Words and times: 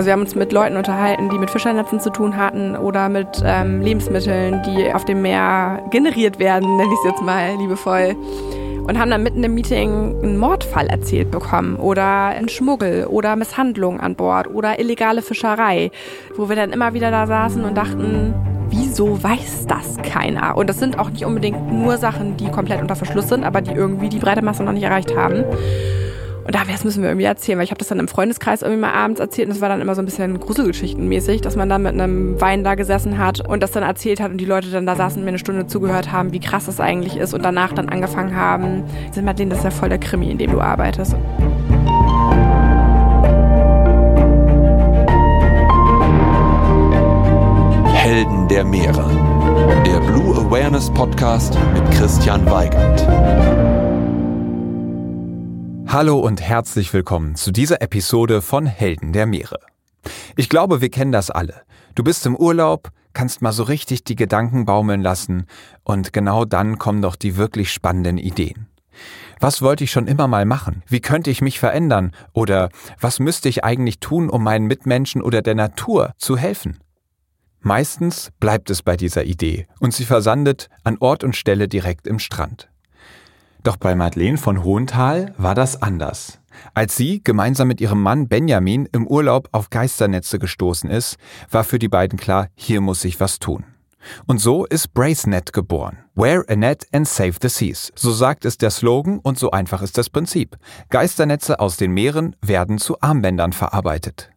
Also 0.00 0.06
wir 0.06 0.12
haben 0.14 0.22
uns 0.22 0.34
mit 0.34 0.50
Leuten 0.50 0.78
unterhalten, 0.78 1.28
die 1.28 1.36
mit 1.36 1.50
Fischernetzen 1.50 2.00
zu 2.00 2.08
tun 2.08 2.38
hatten 2.38 2.74
oder 2.74 3.10
mit 3.10 3.42
ähm, 3.44 3.82
Lebensmitteln, 3.82 4.62
die 4.62 4.90
auf 4.94 5.04
dem 5.04 5.20
Meer 5.20 5.82
generiert 5.90 6.38
werden, 6.38 6.78
nenne 6.78 6.90
ich 6.90 6.98
es 7.00 7.10
jetzt 7.10 7.22
mal 7.22 7.54
liebevoll. 7.58 8.16
Und 8.88 8.98
haben 8.98 9.10
dann 9.10 9.22
mitten 9.22 9.44
im 9.44 9.52
Meeting 9.52 10.18
einen 10.22 10.38
Mordfall 10.38 10.86
erzählt 10.86 11.30
bekommen 11.30 11.76
oder 11.76 12.28
einen 12.28 12.48
Schmuggel 12.48 13.08
oder 13.08 13.36
Misshandlung 13.36 14.00
an 14.00 14.14
Bord 14.14 14.46
oder 14.48 14.78
illegale 14.80 15.20
Fischerei, 15.20 15.90
wo 16.34 16.48
wir 16.48 16.56
dann 16.56 16.70
immer 16.70 16.94
wieder 16.94 17.10
da 17.10 17.26
saßen 17.26 17.62
und 17.62 17.76
dachten, 17.76 18.32
wieso 18.70 19.22
weiß 19.22 19.66
das 19.66 19.98
keiner? 19.98 20.56
Und 20.56 20.70
das 20.70 20.78
sind 20.78 20.98
auch 20.98 21.10
nicht 21.10 21.26
unbedingt 21.26 21.70
nur 21.70 21.98
Sachen, 21.98 22.38
die 22.38 22.48
komplett 22.50 22.80
unter 22.80 22.96
Verschluss 22.96 23.28
sind, 23.28 23.44
aber 23.44 23.60
die 23.60 23.72
irgendwie 23.72 24.08
die 24.08 24.18
breite 24.18 24.40
Masse 24.40 24.62
noch 24.62 24.72
nicht 24.72 24.84
erreicht 24.84 25.14
haben. 25.14 25.44
Und 26.44 26.54
da 26.54 26.62
das 26.64 26.84
müssen 26.84 27.02
wir 27.02 27.10
irgendwie 27.10 27.26
erzählen, 27.26 27.58
weil 27.58 27.64
ich 27.64 27.70
habe 27.70 27.78
das 27.78 27.88
dann 27.88 27.98
im 27.98 28.08
Freundeskreis 28.08 28.62
irgendwie 28.62 28.80
mal 28.80 28.92
abends 28.92 29.20
erzählt 29.20 29.48
und 29.48 29.54
es 29.54 29.60
war 29.60 29.68
dann 29.68 29.80
immer 29.80 29.94
so 29.94 30.02
ein 30.02 30.04
bisschen 30.04 30.40
Gruselgeschichtenmäßig, 30.40 31.42
dass 31.42 31.56
man 31.56 31.68
dann 31.68 31.82
mit 31.82 31.92
einem 31.92 32.40
Wein 32.40 32.64
da 32.64 32.74
gesessen 32.74 33.18
hat 33.18 33.46
und 33.46 33.62
das 33.62 33.72
dann 33.72 33.82
erzählt 33.82 34.20
hat 34.20 34.30
und 34.30 34.38
die 34.38 34.46
Leute 34.46 34.70
dann 34.70 34.86
da 34.86 34.96
saßen 34.96 35.18
und 35.18 35.24
mir 35.24 35.30
eine 35.30 35.38
Stunde 35.38 35.66
zugehört 35.66 36.12
haben, 36.12 36.32
wie 36.32 36.40
krass 36.40 36.66
das 36.66 36.80
eigentlich 36.80 37.16
ist 37.16 37.34
und 37.34 37.44
danach 37.44 37.72
dann 37.72 37.88
angefangen 37.88 38.34
haben, 38.34 38.84
sind 39.12 39.24
mal 39.24 39.34
denen, 39.34 39.50
das 39.50 39.60
ist 39.60 39.64
ja 39.64 39.70
voll 39.70 39.88
der 39.88 39.98
Krimi, 39.98 40.30
in 40.30 40.38
dem 40.38 40.52
du 40.52 40.60
arbeitest. 40.60 41.14
Helden 47.92 48.48
der 48.48 48.64
Meere. 48.64 49.08
Der 49.86 50.00
Blue 50.00 50.34
Awareness 50.36 50.90
Podcast 50.90 51.56
mit 51.74 51.90
Christian 51.92 52.50
Weigand. 52.50 53.69
Hallo 55.92 56.20
und 56.20 56.40
herzlich 56.40 56.94
willkommen 56.94 57.34
zu 57.34 57.50
dieser 57.50 57.82
Episode 57.82 58.42
von 58.42 58.64
Helden 58.64 59.12
der 59.12 59.26
Meere. 59.26 59.58
Ich 60.36 60.48
glaube, 60.48 60.80
wir 60.80 60.88
kennen 60.88 61.10
das 61.10 61.32
alle. 61.32 61.62
Du 61.96 62.04
bist 62.04 62.24
im 62.26 62.36
Urlaub, 62.36 62.90
kannst 63.12 63.42
mal 63.42 63.50
so 63.50 63.64
richtig 63.64 64.04
die 64.04 64.14
Gedanken 64.14 64.66
baumeln 64.66 65.02
lassen 65.02 65.46
und 65.82 66.12
genau 66.12 66.44
dann 66.44 66.78
kommen 66.78 67.02
doch 67.02 67.16
die 67.16 67.36
wirklich 67.36 67.72
spannenden 67.72 68.18
Ideen. 68.18 68.68
Was 69.40 69.62
wollte 69.62 69.82
ich 69.82 69.90
schon 69.90 70.06
immer 70.06 70.28
mal 70.28 70.44
machen? 70.44 70.84
Wie 70.86 71.00
könnte 71.00 71.32
ich 71.32 71.42
mich 71.42 71.58
verändern? 71.58 72.12
Oder 72.32 72.68
was 73.00 73.18
müsste 73.18 73.48
ich 73.48 73.64
eigentlich 73.64 73.98
tun, 73.98 74.30
um 74.30 74.44
meinen 74.44 74.68
Mitmenschen 74.68 75.20
oder 75.20 75.42
der 75.42 75.56
Natur 75.56 76.12
zu 76.18 76.36
helfen? 76.36 76.78
Meistens 77.62 78.30
bleibt 78.38 78.70
es 78.70 78.82
bei 78.82 78.96
dieser 78.96 79.24
Idee 79.24 79.66
und 79.80 79.92
sie 79.92 80.04
versandet 80.04 80.68
an 80.84 80.98
Ort 81.00 81.24
und 81.24 81.34
Stelle 81.34 81.66
direkt 81.66 82.06
im 82.06 82.20
Strand. 82.20 82.69
Doch 83.62 83.76
bei 83.76 83.94
Madeleine 83.94 84.38
von 84.38 84.64
Hohenthal 84.64 85.34
war 85.36 85.54
das 85.54 85.82
anders. 85.82 86.38
Als 86.74 86.96
sie 86.96 87.22
gemeinsam 87.22 87.68
mit 87.68 87.80
ihrem 87.80 88.02
Mann 88.02 88.28
Benjamin 88.28 88.88
im 88.92 89.06
Urlaub 89.06 89.48
auf 89.52 89.70
Geisternetze 89.70 90.38
gestoßen 90.38 90.90
ist, 90.90 91.16
war 91.50 91.64
für 91.64 91.78
die 91.78 91.88
beiden 91.88 92.18
klar, 92.18 92.48
hier 92.54 92.80
muss 92.80 93.02
sich 93.02 93.20
was 93.20 93.38
tun. 93.38 93.64
Und 94.26 94.38
so 94.38 94.64
ist 94.64 94.94
BraceNet 94.94 95.52
geboren. 95.52 95.98
Wear 96.14 96.44
a 96.48 96.56
net 96.56 96.86
and 96.92 97.06
save 97.06 97.34
the 97.40 97.48
seas. 97.48 97.92
So 97.94 98.12
sagt 98.12 98.46
es 98.46 98.56
der 98.56 98.70
Slogan 98.70 99.18
und 99.18 99.38
so 99.38 99.50
einfach 99.50 99.82
ist 99.82 99.98
das 99.98 100.08
Prinzip. 100.08 100.56
Geisternetze 100.88 101.60
aus 101.60 101.76
den 101.76 101.92
Meeren 101.92 102.34
werden 102.40 102.78
zu 102.78 103.00
Armbändern 103.00 103.52
verarbeitet. 103.52 104.30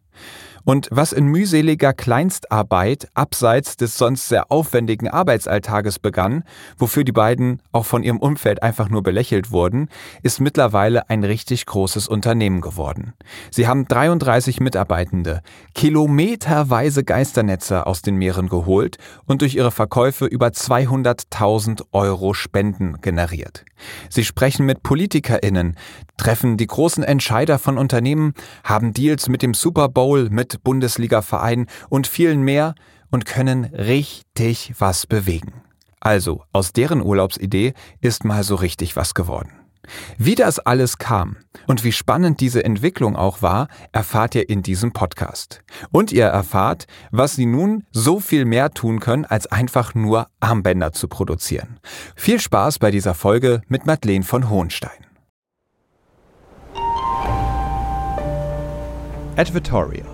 Und 0.64 0.88
was 0.90 1.12
in 1.12 1.26
mühseliger 1.26 1.92
Kleinstarbeit 1.92 3.08
abseits 3.14 3.76
des 3.76 3.98
sonst 3.98 4.28
sehr 4.28 4.50
aufwendigen 4.50 5.08
Arbeitsalltages 5.08 5.98
begann, 5.98 6.44
wofür 6.78 7.04
die 7.04 7.12
beiden 7.12 7.60
auch 7.72 7.84
von 7.84 8.02
ihrem 8.02 8.18
Umfeld 8.18 8.62
einfach 8.62 8.88
nur 8.88 9.02
belächelt 9.02 9.50
wurden, 9.50 9.88
ist 10.22 10.40
mittlerweile 10.40 11.10
ein 11.10 11.22
richtig 11.22 11.66
großes 11.66 12.08
Unternehmen 12.08 12.62
geworden. 12.62 13.12
Sie 13.50 13.68
haben 13.68 13.86
33 13.86 14.60
Mitarbeitende, 14.60 15.42
kilometerweise 15.74 17.04
Geisternetze 17.04 17.86
aus 17.86 18.02
den 18.02 18.16
Meeren 18.16 18.48
geholt 18.48 18.96
und 19.26 19.42
durch 19.42 19.54
ihre 19.54 19.70
Verkäufe 19.70 20.24
über 20.24 20.48
200.000 20.48 21.82
Euro 21.92 22.32
Spenden 22.32 23.00
generiert. 23.02 23.64
Sie 24.08 24.24
sprechen 24.24 24.64
mit 24.64 24.82
PolitikerInnen, 24.82 25.76
treffen 26.16 26.56
die 26.56 26.66
großen 26.66 27.04
Entscheider 27.04 27.58
von 27.58 27.76
Unternehmen, 27.76 28.34
haben 28.62 28.94
Deals 28.94 29.28
mit 29.28 29.42
dem 29.42 29.52
Super 29.52 29.88
Bowl, 29.88 30.30
mit 30.30 30.53
Bundesliga-Vereinen 30.58 31.66
und 31.88 32.06
vielen 32.06 32.42
mehr 32.42 32.74
und 33.10 33.26
können 33.26 33.64
richtig 33.66 34.74
was 34.78 35.06
bewegen. 35.06 35.52
Also, 36.00 36.42
aus 36.52 36.72
deren 36.72 37.00
Urlaubsidee 37.00 37.72
ist 38.00 38.24
mal 38.24 38.44
so 38.44 38.56
richtig 38.56 38.96
was 38.96 39.14
geworden. 39.14 39.52
Wie 40.18 40.34
das 40.34 40.58
alles 40.58 40.98
kam 40.98 41.36
und 41.66 41.84
wie 41.84 41.92
spannend 41.92 42.40
diese 42.40 42.64
Entwicklung 42.64 43.16
auch 43.16 43.42
war, 43.42 43.68
erfahrt 43.92 44.34
ihr 44.34 44.48
in 44.48 44.62
diesem 44.62 44.92
Podcast. 44.92 45.62
Und 45.92 46.12
ihr 46.12 46.26
erfahrt, 46.26 46.86
was 47.10 47.36
sie 47.36 47.46
nun 47.46 47.84
so 47.90 48.20
viel 48.20 48.44
mehr 48.44 48.70
tun 48.70 49.00
können, 49.00 49.24
als 49.24 49.46
einfach 49.46 49.94
nur 49.94 50.28
Armbänder 50.40 50.92
zu 50.92 51.08
produzieren. 51.08 51.78
Viel 52.16 52.40
Spaß 52.40 52.78
bei 52.78 52.90
dieser 52.90 53.14
Folge 53.14 53.62
mit 53.68 53.86
Madeleine 53.86 54.24
von 54.24 54.48
Hohenstein. 54.48 54.90
Advertorial 59.36 60.13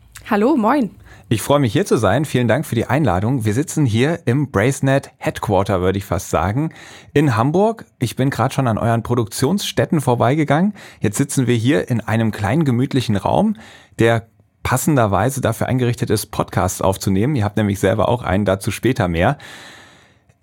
Hallo, 0.29 0.55
moin. 0.55 0.91
Ich 1.29 1.41
freue 1.41 1.59
mich 1.59 1.73
hier 1.73 1.85
zu 1.85 1.97
sein. 1.97 2.25
Vielen 2.25 2.47
Dank 2.47 2.65
für 2.65 2.75
die 2.75 2.85
Einladung. 2.85 3.45
Wir 3.45 3.53
sitzen 3.53 3.85
hier 3.85 4.19
im 4.25 4.51
Bracenet 4.51 5.11
Headquarter, 5.17 5.81
würde 5.81 5.97
ich 5.97 6.05
fast 6.05 6.29
sagen, 6.29 6.73
in 7.13 7.35
Hamburg. 7.35 7.85
Ich 7.99 8.15
bin 8.15 8.29
gerade 8.29 8.53
schon 8.53 8.67
an 8.67 8.77
euren 8.77 9.03
Produktionsstätten 9.03 10.01
vorbeigegangen. 10.01 10.73
Jetzt 10.99 11.17
sitzen 11.17 11.47
wir 11.47 11.55
hier 11.55 11.89
in 11.89 12.01
einem 12.01 12.31
kleinen 12.31 12.65
gemütlichen 12.65 13.15
Raum, 13.15 13.55
der 13.99 14.27
passenderweise 14.63 15.41
dafür 15.41 15.67
eingerichtet 15.67 16.09
ist, 16.09 16.27
Podcasts 16.27 16.81
aufzunehmen. 16.81 17.35
Ihr 17.35 17.43
habt 17.43 17.57
nämlich 17.57 17.79
selber 17.79 18.07
auch 18.07 18.23
einen, 18.23 18.45
dazu 18.45 18.71
später 18.71 19.07
mehr. 19.07 19.37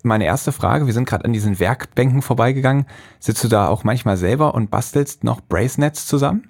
Meine 0.03 0.25
erste 0.25 0.51
Frage, 0.51 0.85
wir 0.85 0.93
sind 0.93 1.07
gerade 1.07 1.25
an 1.25 1.33
diesen 1.33 1.59
Werkbänken 1.59 2.21
vorbeigegangen. 2.21 2.85
Sitzt 3.19 3.43
du 3.43 3.47
da 3.47 3.67
auch 3.67 3.83
manchmal 3.83 4.17
selber 4.17 4.55
und 4.55 4.71
bastelst 4.71 5.23
noch 5.23 5.41
Bracenets 5.41 6.05
zusammen? 6.05 6.49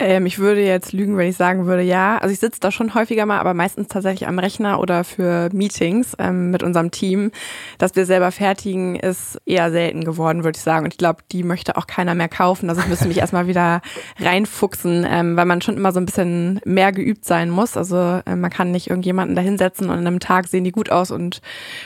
Ähm, 0.00 0.24
ich 0.24 0.38
würde 0.38 0.64
jetzt 0.64 0.94
lügen, 0.94 1.18
wenn 1.18 1.28
ich 1.28 1.36
sagen 1.36 1.66
würde, 1.66 1.82
ja. 1.82 2.16
Also 2.16 2.32
ich 2.32 2.40
sitze 2.40 2.58
da 2.58 2.72
schon 2.72 2.94
häufiger 2.94 3.26
mal, 3.26 3.38
aber 3.38 3.52
meistens 3.52 3.88
tatsächlich 3.88 4.26
am 4.26 4.38
Rechner 4.38 4.80
oder 4.80 5.04
für 5.04 5.50
Meetings 5.52 6.16
ähm, 6.18 6.50
mit 6.50 6.62
unserem 6.62 6.90
Team. 6.90 7.30
Dass 7.76 7.94
wir 7.96 8.06
selber 8.06 8.32
fertigen, 8.32 8.96
ist 8.96 9.38
eher 9.44 9.70
selten 9.70 10.04
geworden, 10.04 10.42
würde 10.42 10.56
ich 10.56 10.62
sagen. 10.62 10.86
Und 10.86 10.94
ich 10.94 10.98
glaube, 10.98 11.22
die 11.30 11.42
möchte 11.42 11.76
auch 11.76 11.86
keiner 11.86 12.14
mehr 12.14 12.30
kaufen. 12.30 12.70
Also 12.70 12.80
ich 12.80 12.88
müsste 12.88 13.08
mich 13.08 13.18
erstmal 13.18 13.46
wieder 13.46 13.82
reinfuchsen, 14.18 15.06
ähm, 15.06 15.36
weil 15.36 15.44
man 15.44 15.60
schon 15.60 15.76
immer 15.76 15.92
so 15.92 16.00
ein 16.00 16.06
bisschen 16.06 16.62
mehr 16.64 16.92
geübt 16.92 17.26
sein 17.26 17.50
muss. 17.50 17.76
Also 17.76 18.22
äh, 18.24 18.36
man 18.36 18.50
kann 18.50 18.70
nicht 18.70 18.88
irgendjemanden 18.88 19.36
da 19.36 19.42
hinsetzen 19.42 19.90
und 19.90 19.98
an 19.98 20.06
einem 20.06 20.20
Tag 20.20 20.48
sehen 20.48 20.64
die 20.64 20.72
gut 20.72 20.90
aus 20.90 21.10
und 21.10 21.42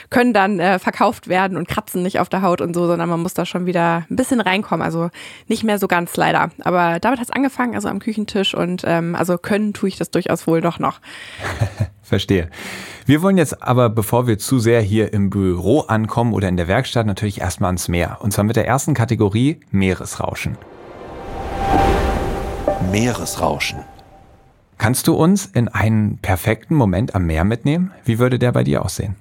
können 0.09 0.31
dann 0.31 0.61
äh, 0.61 0.79
verkauft 0.79 1.27
werden 1.27 1.57
und 1.57 1.67
kratzen 1.67 2.01
nicht 2.01 2.21
auf 2.21 2.29
der 2.29 2.41
Haut 2.41 2.61
und 2.61 2.73
so, 2.73 2.87
sondern 2.87 3.09
man 3.09 3.19
muss 3.19 3.33
da 3.33 3.45
schon 3.45 3.65
wieder 3.65 4.05
ein 4.09 4.15
bisschen 4.15 4.39
reinkommen. 4.39 4.85
Also 4.85 5.09
nicht 5.49 5.65
mehr 5.65 5.79
so 5.79 5.89
ganz 5.89 6.15
leider. 6.15 6.51
Aber 6.63 7.01
damit 7.01 7.19
hat 7.19 7.27
es 7.27 7.35
angefangen, 7.35 7.75
also 7.75 7.89
am 7.89 7.99
Küchentisch 8.05 8.53
und 8.53 8.83
ähm, 8.85 9.15
also 9.15 9.39
können 9.39 9.73
tue 9.73 9.89
ich 9.89 9.97
das 9.97 10.11
durchaus 10.11 10.45
wohl 10.45 10.61
doch 10.61 10.77
noch. 10.77 10.99
Verstehe. 12.03 12.51
Wir 13.07 13.23
wollen 13.23 13.35
jetzt 13.35 13.63
aber, 13.63 13.89
bevor 13.89 14.27
wir 14.27 14.37
zu 14.37 14.59
sehr 14.59 14.79
hier 14.79 15.11
im 15.11 15.31
Büro 15.31 15.79
ankommen 15.81 16.33
oder 16.33 16.47
in 16.47 16.55
der 16.55 16.67
Werkstatt, 16.67 17.07
natürlich 17.07 17.41
erstmal 17.41 17.69
ans 17.69 17.87
Meer. 17.87 18.19
Und 18.21 18.31
zwar 18.31 18.43
mit 18.43 18.55
der 18.55 18.67
ersten 18.67 18.93
Kategorie 18.93 19.59
Meeresrauschen. 19.71 20.55
Meeresrauschen. 22.91 23.79
Kannst 24.77 25.07
du 25.07 25.15
uns 25.15 25.47
in 25.47 25.67
einen 25.67 26.19
perfekten 26.19 26.75
Moment 26.75 27.15
am 27.15 27.25
Meer 27.25 27.43
mitnehmen? 27.43 27.91
Wie 28.03 28.19
würde 28.19 28.37
der 28.37 28.51
bei 28.51 28.63
dir 28.63 28.85
aussehen? 28.85 29.15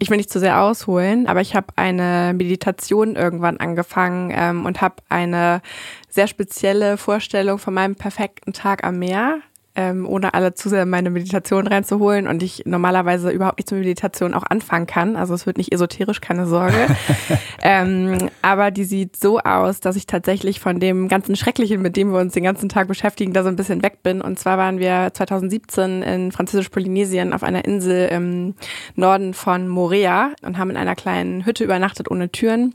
Ich 0.00 0.08
will 0.08 0.16
nicht 0.16 0.30
zu 0.30 0.40
sehr 0.40 0.62
ausholen, 0.62 1.26
aber 1.26 1.42
ich 1.42 1.54
habe 1.54 1.68
eine 1.76 2.32
Meditation 2.34 3.16
irgendwann 3.16 3.58
angefangen 3.58 4.32
ähm, 4.34 4.64
und 4.64 4.80
habe 4.80 4.96
eine 5.10 5.60
sehr 6.08 6.26
spezielle 6.26 6.96
Vorstellung 6.96 7.58
von 7.58 7.74
meinem 7.74 7.94
perfekten 7.94 8.54
Tag 8.54 8.82
am 8.82 8.98
Meer 8.98 9.40
ähm, 9.76 10.06
ohne 10.08 10.34
alle 10.34 10.54
zu 10.54 10.68
sehr 10.68 10.82
in 10.82 10.90
meine 10.90 11.10
Meditation 11.10 11.66
reinzuholen 11.66 12.26
und 12.26 12.42
ich 12.42 12.64
normalerweise 12.66 13.30
überhaupt 13.30 13.58
nicht 13.58 13.70
mit 13.70 13.80
Meditation 13.80 14.34
auch 14.34 14.42
anfangen 14.42 14.86
kann. 14.86 15.14
Also 15.16 15.32
es 15.32 15.46
wird 15.46 15.58
nicht 15.58 15.72
esoterisch, 15.72 16.20
keine 16.20 16.46
Sorge. 16.46 16.86
ähm, 17.62 18.30
aber 18.42 18.72
die 18.72 18.84
sieht 18.84 19.16
so 19.16 19.38
aus, 19.38 19.80
dass 19.80 19.94
ich 19.94 20.06
tatsächlich 20.06 20.58
von 20.58 20.80
dem 20.80 21.08
ganzen 21.08 21.36
Schrecklichen, 21.36 21.82
mit 21.82 21.96
dem 21.96 22.12
wir 22.12 22.18
uns 22.18 22.34
den 22.34 22.42
ganzen 22.42 22.68
Tag 22.68 22.88
beschäftigen, 22.88 23.32
da 23.32 23.42
so 23.44 23.48
ein 23.48 23.56
bisschen 23.56 23.82
weg 23.82 24.02
bin. 24.02 24.20
Und 24.20 24.38
zwar 24.38 24.58
waren 24.58 24.78
wir 24.78 25.10
2017 25.12 26.02
in 26.02 26.32
Französisch-Polynesien 26.32 27.32
auf 27.32 27.44
einer 27.44 27.64
Insel 27.64 28.08
im 28.08 28.54
Norden 28.96 29.34
von 29.34 29.68
Morea 29.68 30.32
und 30.42 30.58
haben 30.58 30.70
in 30.70 30.76
einer 30.76 30.96
kleinen 30.96 31.46
Hütte 31.46 31.62
übernachtet 31.62 32.10
ohne 32.10 32.30
Türen. 32.30 32.74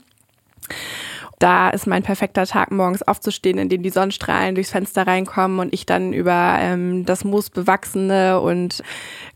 Da 1.39 1.69
ist 1.69 1.85
mein 1.85 2.03
perfekter 2.03 2.45
Tag, 2.45 2.71
morgens 2.71 3.03
aufzustehen, 3.03 3.57
in 3.57 3.67
dem 3.67 3.83
die 3.83 3.89
Sonnenstrahlen 3.89 4.55
durchs 4.55 4.71
Fenster 4.71 5.05
reinkommen 5.05 5.59
und 5.59 5.73
ich 5.73 5.85
dann 5.85 6.13
über 6.13 6.57
ähm, 6.59 7.05
das 7.05 7.25
Moos 7.25 7.49
bewachsene 7.49 8.39
und 8.39 8.81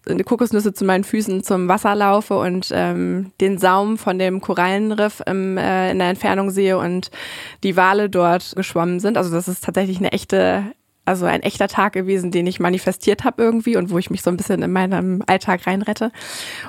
eine 0.08 0.24
Kokosnüsse 0.24 0.74
zu 0.74 0.86
meinen 0.86 1.04
Füßen 1.04 1.44
zum 1.44 1.68
Wasser 1.68 1.96
laufe 1.96 2.38
und 2.38 2.70
ähm, 2.74 3.32
den 3.42 3.58
Saum 3.58 3.98
von 3.98 4.18
dem 4.18 4.40
Korallenriff 4.40 5.22
im, 5.26 5.58
äh, 5.58 5.92
in 5.92 6.00
der 6.00 6.10
Entfernung 6.10 6.52
sehe 6.52 6.78
und 6.78 7.12
die 7.64 7.76
Wale 7.76 8.10
dort 8.10 8.56
geschwommen 8.56 9.00
sind. 9.00 9.18
Also 9.18 9.32
das 9.32 9.48
ist 9.48 9.64
tatsächlich 9.64 9.98
eine 9.98 10.14
echte 10.14 10.64
also 11.10 11.26
ein 11.26 11.42
echter 11.42 11.68
Tag 11.68 11.94
gewesen, 11.94 12.30
den 12.32 12.48
ich 12.48 12.60
manifestiert 12.60 13.24
habe 13.24 13.42
irgendwie 13.42 13.76
und 13.76 13.90
wo 13.90 13.98
ich 13.98 14.10
mich 14.10 14.22
so 14.22 14.30
ein 14.30 14.38
bisschen 14.38 14.62
in 14.62 14.72
meinem 14.72 15.24
Alltag 15.26 15.66
reinrette. 15.66 16.12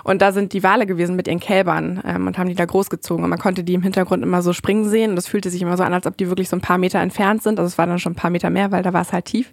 Und 0.02 0.22
da 0.22 0.32
sind 0.32 0.54
die 0.54 0.62
Wale 0.62 0.86
gewesen 0.86 1.14
mit 1.14 1.28
ihren 1.28 1.40
Kälbern 1.40 2.02
ähm, 2.06 2.26
und 2.26 2.38
haben 2.38 2.48
die 2.48 2.54
da 2.54 2.64
großgezogen. 2.64 3.22
Und 3.22 3.30
man 3.30 3.38
konnte 3.38 3.62
die 3.62 3.74
im 3.74 3.82
Hintergrund 3.82 4.22
immer 4.22 4.40
so 4.40 4.52
springen 4.52 4.88
sehen. 4.88 5.10
Und 5.10 5.16
das 5.16 5.28
fühlte 5.28 5.50
sich 5.50 5.60
immer 5.60 5.76
so 5.76 5.82
an, 5.82 5.92
als 5.92 6.06
ob 6.06 6.16
die 6.16 6.28
wirklich 6.28 6.48
so 6.48 6.56
ein 6.56 6.62
paar 6.62 6.78
Meter 6.78 7.00
entfernt 7.00 7.42
sind. 7.42 7.58
Also 7.58 7.68
es 7.68 7.78
war 7.78 7.86
dann 7.86 7.98
schon 7.98 8.12
ein 8.12 8.16
paar 8.16 8.30
Meter 8.30 8.50
mehr, 8.50 8.72
weil 8.72 8.82
da 8.82 8.92
war 8.92 9.02
es 9.02 9.12
halt 9.12 9.26
tief. 9.26 9.52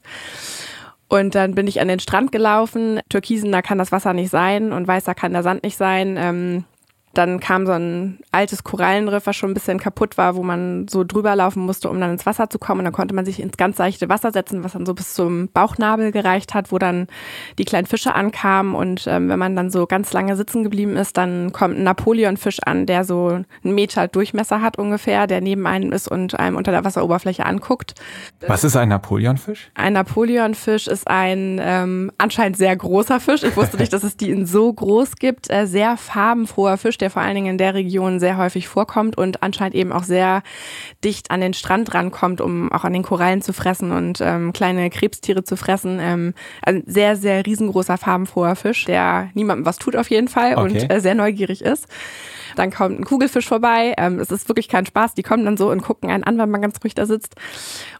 Und 1.09 1.35
dann 1.35 1.53
bin 1.53 1.67
ich 1.67 1.81
an 1.81 1.89
den 1.89 1.99
Strand 1.99 2.31
gelaufen. 2.31 3.01
Türkisen, 3.09 3.51
da 3.51 3.61
kann 3.61 3.77
das 3.77 3.91
Wasser 3.91 4.13
nicht 4.13 4.29
sein 4.29 4.71
und 4.71 4.87
weißer 4.87 5.15
kann 5.15 5.33
der 5.33 5.43
Sand 5.43 5.63
nicht 5.63 5.77
sein. 5.77 6.15
Ähm, 6.17 6.63
dann 7.17 7.39
kam 7.39 7.65
so 7.65 7.71
ein 7.71 8.19
altes 8.31 8.63
Korallenriff, 8.63 9.25
was 9.25 9.35
schon 9.35 9.51
ein 9.51 9.53
bisschen 9.53 9.79
kaputt 9.79 10.17
war, 10.17 10.35
wo 10.35 10.43
man 10.43 10.87
so 10.87 11.03
drüber 11.03 11.35
laufen 11.35 11.63
musste, 11.63 11.89
um 11.89 11.99
dann 11.99 12.11
ins 12.11 12.25
Wasser 12.25 12.49
zu 12.49 12.59
kommen. 12.59 12.79
Und 12.79 12.85
dann 12.85 12.93
konnte 12.93 13.15
man 13.15 13.25
sich 13.25 13.39
ins 13.39 13.57
ganz 13.57 13.77
seichte 13.77 14.09
Wasser 14.09 14.31
setzen, 14.31 14.63
was 14.63 14.73
dann 14.73 14.85
so 14.85 14.93
bis 14.93 15.13
zum 15.13 15.49
Bauchnabel 15.49 16.11
gereicht 16.11 16.53
hat, 16.53 16.71
wo 16.71 16.77
dann 16.77 17.07
die 17.57 17.65
kleinen 17.65 17.87
Fische 17.87 18.13
ankamen. 18.13 18.75
Und 18.75 19.05
ähm, 19.07 19.29
wenn 19.29 19.39
man 19.39 19.55
dann 19.55 19.71
so 19.71 19.87
ganz 19.87 20.13
lange 20.13 20.35
sitzen 20.35 20.63
geblieben 20.63 20.95
ist, 20.95 21.17
dann 21.17 21.51
kommt 21.51 21.77
ein 21.77 21.83
Napoleonfisch 21.83 22.59
an, 22.63 22.85
der 22.85 23.03
so 23.03 23.27
einen 23.63 23.75
Meter 23.75 24.07
Durchmesser 24.07 24.61
hat 24.61 24.77
ungefähr, 24.77 25.27
der 25.27 25.41
neben 25.41 25.65
einem 25.65 25.91
ist 25.91 26.07
und 26.07 26.39
einem 26.39 26.55
unter 26.55 26.71
der 26.71 26.85
Wasseroberfläche 26.85 27.45
anguckt. 27.45 27.95
Was 28.45 28.63
ist 28.63 28.75
ein 28.75 28.89
Napoleonfisch? 28.89 29.71
Ein 29.73 29.93
Napoleonfisch 29.93 30.87
ist 30.87 31.07
ein 31.07 31.59
ähm, 31.61 32.11
anscheinend 32.17 32.57
sehr 32.57 32.75
großer 32.75 33.19
Fisch. 33.19 33.43
Ich 33.43 33.57
wusste 33.57 33.77
nicht, 33.77 33.91
dass 33.93 34.03
es 34.03 34.17
die 34.17 34.29
in 34.29 34.45
so 34.45 34.71
groß 34.71 35.15
gibt. 35.15 35.49
Äh, 35.49 35.65
sehr 35.65 35.97
farbenfroher 35.97 36.77
Fisch, 36.77 36.97
der 36.97 37.06
der 37.07 37.11
vor 37.11 37.21
allen 37.21 37.35
Dingen 37.35 37.51
in 37.51 37.57
der 37.57 37.73
Region 37.73 38.19
sehr 38.19 38.37
häufig 38.37 38.67
vorkommt 38.67 39.17
und 39.17 39.41
anscheinend 39.41 39.75
eben 39.75 39.93
auch 39.93 40.03
sehr 40.03 40.43
dicht 41.05 41.31
an 41.31 41.39
den 41.39 41.53
Strand 41.53 41.93
rankommt, 41.93 42.41
um 42.41 42.69
auch 42.71 42.83
an 42.83 42.91
den 42.91 43.03
Korallen 43.03 43.41
zu 43.41 43.53
fressen 43.53 43.93
und 43.93 44.19
ähm, 44.19 44.51
kleine 44.51 44.89
Krebstiere 44.89 45.43
zu 45.43 45.55
fressen. 45.55 45.99
Ähm, 46.01 46.33
ein 46.61 46.83
sehr, 46.85 47.15
sehr 47.15 47.45
riesengroßer, 47.45 47.97
farbenfroher 47.97 48.57
Fisch, 48.57 48.83
der 48.83 49.29
niemandem 49.35 49.65
was 49.65 49.77
tut 49.77 49.95
auf 49.95 50.09
jeden 50.09 50.27
Fall 50.27 50.55
okay. 50.55 50.61
und 50.61 50.91
äh, 50.91 50.99
sehr 50.99 51.15
neugierig 51.15 51.61
ist. 51.61 51.87
Dann 52.57 52.71
kommt 52.71 52.99
ein 52.99 53.05
Kugelfisch 53.05 53.47
vorbei. 53.47 53.93
Ähm, 53.97 54.19
es 54.19 54.31
ist 54.31 54.49
wirklich 54.49 54.67
kein 54.67 54.85
Spaß. 54.85 55.13
Die 55.13 55.23
kommen 55.23 55.45
dann 55.45 55.57
so 55.57 55.69
und 55.69 55.81
gucken 55.81 56.09
einen 56.09 56.23
an, 56.23 56.37
wenn 56.37 56.49
man 56.49 56.61
ganz 56.61 56.77
ruhig 56.83 56.95
da 56.95 57.05
sitzt. 57.05 57.35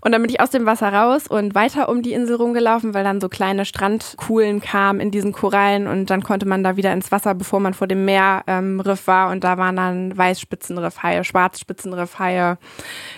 Und 0.02 0.12
dann 0.12 0.22
bin 0.22 0.30
ich 0.30 0.42
aus 0.42 0.50
dem 0.50 0.66
Wasser 0.66 0.92
raus 0.92 1.28
und 1.28 1.56
weiter 1.56 1.90
um 1.90 2.02
die 2.02 2.14
Insel 2.14 2.36
rumgelaufen, 2.36 2.94
weil 2.94 3.04
dann 3.04 3.22
so 3.22 3.30
kleine 3.30 3.66
Strandkuhlen 3.66 4.62
kamen 4.62 5.00
in 5.00 5.12
diesen 5.12 5.32
Korallen 5.32 5.88
und 5.88 6.10
dann 6.10 6.24
konnte 6.24 6.48
man 6.48 6.64
da 6.64 6.78
wieder 6.78 6.94
ins 6.94 7.12
Wasser, 7.12 7.36
bevor 7.36 7.60
man 7.60 7.74
vor 7.74 7.88
dem 7.88 8.06
Meerriff 8.06 8.46
ähm, 8.48 8.84
war. 9.06 9.30
Und 9.30 9.44
da 9.44 9.58
waren 9.58 9.76
dann 9.76 10.18
Weißspitzenriffhaie, 10.18 11.24
Schwarzspitzenriffhaie, 11.24 12.58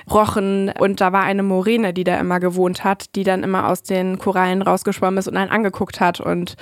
Rochen 0.09 0.71
und 0.77 1.01
da 1.01 1.13
war 1.13 1.23
eine 1.23 1.43
Moräne, 1.43 1.93
die 1.93 2.03
da 2.03 2.19
immer 2.19 2.39
gewohnt 2.39 2.83
hat, 2.83 3.15
die 3.15 3.23
dann 3.23 3.43
immer 3.43 3.67
aus 3.67 3.83
den 3.83 4.19
Korallen 4.19 4.61
rausgeschwommen 4.61 5.17
ist 5.17 5.27
und 5.27 5.37
einen 5.37 5.51
angeguckt 5.51 5.99
hat. 5.99 6.19
Und 6.19 6.55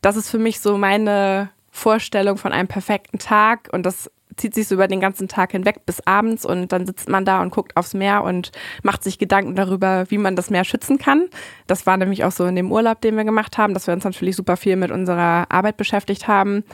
das 0.00 0.16
ist 0.16 0.30
für 0.30 0.38
mich 0.38 0.60
so 0.60 0.78
meine 0.78 1.50
Vorstellung 1.70 2.36
von 2.36 2.52
einem 2.52 2.68
perfekten 2.68 3.18
Tag 3.18 3.68
und 3.72 3.84
das 3.86 4.10
zieht 4.36 4.54
sich 4.54 4.68
so 4.68 4.74
über 4.74 4.88
den 4.88 5.00
ganzen 5.00 5.28
Tag 5.28 5.52
hinweg 5.52 5.84
bis 5.86 6.00
abends 6.06 6.44
und 6.44 6.72
dann 6.72 6.86
sitzt 6.86 7.08
man 7.08 7.24
da 7.24 7.42
und 7.42 7.50
guckt 7.50 7.76
aufs 7.76 7.94
Meer 7.94 8.22
und 8.22 8.52
macht 8.82 9.04
sich 9.04 9.18
Gedanken 9.18 9.54
darüber, 9.54 10.06
wie 10.08 10.18
man 10.18 10.36
das 10.36 10.50
Meer 10.50 10.64
schützen 10.64 10.98
kann. 10.98 11.28
Das 11.66 11.86
war 11.86 11.96
nämlich 11.96 12.24
auch 12.24 12.32
so 12.32 12.44
in 12.46 12.56
dem 12.56 12.72
Urlaub, 12.72 13.00
den 13.00 13.16
wir 13.16 13.24
gemacht 13.24 13.58
haben, 13.58 13.74
dass 13.74 13.86
wir 13.86 13.94
uns 13.94 14.04
natürlich 14.04 14.36
super 14.36 14.56
viel 14.56 14.76
mit 14.76 14.90
unserer 14.90 15.46
Arbeit 15.50 15.76
beschäftigt 15.76 16.28
haben 16.28 16.64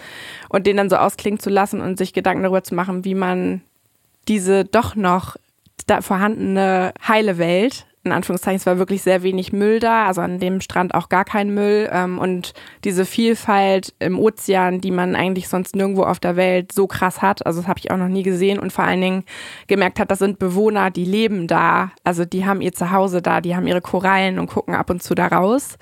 und 0.49 0.67
den 0.67 0.77
dann 0.77 0.91
so 0.91 0.97
ausklingen 0.97 1.41
zu 1.41 1.51
lassen 1.51 1.81
und 1.81 1.99
sich 1.99 2.13
Gedanken 2.13 2.43
darüber 2.43 2.63
zu 2.63 2.75
machen, 2.75 3.05
wie 3.05 3.15
man 3.15 3.63
diese 4.29 4.65
doch 4.65 4.95
noch 4.95 5.37
vorhandene 6.01 6.93
heile 7.07 7.39
Welt 7.39 7.87
in 8.09 8.13
Anführungszeichen, 8.13 8.59
es 8.59 8.67
war 8.67 8.79
wirklich 8.79 9.03
sehr 9.03 9.23
wenig 9.23 9.53
Müll 9.53 9.81
da, 9.81 10.07
also 10.07 10.21
an 10.21 10.39
dem 10.39 10.61
Strand 10.61 10.95
auch 10.95 11.09
gar 11.09 11.25
kein 11.25 11.55
Müll. 11.55 11.89
Ähm, 11.93 12.19
und 12.19 12.55
diese 12.85 13.05
Vielfalt 13.05 13.95
im 13.99 14.19
Ozean, 14.19 14.81
die 14.81 14.91
man 14.91 15.15
eigentlich 15.15 15.49
sonst 15.49 15.77
nirgendwo 15.77 16.03
auf 16.03 16.21
der 16.21 16.37
Welt 16.37 16.73
so 16.73 16.87
krass 16.87 17.23
hat, 17.23 17.47
also 17.47 17.61
das 17.61 17.69
habe 17.69 17.79
ich 17.79 17.91
auch 17.91 17.97
noch 17.97 18.09
nie 18.09 18.23
gesehen 18.23 18.59
und 18.59 18.73
vor 18.73 18.85
allen 18.85 19.01
Dingen 19.01 19.25
gemerkt 19.67 20.01
hat, 20.01 20.11
das 20.11 20.19
sind 20.19 20.39
Bewohner, 20.39 20.91
die 20.91 21.05
leben 21.05 21.47
da, 21.47 21.93
also 22.05 22.25
die 22.25 22.47
haben 22.47 22.61
ihr 22.61 22.73
Zuhause 22.73 23.23
da, 23.23 23.41
die 23.41 23.55
haben 23.55 23.67
ihre 23.67 23.81
Korallen 23.81 24.39
und 24.39 24.49
gucken 24.49 24.75
ab 24.75 24.91
und 24.91 25.03
zu 25.03 25.15
da 25.15 25.29
raus. 25.29 25.79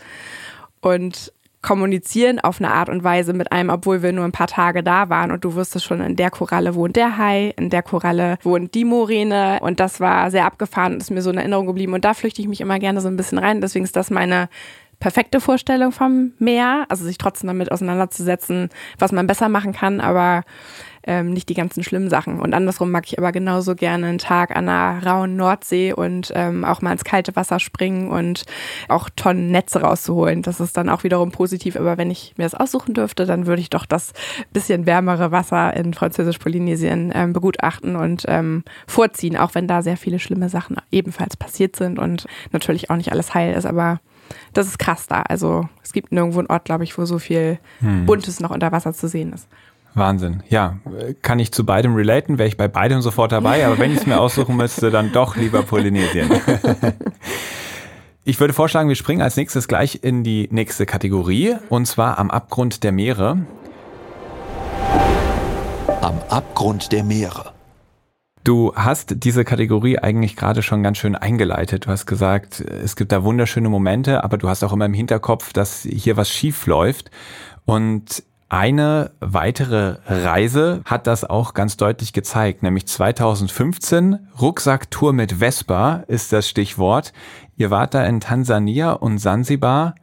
Und 0.80 1.33
kommunizieren 1.66 2.38
auf 2.38 2.61
eine 2.61 2.73
Art 2.73 2.88
und 2.88 3.02
Weise 3.02 3.32
mit 3.32 3.50
einem, 3.50 3.70
obwohl 3.70 4.00
wir 4.00 4.12
nur 4.12 4.25
ein 4.25 4.30
paar 4.30 4.46
Tage 4.46 4.85
da 4.85 5.08
waren 5.08 5.32
und 5.32 5.44
du 5.44 5.56
wusstest 5.56 5.85
schon, 5.85 6.00
in 6.00 6.14
der 6.14 6.30
Koralle 6.30 6.76
wohnt 6.76 6.94
der 6.94 7.18
Hai, 7.18 7.52
in 7.56 7.70
der 7.70 7.82
Koralle 7.82 8.38
wohnt 8.44 8.73
die 8.75 8.85
Moräne 8.85 9.58
und 9.62 9.80
das 9.80 9.99
war 9.99 10.30
sehr 10.30 10.44
abgefahren 10.44 10.92
und 10.94 11.00
ist 11.00 11.11
mir 11.11 11.23
so 11.23 11.30
in 11.30 11.38
Erinnerung 11.38 11.66
geblieben 11.66 11.92
und 11.92 12.04
da 12.04 12.14
flüchte 12.14 12.40
ich 12.40 12.46
mich 12.46 12.61
immer 12.61 12.78
gerne 12.78 13.00
so 13.00 13.08
ein 13.08 13.16
bisschen 13.16 13.38
rein. 13.38 13.61
Deswegen 13.61 13.85
ist 13.85 13.96
das 13.96 14.11
meine 14.11 14.49
perfekte 14.98 15.40
Vorstellung 15.40 15.92
vom 15.92 16.32
Meer, 16.38 16.86
also 16.88 17.04
sich 17.04 17.18
trotzdem 17.18 17.48
damit 17.48 17.70
auseinanderzusetzen, 17.70 18.70
was 18.98 19.12
man 19.12 19.26
besser 19.26 19.48
machen 19.48 19.72
kann, 19.72 20.00
aber 20.00 20.42
ähm, 21.06 21.30
nicht 21.30 21.48
die 21.48 21.54
ganzen 21.54 21.84
schlimmen 21.84 22.10
Sachen. 22.10 22.40
Und 22.40 22.52
andersrum 22.52 22.90
mag 22.90 23.06
ich 23.06 23.18
aber 23.18 23.32
genauso 23.32 23.74
gerne 23.74 24.06
einen 24.08 24.18
Tag 24.18 24.54
an 24.54 24.68
einer 24.68 25.06
rauen 25.06 25.36
Nordsee 25.36 25.92
und 25.92 26.32
ähm, 26.34 26.64
auch 26.64 26.82
mal 26.82 26.92
ins 26.92 27.04
kalte 27.04 27.36
Wasser 27.36 27.60
springen 27.60 28.10
und 28.10 28.44
auch 28.88 29.08
Tonnen 29.14 29.50
Netze 29.50 29.80
rauszuholen. 29.80 30.42
Das 30.42 30.60
ist 30.60 30.76
dann 30.76 30.88
auch 30.88 31.04
wiederum 31.04 31.30
positiv. 31.30 31.76
Aber 31.76 31.96
wenn 31.96 32.10
ich 32.10 32.34
mir 32.36 32.44
das 32.44 32.54
aussuchen 32.54 32.92
dürfte, 32.92 33.24
dann 33.24 33.46
würde 33.46 33.62
ich 33.62 33.70
doch 33.70 33.86
das 33.86 34.12
bisschen 34.52 34.86
wärmere 34.86 35.30
Wasser 35.30 35.74
in 35.76 35.94
Französisch-Polynesien 35.94 37.12
ähm, 37.14 37.32
begutachten 37.32 37.96
und 37.96 38.24
ähm, 38.26 38.64
vorziehen, 38.86 39.36
auch 39.36 39.54
wenn 39.54 39.68
da 39.68 39.82
sehr 39.82 39.96
viele 39.96 40.18
schlimme 40.18 40.48
Sachen 40.48 40.76
ebenfalls 40.90 41.36
passiert 41.36 41.76
sind 41.76 41.98
und 41.98 42.26
natürlich 42.52 42.90
auch 42.90 42.96
nicht 42.96 43.12
alles 43.12 43.32
heil 43.32 43.54
ist. 43.54 43.66
Aber 43.66 44.00
das 44.52 44.66
ist 44.66 44.78
krass 44.78 45.06
da. 45.06 45.23
Also 45.23 45.68
es 45.83 45.92
gibt 45.92 46.12
nirgendwo 46.12 46.38
einen 46.38 46.49
Ort, 46.49 46.64
glaube 46.64 46.85
ich, 46.85 46.97
wo 46.97 47.04
so 47.04 47.18
viel 47.18 47.59
hm. 47.80 48.06
Buntes 48.06 48.40
noch 48.40 48.50
unter 48.50 48.73
Wasser 48.73 48.92
zu 48.92 49.09
sehen 49.09 49.33
ist. 49.33 49.49
Wahnsinn. 49.95 50.42
Ja, 50.50 50.78
kann 51.23 51.38
ich 51.38 51.52
zu 51.52 51.64
beidem 51.64 51.95
relaten, 51.95 52.37
wäre 52.37 52.49
ich 52.49 52.59
bei 52.59 52.68
beidem 52.68 53.00
sofort 53.00 53.33
dabei, 53.33 53.66
aber 53.66 53.78
wenn 53.78 53.92
ich 53.92 53.99
es 53.99 54.06
mir 54.06 54.21
aussuchen 54.21 54.56
müsste, 54.56 54.90
dann 54.90 55.11
doch 55.12 55.37
lieber 55.37 55.62
Polynesien. 55.62 56.30
Ich 58.28 58.40
würde 58.40 58.52
vorschlagen, 58.52 58.88
wir 58.88 58.97
springen 58.97 59.23
als 59.23 59.37
nächstes 59.37 59.68
gleich 59.68 60.00
in 60.02 60.25
die 60.25 60.49
nächste 60.50 60.85
Kategorie 60.85 61.54
und 61.68 61.87
zwar 61.87 62.18
am 62.18 62.28
Abgrund 62.33 62.83
der 62.83 62.90
Meere. 62.90 63.38
Am 66.00 66.18
Abgrund 66.28 66.90
der 66.90 67.04
Meere. 67.04 67.55
Du 68.46 68.72
hast 68.76 69.24
diese 69.24 69.44
Kategorie 69.44 69.98
eigentlich 69.98 70.36
gerade 70.36 70.62
schon 70.62 70.84
ganz 70.84 70.98
schön 70.98 71.16
eingeleitet. 71.16 71.86
Du 71.86 71.90
hast 71.90 72.06
gesagt, 72.06 72.60
es 72.60 72.94
gibt 72.94 73.10
da 73.10 73.24
wunderschöne 73.24 73.68
Momente, 73.68 74.22
aber 74.22 74.38
du 74.38 74.48
hast 74.48 74.62
auch 74.62 74.72
immer 74.72 74.86
im 74.86 74.94
Hinterkopf, 74.94 75.52
dass 75.52 75.82
hier 75.82 76.16
was 76.16 76.30
schief 76.30 76.66
läuft. 76.66 77.10
Und 77.64 78.22
eine 78.48 79.10
weitere 79.18 79.96
Reise 80.06 80.82
hat 80.84 81.08
das 81.08 81.24
auch 81.24 81.54
ganz 81.54 81.76
deutlich 81.76 82.12
gezeigt, 82.12 82.62
nämlich 82.62 82.86
2015 82.86 84.28
Rucksacktour 84.40 85.12
mit 85.12 85.40
Vespa 85.40 86.04
ist 86.06 86.32
das 86.32 86.48
Stichwort. 86.48 87.12
Ihr 87.56 87.72
wart 87.72 87.94
da 87.94 88.04
in 88.04 88.20
Tansania 88.20 88.92
und 88.92 89.18
Sansibar. 89.18 89.96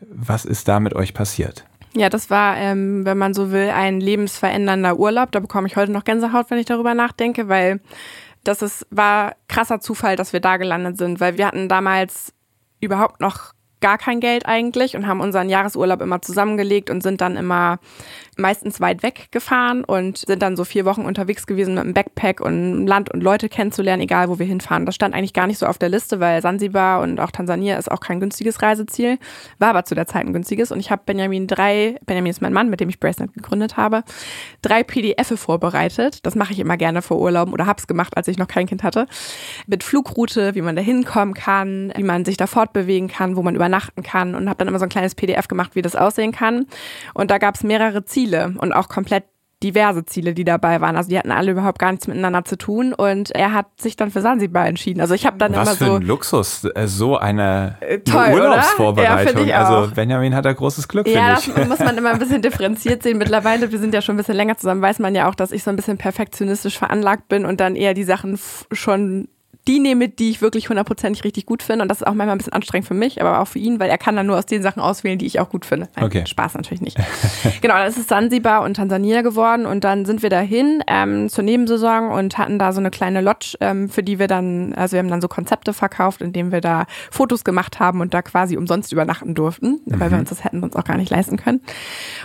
Was 0.00 0.46
ist 0.46 0.68
da 0.68 0.80
mit 0.80 0.94
euch 0.94 1.12
passiert? 1.12 1.66
Ja, 1.96 2.08
das 2.08 2.28
war, 2.28 2.56
ähm, 2.56 3.04
wenn 3.04 3.18
man 3.18 3.34
so 3.34 3.52
will, 3.52 3.70
ein 3.70 4.00
lebensverändernder 4.00 4.98
Urlaub. 4.98 5.30
Da 5.30 5.40
bekomme 5.40 5.68
ich 5.68 5.76
heute 5.76 5.92
noch 5.92 6.04
Gänsehaut, 6.04 6.50
wenn 6.50 6.58
ich 6.58 6.66
darüber 6.66 6.94
nachdenke, 6.94 7.48
weil 7.48 7.80
das 8.42 8.62
ist, 8.62 8.86
war 8.90 9.36
krasser 9.48 9.80
Zufall, 9.80 10.16
dass 10.16 10.32
wir 10.32 10.40
da 10.40 10.56
gelandet 10.56 10.98
sind, 10.98 11.20
weil 11.20 11.38
wir 11.38 11.46
hatten 11.46 11.68
damals 11.68 12.32
überhaupt 12.80 13.20
noch 13.20 13.54
gar 13.80 13.98
kein 13.98 14.20
Geld 14.20 14.46
eigentlich 14.46 14.96
und 14.96 15.06
haben 15.06 15.20
unseren 15.20 15.48
Jahresurlaub 15.48 16.00
immer 16.00 16.22
zusammengelegt 16.22 16.90
und 16.90 17.02
sind 17.02 17.20
dann 17.20 17.36
immer 17.36 17.78
meistens 18.38 18.80
weit 18.80 19.02
weg 19.02 19.28
gefahren 19.30 19.84
und 19.84 20.18
sind 20.18 20.42
dann 20.42 20.56
so 20.56 20.64
vier 20.64 20.84
Wochen 20.84 21.02
unterwegs 21.02 21.46
gewesen 21.46 21.74
mit 21.74 21.84
einem 21.84 21.94
Backpack 21.94 22.40
und 22.40 22.86
Land 22.86 23.12
und 23.12 23.22
Leute 23.22 23.48
kennenzulernen, 23.48 24.02
egal 24.02 24.28
wo 24.28 24.38
wir 24.38 24.46
hinfahren. 24.46 24.86
Das 24.86 24.94
stand 24.94 25.14
eigentlich 25.14 25.32
gar 25.32 25.46
nicht 25.46 25.58
so 25.58 25.66
auf 25.66 25.78
der 25.78 25.88
Liste, 25.88 26.20
weil 26.20 26.42
Sansibar 26.42 27.00
und 27.00 27.20
auch 27.20 27.30
Tansania 27.30 27.76
ist 27.76 27.90
auch 27.90 28.00
kein 28.00 28.20
günstiges 28.20 28.62
Reiseziel, 28.62 29.18
war 29.58 29.70
aber 29.70 29.84
zu 29.84 29.94
der 29.94 30.06
Zeit 30.06 30.26
ein 30.26 30.32
günstiges. 30.32 30.72
Und 30.72 30.80
ich 30.80 30.90
habe 30.90 31.02
Benjamin 31.06 31.46
drei, 31.46 31.96
Benjamin 32.06 32.30
ist 32.30 32.42
mein 32.42 32.52
Mann, 32.52 32.70
mit 32.70 32.80
dem 32.80 32.88
ich 32.88 33.00
Bracenet 33.00 33.32
gegründet 33.34 33.76
habe, 33.76 34.02
drei 34.62 34.82
PDFe 34.82 35.36
vorbereitet. 35.36 36.24
Das 36.26 36.34
mache 36.34 36.52
ich 36.52 36.58
immer 36.58 36.76
gerne 36.76 37.02
vor 37.02 37.20
Urlauben 37.20 37.52
oder 37.52 37.66
habe 37.66 37.78
es 37.78 37.86
gemacht, 37.86 38.16
als 38.16 38.28
ich 38.28 38.38
noch 38.38 38.48
kein 38.48 38.66
Kind 38.66 38.82
hatte. 38.82 39.06
Mit 39.66 39.82
Flugroute, 39.82 40.54
wie 40.54 40.62
man 40.62 40.76
da 40.76 40.82
hinkommen 40.82 41.34
kann, 41.34 41.92
wie 41.96 42.02
man 42.02 42.24
sich 42.24 42.36
da 42.36 42.46
fortbewegen 42.46 43.08
kann, 43.08 43.36
wo 43.36 43.42
man 43.42 43.54
übernachten 43.54 44.02
kann 44.02 44.34
und 44.34 44.48
habe 44.48 44.58
dann 44.58 44.68
immer 44.68 44.78
so 44.78 44.84
ein 44.84 44.90
kleines 44.90 45.14
PDF 45.14 45.48
gemacht, 45.48 45.74
wie 45.74 45.82
das 45.82 45.96
aussehen 45.96 46.32
kann. 46.32 46.66
Und 47.14 47.30
da 47.30 47.38
gab 47.38 47.54
es 47.54 47.62
mehrere 47.62 48.04
Ziele 48.04 48.23
Ziele 48.24 48.54
und 48.58 48.72
auch 48.72 48.88
komplett 48.88 49.24
diverse 49.62 50.04
Ziele, 50.04 50.34
die 50.34 50.44
dabei 50.44 50.82
waren. 50.82 50.94
Also 50.96 51.08
die 51.08 51.18
hatten 51.18 51.30
alle 51.30 51.52
überhaupt 51.52 51.78
gar 51.78 51.90
nichts 51.90 52.06
miteinander 52.06 52.44
zu 52.44 52.58
tun 52.58 52.92
und 52.92 53.30
er 53.30 53.54
hat 53.54 53.80
sich 53.80 53.96
dann 53.96 54.10
für 54.10 54.20
Sansibar 54.20 54.66
entschieden. 54.66 55.00
Also 55.00 55.14
ich 55.14 55.24
habe 55.24 55.38
dann 55.38 55.54
Was 55.54 55.68
immer 55.68 55.76
für 55.76 55.84
so 55.86 55.94
ein 55.94 56.02
Luxus, 56.02 56.64
äh, 56.64 56.86
so 56.86 57.16
eine, 57.16 57.78
toll, 58.04 58.20
eine? 58.20 58.34
Urlaubsvorbereitung. 58.34 59.46
Ja, 59.46 59.64
also. 59.64 59.94
Benjamin 59.94 60.34
hat 60.34 60.44
da 60.44 60.52
großes 60.52 60.86
Glück, 60.86 61.08
Ja, 61.08 61.34
das 61.34 61.68
muss 61.68 61.78
man 61.78 61.96
immer 61.96 62.10
ein 62.10 62.18
bisschen 62.18 62.42
differenziert 62.42 63.02
sehen. 63.02 63.16
Mittlerweile, 63.16 63.72
wir 63.72 63.78
sind 63.78 63.94
ja 63.94 64.02
schon 64.02 64.16
ein 64.16 64.18
bisschen 64.18 64.36
länger 64.36 64.58
zusammen, 64.58 64.82
weiß 64.82 64.98
man 64.98 65.14
ja 65.14 65.30
auch, 65.30 65.34
dass 65.34 65.50
ich 65.50 65.62
so 65.62 65.70
ein 65.70 65.76
bisschen 65.76 65.96
perfektionistisch 65.96 66.78
veranlagt 66.78 67.28
bin 67.28 67.46
und 67.46 67.60
dann 67.60 67.74
eher 67.74 67.94
die 67.94 68.04
Sachen 68.04 68.38
schon 68.70 69.28
die 69.66 69.80
nehme, 69.80 70.08
die 70.08 70.30
ich 70.30 70.42
wirklich 70.42 70.68
hundertprozentig 70.68 71.24
richtig 71.24 71.46
gut 71.46 71.62
finde. 71.62 71.82
Und 71.82 71.88
das 71.88 71.98
ist 71.98 72.06
auch 72.06 72.14
manchmal 72.14 72.34
ein 72.34 72.38
bisschen 72.38 72.52
anstrengend 72.52 72.86
für 72.86 72.94
mich, 72.94 73.20
aber 73.20 73.40
auch 73.40 73.48
für 73.48 73.58
ihn, 73.58 73.80
weil 73.80 73.88
er 73.88 73.98
kann 73.98 74.16
dann 74.16 74.26
nur 74.26 74.38
aus 74.38 74.46
den 74.46 74.62
Sachen 74.62 74.80
auswählen, 74.80 75.18
die 75.18 75.26
ich 75.26 75.40
auch 75.40 75.48
gut 75.48 75.64
finde. 75.64 75.88
Nein, 75.96 76.04
Okay. 76.04 76.26
Spaß 76.26 76.54
natürlich 76.54 76.82
nicht. 76.82 76.98
genau, 77.62 77.74
dann 77.74 77.88
ist 77.88 77.96
es 77.96 78.06
Sansibar 78.06 78.62
und 78.62 78.74
Tansania 78.74 79.22
geworden 79.22 79.64
und 79.64 79.84
dann 79.84 80.04
sind 80.04 80.22
wir 80.22 80.28
dahin 80.30 80.82
ähm, 80.86 81.28
zur 81.28 81.44
Nebensaison 81.44 82.10
und 82.10 82.36
hatten 82.36 82.58
da 82.58 82.72
so 82.72 82.80
eine 82.80 82.90
kleine 82.90 83.20
Lodge, 83.20 83.56
ähm, 83.60 83.88
für 83.88 84.02
die 84.02 84.18
wir 84.18 84.28
dann, 84.28 84.74
also 84.74 84.92
wir 84.92 84.98
haben 84.98 85.08
dann 85.08 85.22
so 85.22 85.28
Konzepte 85.28 85.72
verkauft, 85.72 86.20
indem 86.20 86.52
wir 86.52 86.60
da 86.60 86.84
Fotos 87.10 87.42
gemacht 87.42 87.80
haben 87.80 88.00
und 88.00 88.12
da 88.12 88.22
quasi 88.22 88.56
umsonst 88.56 88.92
übernachten 88.92 89.34
durften, 89.34 89.80
weil 89.86 90.10
wir 90.10 90.18
uns 90.18 90.28
das 90.28 90.44
hätten 90.44 90.62
uns 90.62 90.76
auch 90.76 90.84
gar 90.84 90.96
nicht 90.96 91.10
leisten 91.10 91.36
können. 91.36 91.60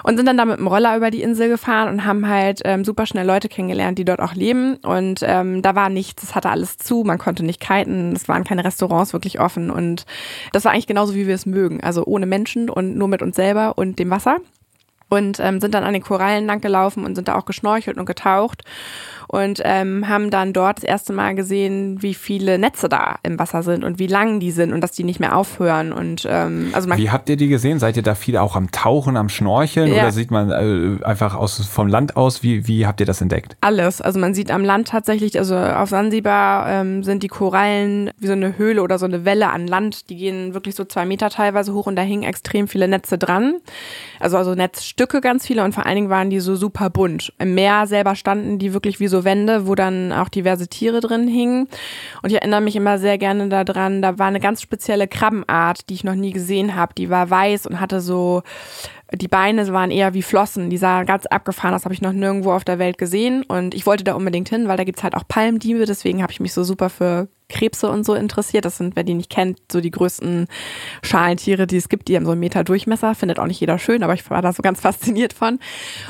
Und 0.04 0.18
sind 0.18 0.26
dann 0.26 0.38
da 0.38 0.46
mit 0.46 0.58
dem 0.58 0.68
Roller 0.68 0.98
über 0.98 1.12
die 1.12 1.22
Insel 1.22 1.50
gefahren 1.50 1.90
und 1.90 2.06
haben 2.06 2.28
halt 2.28 2.62
ähm, 2.66 2.84
super 2.84 3.06
schnell 3.06 3.26
Leute 3.26 3.50
kennengelernt, 3.50 3.98
die 3.98 4.06
dort 4.06 4.20
auch 4.20 4.34
leben. 4.34 4.76
Und 4.78 5.22
ähm, 5.24 5.62
da 5.62 5.76
war 5.76 5.90
nichts, 5.90 6.24
es 6.24 6.36
hatte 6.36 6.50
alles 6.50 6.78
zu, 6.78 7.04
man 7.06 7.18
konnte 7.18 7.29
nicht 7.38 7.60
kiten, 7.60 8.14
es 8.14 8.28
waren 8.28 8.44
keine 8.44 8.64
Restaurants 8.64 9.14
wirklich 9.14 9.40
offen. 9.40 9.70
Und 9.72 10.06
das 10.52 10.66
war 10.66 10.72
eigentlich 10.72 10.88
genauso, 10.88 11.16
wie 11.16 11.28
wir 11.28 11.36
es 11.36 11.46
mögen. 11.46 11.82
Also 11.82 12.06
ohne 12.06 12.26
Menschen 12.26 12.70
und 12.70 12.96
nur 12.96 13.08
mit 13.08 13.22
uns 13.22 13.36
selber 13.36 13.78
und 13.78 14.00
dem 14.00 14.10
Wasser. 14.10 14.38
Und 15.10 15.40
ähm, 15.40 15.60
sind 15.60 15.74
dann 15.74 15.84
an 15.84 15.94
den 15.94 16.04
Korallen 16.04 16.46
lang 16.46 16.62
gelaufen 16.62 17.04
und 17.04 17.16
sind 17.16 17.28
da 17.28 17.36
auch 17.36 17.46
geschnorchelt 17.46 17.98
und 17.98 18.06
getaucht 18.06 18.64
und 19.32 19.62
ähm, 19.64 20.10
haben 20.10 20.32
dann 20.32 20.54
dort 20.54 20.78
das 20.80 20.84
erste 20.84 21.14
Mal 21.14 21.36
gesehen, 21.36 22.02
wie 22.02 22.16
viele 22.16 22.58
Netze 22.58 22.90
da 22.90 23.18
im 23.22 23.38
Wasser 23.38 23.62
sind 23.62 23.84
und 23.84 24.00
wie 24.00 24.08
lang 24.08 24.40
die 24.40 24.50
sind 24.50 24.74
und 24.74 24.82
dass 24.82 24.92
die 24.92 25.04
nicht 25.04 25.20
mehr 25.20 25.36
aufhören. 25.36 25.94
Und 25.94 26.28
ähm, 26.28 26.70
also 26.74 26.90
man 26.90 26.98
Wie 26.98 27.12
habt 27.12 27.30
ihr 27.30 27.38
die 27.38 27.48
gesehen? 27.48 27.78
Seid 27.78 27.96
ihr 27.96 28.02
da 28.02 28.16
viel 28.16 28.38
auch 28.38 28.56
am 28.56 28.72
Tauchen, 28.72 29.18
am 29.18 29.30
Schnorcheln 29.30 29.94
Ja. 29.94 30.02
oder 30.02 30.12
sieht 30.12 30.32
man 30.32 30.50
äh, 30.50 31.06
einfach 31.06 31.36
aus, 31.36 31.64
vom 31.68 31.88
Land 31.88 32.18
aus? 32.18 32.42
Wie, 32.42 32.68
wie 32.68 32.88
habt 32.88 33.02
ihr 33.02 33.06
das 33.06 33.22
entdeckt? 33.22 33.56
Alles. 33.62 34.02
Also 34.02 34.20
man 34.20 34.34
sieht 34.34 34.50
am 34.50 34.64
Land 34.64 34.88
tatsächlich, 34.88 35.38
also 35.38 35.56
auf 35.56 35.90
Sansibar 35.90 36.68
ähm, 36.68 37.04
sind 37.04 37.22
die 37.22 37.28
Korallen 37.28 38.10
wie 38.18 38.26
so 38.26 38.34
eine 38.34 38.58
Höhle 38.58 38.82
oder 38.82 38.98
so 38.98 39.06
eine 39.06 39.26
Welle 39.26 39.52
an 39.52 39.68
Land. 39.68 40.10
Die 40.10 40.16
gehen 40.16 40.56
wirklich 40.56 40.74
so 40.74 40.86
zwei 40.86 41.06
Meter 41.06 41.30
teilweise 41.30 41.76
hoch 41.76 41.86
und 41.86 41.96
da 41.96 42.02
hingen 42.02 42.24
extrem 42.24 42.68
viele 42.68 42.88
Netze 42.88 43.20
dran. 43.20 43.58
Also, 44.20 44.38
also 44.38 44.56
Netzstücke 44.56 45.22
ganz 45.22 45.46
viele 45.46 45.64
und 45.64 45.76
vor 45.76 45.86
allen 45.86 45.96
Dingen 45.96 46.10
waren 46.10 46.32
die 46.32 46.40
so 46.40 46.56
super 46.56 46.90
bunt. 46.90 47.32
Im 47.38 47.54
Meer 47.54 47.86
selber 47.86 48.16
standen 48.16 48.58
die 48.58 48.74
wirklich 48.74 49.00
wie 49.00 49.08
so 49.08 49.19
Wände, 49.24 49.68
wo 49.68 49.76
dann 49.76 50.12
auch 50.12 50.30
diverse 50.30 50.68
Tiere 50.68 51.00
drin 51.00 51.28
hingen. 51.28 51.68
Und 52.22 52.30
ich 52.32 52.36
erinnere 52.36 52.62
mich 52.62 52.76
immer 52.76 53.00
sehr 53.00 53.18
gerne 53.18 53.50
daran, 53.50 54.02
da 54.02 54.18
war 54.18 54.28
eine 54.28 54.40
ganz 54.40 54.62
spezielle 54.62 55.08
Krabbenart, 55.08 55.90
die 55.90 55.96
ich 55.96 56.04
noch 56.04 56.16
nie 56.16 56.32
gesehen 56.32 56.76
habe. 56.76 56.94
Die 56.96 57.10
war 57.10 57.30
weiß 57.30 57.68
und 57.68 57.80
hatte 57.80 58.02
so 58.02 58.44
die 59.16 59.28
Beine 59.28 59.68
waren 59.74 59.92
eher 59.92 60.14
wie 60.14 60.22
Flossen, 60.22 60.70
die 60.70 60.78
sahen 60.78 61.06
ganz 61.06 61.26
abgefahren 61.26 61.74
aus, 61.74 61.84
habe 61.84 61.94
ich 61.94 62.02
noch 62.02 62.14
nirgendwo 62.14 62.52
auf 62.52 62.64
der 62.64 62.78
Welt 62.78 62.98
gesehen 62.98 63.44
und 63.44 63.74
ich 63.74 63.86
wollte 63.86 64.04
da 64.04 64.14
unbedingt 64.14 64.50
hin, 64.50 64.68
weil 64.68 64.78
da 64.78 64.84
gibt's 64.84 65.04
halt 65.04 65.16
auch 65.16 65.28
Palmdiebe, 65.28 65.86
deswegen 65.86 66.22
habe 66.22 66.32
ich 66.32 66.40
mich 66.40 66.54
so 66.54 66.64
super 66.64 66.90
für 66.90 67.28
Krebse 67.50 67.90
und 67.90 68.06
so 68.06 68.14
interessiert. 68.14 68.66
Das 68.66 68.78
sind, 68.78 68.96
wer 68.96 69.04
die 69.04 69.16
nicht 69.16 69.30
kennt, 69.30 69.60
so 69.72 69.82
die 69.82 69.92
größten 69.92 70.48
Schalentiere, 71.02 71.68
die 71.68 71.78
es 71.78 71.90
gibt, 71.90 72.08
die 72.08 72.16
haben 72.16 72.26
so 72.26 72.32
einen 72.32 72.40
Meter 72.40 72.64
Durchmesser, 72.64 73.16
findet 73.16 73.40
auch 73.40 73.48
nicht 73.48 73.60
jeder 73.60 73.80
schön, 73.80 74.04
aber 74.04 74.14
ich 74.14 74.30
war 74.30 74.42
da 74.42 74.54
so 74.54 74.62
ganz 74.62 74.80
fasziniert 74.82 75.34
von. 75.34 75.60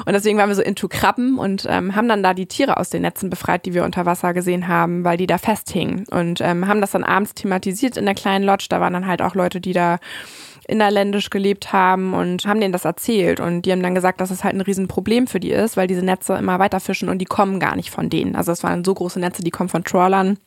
Und 0.06 0.14
deswegen 0.14 0.38
waren 0.38 0.50
wir 0.50 0.56
so 0.56 0.62
into 0.62 0.88
Krabben 0.88 1.40
und 1.40 1.66
ähm, 1.68 1.96
haben 1.96 2.08
dann 2.08 2.22
da 2.24 2.34
die 2.34 2.46
Tiere 2.46 2.78
aus 2.78 2.90
den 2.90 3.02
Netzen 3.02 3.30
befreit, 3.30 3.66
die 3.66 3.74
wir 3.74 3.84
unter 3.84 4.06
Wasser 4.06 4.34
gesehen 4.34 4.68
haben, 4.68 5.04
weil 5.04 5.18
die 5.18 5.28
da 5.28 5.38
festhingen 5.38 6.06
und 6.12 6.42
ähm, 6.42 6.68
haben 6.68 6.82
das 6.82 6.92
dann 6.92 7.04
abends 7.04 7.34
thematisiert 7.34 7.98
in 7.98 8.06
der 8.06 8.16
kleinen 8.16 8.46
Lodge. 8.46 8.68
Da 8.70 8.80
waren 8.80 8.94
dann 8.94 9.08
halt 9.08 9.22
auch 9.22 9.36
Leute, 9.36 9.62
die 9.62 9.74
da 9.74 10.00
innerländisch 10.68 11.30
gelebt 11.32 11.74
haben 11.74 12.14
und 12.14 12.46
haben 12.46 12.62
denen 12.62 12.72
das 12.72 12.86
erzählt. 12.86 13.40
Und 13.40 13.64
die 13.64 13.72
haben 13.72 13.82
dann 13.82 13.96
gesagt, 13.96 14.22
dass 14.22 14.30
es 14.30 14.44
halt 14.44 14.54
ein 14.54 14.62
Riesenproblem 14.62 15.28
für 15.28 15.40
die 15.40 15.52
ist, 15.52 15.78
weil 15.78 15.88
diese 15.88 16.06
Netze 16.06 16.36
immer 16.36 16.60
weiter 16.60 16.80
fischen 16.80 17.10
und 17.10 17.18
die 17.18 17.26
kommen 17.26 17.60
gar 17.60 17.76
nicht 17.76 17.90
von 17.90 18.10
denen. 18.10 18.36
Also 18.36 18.52
es 18.52 18.64
waren 18.64 18.84
so 18.84 18.94
große 18.94 19.20
Netze, 19.20 19.44
die 19.44 19.50
kommen 19.50 19.70
von 19.70 19.84
Trawlern 19.84 20.38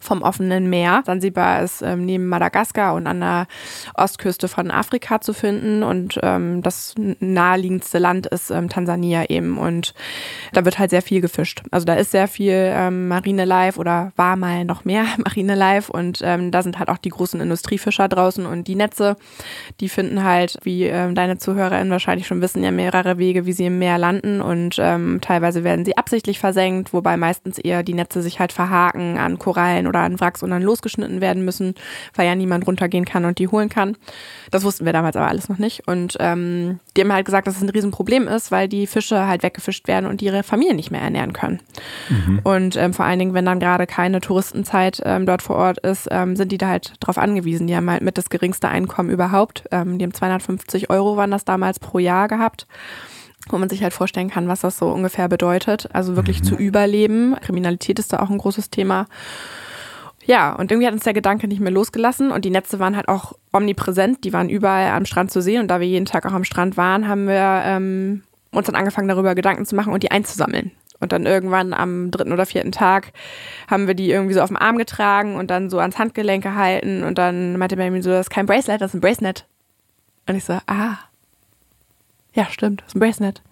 vom 0.00 0.22
offenen 0.22 0.68
Meer. 0.70 1.02
Sansibar 1.04 1.62
ist 1.62 1.82
ähm, 1.82 2.04
neben 2.04 2.26
Madagaskar 2.26 2.94
und 2.94 3.06
an 3.06 3.20
der 3.20 3.46
Ostküste 3.94 4.48
von 4.48 4.70
Afrika 4.70 5.20
zu 5.20 5.34
finden. 5.34 5.82
Und 5.82 6.18
ähm, 6.22 6.62
das 6.62 6.94
naheliegendste 6.96 7.98
Land 7.98 8.26
ist 8.26 8.50
ähm, 8.50 8.68
Tansania 8.68 9.28
eben. 9.28 9.58
Und 9.58 9.94
da 10.52 10.64
wird 10.64 10.78
halt 10.78 10.90
sehr 10.90 11.02
viel 11.02 11.20
gefischt. 11.20 11.62
Also 11.70 11.84
da 11.84 11.94
ist 11.94 12.10
sehr 12.10 12.28
viel 12.28 12.54
ähm, 12.54 13.08
Marine 13.08 13.44
Life 13.44 13.78
oder 13.78 14.12
war 14.16 14.36
mal 14.36 14.64
noch 14.64 14.84
mehr 14.84 15.04
Marine 15.18 15.54
Life. 15.54 15.92
Und 15.92 16.20
ähm, 16.24 16.50
da 16.50 16.62
sind 16.62 16.78
halt 16.78 16.88
auch 16.88 16.98
die 16.98 17.10
großen 17.10 17.40
Industriefischer 17.40 18.08
draußen 18.08 18.46
und 18.46 18.66
die 18.66 18.76
Netze, 18.76 19.16
die 19.80 19.90
finden 19.90 20.24
halt, 20.24 20.56
wie 20.62 20.84
ähm, 20.84 21.14
deine 21.14 21.36
ZuhörerInnen 21.38 21.90
wahrscheinlich 21.90 22.26
schon 22.26 22.40
wissen, 22.40 22.64
ja 22.64 22.70
mehrere 22.70 23.18
Wege, 23.18 23.44
wie 23.44 23.52
sie 23.52 23.66
im 23.66 23.78
Meer 23.78 23.98
landen. 23.98 24.40
Und 24.40 24.76
ähm, 24.78 25.18
teilweise 25.20 25.62
werden 25.62 25.84
sie 25.84 25.98
absichtlich 25.98 26.38
versenkt, 26.38 26.94
wobei 26.94 27.18
meistens 27.18 27.58
eher 27.58 27.82
die 27.82 27.94
Netze 27.94 28.22
sich 28.22 28.40
halt 28.40 28.52
verhaken 28.52 29.18
an 29.18 29.38
Korallen 29.38 29.89
oder 29.90 30.00
an 30.00 30.18
Wracks 30.18 30.42
und 30.42 30.50
dann 30.50 30.62
losgeschnitten 30.62 31.20
werden 31.20 31.44
müssen, 31.44 31.74
weil 32.14 32.26
ja 32.26 32.34
niemand 32.34 32.66
runtergehen 32.66 33.04
kann 33.04 33.26
und 33.26 33.38
die 33.38 33.48
holen 33.48 33.68
kann. 33.68 33.96
Das 34.50 34.64
wussten 34.64 34.86
wir 34.86 34.94
damals 34.94 35.16
aber 35.16 35.28
alles 35.28 35.48
noch 35.48 35.58
nicht. 35.58 35.86
Und 35.86 36.16
ähm, 36.20 36.80
die 36.96 37.02
haben 37.02 37.12
halt 37.12 37.26
gesagt, 37.26 37.46
dass 37.46 37.56
es 37.56 37.62
ein 37.62 37.68
Riesenproblem 37.68 38.26
ist, 38.28 38.50
weil 38.50 38.68
die 38.68 38.86
Fische 38.86 39.26
halt 39.26 39.42
weggefischt 39.42 39.86
werden 39.88 40.06
und 40.06 40.22
ihre 40.22 40.42
Familien 40.42 40.76
nicht 40.76 40.90
mehr 40.90 41.02
ernähren 41.02 41.32
können. 41.32 41.60
Und 42.44 42.76
ähm, 42.76 42.94
vor 42.94 43.04
allen 43.04 43.18
Dingen, 43.18 43.34
wenn 43.34 43.44
dann 43.44 43.60
gerade 43.60 43.86
keine 43.86 44.20
Touristenzeit 44.20 45.02
ähm, 45.04 45.26
dort 45.26 45.42
vor 45.42 45.56
Ort 45.56 45.78
ist, 45.78 46.08
ähm, 46.10 46.36
sind 46.36 46.52
die 46.52 46.58
da 46.58 46.68
halt 46.68 46.94
drauf 47.00 47.18
angewiesen. 47.18 47.66
Die 47.66 47.76
haben 47.76 47.90
halt 47.90 48.02
mit 48.02 48.16
das 48.16 48.30
geringste 48.30 48.68
Einkommen 48.68 49.10
überhaupt. 49.10 49.64
Ähm, 49.70 49.98
die 49.98 50.04
haben 50.04 50.14
250 50.14 50.88
Euro 50.90 51.16
waren 51.16 51.30
das 51.30 51.44
damals 51.44 51.78
pro 51.78 51.98
Jahr 51.98 52.28
gehabt 52.28 52.66
wo 53.48 53.58
man 53.58 53.68
sich 53.68 53.82
halt 53.82 53.92
vorstellen 53.92 54.30
kann, 54.30 54.48
was 54.48 54.60
das 54.60 54.78
so 54.78 54.90
ungefähr 54.90 55.28
bedeutet. 55.28 55.88
Also 55.92 56.16
wirklich 56.16 56.42
zu 56.42 56.56
überleben. 56.56 57.36
Kriminalität 57.40 57.98
ist 57.98 58.12
da 58.12 58.20
auch 58.20 58.30
ein 58.30 58.38
großes 58.38 58.70
Thema. 58.70 59.06
Ja, 60.24 60.52
und 60.52 60.70
irgendwie 60.70 60.86
hat 60.86 60.94
uns 60.94 61.04
der 61.04 61.14
Gedanke 61.14 61.48
nicht 61.48 61.60
mehr 61.60 61.72
losgelassen 61.72 62.30
und 62.30 62.44
die 62.44 62.50
Netze 62.50 62.78
waren 62.78 62.94
halt 62.94 63.08
auch 63.08 63.32
omnipräsent, 63.52 64.24
die 64.24 64.32
waren 64.32 64.48
überall 64.48 64.90
am 64.90 65.06
Strand 65.06 65.30
zu 65.30 65.40
sehen 65.40 65.62
und 65.62 65.68
da 65.68 65.80
wir 65.80 65.86
jeden 65.86 66.04
Tag 66.06 66.26
auch 66.26 66.32
am 66.32 66.44
Strand 66.44 66.76
waren, 66.76 67.08
haben 67.08 67.26
wir 67.26 67.62
ähm, 67.64 68.22
uns 68.52 68.66
dann 68.66 68.76
angefangen 68.76 69.08
darüber 69.08 69.34
Gedanken 69.34 69.64
zu 69.64 69.74
machen 69.74 69.92
und 69.92 70.02
die 70.02 70.10
einzusammeln. 70.10 70.72
Und 71.00 71.12
dann 71.12 71.24
irgendwann 71.24 71.72
am 71.72 72.10
dritten 72.10 72.32
oder 72.32 72.44
vierten 72.44 72.72
Tag 72.72 73.12
haben 73.68 73.86
wir 73.86 73.94
die 73.94 74.10
irgendwie 74.10 74.34
so 74.34 74.42
auf 74.42 74.48
dem 74.48 74.58
Arm 74.58 74.76
getragen 74.76 75.36
und 75.36 75.50
dann 75.50 75.70
so 75.70 75.78
ans 75.78 75.98
Handgelenk 75.98 76.42
gehalten. 76.42 77.04
Und 77.04 77.16
dann 77.16 77.56
meinte 77.56 77.76
Benjamin 77.76 78.02
so, 78.02 78.10
das 78.10 78.26
ist 78.26 78.30
kein 78.30 78.44
Bracelet, 78.44 78.82
das 78.82 78.90
ist 78.90 78.96
ein 78.96 79.00
Bracelet. 79.00 79.46
Und 80.28 80.36
ich 80.36 80.44
so, 80.44 80.58
ah, 80.66 80.98
ja, 82.34 82.46
stimmt, 82.50 82.82
das 82.82 82.88
ist 82.88 82.96
ein 82.96 83.00
Bracelet. 83.00 83.42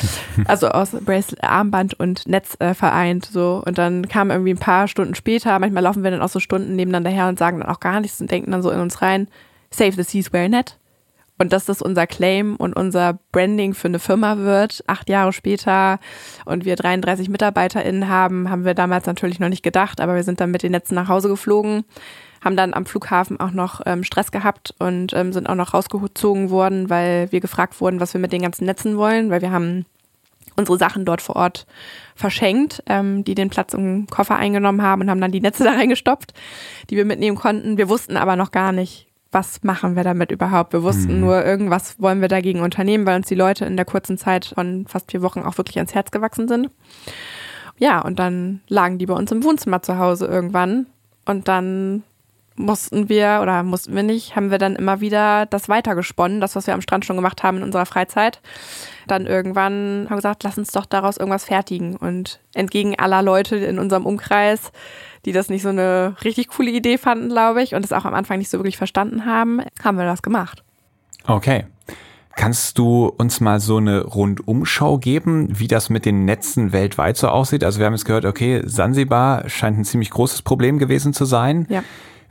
Also 0.46 0.68
aus 0.68 0.90
Bracelet, 0.90 1.42
Armband 1.42 1.98
und 1.98 2.28
Netz 2.28 2.56
äh, 2.60 2.74
vereint 2.74 3.26
so. 3.26 3.62
Und 3.64 3.78
dann 3.78 4.08
kam 4.08 4.30
irgendwie 4.30 4.52
ein 4.52 4.58
paar 4.58 4.88
Stunden 4.88 5.14
später, 5.14 5.58
manchmal 5.58 5.82
laufen 5.82 6.04
wir 6.04 6.10
dann 6.10 6.22
auch 6.22 6.28
so 6.28 6.40
Stunden 6.40 6.76
nebeneinander 6.76 7.10
her 7.10 7.28
und 7.28 7.38
sagen 7.38 7.60
dann 7.60 7.68
auch 7.68 7.80
gar 7.80 8.00
nichts 8.00 8.20
und 8.20 8.30
denken 8.30 8.50
dann 8.50 8.62
so 8.62 8.70
in 8.70 8.80
uns 8.80 9.02
rein, 9.02 9.28
Save 9.70 9.92
the 9.92 10.02
Seas 10.02 10.32
Where 10.32 10.48
Net. 10.48 10.78
Und 11.38 11.52
dass 11.52 11.66
das 11.66 11.82
unser 11.82 12.06
Claim 12.06 12.56
und 12.56 12.74
unser 12.74 13.18
Branding 13.30 13.74
für 13.74 13.88
eine 13.88 13.98
Firma 13.98 14.38
wird, 14.38 14.82
acht 14.86 15.10
Jahre 15.10 15.34
später 15.34 15.98
und 16.46 16.64
wir 16.64 16.76
33 16.76 17.28
MitarbeiterInnen 17.28 18.08
haben, 18.08 18.48
haben 18.48 18.64
wir 18.64 18.72
damals 18.72 19.04
natürlich 19.04 19.38
noch 19.38 19.50
nicht 19.50 19.62
gedacht, 19.62 20.00
aber 20.00 20.14
wir 20.14 20.22
sind 20.22 20.40
dann 20.40 20.50
mit 20.50 20.62
den 20.62 20.72
Netzen 20.72 20.94
nach 20.94 21.08
Hause 21.08 21.28
geflogen, 21.28 21.84
haben 22.46 22.56
dann 22.56 22.72
am 22.72 22.86
Flughafen 22.86 23.38
auch 23.40 23.50
noch 23.50 23.82
ähm, 23.84 24.04
Stress 24.04 24.30
gehabt 24.30 24.74
und 24.78 25.12
ähm, 25.12 25.32
sind 25.32 25.48
auch 25.48 25.54
noch 25.54 25.74
rausgezogen 25.74 26.48
worden, 26.48 26.88
weil 26.88 27.30
wir 27.32 27.40
gefragt 27.40 27.80
wurden, 27.80 28.00
was 28.00 28.14
wir 28.14 28.20
mit 28.20 28.32
den 28.32 28.42
ganzen 28.42 28.64
Netzen 28.64 28.96
wollen, 28.96 29.30
weil 29.30 29.42
wir 29.42 29.50
haben 29.50 29.84
unsere 30.56 30.78
Sachen 30.78 31.04
dort 31.04 31.20
vor 31.20 31.36
Ort 31.36 31.66
verschenkt, 32.14 32.82
ähm, 32.86 33.24
die 33.24 33.34
den 33.34 33.50
Platz 33.50 33.74
im 33.74 34.06
Koffer 34.06 34.36
eingenommen 34.36 34.80
haben 34.80 35.02
und 35.02 35.10
haben 35.10 35.20
dann 35.20 35.32
die 35.32 35.40
Netze 35.40 35.64
da 35.64 35.72
reingestopft, 35.72 36.32
die 36.88 36.96
wir 36.96 37.04
mitnehmen 37.04 37.36
konnten. 37.36 37.76
Wir 37.76 37.88
wussten 37.88 38.16
aber 38.16 38.36
noch 38.36 38.52
gar 38.52 38.72
nicht, 38.72 39.08
was 39.32 39.62
machen 39.64 39.96
wir 39.96 40.04
damit 40.04 40.30
überhaupt. 40.30 40.72
Wir 40.72 40.84
wussten 40.84 41.16
mhm. 41.16 41.20
nur, 41.20 41.44
irgendwas 41.44 42.00
wollen 42.00 42.20
wir 42.20 42.28
dagegen 42.28 42.60
unternehmen, 42.60 43.06
weil 43.06 43.16
uns 43.16 43.26
die 43.26 43.34
Leute 43.34 43.64
in 43.64 43.76
der 43.76 43.84
kurzen 43.84 44.16
Zeit 44.16 44.52
von 44.54 44.86
fast 44.86 45.10
vier 45.10 45.20
Wochen 45.20 45.40
auch 45.40 45.58
wirklich 45.58 45.78
ans 45.78 45.94
Herz 45.94 46.10
gewachsen 46.12 46.48
sind. 46.48 46.70
Ja, 47.76 48.00
und 48.00 48.18
dann 48.18 48.60
lagen 48.68 48.98
die 48.98 49.06
bei 49.06 49.14
uns 49.14 49.32
im 49.32 49.44
Wohnzimmer 49.44 49.82
zu 49.82 49.98
Hause 49.98 50.26
irgendwann. 50.26 50.86
Und 51.26 51.48
dann 51.48 52.04
mussten 52.56 53.08
wir 53.08 53.40
oder 53.42 53.62
mussten 53.62 53.94
wir 53.94 54.02
nicht, 54.02 54.36
haben 54.36 54.50
wir 54.50 54.58
dann 54.58 54.76
immer 54.76 55.00
wieder 55.00 55.46
das 55.46 55.68
weitergesponnen, 55.68 56.40
das, 56.40 56.56
was 56.56 56.66
wir 56.66 56.74
am 56.74 56.80
Strand 56.80 57.04
schon 57.04 57.16
gemacht 57.16 57.42
haben 57.42 57.58
in 57.58 57.62
unserer 57.62 57.86
Freizeit. 57.86 58.40
Dann 59.06 59.26
irgendwann 59.26 60.04
haben 60.04 60.10
wir 60.10 60.16
gesagt, 60.16 60.42
lass 60.42 60.58
uns 60.58 60.72
doch 60.72 60.86
daraus 60.86 61.16
irgendwas 61.16 61.44
fertigen. 61.44 61.96
Und 61.96 62.40
entgegen 62.54 62.98
aller 62.98 63.22
Leute 63.22 63.56
in 63.56 63.78
unserem 63.78 64.06
Umkreis, 64.06 64.72
die 65.24 65.32
das 65.32 65.48
nicht 65.48 65.62
so 65.62 65.68
eine 65.68 66.16
richtig 66.24 66.48
coole 66.48 66.70
Idee 66.70 66.98
fanden, 66.98 67.28
glaube 67.28 67.62
ich, 67.62 67.74
und 67.74 67.84
es 67.84 67.92
auch 67.92 68.04
am 68.04 68.14
Anfang 68.14 68.38
nicht 68.38 68.50
so 68.50 68.58
wirklich 68.58 68.78
verstanden 68.78 69.26
haben, 69.26 69.60
haben 69.82 69.98
wir 69.98 70.04
das 70.04 70.22
gemacht. 70.22 70.62
Okay. 71.26 71.66
Kannst 72.36 72.76
du 72.76 73.06
uns 73.06 73.40
mal 73.40 73.60
so 73.60 73.78
eine 73.78 74.04
Rundumschau 74.04 74.98
geben, 74.98 75.48
wie 75.58 75.68
das 75.68 75.88
mit 75.88 76.04
den 76.04 76.26
Netzen 76.26 76.70
weltweit 76.70 77.16
so 77.16 77.28
aussieht? 77.28 77.64
Also 77.64 77.78
wir 77.78 77.86
haben 77.86 77.94
jetzt 77.94 78.04
gehört, 78.04 78.26
okay, 78.26 78.60
Sansibar 78.66 79.48
scheint 79.48 79.78
ein 79.78 79.86
ziemlich 79.86 80.10
großes 80.10 80.42
Problem 80.42 80.78
gewesen 80.78 81.14
zu 81.14 81.24
sein. 81.24 81.66
Ja. 81.70 81.82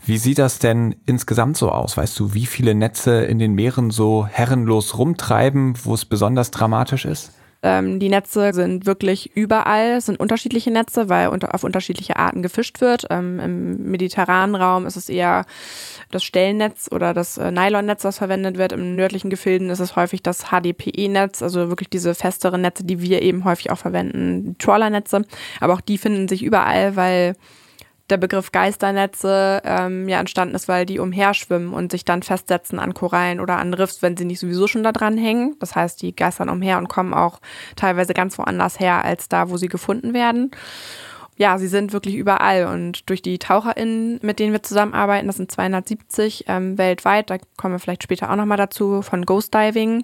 Wie 0.06 0.18
sieht 0.18 0.38
das 0.38 0.60
denn 0.60 0.96
insgesamt 1.08 1.58
so 1.58 1.72
aus? 1.72 1.98
Weißt 1.98 2.20
du, 2.20 2.36
wie 2.36 2.46
viele 2.46 2.76
Netze 2.76 3.26
in 3.26 3.40
den 3.40 3.54
Meeren 3.54 3.90
so 3.90 4.28
herrenlos 4.28 5.00
rumtreiben, 5.00 5.74
wo 5.84 5.96
es 5.96 6.06
besonders 6.06 6.52
dramatisch 6.52 7.06
ist? 7.06 7.32
Ähm, 7.64 8.00
die 8.00 8.10
Netze 8.10 8.54
sind 8.54 8.86
wirklich 8.86 9.36
überall, 9.36 10.00
sind 10.00 10.20
unterschiedliche 10.20 10.70
Netze, 10.70 11.10
weil 11.10 11.30
unter, 11.30 11.56
auf 11.56 11.64
unterschiedliche 11.64 12.18
Arten 12.18 12.44
gefischt 12.44 12.82
wird. 12.82 13.08
Ähm, 13.10 13.40
Im 13.40 13.90
mediterranen 13.90 14.54
Raum 14.54 14.86
ist 14.86 14.96
es 14.96 15.10
eher 15.10 15.46
das 16.12 16.24
Stellennetz 16.24 16.88
oder 16.92 17.16
das 17.16 17.40
äh, 17.40 17.50
Nylonnetz, 17.50 18.04
das 18.04 18.20
verwendet 18.20 18.60
wird. 18.60 18.74
Im 18.74 18.96
nördlichen 18.96 19.32
Gefilden 19.32 19.72
ist 19.72 19.80
es 19.80 19.96
häufig 19.96 20.22
das 20.22 20.52
HDPE-Netz, 20.52 21.42
also 21.42 21.70
wirklich 21.70 21.90
diese 21.90 22.14
festeren 22.14 22.62
Netze, 22.62 22.84
die 22.84 23.02
wir 23.02 23.24
eben 23.24 23.44
häufig 23.44 23.72
auch 23.72 23.80
verwenden, 23.80 24.56
Trawlernetze. 24.60 25.24
Aber 25.60 25.74
auch 25.74 25.82
die 25.82 25.98
finden 25.98 26.28
sich 26.28 26.44
überall, 26.44 26.96
weil 26.96 27.36
der 28.10 28.18
Begriff 28.18 28.52
Geisternetze 28.52 29.62
ähm, 29.66 30.08
ja 30.08 30.20
entstanden 30.20 30.56
ist, 30.56 30.68
weil 30.68 30.86
die 30.86 31.00
umherschwimmen 31.00 31.74
und 31.74 31.92
sich 31.92 32.06
dann 32.06 32.22
festsetzen 32.22 32.80
an 32.80 32.94
Korallen 32.94 33.40
oder 33.40 33.58
an 33.58 33.74
Riffs, 33.74 34.02
wenn 34.02 34.16
sie 34.16 34.26
nicht 34.26 34.40
sowieso 34.40 34.68
schon 34.68 34.84
da 34.84 34.92
dran 34.92 35.18
hängen. 35.18 35.56
Das 35.60 35.76
heißt, 35.76 36.02
die 36.02 36.16
geistern 36.16 36.50
umher 36.50 36.78
und 36.78 36.88
kommen 36.88 37.14
auch 37.14 37.40
teilweise 37.76 38.14
ganz 38.14 38.38
woanders 38.38 38.80
her 38.80 39.04
als 39.04 39.28
da, 39.28 39.50
wo 39.50 39.58
sie 39.58 39.68
gefunden 39.68 40.14
werden. 40.14 40.52
Ja, 41.38 41.58
sie 41.58 41.68
sind 41.68 41.92
wirklich 41.92 42.16
überall 42.16 42.68
und 42.68 43.10
durch 43.10 43.22
die 43.22 43.40
TaucherInnen, 43.40 44.20
mit 44.22 44.40
denen 44.40 44.54
wir 44.54 44.64
zusammenarbeiten, 44.64 45.28
das 45.28 45.36
sind 45.36 45.52
270 45.52 46.46
ähm, 46.48 46.78
weltweit, 46.78 47.30
da 47.30 47.38
kommen 47.58 47.74
wir 47.74 47.80
vielleicht 47.80 48.04
später 48.04 48.32
auch 48.32 48.38
nochmal 48.38 48.58
dazu, 48.58 49.02
von 49.02 49.26
Ghost 49.26 49.54
Diving, 49.54 50.04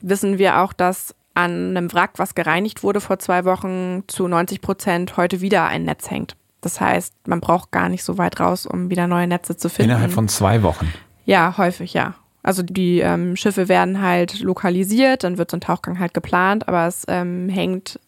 wissen 0.00 0.38
wir 0.38 0.60
auch, 0.60 0.72
dass 0.72 1.16
an 1.34 1.76
einem 1.76 1.92
Wrack, 1.92 2.12
was 2.16 2.36
gereinigt 2.36 2.84
wurde 2.84 3.00
vor 3.00 3.18
zwei 3.18 3.44
Wochen, 3.44 4.04
zu 4.06 4.28
90 4.28 4.60
Prozent 4.60 5.16
heute 5.16 5.40
wieder 5.40 5.66
ein 5.66 5.82
Netz 5.84 6.10
hängt. 6.10 6.36
Das 6.62 6.80
heißt, 6.80 7.12
man 7.26 7.40
braucht 7.40 7.72
gar 7.72 7.88
nicht 7.88 8.04
so 8.04 8.16
weit 8.16 8.40
raus, 8.40 8.66
um 8.66 8.88
wieder 8.88 9.06
neue 9.06 9.26
Netze 9.26 9.56
zu 9.56 9.68
finden. 9.68 9.90
Innerhalb 9.90 10.12
von 10.12 10.28
zwei 10.28 10.62
Wochen. 10.62 10.90
Ja, 11.26 11.58
häufig, 11.58 11.92
ja. 11.92 12.14
Also 12.42 12.62
die 12.62 13.00
ähm, 13.00 13.36
Schiffe 13.36 13.68
werden 13.68 14.00
halt 14.00 14.40
lokalisiert, 14.40 15.22
dann 15.24 15.38
wird 15.38 15.50
so 15.50 15.58
ein 15.58 15.60
Tauchgang 15.60 15.98
halt 15.98 16.14
geplant, 16.14 16.66
aber 16.66 16.86
es 16.86 17.04
ähm, 17.08 17.48
hängt 17.48 18.00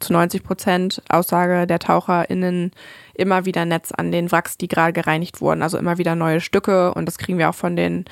zu 0.00 0.12
90 0.12 0.42
Prozent 0.42 1.02
Aussage 1.08 1.66
der 1.66 1.78
TaucherInnen 1.78 2.72
immer 3.14 3.46
wieder 3.46 3.64
Netz 3.64 3.90
an 3.92 4.12
den 4.12 4.30
Wracks, 4.30 4.58
die 4.58 4.68
gerade 4.68 4.92
gereinigt 4.92 5.40
wurden. 5.40 5.62
Also 5.62 5.78
immer 5.78 5.98
wieder 5.98 6.14
neue 6.14 6.40
Stücke 6.40 6.94
und 6.94 7.06
das 7.06 7.18
kriegen 7.18 7.38
wir 7.38 7.48
auch 7.48 7.54
von 7.54 7.74
den 7.74 8.04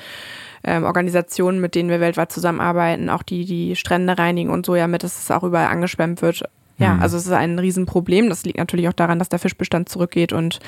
ähm, 0.63 0.83
Organisationen, 0.83 1.59
mit 1.59 1.75
denen 1.75 1.89
wir 1.89 1.99
weltweit 1.99 2.31
zusammenarbeiten, 2.31 3.09
auch 3.09 3.23
die 3.23 3.45
die 3.45 3.75
Strände 3.75 4.17
reinigen 4.17 4.49
und 4.49 4.65
so 4.65 4.75
ja 4.75 4.87
mit, 4.87 5.03
dass 5.03 5.21
es 5.21 5.31
auch 5.31 5.43
überall 5.43 5.67
angeschwemmt 5.67 6.21
wird. 6.21 6.43
Ja, 6.83 6.95
mhm. 6.95 7.01
also 7.01 7.17
es 7.17 7.25
ist 7.25 7.31
ein 7.31 7.57
Riesenproblem. 7.57 8.29
Das 8.29 8.43
liegt 8.43 8.57
natürlich 8.57 8.87
auch 8.87 8.93
daran, 8.93 9.19
dass 9.19 9.29
der 9.29 9.39
Fischbestand 9.39 9.89
zurückgeht 9.89 10.33
und 10.33 10.59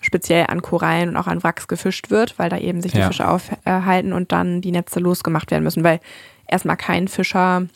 speziell 0.00 0.46
an 0.48 0.62
Korallen 0.62 1.10
und 1.10 1.16
auch 1.16 1.26
an 1.26 1.42
Wracks 1.42 1.68
gefischt 1.68 2.10
wird, 2.10 2.38
weil 2.38 2.50
da 2.50 2.58
eben 2.58 2.80
sich 2.80 2.92
die 2.92 2.98
ja. 2.98 3.08
Fische 3.08 3.28
aufhalten 3.28 4.12
und 4.12 4.32
dann 4.32 4.60
die 4.60 4.72
Netze 4.72 5.00
losgemacht 5.00 5.50
werden 5.50 5.64
müssen, 5.64 5.84
weil 5.84 6.00
erstmal 6.46 6.76
kein 6.76 7.08
Fischer 7.08 7.66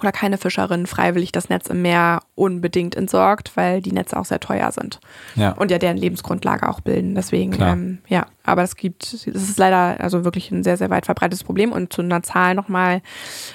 oder 0.00 0.12
keine 0.12 0.38
Fischerin 0.38 0.86
freiwillig 0.86 1.32
das 1.32 1.48
Netz 1.48 1.68
im 1.68 1.82
Meer 1.82 2.20
unbedingt 2.34 2.94
entsorgt, 2.94 3.52
weil 3.56 3.82
die 3.82 3.92
Netze 3.92 4.18
auch 4.18 4.24
sehr 4.24 4.40
teuer 4.40 4.72
sind. 4.72 5.00
Ja. 5.36 5.52
Und 5.52 5.70
ja 5.70 5.78
deren 5.78 5.96
Lebensgrundlage 5.96 6.68
auch 6.68 6.80
bilden. 6.80 7.14
Deswegen, 7.14 7.56
ähm, 7.60 7.98
ja, 8.08 8.26
aber 8.44 8.62
es 8.62 8.76
gibt, 8.76 9.12
es 9.12 9.26
ist 9.26 9.58
leider 9.58 10.00
also 10.00 10.24
wirklich 10.24 10.50
ein 10.50 10.64
sehr, 10.64 10.76
sehr 10.76 10.90
weit 10.90 11.06
verbreitetes 11.06 11.44
Problem. 11.44 11.72
Und 11.72 11.92
zu 11.92 12.02
einer 12.02 12.22
Zahl 12.22 12.54
nochmal, 12.54 13.02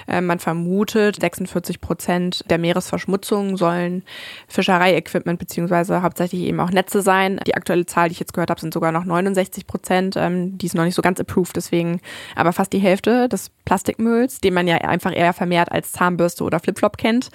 äh, 0.08 0.22
man 0.22 0.40
vermutet, 0.40 1.20
46 1.20 1.82
Prozent 1.82 2.50
der 2.50 2.58
Meeresverschmutzung 2.58 3.58
sollen 3.58 4.04
Fischereiequipment 4.48 5.40
beziehungsweise 5.40 6.02
hauptsächlich 6.02 6.42
eben 6.42 6.60
auch 6.60 6.70
Netze 6.70 7.02
sein. 7.02 7.40
Die 7.48 7.56
aktuelle 7.56 7.86
Zahl, 7.86 8.10
die 8.10 8.14
ich 8.14 8.20
jetzt 8.20 8.34
gehört 8.34 8.50
habe, 8.50 8.62
sind 8.62 8.74
sogar 8.74 8.92
noch 8.92 9.06
69 9.06 9.68
Prozent. 9.68 10.16
Ähm, 10.18 10.58
die 10.58 10.68
ist 10.68 10.76
noch 10.76 10.86
nicht 10.86 10.96
so 10.96 11.02
ganz 11.02 11.20
approved, 11.20 11.56
deswegen 11.56 12.00
aber 12.36 12.54
fast 12.54 12.72
die 12.74 12.80
Hälfte 12.80 13.28
des 13.28 13.50
Plastikmülls, 13.66 14.42
den 14.42 14.54
man 14.54 14.68
ja 14.68 14.78
einfach 14.78 15.16
eher 15.16 15.34
vermehrt 15.34 15.72
als 15.72 15.92
Zahnbürste 15.92 16.35
oder 16.44 16.60
Flipflop 16.60 16.98
kennt, 16.98 17.30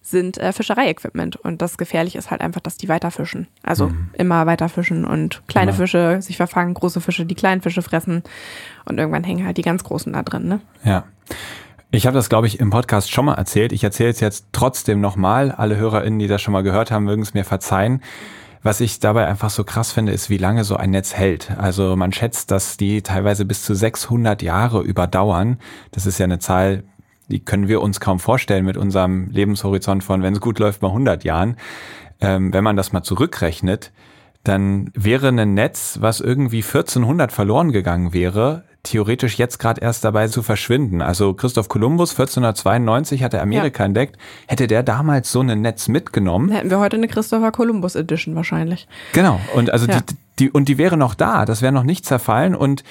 sind 0.00 0.38
äh, 0.38 0.52
Fischereiequipment. 0.52 1.36
Und 1.36 1.60
das 1.60 1.76
Gefährliche 1.76 2.18
ist 2.18 2.30
halt 2.30 2.40
einfach, 2.40 2.60
dass 2.60 2.76
die 2.76 2.88
weiterfischen. 2.88 3.46
Also 3.62 3.88
mhm. 3.88 4.10
immer 4.14 4.46
weiterfischen 4.46 5.04
und 5.04 5.42
kleine 5.48 5.72
genau. 5.72 5.82
Fische 5.82 6.22
sich 6.22 6.36
verfangen, 6.36 6.74
große 6.74 7.00
Fische 7.00 7.26
die 7.26 7.34
kleinen 7.34 7.60
Fische 7.60 7.82
fressen. 7.82 8.22
Und 8.84 8.98
irgendwann 8.98 9.24
hängen 9.24 9.44
halt 9.44 9.58
die 9.58 9.62
ganz 9.62 9.84
großen 9.84 10.12
da 10.12 10.22
drin. 10.22 10.48
Ne? 10.48 10.60
Ja. 10.84 11.04
Ich 11.90 12.06
habe 12.06 12.14
das, 12.14 12.28
glaube 12.28 12.46
ich, 12.46 12.60
im 12.60 12.70
Podcast 12.70 13.10
schon 13.10 13.24
mal 13.24 13.34
erzählt. 13.34 13.72
Ich 13.72 13.82
erzähle 13.82 14.10
es 14.10 14.20
jetzt 14.20 14.46
trotzdem 14.52 15.00
nochmal. 15.00 15.52
Alle 15.52 15.76
HörerInnen, 15.76 16.18
die 16.18 16.26
das 16.26 16.42
schon 16.42 16.52
mal 16.52 16.62
gehört 16.62 16.90
haben, 16.90 17.04
mögen 17.04 17.22
es 17.22 17.34
mir 17.34 17.44
verzeihen. 17.44 18.02
Was 18.62 18.80
ich 18.80 19.00
dabei 19.00 19.26
einfach 19.26 19.50
so 19.50 19.64
krass 19.64 19.92
finde, 19.92 20.12
ist, 20.12 20.30
wie 20.30 20.36
lange 20.36 20.64
so 20.64 20.76
ein 20.76 20.90
Netz 20.90 21.14
hält. 21.14 21.50
Also 21.56 21.96
man 21.96 22.12
schätzt, 22.12 22.50
dass 22.50 22.76
die 22.76 23.02
teilweise 23.02 23.44
bis 23.44 23.62
zu 23.62 23.74
600 23.74 24.42
Jahre 24.42 24.82
überdauern. 24.82 25.58
Das 25.92 26.06
ist 26.06 26.18
ja 26.18 26.24
eine 26.24 26.40
Zahl, 26.40 26.82
die 27.28 27.40
können 27.40 27.68
wir 27.68 27.80
uns 27.82 28.00
kaum 28.00 28.18
vorstellen 28.18 28.64
mit 28.64 28.76
unserem 28.76 29.28
Lebenshorizont 29.30 30.02
von, 30.02 30.22
wenn 30.22 30.34
es 30.34 30.40
gut 30.40 30.58
läuft, 30.58 30.82
mal 30.82 30.88
100 30.88 31.24
Jahren. 31.24 31.56
Ähm, 32.20 32.52
wenn 32.52 32.64
man 32.64 32.76
das 32.76 32.92
mal 32.92 33.02
zurückrechnet, 33.02 33.92
dann 34.44 34.90
wäre 34.94 35.28
ein 35.28 35.54
Netz, 35.54 35.98
was 36.00 36.20
irgendwie 36.20 36.62
1400 36.62 37.30
verloren 37.32 37.70
gegangen 37.70 38.12
wäre, 38.12 38.64
theoretisch 38.82 39.36
jetzt 39.36 39.58
gerade 39.58 39.80
erst 39.80 40.04
dabei 40.04 40.28
zu 40.28 40.42
verschwinden. 40.42 41.02
Also 41.02 41.34
Christoph 41.34 41.68
Kolumbus 41.68 42.12
1492 42.12 43.22
hat 43.22 43.34
er 43.34 43.42
Amerika 43.42 43.82
ja. 43.82 43.86
entdeckt. 43.86 44.16
Hätte 44.46 44.66
der 44.66 44.82
damals 44.82 45.30
so 45.30 45.40
ein 45.40 45.60
Netz 45.60 45.88
mitgenommen? 45.88 46.50
Hätten 46.50 46.70
wir 46.70 46.78
heute 46.78 46.96
eine 46.96 47.08
Christopher 47.08 47.52
Columbus 47.52 47.94
Edition 47.94 48.34
wahrscheinlich. 48.34 48.88
Genau. 49.12 49.40
Und 49.54 49.70
also 49.70 49.86
ja. 49.86 50.00
die, 50.00 50.14
die, 50.38 50.50
und 50.50 50.68
die 50.68 50.78
wäre 50.78 50.96
noch 50.96 51.14
da. 51.14 51.44
Das 51.44 51.60
wäre 51.60 51.72
noch 51.72 51.82
nicht 51.84 52.06
zerfallen 52.06 52.54
und 52.54 52.84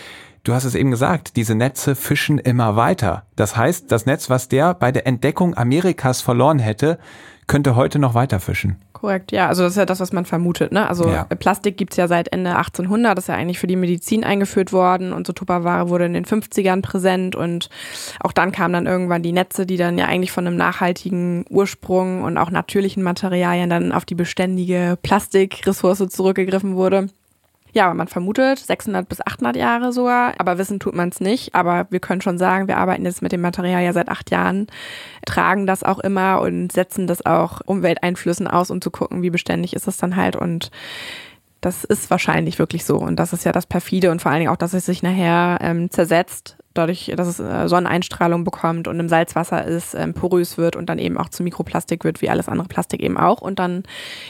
Du 0.47 0.53
hast 0.53 0.63
es 0.63 0.75
eben 0.75 0.91
gesagt, 0.91 1.35
diese 1.35 1.55
Netze 1.55 1.93
fischen 1.93 2.37
immer 2.37 2.77
weiter. 2.77 3.23
Das 3.35 3.57
heißt, 3.57 3.91
das 3.91 4.05
Netz, 4.05 4.29
was 4.29 4.47
der 4.47 4.75
bei 4.75 4.93
der 4.93 5.05
Entdeckung 5.05 5.57
Amerikas 5.57 6.21
verloren 6.21 6.57
hätte, 6.57 6.99
könnte 7.47 7.75
heute 7.75 7.99
noch 7.99 8.13
weiter 8.13 8.39
fischen. 8.39 8.77
Korrekt, 8.93 9.33
ja. 9.33 9.49
Also 9.49 9.63
das 9.63 9.73
ist 9.73 9.77
ja 9.77 9.85
das, 9.85 9.99
was 9.99 10.13
man 10.13 10.23
vermutet. 10.23 10.71
Ne? 10.71 10.87
Also 10.87 11.09
Ja. 11.09 11.25
Plastik 11.25 11.75
gibt's 11.75 11.97
ja 11.97 12.07
seit 12.07 12.29
Ende 12.29 12.55
1800, 12.55 13.17
das 13.17 13.25
ist 13.25 13.27
ja 13.27 13.35
eigentlich 13.35 13.59
für 13.59 13.67
die 13.67 13.75
Medizin 13.75 14.23
eingeführt 14.23 14.71
worden 14.71 15.11
und 15.11 15.27
so 15.27 15.33
Tupperware 15.33 15.89
wurde 15.89 16.05
in 16.05 16.13
den 16.13 16.23
50ern 16.23 16.81
präsent 16.81 17.35
und 17.35 17.69
auch 18.21 18.31
dann 18.31 18.53
kamen 18.53 18.73
dann 18.73 18.87
irgendwann 18.87 19.23
die 19.23 19.33
Netze, 19.33 19.65
die 19.65 19.75
dann 19.75 19.97
ja 19.97 20.05
eigentlich 20.05 20.31
von 20.31 20.47
einem 20.47 20.55
nachhaltigen 20.55 21.43
Ursprung 21.49 22.23
und 22.23 22.37
auch 22.37 22.51
natürlichen 22.51 23.03
Materialien 23.03 23.69
dann 23.69 23.91
auf 23.91 24.05
die 24.05 24.15
beständige 24.15 24.97
Plastikressource 25.03 26.07
zurückgegriffen 26.07 26.75
wurde. 26.75 27.09
Ja, 27.77 27.93
man 27.93 28.07
vermutet 28.07 28.57
600 28.57 29.07
bis 29.07 29.21
800 29.21 29.55
Jahre 29.55 29.93
sogar, 29.93 30.33
aber 30.39 30.57
wissen 30.57 30.79
tut 30.79 30.95
man 30.95 31.09
es 31.09 31.21
nicht. 31.21 31.53
Aber 31.53 31.85
wir 31.91 31.99
können 31.99 32.21
schon 32.21 32.39
sagen, 32.39 32.67
wir 32.67 32.77
arbeiten 32.77 33.05
jetzt 33.05 33.21
mit 33.21 33.31
dem 33.31 33.41
Material 33.41 33.83
ja 33.83 33.93
seit 33.93 34.09
acht 34.09 34.31
Jahren, 34.31 34.65
tragen 35.27 35.67
das 35.67 35.83
auch 35.83 35.99
immer 35.99 36.41
und 36.41 36.71
setzen 36.71 37.05
das 37.05 37.23
auch 37.23 37.61
Umwelteinflüssen 37.63 38.47
aus, 38.47 38.71
um 38.71 38.81
zu 38.81 38.89
gucken, 38.89 39.21
wie 39.21 39.29
beständig 39.29 39.75
ist 39.75 39.87
es 39.87 39.97
dann 39.97 40.15
halt. 40.15 40.35
Und 40.35 40.71
das 41.61 41.83
ist 41.83 42.09
wahrscheinlich 42.09 42.57
wirklich 42.57 42.83
so. 42.83 42.97
Und 42.97 43.17
das 43.17 43.31
ist 43.31 43.45
ja 43.45 43.51
das 43.51 43.67
perfide 43.67 44.09
und 44.09 44.23
vor 44.23 44.31
allen 44.31 44.39
Dingen 44.39 44.51
auch, 44.51 44.57
dass 44.57 44.73
es 44.73 44.87
sich 44.87 45.03
nachher 45.03 45.59
ähm, 45.61 45.91
zersetzt, 45.91 46.57
dadurch, 46.73 47.13
dass 47.15 47.27
es 47.27 47.39
äh, 47.39 47.67
Sonneneinstrahlung 47.67 48.43
bekommt 48.43 48.87
und 48.87 48.99
im 48.99 49.07
Salzwasser 49.07 49.63
ist, 49.65 49.93
ähm, 49.93 50.15
porös 50.15 50.57
wird 50.57 50.75
und 50.75 50.89
dann 50.89 50.97
eben 50.97 51.19
auch 51.19 51.29
zu 51.29 51.43
Mikroplastik 51.43 52.03
wird, 52.03 52.23
wie 52.23 52.31
alles 52.31 52.49
andere 52.49 52.69
Plastik 52.69 53.03
eben 53.03 53.19
auch 53.19 53.39
und 53.39 53.59
dann 53.59 53.83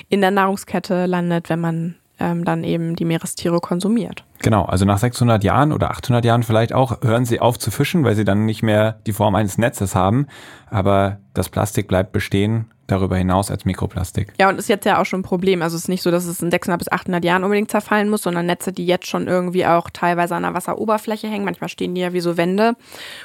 in 0.10 0.20
der 0.20 0.32
Nahrungskette 0.32 1.06
landet, 1.06 1.50
wenn 1.50 1.62
man 1.62 1.96
ähm, 2.20 2.46
dann 2.46 2.64
eben 2.64 2.96
die 2.96 3.06
Meerestiere 3.06 3.60
konsumiert. 3.60 4.24
Genau, 4.40 4.66
also 4.66 4.86
nach 4.86 4.98
600 4.98 5.44
Jahren 5.44 5.72
oder 5.72 5.92
800 5.92 6.24
Jahren 6.24 6.44
vielleicht 6.44 6.74
auch 6.74 7.02
hören 7.02 7.26
sie 7.26 7.40
auf 7.40 7.58
zu 7.58 7.72
fischen, 7.72 8.04
weil 8.04 8.16
sie 8.16 8.26
dann 8.26 8.46
nicht 8.46 8.64
mehr 8.64 9.00
die 9.06 9.14
Form 9.14 9.36
eines 9.36 9.58
Netzes 9.58 9.96
haben. 9.96 10.28
Aber 10.70 11.18
das 11.34 11.50
Plastik 11.50 11.88
bleibt 11.88 12.12
bestehen, 12.12 12.72
darüber 12.88 13.18
hinaus 13.18 13.52
als 13.52 13.66
Mikroplastik. 13.66 14.34
Ja, 14.40 14.50
und 14.50 14.58
ist 14.58 14.70
jetzt 14.70 14.86
ja 14.86 15.00
auch 15.00 15.06
schon 15.06 15.20
ein 15.20 15.24
Problem. 15.24 15.62
Also 15.62 15.76
es 15.76 15.84
ist 15.84 15.88
nicht 15.90 16.02
so, 16.02 16.10
dass 16.10 16.26
es 16.26 16.42
in 16.42 16.50
600 16.50 16.80
bis 16.80 16.92
800 16.92 17.24
Jahren 17.24 17.44
unbedingt 17.44 17.70
zerfallen 17.70 18.10
muss, 18.10 18.24
sondern 18.24 18.46
Netze, 18.46 18.72
die 18.72 18.86
jetzt 18.86 19.08
schon 19.08 19.28
irgendwie 19.28 19.66
auch 19.66 19.90
teilweise 19.92 20.36
an 20.36 20.44
der 20.44 20.54
Wasseroberfläche 20.54 21.28
hängen. 21.28 21.46
Manchmal 21.46 21.70
stehen 21.70 21.94
die 21.94 22.02
ja 22.02 22.14
wie 22.14 22.22
so 22.22 22.38
Wände. 22.38 22.74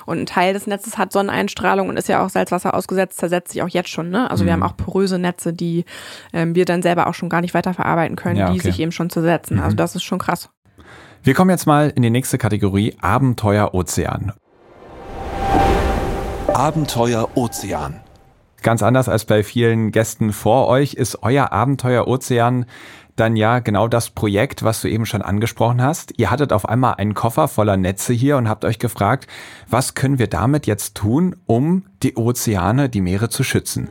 Und 0.05 0.19
ein 0.19 0.27
Teil 0.27 0.53
des 0.53 0.67
Netzes 0.67 0.99
hat 0.99 1.13
Sonneneinstrahlung 1.13 1.89
und 1.89 1.97
ist 1.97 2.09
ja 2.09 2.25
auch 2.25 2.29
Salzwasser 2.29 2.75
ausgesetzt, 2.75 3.19
zersetzt 3.19 3.53
sich 3.53 3.63
auch 3.63 3.69
jetzt 3.69 3.89
schon. 3.89 4.11
Ne? 4.11 4.31
Also 4.31 4.45
wir 4.45 4.53
haben 4.53 4.63
auch 4.63 4.77
poröse 4.77 5.19
Netze, 5.19 5.53
die 5.53 5.85
ähm, 6.33 6.55
wir 6.55 6.65
dann 6.65 6.83
selber 6.83 7.07
auch 7.07 7.15
schon 7.15 7.29
gar 7.29 7.41
nicht 7.41 7.55
weiterverarbeiten 7.55 8.17
können, 8.17 8.37
Ja, 8.37 8.51
die 8.51 8.59
okay. 8.59 8.71
sich 8.71 8.81
eben 8.81 8.93
schon 8.93 9.11
zersetzen. 9.11 9.61
Also 9.61 9.77
das 9.77 9.95
ist 9.95 10.03
schon 10.03 10.19
krass. 10.19 10.51
Wir 11.23 11.35
kommen 11.35 11.51
jetzt 11.51 11.67
mal 11.67 11.93
in 11.95 12.03
die 12.03 12.11
nächste 12.11 12.37
Kategorie 12.37 12.97
Abenteuer 13.01 13.75
Ozean. 13.75 14.33
Abenteuer 16.49 17.29
Ozean. 17.37 18.02
Ganz 18.63 18.83
anders 18.83 19.09
als 19.09 19.25
bei 19.25 19.43
vielen 19.43 19.91
Gästen 19.91 20.33
vor 20.33 20.69
euch 20.69 20.95
ist 20.95 21.23
euer 21.23 21.53
Abenteuer 21.53 22.07
Ozean 22.07 22.67
dann 23.17 23.37
ja 23.37 23.59
genau 23.59 23.89
das 23.89 24.11
Projekt, 24.11 24.63
was 24.63 24.81
du 24.81 24.89
eben 24.89 25.05
schon 25.05 25.21
angesprochen 25.21 25.83
hast. 25.83 26.15
Ihr 26.17 26.31
hattet 26.31 26.53
auf 26.53 26.69
einmal 26.69 26.95
einen 26.95 27.15
Koffer 27.15 27.49
voller 27.49 27.77
Netze 27.77 28.13
hier 28.13 28.37
und 28.37 28.49
habt 28.49 28.65
euch 28.65 28.79
gefragt, 28.79 29.27
was 29.69 29.95
können 29.95 30.19
wir 30.19 30.29
damit 30.29 30.67
jetzt 30.67 30.95
tun, 30.95 31.37
um 31.47 31.85
die 32.03 32.17
Ozeane, 32.17 32.89
die 32.89 33.03
Meere 33.03 33.29
zu 33.29 33.45
schützen? 33.45 33.89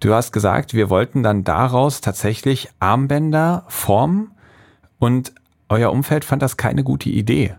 Du 0.00 0.12
hast 0.12 0.32
gesagt, 0.32 0.74
wir 0.74 0.90
wollten 0.90 1.22
dann 1.22 1.44
daraus 1.44 2.00
tatsächlich 2.00 2.68
Armbänder 2.80 3.64
formen 3.68 4.32
und 4.98 5.32
euer 5.68 5.92
Umfeld 5.92 6.24
fand 6.24 6.42
das 6.42 6.56
keine 6.56 6.84
gute 6.84 7.08
Idee. 7.08 7.54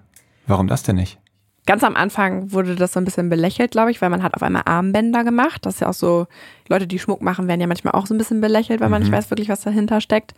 Warum 0.45 0.67
das 0.67 0.83
denn 0.83 0.97
nicht? 0.97 1.19
Ganz 1.67 1.83
am 1.83 1.97
Anfang 1.97 2.53
wurde 2.53 2.75
das 2.75 2.93
so 2.93 2.99
ein 2.99 3.05
bisschen 3.05 3.29
belächelt, 3.29 3.71
glaube 3.71 3.91
ich, 3.91 4.01
weil 4.01 4.09
man 4.09 4.23
hat 4.23 4.33
auf 4.33 4.41
einmal 4.41 4.63
Armbänder 4.65 5.25
gemacht. 5.25 5.65
Das 5.65 5.75
ist 5.75 5.79
ja 5.81 5.89
auch 5.89 5.93
so, 5.93 6.25
Leute, 6.69 6.87
die 6.87 6.97
Schmuck 6.97 7.21
machen, 7.21 7.47
werden 7.47 7.59
ja 7.59 7.67
manchmal 7.67 7.93
auch 7.93 8.07
so 8.07 8.15
ein 8.15 8.17
bisschen 8.17 8.39
belächelt, 8.39 8.79
weil 8.79 8.87
man 8.89 9.01
nicht 9.01 9.11
weiß 9.11 9.29
wirklich, 9.29 9.49
was 9.49 9.61
dahinter 9.61 9.99
steckt. 9.99 10.33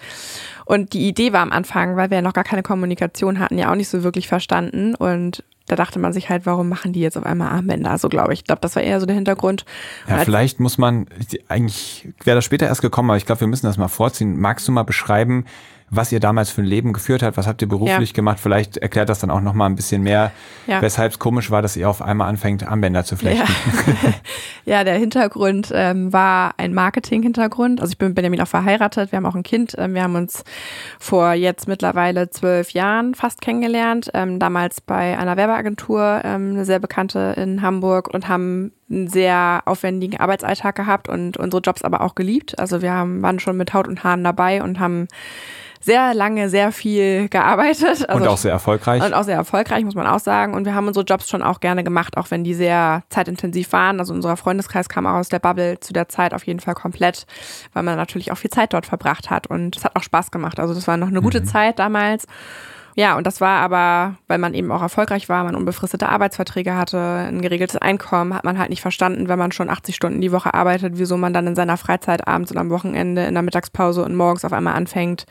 Und 0.66 0.94
die 0.94 1.08
Idee 1.08 1.32
war 1.32 1.42
am 1.42 1.52
Anfang, 1.52 1.96
weil 1.96 2.10
wir 2.10 2.18
ja 2.18 2.22
noch 2.24 2.34
gar 2.34 2.44
keine 2.44 2.64
Kommunikation 2.64 3.40
hatten, 3.40 3.60
ja 3.60 3.72
auch 3.72 3.76
nicht 3.76 3.90
so 3.90 4.04
wirklich 4.04 4.28
verstanden. 4.28 4.96
Und 4.96 5.44
da 5.68 5.76
dachte 5.76 6.00
man 6.00 6.14
sich 6.14 6.30
halt, 6.30 6.48
warum 6.48 6.68
machen 6.68 6.94
die 6.94 7.00
jetzt 7.00 7.16
auf 7.16 7.26
einmal 7.26 7.50
Armbänder? 7.50 7.98
So 8.00 8.10
glaube 8.10 8.34
ich. 8.34 8.40
Ich 8.40 8.46
glaube, 8.46 8.62
das 8.62 8.76
war 8.76 8.82
eher 8.82 9.00
so 9.00 9.06
der 9.06 9.16
Hintergrund. 9.16 9.66
Und 10.08 10.18
Ja, 10.18 10.24
vielleicht 10.24 10.60
muss 10.60 10.80
man, 10.80 11.06
eigentlich 11.48 12.10
wäre 12.24 12.36
das 12.36 12.46
später 12.46 12.66
erst 12.66 12.82
gekommen, 12.82 13.12
aber 13.12 13.18
ich 13.18 13.28
glaube, 13.28 13.42
wir 13.42 13.48
müssen 13.48 13.68
das 13.68 13.78
mal 13.78 13.88
vorziehen. 13.88 14.40
Magst 14.40 14.68
du 14.68 14.72
mal 14.72 14.82
beschreiben, 14.82 15.46
was 15.92 16.12
ihr 16.12 16.20
damals 16.20 16.50
für 16.50 16.62
ein 16.62 16.66
Leben 16.66 16.94
geführt 16.94 17.24
habt? 17.24 17.38
Was 17.38 17.48
habt 17.48 17.62
ihr 17.62 17.68
beruflich 17.68 18.10
Ja. 18.10 18.14
gemacht? 18.16 18.40
Vielleicht 18.40 18.78
erklärt 18.78 19.10
das 19.10 19.20
dann 19.20 19.32
auch 19.32 19.42
noch 19.42 19.54
mal 19.54 19.66
ein 19.66 19.76
bisschen 19.76 20.04
mehr, 20.04 20.32
Ja. 20.68 20.82
weshalb 20.82 21.12
es 21.14 21.20
komisch 21.20 21.52
war, 21.52 21.62
dass 21.62 21.76
ihr 21.78 21.90
auf 21.90 22.02
einmal 22.02 22.30
anfängt, 22.30 22.64
Armbänder 22.68 23.04
zu 23.04 23.16
flechten. 23.18 23.48
Ja, 24.66 24.84
der 24.84 24.96
Hintergrund 25.00 25.72
ähm, 25.74 26.14
war 26.14 26.54
ein 26.58 26.76
Marketing-Hintergrund. 26.76 27.82
Also 27.82 27.92
ich 27.92 27.98
bin 27.98 28.10
mit 28.10 28.16
Benjamin 28.16 28.40
auch 28.42 28.48
verheiratet, 28.48 29.12
wir 29.12 29.18
haben 29.18 29.26
auch 29.26 29.34
ein 29.34 29.42
Kind. 29.42 29.74
Ähm, 29.80 29.96
wir 29.96 30.04
haben 30.04 30.14
uns 30.16 30.44
vor 31.00 31.34
jetzt 31.34 31.68
mittlerweile 31.68 32.30
zwölf 32.30 32.72
Jahren 32.72 33.16
fast 33.16 33.42
kennengelernt. 33.42 34.12
Ähm, 34.14 34.38
damals 34.38 34.80
bei 34.82 35.18
einer 35.18 35.38
Werbeagentur, 35.38 36.22
ähm, 36.24 36.52
eine 36.52 36.66
sehr 36.66 36.78
bekannte 36.80 37.34
in 37.38 37.64
Hamburg 37.64 38.14
und 38.14 38.28
haben 38.28 38.72
einen 38.90 39.08
sehr 39.08 39.62
aufwendigen 39.66 40.20
Arbeitsalltag 40.20 40.76
gehabt 40.76 41.10
und 41.10 41.38
unsere 41.38 41.62
Jobs 41.62 41.84
aber 41.84 42.02
auch 42.02 42.16
geliebt. 42.16 42.58
Also 42.60 42.82
wir 42.82 42.94
haben, 42.94 43.22
waren 43.22 43.40
schon 43.40 43.58
mit 43.58 43.74
Haut 43.74 43.88
und 43.88 44.04
Haaren 44.04 44.24
dabei 44.24 44.64
und 44.64 44.80
haben 44.80 45.08
sehr 45.82 46.14
lange, 46.14 46.50
sehr 46.50 46.72
viel 46.72 47.30
gearbeitet. 47.30 48.08
Also 48.10 48.24
Und 48.24 48.28
auch 48.28 48.38
sehr 48.38 48.52
erfolgreich. 48.52 49.04
und 49.04 49.14
auch 49.14 49.24
sehr 49.24 49.36
erfolgreich, 49.36 49.86
muss 49.86 49.96
man 49.96 50.08
auch 50.08 50.20
sagen. 50.20 50.54
Und 50.54 50.66
wir 50.66 50.76
haben 50.76 50.88
unsere 50.88 51.06
Jobs 51.06 51.30
schon 51.30 51.42
auch 51.42 51.60
gerne 51.62 51.84
gemacht, 51.84 52.18
auch 52.18 52.32
wenn 52.32 52.44
die 52.44 52.54
sehr 52.54 53.04
zeitintensiv 53.10 53.72
waren. 53.72 54.00
Also 54.00 54.14
unser 54.14 54.36
Freundeskreis 54.36 54.90
kam 54.90 55.06
auch 55.06 55.14
aus 55.14 55.30
der 55.30 55.40
Bubble 55.40 55.80
zu 55.80 55.94
der 55.94 56.10
Zeit 56.10 56.34
auf 56.34 56.46
jeden 56.46 56.60
Fall 56.60 56.74
komplett, 56.76 57.26
weil 57.74 57.84
man 57.84 57.96
natürlich 57.96 58.32
auch 58.32 58.38
viel 58.38 58.52
Zeit 58.52 58.74
dort 58.74 58.86
verbracht 58.88 59.30
hat. 59.30 59.48
Und 59.48 59.78
es 59.78 59.86
hat 59.86 59.96
auch 59.96 60.04
Spaß 60.04 60.32
gemacht. 60.32 60.60
Also 60.60 60.74
das 60.74 60.88
war 60.88 60.98
noch 60.98 61.08
eine 61.08 61.22
gute 61.22 61.44
Zeit 61.44 61.80
damals. 61.80 62.26
Ja, 63.00 63.16
und 63.16 63.26
das 63.26 63.40
war 63.40 63.62
aber, 63.62 64.18
weil 64.28 64.40
man 64.40 64.54
eben 64.54 64.70
auch 64.74 64.82
erfolgreich 64.82 65.30
war, 65.30 65.46
man 65.46 65.56
unbefristete 65.56 66.10
Arbeitsverträge 66.10 66.76
hatte, 66.76 67.00
ein 67.00 67.42
geregeltes 67.42 67.78
Einkommen, 67.78 68.34
hat 68.34 68.44
man 68.44 68.60
halt 68.60 68.70
nicht 68.70 68.82
verstanden, 68.82 69.30
wenn 69.30 69.40
man 69.40 69.54
schon 69.54 69.70
80 69.70 69.96
Stunden 69.96 70.20
die 70.20 70.34
Woche 70.34 70.54
arbeitet, 70.54 70.98
wieso 70.98 71.16
man 71.16 71.32
dann 71.32 71.48
in 71.48 71.56
seiner 71.56 71.78
Freizeit 71.78 72.28
abends 72.28 72.52
und 72.52 72.58
am 72.58 72.70
Wochenende 72.70 73.24
in 73.24 73.36
der 73.36 73.44
Mittagspause 73.44 74.04
und 74.04 74.18
morgens 74.18 74.44
auf 74.44 74.52
einmal 74.52 74.74
anfängt, 74.74 75.28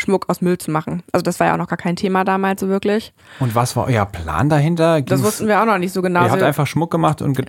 Schmuck 0.00 0.24
aus 0.28 0.40
Müll 0.40 0.58
zu 0.58 0.70
machen. 0.70 1.02
Also 1.12 1.22
das 1.22 1.38
war 1.38 1.46
ja 1.48 1.52
auch 1.54 1.58
noch 1.58 1.68
gar 1.68 1.76
kein 1.76 1.94
Thema 1.94 2.24
damals 2.24 2.60
so 2.60 2.68
wirklich. 2.68 3.12
Und 3.38 3.54
was 3.54 3.76
war 3.76 3.86
euer 3.86 4.06
Plan 4.06 4.48
dahinter? 4.48 5.02
Das 5.02 5.20
Ging's- 5.20 5.22
wussten 5.26 5.46
wir 5.46 5.60
auch 5.60 5.66
noch 5.66 5.78
nicht 5.78 5.92
so 5.92 6.02
genau. 6.02 6.20
Ihr 6.20 6.24
habt 6.24 6.32
Also, 6.34 6.46
einfach 6.46 6.66
Schmuck 6.66 6.90
gemacht 6.90 7.22
und 7.22 7.36
ge 7.36 7.44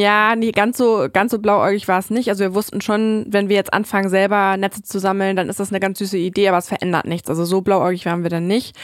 ja, 0.00 0.36
nee, 0.36 0.52
ganz 0.52 0.76
so, 0.78 1.08
ganz 1.12 1.32
so 1.32 1.38
blauäugig 1.38 1.88
war 1.88 1.98
es 1.98 2.10
nicht. 2.10 2.28
Also 2.28 2.44
wir 2.44 2.54
wussten 2.54 2.80
schon, 2.80 3.24
wenn 3.28 3.48
wir 3.48 3.56
jetzt 3.56 3.72
anfangen, 3.72 4.08
selber 4.10 4.56
Netze 4.56 4.82
zu 4.82 4.98
sammeln, 4.98 5.34
dann 5.36 5.48
ist 5.48 5.58
das 5.60 5.70
eine 5.70 5.80
ganz 5.80 5.98
süße 5.98 6.18
Idee, 6.18 6.48
aber 6.48 6.58
es 6.58 6.68
verändert 6.68 7.06
nichts. 7.06 7.28
Also 7.30 7.44
so 7.44 7.62
blauäugig 7.62 8.04
waren 8.06 8.22
wir 8.22 8.30
dann 8.30 8.46
nicht. 8.46 8.76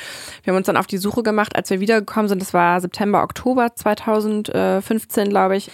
Wir 0.43 0.53
haben 0.53 0.59
uns 0.59 0.67
dann 0.67 0.77
auf 0.79 0.87
die 0.87 0.99
Suche 0.99 1.23
gemacht, 1.23 1.55
als 1.57 1.69
wir 1.71 1.81
wiedergekommen 1.81 2.29
sind. 2.29 2.41
Das 2.41 2.55
war 2.55 2.81
September, 2.81 3.23
Oktober 3.23 3.75
2015, 3.75 5.29
glaube 5.29 5.57
ich. 5.57 5.71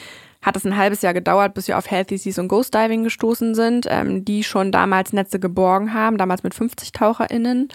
Hat 0.46 0.54
es 0.54 0.64
ein 0.64 0.76
halbes 0.76 1.02
Jahr 1.02 1.12
gedauert, 1.12 1.54
bis 1.54 1.66
wir 1.66 1.76
auf 1.76 1.90
Healthy 1.90 2.18
Seas 2.18 2.38
und 2.38 2.46
Ghost 2.46 2.72
Diving 2.72 3.02
gestoßen 3.02 3.56
sind, 3.56 3.88
ähm, 3.90 4.24
die 4.24 4.44
schon 4.44 4.70
damals 4.70 5.12
Netze 5.12 5.40
geborgen 5.40 5.92
haben, 5.92 6.18
damals 6.18 6.44
mit 6.44 6.54
50 6.54 6.92
TaucherInnen 6.92 7.66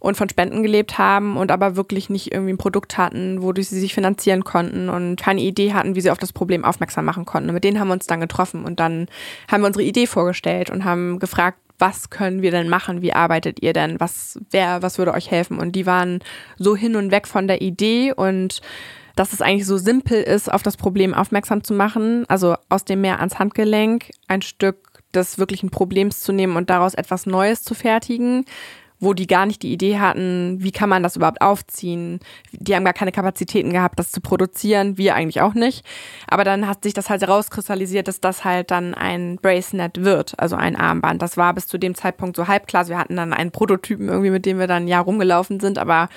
und 0.00 0.16
von 0.18 0.28
Spenden 0.28 0.62
gelebt 0.62 0.98
haben 0.98 1.38
und 1.38 1.50
aber 1.50 1.76
wirklich 1.76 2.10
nicht 2.10 2.30
irgendwie 2.30 2.52
ein 2.52 2.58
Produkt 2.58 2.98
hatten, 2.98 3.40
wodurch 3.40 3.70
sie 3.70 3.80
sich 3.80 3.94
finanzieren 3.94 4.44
konnten 4.44 4.90
und 4.90 5.16
keine 5.16 5.40
Idee 5.40 5.72
hatten, 5.72 5.94
wie 5.94 6.02
sie 6.02 6.10
auf 6.10 6.18
das 6.18 6.34
Problem 6.34 6.62
aufmerksam 6.62 7.06
machen 7.06 7.24
konnten. 7.24 7.48
Und 7.48 7.54
mit 7.54 7.64
denen 7.64 7.80
haben 7.80 7.88
wir 7.88 7.94
uns 7.94 8.06
dann 8.06 8.20
getroffen 8.20 8.66
und 8.66 8.80
dann 8.80 9.06
haben 9.50 9.62
wir 9.62 9.68
unsere 9.68 9.84
Idee 9.84 10.06
vorgestellt 10.06 10.68
und 10.68 10.84
haben 10.84 11.20
gefragt, 11.20 11.56
was 11.78 12.10
können 12.10 12.42
wir 12.42 12.50
denn 12.50 12.68
machen? 12.68 13.00
Wie 13.00 13.14
arbeitet 13.14 13.62
ihr 13.62 13.72
denn? 13.72 13.98
Was 13.98 14.38
wer, 14.50 14.82
was 14.82 14.98
würde 14.98 15.14
euch 15.14 15.30
helfen? 15.30 15.58
Und 15.58 15.72
die 15.72 15.86
waren 15.86 16.20
so 16.58 16.76
hin 16.76 16.96
und 16.96 17.10
weg 17.10 17.26
von 17.26 17.48
der 17.48 17.62
Idee 17.62 18.12
und 18.12 18.60
dass 19.16 19.32
es 19.32 19.42
eigentlich 19.42 19.66
so 19.66 19.76
simpel 19.76 20.22
ist, 20.22 20.52
auf 20.52 20.62
das 20.62 20.76
Problem 20.76 21.14
aufmerksam 21.14 21.62
zu 21.62 21.74
machen, 21.74 22.24
also 22.28 22.56
aus 22.68 22.84
dem 22.84 23.00
Meer 23.00 23.18
ans 23.20 23.38
Handgelenk 23.38 24.10
ein 24.28 24.42
Stück 24.42 24.90
des 25.14 25.38
wirklichen 25.38 25.70
Problems 25.70 26.20
zu 26.20 26.32
nehmen 26.32 26.56
und 26.56 26.70
daraus 26.70 26.94
etwas 26.94 27.26
Neues 27.26 27.62
zu 27.62 27.74
fertigen, 27.74 28.44
wo 29.00 29.14
die 29.14 29.26
gar 29.26 29.46
nicht 29.46 29.62
die 29.62 29.72
Idee 29.72 29.98
hatten, 29.98 30.58
wie 30.60 30.72
kann 30.72 30.90
man 30.90 31.02
das 31.02 31.16
überhaupt 31.16 31.40
aufziehen. 31.40 32.20
Die 32.52 32.76
haben 32.76 32.84
gar 32.84 32.92
keine 32.92 33.12
Kapazitäten 33.12 33.72
gehabt, 33.72 33.98
das 33.98 34.12
zu 34.12 34.20
produzieren, 34.20 34.98
wir 34.98 35.14
eigentlich 35.14 35.40
auch 35.40 35.54
nicht. 35.54 35.84
Aber 36.28 36.44
dann 36.44 36.68
hat 36.68 36.84
sich 36.84 36.92
das 36.92 37.08
halt 37.08 37.22
herauskristallisiert, 37.22 38.08
dass 38.08 38.20
das 38.20 38.44
halt 38.44 38.70
dann 38.70 38.92
ein 38.94 39.38
Bracelet 39.40 40.04
wird, 40.04 40.38
also 40.38 40.54
ein 40.54 40.76
Armband. 40.76 41.22
Das 41.22 41.38
war 41.38 41.54
bis 41.54 41.66
zu 41.66 41.78
dem 41.78 41.94
Zeitpunkt 41.94 42.36
so 42.36 42.46
halb 42.46 42.66
klar. 42.66 42.88
Wir 42.88 42.98
hatten 42.98 43.16
dann 43.16 43.32
einen 43.32 43.50
Prototypen 43.50 44.08
irgendwie, 44.08 44.30
mit 44.30 44.44
dem 44.44 44.58
wir 44.58 44.66
dann 44.66 44.86
Jahr 44.86 45.04
rumgelaufen 45.04 45.60
sind, 45.60 45.78
aber 45.78 46.10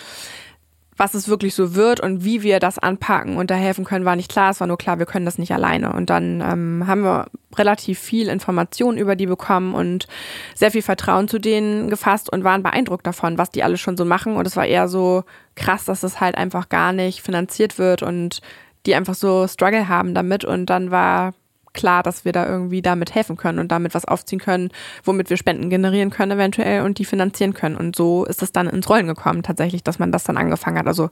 was 0.98 1.14
es 1.14 1.28
wirklich 1.28 1.56
so 1.56 1.76
wird 1.76 2.00
und 2.00 2.24
wie 2.24 2.44
wir 2.44 2.60
das 2.60 2.80
anpacken 2.80 3.38
und 3.38 3.50
da 3.50 3.56
helfen 3.56 3.86
können, 3.86 4.06
war 4.06 4.16
nicht 4.16 4.32
klar. 4.32 4.52
Es 4.52 4.60
war 4.60 4.68
nur 4.68 4.78
klar, 4.78 5.00
wir 5.00 5.06
können 5.06 5.26
das 5.26 5.38
nicht 5.38 5.54
alleine. 5.54 5.94
Und 5.94 6.10
dann 6.10 6.42
ähm, 6.42 6.84
haben 6.88 7.04
wir 7.04 7.28
relativ 7.56 8.00
viel 8.00 8.28
Information 8.28 8.98
über 8.98 9.16
die 9.16 9.26
bekommen 9.26 9.74
und 9.74 10.08
sehr 10.56 10.72
viel 10.72 10.82
Vertrauen 10.82 11.28
zu 11.28 11.40
denen 11.40 11.90
gefasst 11.90 12.32
und 12.32 12.44
waren 12.44 12.64
beeindruckt 12.64 13.06
davon, 13.06 13.38
was 13.38 13.52
die 13.52 13.64
alles 13.64 13.80
schon 13.80 13.98
so 13.98 14.06
machen. 14.06 14.36
Und 14.36 14.48
es 14.48 14.56
war 14.56 14.66
eher 14.66 14.88
so 14.88 15.24
krass, 15.56 15.86
dass 15.86 16.04
es 16.04 16.20
halt 16.20 16.36
einfach 16.36 16.70
gar 16.70 16.94
nicht 16.94 17.22
finanziert 17.22 17.78
wird 17.78 18.04
und 18.04 18.42
die 18.86 18.96
einfach 18.96 19.16
so 19.16 19.48
Struggle 19.48 19.88
haben 19.88 20.14
damit. 20.14 20.46
Und 20.46 20.68
dann 20.68 20.92
war 20.92 21.34
klar, 21.74 22.04
dass 22.04 22.26
wir 22.26 22.32
da 22.32 22.48
irgendwie 22.48 22.82
damit 22.82 23.14
helfen 23.16 23.38
können 23.38 23.60
und 23.60 23.72
damit 23.72 23.94
was 23.94 24.06
aufziehen 24.06 24.40
können, 24.40 24.70
womit 25.04 25.30
wir 25.30 25.38
Spenden 25.38 25.70
generieren 25.70 26.10
können 26.10 26.34
eventuell 26.34 26.82
und 26.82 27.00
die 27.00 27.06
finanzieren 27.06 27.54
können. 27.54 27.76
Und 27.76 27.96
so 27.96 28.26
ist 28.26 28.42
es 28.42 28.52
dann 28.52 28.68
ins 28.68 28.90
Rollen 28.90 29.08
gekommen 29.08 29.44
tatsächlich, 29.44 29.84
dass 29.84 30.00
man 30.00 30.12
das 30.12 30.24
dann 30.24 30.38
angefangen 30.38 30.78
hat. 30.78 30.88
Also 30.88 31.10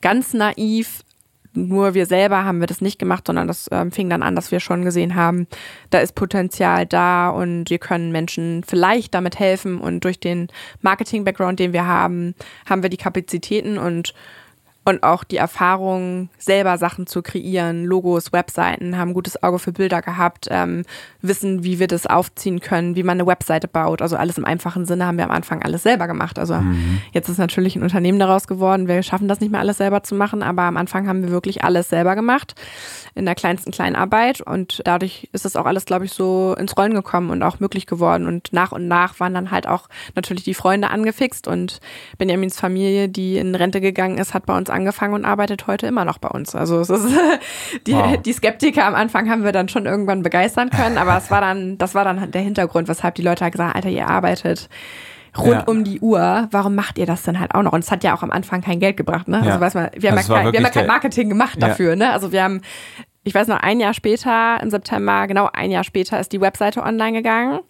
ganz 0.00 0.34
naiv 0.34 1.02
nur 1.52 1.94
wir 1.94 2.06
selber 2.06 2.44
haben 2.44 2.60
wir 2.60 2.66
das 2.66 2.80
nicht 2.80 2.98
gemacht, 2.98 3.26
sondern 3.26 3.48
das 3.48 3.68
ähm, 3.72 3.90
fing 3.90 4.08
dann 4.08 4.22
an, 4.22 4.36
dass 4.36 4.52
wir 4.52 4.60
schon 4.60 4.84
gesehen 4.84 5.14
haben, 5.14 5.46
da 5.90 5.98
ist 5.98 6.14
Potenzial 6.14 6.86
da 6.86 7.28
und 7.28 7.70
wir 7.70 7.78
können 7.78 8.12
Menschen 8.12 8.62
vielleicht 8.64 9.14
damit 9.14 9.38
helfen. 9.38 9.80
Und 9.80 10.04
durch 10.04 10.20
den 10.20 10.48
Marketing-Background, 10.82 11.58
den 11.58 11.72
wir 11.72 11.86
haben, 11.86 12.34
haben 12.68 12.82
wir 12.82 12.90
die 12.90 12.96
Kapazitäten 12.96 13.78
und 13.78 14.14
und 14.84 15.02
auch 15.02 15.24
die 15.24 15.36
Erfahrung, 15.36 16.30
selber 16.38 16.78
Sachen 16.78 17.06
zu 17.06 17.22
kreieren, 17.22 17.84
Logos, 17.84 18.32
Webseiten, 18.32 18.96
haben 18.96 19.10
ein 19.10 19.14
gutes 19.14 19.42
Auge 19.42 19.58
für 19.58 19.72
Bilder 19.72 20.00
gehabt, 20.00 20.48
ähm, 20.50 20.84
wissen, 21.20 21.62
wie 21.62 21.78
wir 21.78 21.86
das 21.86 22.06
aufziehen 22.06 22.60
können, 22.60 22.96
wie 22.96 23.02
man 23.02 23.20
eine 23.20 23.26
Webseite 23.26 23.68
baut. 23.68 24.00
Also 24.00 24.16
alles 24.16 24.38
im 24.38 24.46
einfachen 24.46 24.86
Sinne 24.86 25.06
haben 25.06 25.18
wir 25.18 25.24
am 25.24 25.30
Anfang 25.30 25.62
alles 25.62 25.82
selber 25.82 26.06
gemacht. 26.06 26.38
Also 26.38 26.54
mhm. 26.54 27.02
jetzt 27.12 27.28
ist 27.28 27.38
natürlich 27.38 27.76
ein 27.76 27.82
Unternehmen 27.82 28.18
daraus 28.18 28.46
geworden. 28.46 28.88
Wir 28.88 29.02
schaffen 29.02 29.28
das 29.28 29.40
nicht 29.40 29.50
mehr 29.50 29.60
alles 29.60 29.76
selber 29.76 30.02
zu 30.02 30.14
machen, 30.14 30.42
aber 30.42 30.62
am 30.62 30.78
Anfang 30.78 31.06
haben 31.06 31.22
wir 31.22 31.30
wirklich 31.30 31.62
alles 31.62 31.90
selber 31.90 32.14
gemacht 32.14 32.54
in 33.14 33.26
der 33.26 33.34
kleinsten 33.34 33.72
Kleinarbeit 33.72 34.40
und 34.40 34.80
dadurch 34.84 35.28
ist 35.32 35.44
das 35.44 35.56
auch 35.56 35.66
alles, 35.66 35.84
glaube 35.84 36.04
ich, 36.06 36.12
so 36.12 36.54
ins 36.58 36.76
Rollen 36.76 36.94
gekommen 36.94 37.30
und 37.30 37.42
auch 37.42 37.60
möglich 37.60 37.86
geworden. 37.86 38.26
Und 38.26 38.52
nach 38.52 38.72
und 38.72 38.88
nach 38.88 39.20
waren 39.20 39.34
dann 39.34 39.50
halt 39.50 39.66
auch 39.66 39.88
natürlich 40.14 40.44
die 40.44 40.54
Freunde 40.54 40.88
angefixt 40.88 41.46
und 41.46 41.80
Benjamins 42.18 42.58
Familie, 42.58 43.08
die 43.08 43.36
in 43.36 43.54
Rente 43.54 43.80
gegangen 43.80 44.18
ist, 44.18 44.32
hat 44.32 44.46
bei 44.46 44.56
uns 44.56 44.69
angefangen 44.70 45.14
und 45.14 45.24
arbeitet 45.24 45.66
heute 45.66 45.86
immer 45.86 46.04
noch 46.04 46.18
bei 46.18 46.28
uns. 46.28 46.54
Also 46.54 46.80
es 46.80 46.90
ist 46.90 47.06
die, 47.86 47.92
wow. 47.92 48.16
die 48.16 48.32
Skeptiker 48.32 48.86
am 48.86 48.94
Anfang 48.94 49.28
haben 49.28 49.44
wir 49.44 49.52
dann 49.52 49.68
schon 49.68 49.86
irgendwann 49.86 50.22
begeistern 50.22 50.70
können, 50.70 50.98
aber 50.98 51.16
es 51.16 51.30
war 51.30 51.40
dann, 51.40 51.78
das 51.78 51.94
war 51.94 52.04
dann 52.04 52.30
der 52.30 52.42
Hintergrund, 52.42 52.88
weshalb 52.88 53.14
die 53.16 53.22
Leute 53.22 53.44
halt 53.44 53.52
gesagt 53.52 53.70
haben, 53.70 53.76
Alter, 53.76 53.90
ihr 53.90 54.08
arbeitet 54.08 54.68
rund 55.36 55.52
ja. 55.52 55.64
um 55.64 55.84
die 55.84 56.00
Uhr, 56.00 56.48
warum 56.50 56.74
macht 56.74 56.98
ihr 56.98 57.06
das 57.06 57.22
denn 57.22 57.38
halt 57.38 57.54
auch 57.54 57.62
noch? 57.62 57.72
Und 57.72 57.84
es 57.84 57.90
hat 57.90 58.02
ja 58.04 58.16
auch 58.16 58.22
am 58.22 58.30
Anfang 58.30 58.62
kein 58.62 58.80
Geld 58.80 58.96
gebracht, 58.96 59.28
ne? 59.28 59.38
Also 59.38 59.50
ja. 59.50 59.60
Weiß 59.60 59.74
man, 59.74 59.90
wir 59.94 60.10
haben, 60.10 60.18
also 60.18 60.34
ja 60.34 60.42
kein, 60.42 60.52
wir 60.52 60.58
haben 60.58 60.64
ja 60.64 60.70
kein 60.70 60.86
Marketing 60.86 61.28
gemacht 61.28 61.62
dafür, 61.62 61.96
ne? 61.96 62.12
Also 62.12 62.32
wir 62.32 62.42
haben, 62.42 62.62
ich 63.22 63.34
weiß 63.34 63.46
noch, 63.48 63.60
ein 63.60 63.80
Jahr 63.80 63.94
später, 63.94 64.58
im 64.60 64.70
September, 64.70 65.26
genau 65.26 65.48
ein 65.52 65.70
Jahr 65.70 65.84
später, 65.84 66.18
ist 66.18 66.32
die 66.32 66.40
Webseite 66.40 66.82
online 66.82 67.12
gegangen 67.12 67.60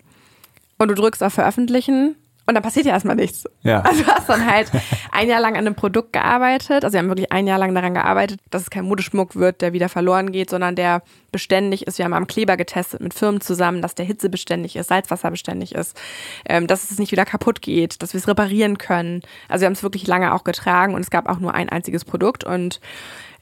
und 0.79 0.89
du 0.89 0.95
drückst 0.95 1.23
auf 1.23 1.35
Veröffentlichen 1.35 2.17
und 2.47 2.55
dann 2.55 2.63
passiert 2.63 2.87
ja 2.87 2.93
erstmal 2.93 3.17
nichts. 3.17 3.45
Ja. 3.63 3.83
Also 3.91 4.05
du 4.05 4.09
hast 4.09 4.29
dann 4.29 4.47
halt 4.47 4.71
ein 5.11 5.29
Jahr 5.29 5.41
lang 5.41 5.55
an 5.55 5.67
einem 5.67 5.75
Produkt 5.75 6.13
gearbeitet. 6.13 6.85
Also 6.85 6.95
wir 6.95 7.01
haben 7.01 7.09
wirklich 7.09 7.33
ein 7.33 7.47
Jahr 7.47 7.59
lang 7.59 7.75
daran 7.75 7.95
gearbeitet, 7.95 8.41
dass 8.51 8.63
es 8.63 8.71
kein 8.71 8.85
Modeschmuck 8.85 9.35
wird, 9.35 9.61
der 9.61 9.73
wieder 9.73 9.89
verloren 9.89 10.31
geht, 10.31 10.51
sondern 10.51 10.77
der 10.77 11.03
beständig 11.33 11.87
ist. 11.87 11.99
Wir 11.99 12.05
haben 12.05 12.15
am 12.15 12.27
Kleber 12.27 12.57
getestet 12.57 13.01
mit 13.01 13.15
Firmen 13.15 13.41
zusammen, 13.41 13.83
dass 13.83 13.95
der 13.95 14.05
Hitze 14.05 14.29
beständig 14.29 14.77
ist, 14.77 14.89
Salzwasser 14.89 15.31
beständig 15.31 15.75
ist, 15.75 16.01
ähm, 16.49 16.67
dass 16.67 16.91
es 16.91 16.99
nicht 16.99 17.13
wieder 17.13 17.25
kaputt 17.25 17.63
geht, 17.63 18.03
dass 18.03 18.13
wir 18.13 18.19
es 18.19 18.29
reparieren 18.29 18.79
können. 18.79 19.23
Also 19.49 19.63
wir 19.63 19.67
haben 19.67 19.75
es 19.75 19.83
wirklich 19.83 20.07
lange 20.07 20.35
auch 20.35 20.45
getragen 20.45 20.95
und 20.95 21.01
es 21.01 21.11
gab 21.11 21.29
auch 21.29 21.39
nur 21.39 21.55
ein 21.55 21.69
einziges 21.69 22.05
Produkt 22.05 22.45
und 22.45 22.81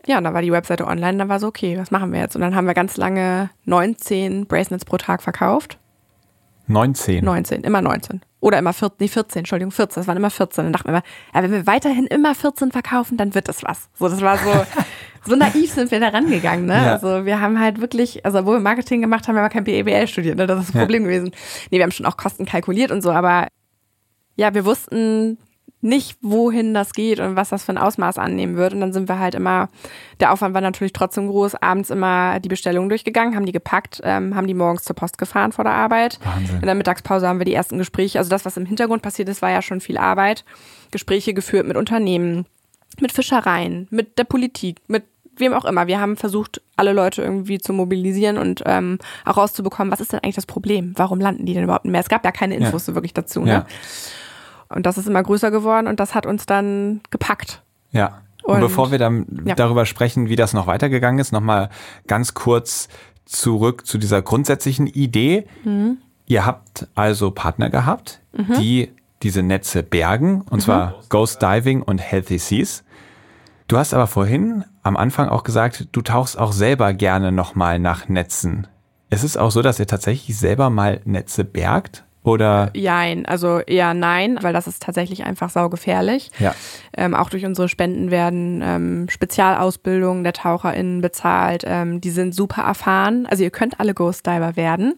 ja, 0.07 0.17
und 0.19 0.25
dann 0.25 0.33
war 0.33 0.43
die 0.43 0.53
Webseite 0.53 0.87
online, 0.87 1.19
dann 1.19 1.29
war 1.29 1.39
so, 1.39 1.49
okay, 1.49 1.77
was 1.77 1.91
machen 1.91 2.13
wir 2.13 2.21
jetzt? 2.21 2.35
Und 2.35 2.41
dann 2.41 2.55
haben 2.55 2.67
wir 2.67 2.73
ganz 2.75 2.97
lange 2.97 3.51
19 3.67 4.47
Bracelets 4.47 4.87
pro 4.87 4.97
Tag 4.97 5.23
verkauft. 5.23 5.79
19? 6.69 7.25
19, 7.25 7.63
immer 7.63 7.83
19. 7.83 8.21
Oder 8.41 8.59
immer 8.59 8.73
14, 8.73 8.97
nee, 9.01 9.09
14, 9.09 9.41
Entschuldigung, 9.41 9.73
14, 9.73 10.01
das 10.01 10.07
waren 10.07 10.17
immer 10.17 10.31
14. 10.31 10.65
Dann 10.65 10.73
dachten 10.73 10.89
wir 10.89 10.95
immer, 10.95 11.03
ja, 11.35 11.43
wenn 11.43 11.51
wir 11.51 11.67
weiterhin 11.67 12.07
immer 12.07 12.35
14 12.35 12.71
verkaufen, 12.71 13.17
dann 13.17 13.35
wird 13.35 13.49
das 13.49 13.65
was. 13.65 13.89
So, 13.99 14.09
das 14.09 14.21
war 14.21 14.39
so, 14.39 14.67
so 15.31 15.35
naiv 15.35 15.73
sind 15.73 15.91
wir 15.91 15.99
da 15.99 16.09
rangegangen, 16.09 16.67
ne? 16.67 16.75
Ja. 16.75 16.93
Also 16.93 17.25
wir 17.25 17.41
haben 17.41 17.59
halt 17.59 17.81
wirklich, 17.81 18.25
also 18.25 18.47
wo 18.47 18.53
wir 18.53 18.61
Marketing 18.61 19.01
gemacht 19.01 19.27
haben, 19.27 19.35
wir 19.35 19.41
aber 19.41 19.49
kein 19.49 19.65
BWL 19.65 20.07
studiert, 20.07 20.37
ne? 20.37 20.47
Das 20.47 20.61
ist 20.61 20.75
das 20.75 20.81
Problem 20.81 21.03
ja. 21.05 21.09
gewesen. 21.09 21.33
Nee, 21.71 21.79
wir 21.79 21.83
haben 21.83 21.91
schon 21.91 22.07
auch 22.07 22.17
Kosten 22.17 22.45
kalkuliert 22.45 22.93
und 22.93 23.03
so, 23.03 23.11
aber 23.11 23.49
ja, 24.37 24.55
wir 24.55 24.65
wussten, 24.65 25.39
nicht, 25.81 26.19
wohin 26.21 26.75
das 26.75 26.93
geht 26.93 27.21
und 27.21 27.37
was 27.37 27.51
das 27.51 27.65
für 27.65 27.73
ein 27.73 27.79
Ausmaß 27.79 28.19
annehmen 28.19 28.57
wird. 28.57 28.73
Und 28.73 28.81
dann 28.81 28.93
sind 28.93 29.09
wir 29.09 29.19
halt 29.19 29.35
immer, 29.35 29.69
der 30.19 30.33
Aufwand 30.33 30.55
war 30.55 30.61
natürlich 30.61 30.93
trotzdem 30.93 31.29
groß, 31.29 31.55
abends 31.57 31.91
immer 31.91 32.41
die 32.41 32.49
Bestellungen 32.49 32.89
durchgegangen, 32.89 33.37
haben 33.37 33.47
die 33.47 33.53
gepackt, 33.53 34.01
ähm, 34.03 34.35
haben 34.35 34.49
die 34.49 34.55
morgens 34.55 34.83
zur 34.83 34.97
Post 34.97 35.19
gefahren 35.19 35.53
vor 35.53 35.65
der 35.65 35.75
Arbeit. 35.75 36.19
Wahnsinn. 36.25 36.57
In 36.57 36.67
der 36.67 36.75
Mittagspause 36.75 37.29
haben 37.29 37.39
wir 37.39 37.45
die 37.45 37.55
ersten 37.55 37.79
Gespräche, 37.79 38.19
also 38.19 38.29
das, 38.29 38.45
was 38.45 38.57
im 38.57 38.67
Hintergrund 38.67 39.03
passiert 39.03 39.29
ist, 39.29 39.41
war 39.41 39.51
ja 39.51 39.63
schon 39.63 39.81
viel 39.81 39.99
Arbeit. 39.99 40.45
Gespräche 40.91 41.33
geführt 41.33 41.67
mit 41.67 41.77
Unternehmen, 41.77 42.47
mit 43.01 43.13
Fischereien, 43.13 43.87
mit 43.91 44.19
der 44.19 44.25
Politik, 44.25 44.81
mit 44.89 45.05
wem 45.37 45.55
auch 45.55 45.65
immer. 45.65 45.87
Wir 45.87 46.01
haben 46.01 46.17
versucht, 46.17 46.61
alle 46.75 46.93
Leute 46.93 47.23
irgendwie 47.23 47.59
zu 47.59 47.73
mobilisieren 47.73 48.37
und 48.39 48.65
ähm, 48.67 48.99
auch 49.25 49.37
rauszubekommen, 49.37 49.93
was 49.93 50.01
ist 50.01 50.13
denn 50.13 50.21
eigentlich 50.21 50.35
das 50.35 50.47
Problem? 50.47 50.93
Warum 50.97 51.21
landen 51.21 51.47
die 51.47 51.55
denn 51.55 51.63
überhaupt 51.63 51.85
mehr? 51.85 52.01
Es 52.01 52.09
gab 52.09 52.25
ja 52.25 52.33
keine 52.33 52.57
Infos 52.57 52.83
ja. 52.83 52.87
so 52.87 52.95
wirklich 52.95 53.15
dazu. 53.15 53.43
Ne? 53.43 53.51
Ja. 53.51 53.67
Und 54.69 54.87
das 54.87 54.99
ist 54.99 55.09
immer 55.09 55.23
größer 55.23 55.51
geworden 55.51 55.87
und 55.87 56.01
das 56.01 56.15
hat 56.15 56.27
uns 56.27 56.47
dann 56.47 57.01
gepackt. 57.11 57.63
Ja. 57.91 58.23
Und, 58.43 58.57
und 58.57 58.61
bevor 58.61 58.91
wir 58.91 58.99
dann 58.99 59.43
ja. 59.45 59.55
darüber 59.55 59.87
sprechen, 59.87 60.29
wie 60.29 60.37
das 60.37 60.53
noch 60.53 60.67
weitergegangen 60.67 61.19
ist, 61.21 61.33
nochmal 61.33 61.71
ganz 62.07 62.35
kurz 62.35 62.89
zurück 63.25 63.87
zu 63.87 63.99
dieser 63.99 64.23
grundsätzlichen 64.23 64.87
Idee. 64.87 65.47
Mhm. 65.65 65.99
Ihr 66.27 66.47
habt 66.47 66.89
also 66.95 67.31
Partner 67.31 67.71
gehabt, 67.71 68.21
mhm. 68.33 68.55
die 68.59 68.93
diese 69.23 69.43
Netze 69.43 69.83
bergen, 69.83 70.43
und 70.43 70.59
mhm. 70.59 70.61
zwar 70.61 70.95
Ghost 71.09 71.43
Diving 71.43 71.83
und 71.83 71.99
Healthy 71.99 72.39
Seas. 72.39 72.85
Du 73.67 73.77
hast 73.77 73.93
aber 73.93 74.07
vorhin 74.07 74.65
am 74.83 74.97
Anfang 74.97 75.29
auch 75.29 75.43
gesagt, 75.43 75.89
du 75.93 76.01
tauchst 76.01 76.39
auch 76.39 76.53
selber 76.53 76.95
gerne 76.95 77.33
nochmal 77.33 77.79
nach 77.79 78.09
Netzen. 78.09 78.67
Ist 79.11 79.25
es 79.25 79.37
auch 79.37 79.51
so, 79.51 79.61
dass 79.63 79.79
ihr 79.79 79.87
tatsächlich 79.87 80.39
selber 80.39 80.71
mal 80.71 81.01
Netze 81.05 81.45
bergt? 81.45 82.05
Oder? 82.25 82.71
Jein, 82.75 83.27
also 83.27 83.61
eher 83.61 83.95
nein, 83.95 84.39
weil 84.43 84.53
das 84.53 84.67
ist 84.67 84.83
tatsächlich 84.83 85.25
einfach 85.25 85.51
saugefährlich. 85.51 86.31
Ja. 86.39 86.55
Ähm, 86.97 87.15
auch 87.15 87.31
durch 87.31 87.45
unsere 87.47 87.69
Spenden 87.69 88.11
werden 88.11 88.61
ähm, 88.63 89.09
Spezialausbildungen 89.09 90.25
der 90.25 90.33
TaucherInnen 90.33 91.01
bezahlt. 91.01 91.65
Ähm, 91.67 92.01
die 92.01 92.11
sind 92.11 92.35
super 92.35 92.63
erfahren. 92.63 93.27
Also 93.31 93.45
ihr 93.45 93.51
könnt 93.51 93.81
alle 93.81 93.95
Ghost 93.95 94.27
Diver 94.27 94.57
werden, 94.57 94.95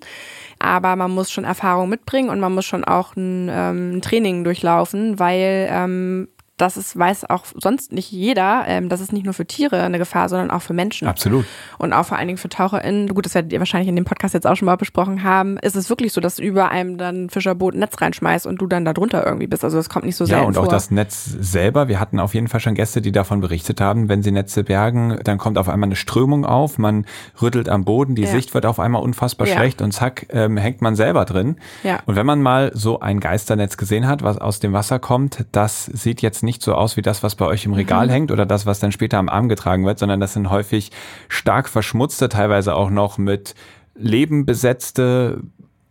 aber 0.59 0.97
man 0.97 1.11
muss 1.11 1.31
schon 1.31 1.45
Erfahrung 1.45 1.89
mitbringen 1.89 2.31
und 2.31 2.41
man 2.41 2.55
muss 2.55 2.65
schon 2.65 2.85
auch 2.85 3.15
ein, 3.17 3.49
ähm, 3.51 3.97
ein 3.97 4.03
Training 4.03 4.43
durchlaufen, 4.43 5.19
weil 5.19 5.69
ähm, 5.71 6.29
das 6.61 6.77
ist, 6.77 6.99
weiß 6.99 7.29
auch 7.31 7.45
sonst 7.55 7.93
nicht 7.93 8.11
jeder, 8.11 8.65
ähm, 8.67 8.89
das 8.89 9.01
ist 9.01 9.13
nicht 9.13 9.25
nur 9.25 9.35
für 9.35 9.47
Tiere 9.47 9.83
eine 9.83 9.99
Gefahr, 9.99 10.29
sondern 10.29 10.51
auch 10.51 10.63
für 10.63 10.75
Menschen. 10.75 11.09
Absolut. 11.09 11.45
Und 11.79 11.93
auch 11.93 12.05
vor 12.05 12.19
allen 12.19 12.29
Dingen 12.29 12.39
für 12.39 12.49
TaucherInnen, 12.49 13.09
gut, 13.09 13.25
das 13.25 13.35
werdet 13.35 13.53
ihr 13.53 13.59
wahrscheinlich 13.59 13.89
in 13.89 13.97
dem 13.97 14.05
Podcast 14.05 14.35
jetzt 14.35 14.47
auch 14.47 14.57
schon 14.57 14.67
mal 14.67 14.77
besprochen 14.77 15.23
haben, 15.23 15.57
ist 15.59 15.77
es 15.77 15.89
wirklich 15.89 16.13
so, 16.13 16.21
dass 16.21 16.39
über 16.39 16.71
einem 16.71 16.99
dann 16.99 17.25
ein 17.25 17.31
Fischerboot 17.31 17.75
ein 17.75 17.81
Netz 17.81 18.01
reinschmeißt 18.01 18.47
und 18.47 18.61
du 18.61 18.67
dann 18.67 18.85
da 18.85 18.93
drunter 18.93 19.25
irgendwie 19.25 19.47
bist. 19.47 19.65
Also 19.65 19.77
das 19.77 19.89
kommt 19.89 20.05
nicht 20.05 20.17
so 20.17 20.25
sehr 20.25 20.39
Ja, 20.39 20.45
und 20.45 20.55
vor. 20.55 20.65
auch 20.65 20.69
das 20.69 20.91
Netz 20.91 21.25
selber, 21.25 21.89
wir 21.89 22.01
hatten 22.01 22.21
auf 22.21 22.35
jeden 22.35 22.49
Fall 22.49 22.61
schon 22.61 22.75
Gäste, 22.75 23.01
die 23.01 23.13
davon 23.13 23.41
berichtet 23.41 23.81
haben, 23.81 24.09
wenn 24.09 24.23
sie 24.23 24.31
Netze 24.31 24.65
bergen, 24.65 25.19
dann 25.25 25.39
kommt 25.39 25.59
auf 25.59 25.69
einmal 25.69 25.89
eine 25.89 25.97
Strömung 25.97 26.45
auf, 26.45 26.79
man 26.79 27.07
rüttelt 27.41 27.69
am 27.69 27.85
Boden, 27.85 28.15
die 28.15 28.23
ja. 28.23 28.29
Sicht 28.29 28.55
wird 28.55 28.67
auf 28.67 28.81
einmal 28.81 29.03
unfassbar 29.03 29.47
ja. 29.47 29.57
schlecht 29.57 29.83
und 29.83 29.93
zack, 29.93 30.27
ähm, 30.31 30.57
hängt 30.57 30.83
man 30.83 30.97
selber 30.97 31.25
drin. 31.25 31.57
Ja. 31.83 32.01
Und 32.07 32.17
wenn 32.17 32.27
man 32.27 32.43
mal 32.43 32.71
so 32.75 33.01
ein 33.01 33.21
Geisternetz 33.21 33.77
gesehen 33.77 34.07
hat, 34.07 34.23
was 34.23 34.39
aus 34.39 34.61
dem 34.61 34.73
Wasser 34.73 34.99
kommt, 34.99 35.45
das 35.53 35.87
sieht 35.87 36.23
jetzt 36.23 36.43
nicht 36.43 36.50
so 36.59 36.75
aus 36.75 36.99
wie 36.99 37.03
das, 37.03 37.23
was 37.23 37.31
was 37.31 37.37
bei 37.37 37.47
euch 37.47 37.65
im 37.65 37.75
Regal 37.75 38.07
mhm. 38.07 38.11
hängt 38.11 38.33
oder 38.33 38.45
das, 38.45 38.67
was 38.67 38.81
dann 38.81 38.91
später 38.91 39.19
am 39.19 39.29
Arm 39.29 39.49
getragen 39.49 39.87
wird, 39.87 40.01
sondern 40.01 40.19
das 40.19 40.33
sind 40.33 40.51
häufig 40.51 40.91
stark 41.29 41.69
verschmutzte, 41.69 42.29
teilweise 42.29 42.75
auch 42.75 42.91
noch 42.91 43.19
mit 43.19 43.55
Leben 43.95 44.47
besetzte 44.47 45.43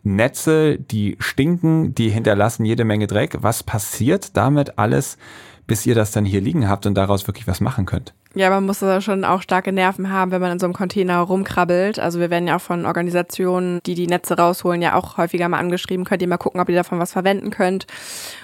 Netze, 0.03 0.77
die 0.77 1.15
stinken, 1.19 1.95
die 1.95 2.09
hinterlassen 2.09 2.65
jede 2.65 2.83
Menge 2.83 3.07
Dreck. 3.07 3.37
Was 3.39 3.63
passiert 3.63 4.35
damit 4.35 4.77
alles, 4.77 5.17
bis 5.65 5.85
ihr 5.85 5.95
das 5.95 6.11
dann 6.11 6.25
hier 6.25 6.41
liegen 6.41 6.67
habt 6.67 6.85
und 6.85 6.95
daraus 6.95 7.25
wirklich 7.27 7.47
was 7.47 7.61
machen 7.61 7.85
könnt? 7.85 8.13
Ja, 8.39 8.49
man 8.49 8.65
muss 8.65 8.79
da 8.79 9.01
schon 9.01 9.25
auch 9.25 9.41
starke 9.41 9.73
Nerven 9.73 10.13
haben, 10.13 10.31
wenn 10.31 10.39
man 10.39 10.53
in 10.53 10.59
so 10.59 10.65
einem 10.65 10.73
Container 10.73 11.19
rumkrabbelt. 11.19 11.99
Also 11.99 12.21
wir 12.21 12.29
werden 12.29 12.47
ja 12.47 12.55
auch 12.55 12.61
von 12.61 12.85
Organisationen, 12.85 13.81
die 13.85 13.95
die 13.95 14.07
Netze 14.07 14.37
rausholen, 14.37 14.81
ja 14.81 14.95
auch 14.95 15.17
häufiger 15.17 15.49
mal 15.49 15.57
angeschrieben. 15.57 16.05
Könnt 16.05 16.21
ihr 16.21 16.27
mal 16.29 16.37
gucken, 16.37 16.61
ob 16.61 16.69
ihr 16.69 16.75
davon 16.77 16.99
was 16.99 17.11
verwenden 17.11 17.49
könnt. 17.49 17.85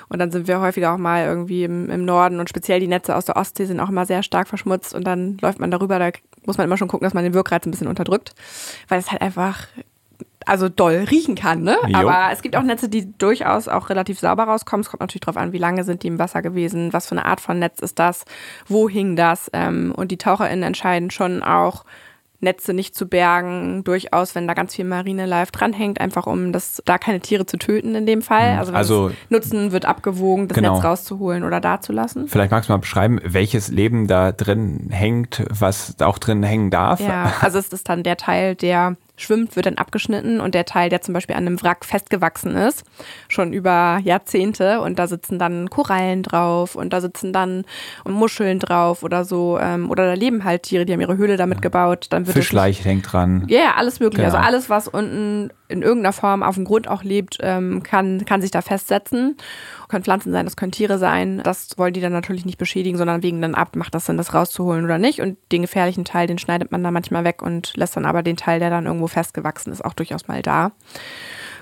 Und 0.10 0.20
dann 0.20 0.32
sind 0.32 0.50
wir 0.50 0.60
häufiger 0.60 0.94
auch 0.94 0.98
mal 0.98 1.24
irgendwie 1.24 1.64
im, 1.64 1.90
im 1.90 2.04
Norden 2.04 2.42
und 2.42 2.50
speziell 2.50 2.82
die 2.82 2.90
Netze 2.90 3.16
aus 3.16 3.24
der 3.24 3.38
Ostsee 3.38 3.64
sind 3.64 3.80
auch 3.80 3.88
immer 3.88 4.06
sehr 4.06 4.22
stark 4.22 4.50
verschmutzt 4.50 4.94
und 4.94 5.08
dann 5.08 5.38
läuft 5.38 5.62
man 5.62 5.72
darüber. 5.72 5.98
Da 5.98 6.10
muss 6.46 6.58
man 6.58 6.68
immer 6.68 6.76
schon 6.76 6.90
gucken, 6.90 7.06
dass 7.06 7.14
man 7.14 7.24
den 7.24 7.34
Wirkreiz 7.34 7.66
ein 7.66 7.72
bisschen 7.72 7.88
unterdrückt, 7.88 8.36
weil 8.90 9.00
es 9.00 9.12
halt 9.12 9.22
einfach 9.22 9.66
also 10.46 10.70
doll 10.70 11.06
riechen 11.10 11.36
kann, 11.36 11.64
ne? 11.64 11.78
Jo. 11.88 11.98
Aber 11.98 12.32
es 12.32 12.42
gibt 12.42 12.56
auch 12.56 12.64
Netze, 12.64 12.90
die 12.90 13.12
durchaus 13.18 13.68
auch 13.68 13.90
relativ 13.90 14.20
sauber 14.20 14.44
rauskommen. 14.44 14.82
Es 14.82 14.90
kommt 14.90 15.02
natürlich 15.02 15.22
darauf 15.22 15.38
an, 15.38 15.54
wie 15.54 15.58
lange 15.58 15.84
sind 15.84 16.04
die 16.04 16.08
im 16.08 16.20
Wasser 16.20 16.42
gewesen, 16.42 16.94
was 16.94 17.08
für 17.08 17.14
eine 17.14 17.26
Art 17.26 17.42
von 17.42 17.60
Netz 17.60 17.80
ist 17.80 18.00
das, 18.00 18.26
wo 18.68 18.90
hing 18.90 19.16
das. 19.16 19.50
Ähm, 19.54 19.94
und 19.96 20.12
die 20.12 20.18
TaucherInnen 20.18 20.64
entscheiden 20.64 21.12
schon 21.12 21.44
auch, 21.44 21.86
Netze 22.42 22.74
nicht 22.74 22.96
zu 22.96 23.08
bergen, 23.08 23.84
durchaus, 23.84 24.36
wenn 24.36 24.48
da 24.48 24.54
ganz 24.54 24.76
viel 24.76 24.86
Marine 24.86 25.26
Life 25.26 25.52
dranhängt, 25.52 26.00
einfach 26.00 26.28
um 26.28 26.52
das, 26.52 26.82
da 26.86 26.98
keine 26.98 27.20
Tiere 27.20 27.46
zu 27.46 27.58
töten 27.58 27.96
in 27.96 28.06
dem 28.06 28.22
Fall. 28.22 28.54
Mhm. 28.54 28.60
Also, 28.60 28.74
also 28.74 29.12
Nutzen 29.30 29.72
wird 29.72 29.86
abgewogen, 29.86 30.48
das 30.48 30.56
genau. 30.56 30.76
Netz 30.76 30.86
rauszuholen 30.86 31.44
oder 31.44 31.60
dazulassen. 31.60 32.28
Vielleicht 32.28 32.52
magst 32.52 32.70
du 32.70 32.74
mal 32.74 32.78
beschreiben, 32.78 33.20
welches 33.24 33.70
Leben 33.70 34.08
da 34.08 34.32
drin 34.32 34.88
hängt, 34.92 35.44
was 35.50 36.00
auch 36.00 36.18
drin 36.18 36.44
hängen 36.44 36.72
darf. 36.72 37.00
Ja, 37.00 37.34
also 37.42 37.58
es 37.58 37.70
ist 37.70 37.90
dann 37.90 38.04
der 38.04 38.18
Teil, 38.18 38.56
der 38.56 38.96
schwimmt, 39.18 39.56
wird 39.56 39.66
dann 39.66 39.78
abgeschnitten 39.78 40.40
und 40.42 40.56
der 40.56 40.66
Teil, 40.66 40.90
der 40.90 41.02
zum 41.02 41.14
Beispiel 41.14 41.36
an 41.36 41.46
einem 41.46 41.62
Wrack 41.62 41.86
festgewachsen 41.86 42.56
ist, 42.56 42.84
schon 43.28 43.54
über 43.54 44.00
Jahrzehnte 44.04 44.82
und 44.82 45.00
da 45.00 45.08
sitzen 45.08 45.40
dann 45.40 45.70
Korallen 45.70 46.24
drauf 46.24 46.76
und 46.76 46.94
da 46.94 47.02
sitzen 47.02 47.34
dann 47.34 47.66
Muscheln 48.08 48.60
drauf 48.60 49.04
oder 49.04 49.26
so 49.26 49.58
ähm, 49.60 49.90
oder 49.90 50.06
da 50.06 50.14
leben 50.14 50.44
halt 50.44 50.64
Tiere, 50.64 50.86
die 50.86 50.94
haben 50.94 51.02
ihre 51.02 51.18
Höhle 51.18 51.38
damit 51.38 51.62
gebaut. 51.62 52.08
Dann 52.10 52.28
wird 52.28 52.36
Fischleich 52.38 52.84
hängt 52.86 53.12
dran. 53.12 53.46
Ja, 53.48 53.60
yeah, 53.60 53.74
alles 53.76 54.00
mögliche. 54.00 54.26
Also 54.26 54.38
Genau. 54.38 54.48
alles, 54.48 54.70
was 54.70 54.88
unten 54.88 55.50
in 55.68 55.82
irgendeiner 55.82 56.14
Form 56.14 56.44
auf 56.44 56.56
dem 56.56 56.66
Grund 56.66 56.88
auch 56.88 57.04
lebt, 57.04 57.38
ähm, 57.42 57.84
kann, 57.84 58.26
kann 58.26 58.42
sich 58.42 58.52
da 58.52 58.62
festsetzen. 58.62 59.38
Können 59.88 60.04
Pflanzen 60.04 60.32
sein, 60.32 60.46
das 60.46 60.56
können 60.56 60.72
Tiere 60.72 60.98
sein. 60.98 61.42
Das 61.44 61.78
wollen 61.78 61.94
die 61.94 62.02
dann 62.02 62.12
natürlich 62.12 62.46
nicht 62.46 62.58
beschädigen, 62.58 62.98
sondern 62.98 63.24
wägen 63.24 63.42
dann 63.42 63.56
ab, 63.56 63.76
macht 63.76 63.96
das 63.96 64.06
Sinn, 64.06 64.18
das 64.18 64.34
rauszuholen 64.34 64.86
oder 64.86 64.98
nicht. 64.98 65.22
Und 65.22 65.38
den 65.52 65.62
gefährlichen 65.62 66.06
Teil, 66.06 66.28
den 66.28 66.38
schneidet 66.38 66.72
man 66.72 66.84
dann 66.84 66.94
manchmal 66.94 67.24
weg 67.24 67.42
und 67.42 67.76
lässt 67.76 67.96
dann 67.96 68.06
aber 68.06 68.24
den 68.24 68.38
Teil, 68.38 68.60
der 68.60 68.70
dann 68.70 68.86
irgendwo 68.86 69.08
festgewachsen 69.08 69.72
ist, 69.72 69.84
auch 69.84 69.94
durchaus 69.94 70.28
mal 70.28 70.42
da. 70.42 70.72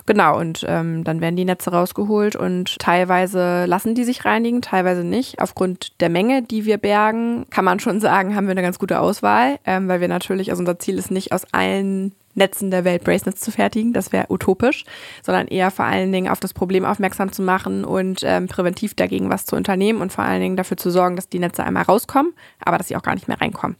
Genau, 0.05 0.37
und 0.37 0.65
ähm, 0.67 1.05
dann 1.05 1.21
werden 1.21 1.37
die 1.37 1.45
Netze 1.45 1.71
rausgeholt 1.71 2.35
und 2.35 2.77
teilweise 2.79 3.65
lassen 3.65 3.95
die 3.95 4.03
sich 4.03 4.25
reinigen, 4.25 4.61
teilweise 4.61 5.05
nicht. 5.05 5.39
Aufgrund 5.39 6.01
der 6.01 6.09
Menge, 6.09 6.41
die 6.41 6.65
wir 6.65 6.77
bergen, 6.77 7.45
kann 7.49 7.63
man 7.63 7.79
schon 7.79 8.01
sagen, 8.01 8.35
haben 8.35 8.47
wir 8.47 8.51
eine 8.51 8.61
ganz 8.61 8.79
gute 8.79 8.99
Auswahl, 8.99 9.59
ähm, 9.65 9.87
weil 9.87 10.01
wir 10.01 10.09
natürlich, 10.09 10.49
also 10.49 10.59
unser 10.59 10.77
Ziel 10.77 10.97
ist 10.97 11.09
nicht 11.09 11.31
aus 11.31 11.45
allen 11.53 12.13
Netzen 12.35 12.71
der 12.71 12.83
Welt 12.83 13.03
Bracelets 13.03 13.41
zu 13.41 13.51
fertigen, 13.51 13.93
das 13.93 14.11
wäre 14.11 14.25
utopisch, 14.29 14.85
sondern 15.21 15.47
eher 15.47 15.71
vor 15.71 15.85
allen 15.85 16.11
Dingen 16.11 16.29
auf 16.29 16.39
das 16.39 16.53
Problem 16.53 16.85
aufmerksam 16.85 17.31
zu 17.31 17.41
machen 17.41 17.85
und 17.85 18.21
ähm, 18.23 18.47
präventiv 18.47 18.93
dagegen 18.95 19.29
was 19.29 19.45
zu 19.45 19.55
unternehmen 19.55 20.01
und 20.01 20.11
vor 20.11 20.23
allen 20.23 20.41
Dingen 20.41 20.57
dafür 20.57 20.77
zu 20.77 20.89
sorgen, 20.89 21.15
dass 21.15 21.29
die 21.29 21.39
Netze 21.39 21.63
einmal 21.63 21.83
rauskommen, 21.83 22.33
aber 22.63 22.77
dass 22.77 22.87
sie 22.87 22.95
auch 22.95 23.03
gar 23.03 23.15
nicht 23.15 23.27
mehr 23.27 23.39
reinkommen. 23.39 23.77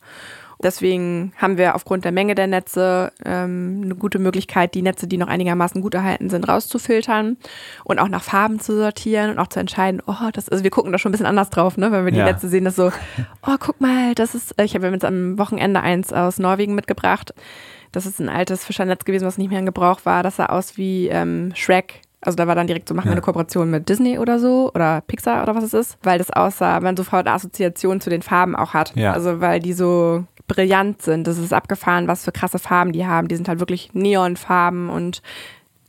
Deswegen 0.64 1.34
haben 1.38 1.58
wir 1.58 1.76
aufgrund 1.76 2.06
der 2.06 2.14
Menge 2.14 2.36
der 2.36 2.48
Netze 2.48 3.12
ähm, 3.26 3.82
eine 3.84 3.96
gute 3.96 4.18
Möglichkeit, 4.18 4.74
die 4.76 4.82
Netze, 4.82 5.08
die 5.08 5.18
noch 5.18 5.28
einigermaßen 5.28 5.82
gut 5.82 5.94
erhalten 5.94 6.30
sind, 6.30 6.48
rauszufiltern 6.48 7.38
und 7.84 8.00
auch 8.00 8.08
nach 8.08 8.24
Farben 8.24 8.62
zu 8.62 8.74
sortieren 8.76 9.32
und 9.32 9.40
auch 9.40 9.48
zu 9.48 9.60
entscheiden, 9.60 10.02
oh, 10.08 10.30
das 10.32 10.48
also 10.48 10.64
wir 10.64 10.72
gucken 10.72 10.94
da 10.94 10.98
schon 10.98 11.10
ein 11.10 11.14
bisschen 11.14 11.26
anders 11.26 11.50
drauf, 11.50 11.76
ne, 11.78 11.92
wenn 11.92 12.06
wir 12.06 12.12
die 12.14 12.20
Ja. 12.20 12.26
Netze 12.26 12.48
sehen, 12.48 12.64
das 12.64 12.78
so, 12.78 12.92
oh, 13.46 13.56
guck 13.60 13.82
mal, 13.82 14.16
das 14.16 14.36
ist, 14.36 14.54
ich 14.62 14.74
habe 14.74 14.88
jetzt 14.88 15.04
am 15.06 15.38
Wochenende 15.38 15.82
eins 15.82 16.14
aus 16.14 16.40
Norwegen 16.40 16.76
mitgebracht. 16.76 17.34
Das 17.94 18.06
ist 18.06 18.20
ein 18.20 18.28
altes 18.28 18.66
Fischernetz 18.66 19.06
gewesen, 19.06 19.26
was 19.26 19.38
nicht 19.38 19.50
mehr 19.50 19.60
in 19.60 19.66
Gebrauch 19.66 20.02
war. 20.04 20.22
Das 20.24 20.36
sah 20.36 20.48
aus 20.48 20.78
wie 20.78 21.08
ähm, 21.08 21.52
Shrek. 21.56 22.02
Also 22.20 22.36
da 22.36 22.48
war 22.48 22.56
dann 22.56 22.68
direkt 22.68 22.88
so, 22.90 22.96
machen 22.96 23.06
wir 23.06 23.12
Ja. 23.12 23.16
eine 23.16 23.22
Kooperation 23.22 23.70
mit 23.70 23.88
Disney 23.90 24.18
oder 24.18 24.40
so 24.40 24.72
oder 24.74 25.02
Pixar 25.02 25.44
oder 25.44 25.56
was 25.56 25.64
es 25.66 25.74
ist, 25.74 25.98
weil 26.04 26.18
das 26.18 26.30
aussah, 26.32 26.80
man 26.80 26.96
sofort 26.98 27.28
eine 27.28 27.36
Assoziation 27.36 28.00
zu 28.02 28.10
den 28.10 28.22
Farben 28.22 28.56
auch 28.56 28.74
hat. 28.74 28.94
Ja. 28.96 29.12
Also 29.14 29.40
weil 29.42 29.60
die 29.60 29.74
so 29.74 30.24
brillant 30.48 31.02
sind. 31.02 31.28
Das 31.28 31.38
ist 31.38 31.54
abgefahren, 31.54 32.08
was 32.08 32.24
für 32.26 32.32
krasse 32.32 32.60
Farben 32.60 32.92
die 32.94 33.06
haben. 33.06 33.28
Die 33.28 33.36
sind 33.36 33.48
halt 33.48 33.60
wirklich 33.60 33.92
Neonfarben 33.94 34.90
und 34.90 35.22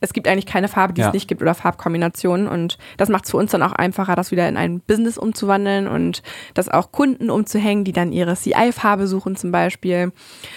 es 0.04 0.12
gibt 0.12 0.28
eigentlich 0.28 0.46
keine 0.46 0.68
Farbe, 0.68 0.92
die 0.92 1.00
Ja. 1.00 1.08
es 1.08 1.12
nicht 1.14 1.26
gibt 1.28 1.42
oder 1.42 1.54
Farbkombinationen. 1.54 2.46
Und 2.46 2.78
das 2.96 3.08
macht 3.08 3.24
es 3.24 3.30
für 3.30 3.36
uns 3.38 3.50
dann 3.50 3.62
auch 3.62 3.72
einfacher, 3.72 4.14
das 4.14 4.30
wieder 4.30 4.48
in 4.48 4.56
ein 4.56 4.80
Business 4.80 5.18
umzuwandeln 5.18 5.88
und 5.88 6.22
das 6.54 6.68
auch 6.68 6.92
Kunden 6.92 7.30
umzuhängen, 7.30 7.84
die 7.84 7.92
dann 7.92 8.12
ihre 8.12 8.34
CI-Farbe 8.36 9.06
suchen 9.06 9.36
zum 9.36 9.50
Beispiel. 9.50 10.12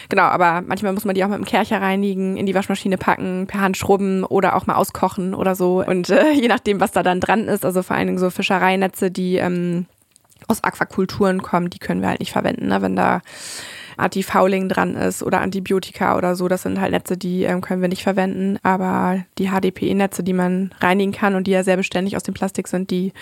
Genau, 0.09 0.23
aber 0.23 0.61
manchmal 0.61 0.93
muss 0.93 1.05
man 1.05 1.15
die 1.15 1.23
auch 1.23 1.29
mit 1.29 1.37
dem 1.37 1.45
Kercher 1.45 1.81
reinigen, 1.81 2.37
in 2.37 2.45
die 2.45 2.53
Waschmaschine 2.55 2.97
packen, 2.97 3.47
per 3.47 3.61
Hand 3.61 3.77
schrubben 3.77 4.23
oder 4.23 4.55
auch 4.55 4.67
mal 4.67 4.75
auskochen 4.75 5.33
oder 5.33 5.55
so. 5.55 5.83
Und 5.83 6.09
äh, 6.09 6.31
je 6.33 6.47
nachdem, 6.47 6.79
was 6.79 6.91
da 6.91 7.01
dann 7.03 7.19
dran 7.19 7.47
ist, 7.47 7.65
also 7.65 7.81
vor 7.83 7.95
allen 7.95 8.07
Dingen 8.07 8.19
so 8.19 8.29
Fischereinetze, 8.29 9.09
die 9.11 9.37
ähm, 9.37 9.85
aus 10.47 10.63
Aquakulturen 10.63 11.41
kommen, 11.41 11.69
die 11.69 11.79
können 11.79 12.01
wir 12.01 12.09
halt 12.09 12.19
nicht 12.19 12.31
verwenden, 12.31 12.67
ne? 12.67 12.81
wenn 12.81 12.95
da 12.95 13.21
Anti-Fouling 13.97 14.69
dran 14.69 14.95
ist 14.95 15.23
oder 15.23 15.41
Antibiotika 15.41 16.17
oder 16.17 16.35
so. 16.35 16.47
Das 16.47 16.61
sind 16.61 16.79
halt 16.79 16.91
Netze, 16.91 17.17
die 17.17 17.43
ähm, 17.43 17.61
können 17.61 17.81
wir 17.81 17.89
nicht 17.89 18.03
verwenden. 18.03 18.59
Aber 18.63 19.23
die 19.37 19.49
HDPE-Netze, 19.49 20.23
die 20.23 20.33
man 20.33 20.71
reinigen 20.79 21.11
kann 21.11 21.35
und 21.35 21.47
die 21.47 21.51
ja 21.51 21.63
sehr 21.63 21.77
beständig 21.77 22.15
aus 22.15 22.23
dem 22.23 22.33
Plastik 22.33 22.67
sind, 22.67 22.91
die, 22.91 23.13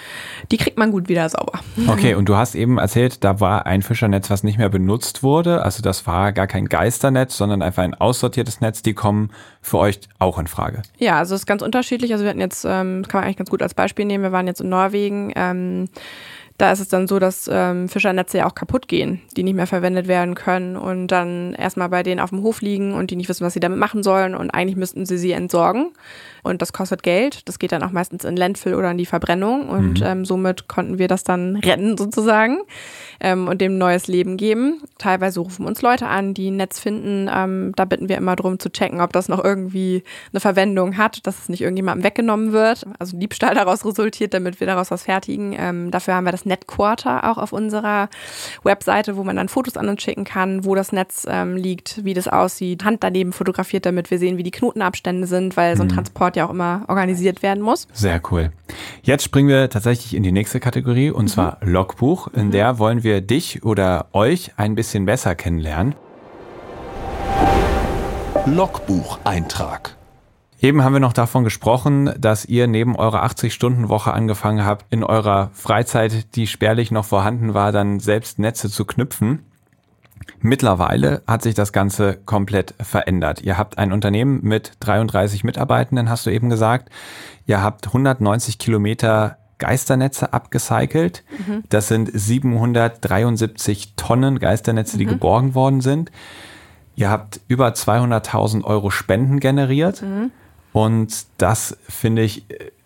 die 0.52 0.58
kriegt 0.58 0.78
man 0.78 0.92
gut 0.92 1.10
wieder 1.10 1.28
sauber. 1.30 1.60
Okay, 1.96 2.16
und 2.16 2.28
du 2.28 2.36
hast 2.36 2.56
eben 2.56 2.78
erzählt, 2.78 3.24
da 3.24 3.40
war 3.40 3.66
ein 3.66 3.82
Fischernetz, 3.82 4.30
was 4.30 4.44
nicht 4.44 4.58
mehr 4.58 4.70
benutzt 4.70 5.24
wurde. 5.24 5.62
Also 5.62 5.82
das 5.82 6.06
war 6.08 6.34
gar 6.34 6.48
kein 6.48 6.66
Geisternetz, 6.66 7.38
sondern 7.38 7.62
einfach 7.62 7.84
ein 7.84 7.94
aussortiertes 7.94 8.60
Netz. 8.60 8.82
Die 8.82 8.94
kommen 8.94 9.30
für 9.62 9.78
euch 9.78 10.00
auch 10.20 10.38
in 10.38 10.48
Frage. 10.48 10.82
Ja, 10.98 11.20
also 11.20 11.36
es 11.36 11.42
ist 11.42 11.46
ganz 11.46 11.62
unterschiedlich. 11.62 12.12
Also 12.12 12.26
wir 12.26 12.30
hatten 12.30 12.42
jetzt, 12.42 12.66
ähm, 12.66 13.04
kann 13.08 13.20
man 13.20 13.26
eigentlich 13.26 13.38
ganz 13.38 13.50
gut 13.50 13.62
als 13.62 13.74
Beispiel 13.74 14.06
nehmen, 14.06 14.24
wir 14.24 14.32
waren 14.32 14.48
jetzt 14.48 14.62
in 14.62 14.70
Norwegen. 14.70 15.32
Ähm, 15.36 15.90
da 16.58 16.72
ist 16.72 16.80
es 16.80 16.88
dann 16.88 17.08
so, 17.08 17.20
dass 17.20 17.50
ähm, 17.52 17.90
Fischernetze 17.90 18.38
ja 18.38 18.48
auch 18.48 18.56
kaputt 18.56 18.88
gehen, 18.88 19.22
die 19.36 19.44
nicht 19.44 19.56
mehr 19.56 19.68
verwendet 19.68 20.08
werden 20.08 20.36
können 20.36 20.78
und 20.78 21.08
dann 21.08 21.54
erstmal 21.54 21.90
bei 21.90 22.02
denen 22.02 22.22
auf 22.22 22.30
dem 22.30 22.44
Hof 22.44 22.62
liegen 22.62 22.94
und 22.94 23.12
die 23.12 23.18
nicht 23.18 23.28
wissen, 23.28 23.46
was 23.46 23.54
sie 23.54 23.60
damit 23.60 23.80
machen 23.80 24.04
sollen 24.04 24.36
und 24.36 24.52
eigentlich 24.52 24.78
müssten 24.78 25.06
sie 25.06 25.18
sie 25.18 25.34
entsorgen 25.34 25.92
und 26.46 26.62
das 26.62 26.74
kostet 26.74 27.04
Geld. 27.04 27.48
Das 27.48 27.60
geht 27.60 27.72
dann 27.72 27.84
auch 27.84 27.92
meistens 27.92 28.24
in 28.24 28.36
Landfill 28.38 28.76
oder 28.76 28.92
in 28.92 28.98
die 28.98 29.06
Verbrennung 29.06 29.68
und 29.68 30.02
ähm, 30.04 30.26
somit 30.26 30.68
konnten 30.68 31.00
wir 31.00 31.08
das 31.08 31.24
dann 31.24 31.56
retten 31.58 31.98
sozusagen 31.98 32.60
ähm, 33.20 33.48
und 33.48 33.62
dem 33.62 33.78
neues 33.78 34.08
Leben 34.08 34.38
geben. 34.38 34.82
Teilweise 34.98 35.40
rufen 35.40 35.66
uns 35.66 35.82
Leute 35.82 36.08
an, 36.08 36.34
die 36.34 36.52
ein 36.52 36.58
Netz 36.58 36.80
finden. 36.80 37.30
Ähm, 37.34 37.74
da 37.76 37.86
bitten 37.86 38.10
wir 38.10 38.18
immer 38.18 38.36
darum 38.36 38.60
zu 38.60 38.70
checken, 38.70 39.02
ob 39.02 39.12
das 39.14 39.28
noch 39.28 39.44
irgendwie 39.44 40.04
eine 40.32 40.40
Verwendung 40.40 40.98
hat, 40.98 41.26
dass 41.26 41.40
es 41.40 41.50
nicht 41.50 41.62
irgendjemandem 41.62 42.04
weggenommen 42.04 42.52
wird. 42.52 42.86
Also 43.00 43.18
Diebstahl 43.18 43.56
daraus 43.56 43.86
resultiert, 43.86 44.34
damit 44.34 44.60
wir 44.60 44.68
daraus 44.68 44.92
was 44.92 45.04
fertigen. 45.04 45.56
Ähm, 45.58 45.92
dafür 45.92 46.14
haben 46.16 46.26
wir 46.26 46.32
das 46.32 46.46
Netquarter 46.46 47.30
auch 47.30 47.38
auf 47.38 47.54
unserer 47.54 48.10
Webseite, 48.64 49.18
wo 49.18 49.24
man 49.24 49.36
dann 49.36 49.50
Fotos 49.50 49.78
an 49.78 49.90
uns 49.90 50.04
schicken 50.04 50.24
kann, 50.26 50.66
wo 50.66 50.76
das 50.76 50.92
Netz 50.92 51.26
ähm, 51.28 51.58
liegt, 51.58 52.04
wie 52.06 52.14
das 52.14 52.28
aussieht. 52.28 52.84
Hand 52.84 53.04
daneben 53.04 53.34
fotografiert, 53.34 53.86
damit 53.86 54.12
wir 54.12 54.20
sehen, 54.20 54.38
wie 54.38 54.44
die 54.44 54.52
Knotenabstände 54.52 55.28
sind, 55.28 55.58
weil 55.58 55.76
so 55.76 55.84
ein 55.84 55.90
Transport 55.90 56.35
ja 56.36 56.46
auch 56.46 56.52
immer 56.52 56.84
organisiert 56.88 57.42
werden 57.44 57.62
muss. 57.62 57.88
Sehr 57.94 58.22
cool. 58.32 58.52
Jetzt 59.04 59.24
springen 59.24 59.50
wir 59.50 59.70
tatsächlich 59.70 60.16
in 60.16 60.24
die 60.24 60.32
nächste 60.32 60.60
Kategorie 60.60 61.12
und 61.12 61.30
zwar 61.30 61.58
Logbuch. 61.62 62.28
In 62.28 62.52
der 62.52 62.80
wollen 62.80 63.04
wir 63.04 63.22
dich 63.22 63.64
oder 63.64 64.08
euch 64.14 64.52
ein 64.58 64.76
bisschen 64.76 65.06
besser 65.06 65.36
kennenlernen. 65.36 65.96
Logbucheintrag. 68.46 69.96
Eben 70.62 70.84
haben 70.84 70.94
wir 70.94 71.00
noch 71.00 71.14
davon 71.14 71.44
gesprochen, 71.44 72.14
dass 72.18 72.46
ihr 72.46 72.68
neben 72.68 72.96
eurer 72.96 73.26
80-Stunden-Woche 73.26 74.14
angefangen 74.14 74.66
habt, 74.66 74.86
in 74.90 75.04
eurer 75.04 75.50
Freizeit, 75.54 76.36
die 76.36 76.48
spärlich 76.48 76.92
noch 76.92 77.06
vorhanden 77.06 77.54
war, 77.54 77.72
dann 77.72 78.00
selbst 78.00 78.40
Netze 78.40 78.70
zu 78.70 78.86
knüpfen. 78.86 79.46
Mittlerweile 80.40 81.22
hat 81.28 81.42
sich 81.42 81.56
das 81.56 81.74
Ganze 81.74 82.18
komplett 82.26 82.74
verändert. 82.80 83.42
Ihr 83.42 83.58
habt 83.58 83.78
ein 83.78 83.92
Unternehmen 83.92 84.40
mit 84.44 84.74
33 84.80 85.44
Mitarbeitenden, 85.44 86.10
hast 86.10 86.26
du 86.26 86.30
eben 86.30 86.50
gesagt. 86.50 86.90
Ihr 87.46 87.62
habt 87.62 87.88
190 87.88 88.58
Kilometer 88.58 89.38
Geisternetze 89.58 90.34
abgecycelt. 90.34 91.24
Das 91.70 91.88
sind 91.88 92.12
773 92.14 93.94
Tonnen 93.96 94.40
Geisternetze, 94.40 94.98
die 94.98 95.06
geborgen 95.06 95.56
worden 95.56 95.82
sind. 95.82 96.12
Ihr 96.96 97.10
habt 97.10 97.40
über 97.48 97.70
200.000 97.70 98.64
Euro 98.64 98.90
Spenden 98.90 99.40
generiert. 99.40 100.04
Und 100.74 101.26
das 101.38 101.78
finde 101.88 102.24
ich 102.24 102.46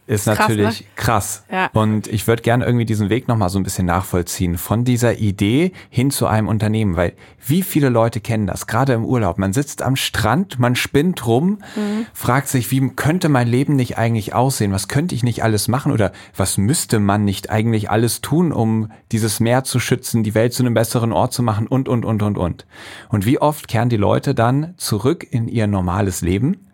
ist 0.10 0.26
Krass, 0.26 0.40
natürlich 0.40 0.82
ne? 0.82 0.88
krass. 0.96 1.44
Ja. 1.52 1.70
Und 1.74 2.08
ich 2.08 2.26
würde 2.26 2.42
gerne 2.42 2.66
irgendwie 2.66 2.86
diesen 2.86 3.10
Weg 3.12 3.28
nochmal 3.28 3.50
so 3.50 3.60
ein 3.60 3.64
bisschen 3.64 3.86
nachvollziehen. 3.86 4.58
Von 4.58 4.84
dieser 4.84 5.20
Idee 5.20 5.72
hin 5.92 6.10
zu 6.10 6.26
einem 6.26 6.48
Unternehmen. 6.48 6.96
Weil 6.96 7.14
wie 7.46 7.62
viele 7.62 7.90
Leute 7.90 8.20
kennen 8.20 8.48
das? 8.48 8.66
Gerade 8.66 8.94
im 8.94 9.06
Urlaub. 9.06 9.38
Man 9.38 9.54
sitzt 9.54 9.84
am 9.84 9.96
Strand, 9.96 10.58
man 10.58 10.76
spinnt 10.76 11.28
rum, 11.28 11.60
fragt 12.12 12.48
sich, 12.48 12.72
wie 12.72 12.90
könnte 12.90 13.30
mein 13.30 13.48
Leben 13.48 13.76
nicht 13.76 14.00
eigentlich 14.00 14.34
aussehen? 14.34 14.72
Was 14.72 14.88
könnte 14.88 15.14
ich 15.14 15.22
nicht 15.22 15.44
alles 15.44 15.68
machen? 15.68 15.92
Oder 15.92 16.12
was 16.36 16.58
müsste 16.58 17.00
man 17.00 17.24
nicht 17.24 17.52
eigentlich 17.52 17.92
alles 17.92 18.22
tun, 18.22 18.52
um 18.52 18.92
dieses 19.12 19.40
Meer 19.40 19.64
zu 19.64 19.80
schützen, 19.80 20.24
die 20.24 20.34
Welt 20.34 20.54
zu 20.54 20.64
einem 20.64 20.74
besseren 20.74 21.12
Ort 21.12 21.34
zu 21.34 21.44
machen 21.44 21.68
und, 21.68 21.88
und, 21.88 22.04
und, 22.04 22.24
und, 22.24 22.38
und. 22.40 22.66
Und 23.10 23.28
wie 23.28 23.40
oft 23.40 23.68
kehren 23.68 23.90
die 23.90 23.98
Leute 23.98 24.34
dann 24.34 24.74
zurück 24.78 25.28
in 25.30 25.48
ihr 25.48 25.68
normales 25.68 26.22
Leben? 26.22 26.69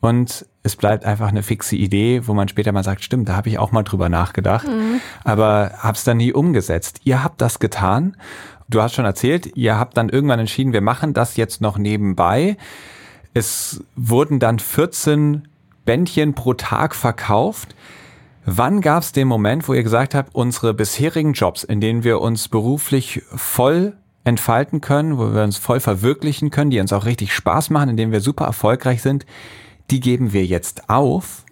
Und 0.00 0.46
es 0.62 0.76
bleibt 0.76 1.04
einfach 1.04 1.28
eine 1.28 1.42
fixe 1.42 1.74
Idee, 1.74 2.26
wo 2.26 2.34
man 2.34 2.48
später 2.48 2.72
mal 2.72 2.84
sagt, 2.84 3.02
stimmt, 3.02 3.28
da 3.28 3.36
habe 3.36 3.48
ich 3.48 3.58
auch 3.58 3.72
mal 3.72 3.82
drüber 3.82 4.08
nachgedacht, 4.08 4.68
aber 5.24 5.72
hab's 5.78 6.04
dann 6.04 6.18
nie 6.18 6.32
umgesetzt. 6.32 7.00
Ihr 7.04 7.24
habt 7.24 7.40
das 7.40 7.58
getan. 7.58 8.16
Du 8.68 8.82
hast 8.82 8.94
schon 8.94 9.06
erzählt, 9.06 9.56
ihr 9.56 9.78
habt 9.78 9.96
dann 9.96 10.08
irgendwann 10.08 10.38
entschieden, 10.38 10.72
wir 10.72 10.82
machen 10.82 11.14
das 11.14 11.36
jetzt 11.36 11.60
noch 11.60 11.78
nebenbei. 11.78 12.56
Es 13.34 13.82
wurden 13.96 14.38
dann 14.38 14.58
14 14.58 15.48
Bändchen 15.84 16.34
pro 16.34 16.54
Tag 16.54 16.94
verkauft. 16.94 17.74
Wann 18.44 18.80
gab 18.82 19.02
es 19.02 19.12
den 19.12 19.26
Moment, 19.26 19.68
wo 19.68 19.74
ihr 19.74 19.82
gesagt 19.82 20.14
habt, 20.14 20.34
unsere 20.34 20.74
bisherigen 20.74 21.32
Jobs, 21.32 21.64
in 21.64 21.80
denen 21.80 22.04
wir 22.04 22.20
uns 22.20 22.48
beruflich 22.48 23.22
voll 23.34 23.96
entfalten 24.24 24.80
können, 24.80 25.18
wo 25.18 25.34
wir 25.34 25.42
uns 25.42 25.56
voll 25.56 25.80
verwirklichen 25.80 26.50
können, 26.50 26.70
die 26.70 26.80
uns 26.80 26.92
auch 26.92 27.06
richtig 27.06 27.34
Spaß 27.34 27.70
machen, 27.70 27.90
in 27.90 27.96
denen 27.96 28.12
wir 28.12 28.20
super 28.20 28.44
erfolgreich 28.44 29.00
sind, 29.00 29.24
die 29.90 30.00
geben 30.00 30.32
wir 30.32 30.44
jetzt 30.44 30.88
auf 30.88 31.44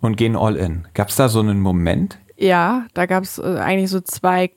und 0.00 0.16
gehen 0.16 0.36
all 0.36 0.56
in. 0.56 0.86
Gab 0.94 1.08
es 1.08 1.16
da 1.16 1.28
so 1.28 1.40
einen 1.40 1.60
Moment? 1.60 2.18
Ja, 2.36 2.86
da 2.94 3.06
gab 3.06 3.24
es 3.24 3.38
äh, 3.38 3.58
eigentlich 3.58 3.90
so 3.90 4.00
zwei 4.00 4.50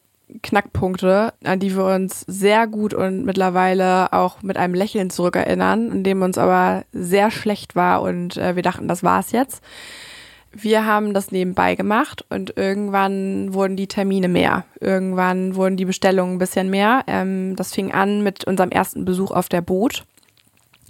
Knackpunkte, 0.44 1.34
an 1.44 1.60
die 1.60 1.76
wir 1.76 1.86
uns 1.86 2.22
sehr 2.28 2.68
gut 2.68 2.94
und 2.94 3.26
mittlerweile 3.26 4.14
auch 4.14 4.44
mit 4.44 4.58
einem 4.58 4.76
Lächeln 4.76 5.10
zurückerinnern, 5.10 5.92
in 5.92 6.04
dem 6.04 6.22
uns 6.22 6.38
aber 6.38 6.84
sehr 6.92 7.32
schlecht 7.32 7.76
war 7.76 8.02
und 8.02 8.38
äh, 8.38 8.56
wir 8.56 8.64
dachten, 8.64 8.88
das 8.88 9.04
war's 9.04 9.32
jetzt. 9.32 9.64
Wir 10.52 10.86
haben 10.86 11.14
das 11.14 11.32
nebenbei 11.32 11.76
gemacht 11.76 12.26
und 12.30 12.58
irgendwann 12.58 13.54
wurden 13.54 13.76
die 13.76 13.88
Termine 13.88 14.28
mehr. 14.28 14.66
Irgendwann 14.80 15.56
wurden 15.56 15.78
die 15.78 15.86
Bestellungen 15.86 16.36
ein 16.36 16.40
bisschen 16.40 16.70
mehr. 16.70 17.04
Ähm, 17.08 17.56
das 17.56 17.74
fing 17.74 17.92
an 17.92 18.24
mit 18.24 18.46
unserem 18.46 18.72
ersten 18.72 19.06
Besuch 19.06 19.32
auf 19.32 19.48
der 19.48 19.62
Boot. 19.62 20.06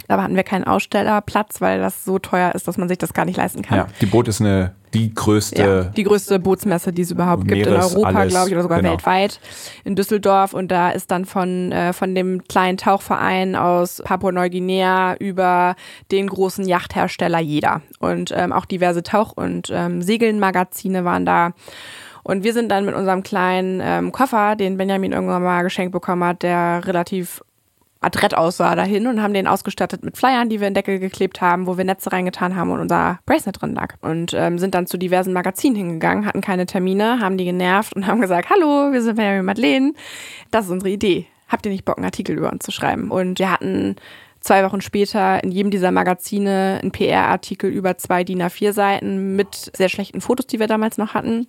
Da 0.10 0.20
hatten 0.20 0.36
wir 0.36 0.44
keinen 0.44 0.64
Ausstellerplatz, 0.64 1.62
weil 1.62 1.80
das 1.80 2.04
so 2.04 2.18
teuer 2.18 2.56
ist, 2.56 2.68
dass 2.68 2.78
man 2.78 2.90
sich 2.90 2.98
das 2.98 3.14
gar 3.14 3.26
nicht 3.26 3.38
leisten 3.38 3.62
kann. 3.62 3.78
Ja, 3.78 3.88
die 4.02 4.08
Boot 4.08 4.28
ist 4.28 4.42
eine 4.42 4.74
die 4.96 5.14
größte. 5.14 5.62
Ja, 5.62 5.84
die 5.84 6.04
größte 6.04 6.40
Bootsmesse, 6.40 6.92
die 6.92 7.04
es 7.04 7.12
überhaupt 7.12 7.48
gibt 7.48 7.68
in 7.68 7.74
Europa, 7.74 8.26
glaube 8.26 8.48
ich, 8.48 8.54
oder 8.54 8.64
sogar 8.64 8.80
genau. 8.80 8.94
weltweit. 8.94 9.40
In 9.84 9.96
Düsseldorf. 9.96 10.56
Und 10.56 10.72
da 10.72 10.90
ist 10.90 11.12
dann 11.12 11.26
von, 11.26 11.72
äh, 11.72 11.94
von 11.94 12.16
dem 12.16 12.44
kleinen 12.48 12.78
Tauchverein 12.78 13.56
aus 13.56 14.02
Papua-Neuguinea 14.04 15.14
über 15.20 15.76
den 16.12 16.26
großen 16.26 16.68
Yachthersteller 16.68 17.40
jeder. 17.40 17.84
Und 18.00 18.34
ähm, 18.36 18.52
auch 18.52 18.66
diverse 18.66 19.04
Tauch- 19.04 19.34
und 19.34 19.70
ähm, 19.72 20.02
Segelmagazine 20.02 21.06
waren 21.06 21.28
da. 21.28 21.52
Und 22.24 22.44
wir 22.44 22.54
sind 22.54 22.70
dann 22.70 22.84
mit 22.84 22.96
unserem 22.96 23.22
kleinen 23.22 23.80
ähm, 23.84 24.12
Koffer, 24.12 24.56
den 24.56 24.78
Benjamin 24.78 25.12
irgendwann 25.12 25.44
mal 25.44 25.62
geschenkt 25.62 25.92
bekommen 25.92 26.24
hat, 26.24 26.42
der 26.42 26.82
relativ 26.88 27.44
adrett 28.02 28.36
aussah 28.36 28.76
dahin 28.76 29.08
und 29.08 29.22
haben 29.22 29.34
den 29.34 29.48
ausgestattet 29.48 30.04
mit 30.04 30.18
Flyern, 30.18 30.50
die 30.50 30.60
wir 30.60 30.68
in 30.68 30.74
Deckel 30.74 31.00
geklebt 31.00 31.42
haben, 31.42 31.68
wo 31.68 31.78
wir 31.78 31.84
Netze 31.84 32.12
reingetan 32.12 32.56
haben 32.56 32.72
und 32.72 32.80
unser 32.80 33.20
Bracelet 33.26 33.62
drin 33.62 33.76
lag. 33.76 33.96
Und 34.02 34.34
ähm, 34.34 34.58
sind 34.58 34.74
dann 34.74 34.88
zu 34.88 34.98
diversen 34.98 35.34
Magazinen 35.34 35.76
hingegangen, 35.76 36.26
hatten 36.26 36.42
keine 36.42 36.66
Termine, 36.66 37.20
haben 37.20 37.38
die 37.38 37.46
genervt 37.46 37.96
und 37.96 38.08
haben 38.08 38.22
gesagt, 38.22 38.50
hallo, 38.50 38.92
wir 38.94 39.02
sind 39.02 39.16
Benjamin 39.16 39.46
Madeleine, 39.46 39.94
das 40.52 40.66
ist 40.66 40.72
unsere 40.72 40.92
Idee. 40.92 41.28
Habt 41.50 41.66
ihr 41.66 41.72
nicht 41.72 41.86
Bock, 41.86 41.98
einen 41.98 42.06
Artikel 42.06 42.38
über 42.38 42.52
uns 42.52 42.64
zu 42.64 42.72
schreiben? 42.72 43.10
Und 43.12 43.40
wir 43.40 43.52
hatten 43.52 43.96
zwei 44.40 44.64
Wochen 44.64 44.82
später 44.82 45.44
in 45.44 45.52
jedem 45.52 45.72
dieser 45.72 45.92
Magazine 45.92 46.80
einen 46.82 46.92
PR-Artikel 46.92 47.70
über 47.70 47.98
zwei 47.98 48.24
DIN 48.24 48.44
A4 48.44 48.72
Seiten 48.72 49.36
mit 49.36 49.72
sehr 49.76 49.90
schlechten 49.90 50.22
Fotos, 50.22 50.48
die 50.48 50.60
wir 50.60 50.68
damals 50.68 50.98
noch 50.98 51.16
hatten 51.16 51.48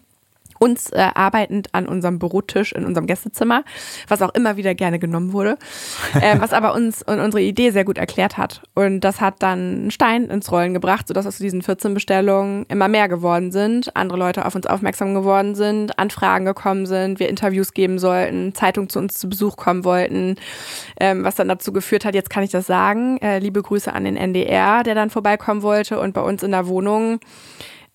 uns 0.61 0.91
äh, 0.91 1.09
arbeitend 1.15 1.75
an 1.75 1.89
unserem 1.89 2.19
Bürotisch 2.19 2.73
in 2.73 2.85
unserem 2.85 3.07
Gästezimmer, 3.07 3.65
was 4.09 4.21
auch 4.21 4.35
immer 4.35 4.57
wieder 4.57 4.75
gerne 4.75 4.99
genommen 4.99 5.33
wurde, 5.33 5.57
äh, 6.21 6.39
was 6.39 6.53
aber 6.53 6.75
uns 6.75 7.03
und 7.03 7.19
unsere 7.19 7.43
Idee 7.43 7.71
sehr 7.71 7.85
gut 7.85 7.97
erklärt 7.97 8.37
hat. 8.37 8.63
Und 8.75 9.01
das 9.01 9.21
hat 9.21 9.37
dann 9.39 9.59
einen 9.59 9.91
Stein 9.91 10.25
ins 10.27 10.53
Rollen 10.53 10.75
gebracht, 10.75 11.09
sodass 11.09 11.27
aus 11.27 11.39
diesen 11.39 11.63
14 11.63 11.95
Bestellungen 11.95 12.67
immer 12.69 12.89
mehr 12.89 13.09
geworden 13.09 13.53
sind, 13.53 13.97
andere 13.97 14.19
Leute 14.19 14.45
auf 14.45 14.55
uns 14.55 14.67
aufmerksam 14.67 15.15
geworden 15.15 15.55
sind, 15.55 15.99
Anfragen 15.99 16.45
gekommen 16.45 16.85
sind, 16.85 17.19
wir 17.21 17.31
Interviews 17.31 17.73
geben 17.73 17.99
sollten, 17.99 18.55
Zeitungen 18.55 18.91
zu 18.91 18.99
uns 18.99 19.19
zu 19.19 19.31
Besuch 19.31 19.57
kommen 19.57 19.85
wollten, 19.85 20.37
ähm, 21.01 21.25
was 21.25 21.37
dann 21.37 21.49
dazu 21.49 21.73
geführt 21.73 22.05
hat, 22.05 22.15
jetzt 22.15 22.29
kann 22.29 22.43
ich 22.43 22.51
das 22.51 22.67
sagen, 22.67 23.17
äh, 23.23 23.39
liebe 23.39 23.63
Grüße 23.63 23.91
an 23.93 24.05
den 24.05 24.17
NDR, 24.17 24.83
der 24.83 24.95
dann 24.95 25.09
vorbeikommen 25.09 25.63
wollte 25.63 25.99
und 25.99 26.13
bei 26.13 26.21
uns 26.21 26.43
in 26.43 26.51
der 26.51 26.67
Wohnung 26.67 27.21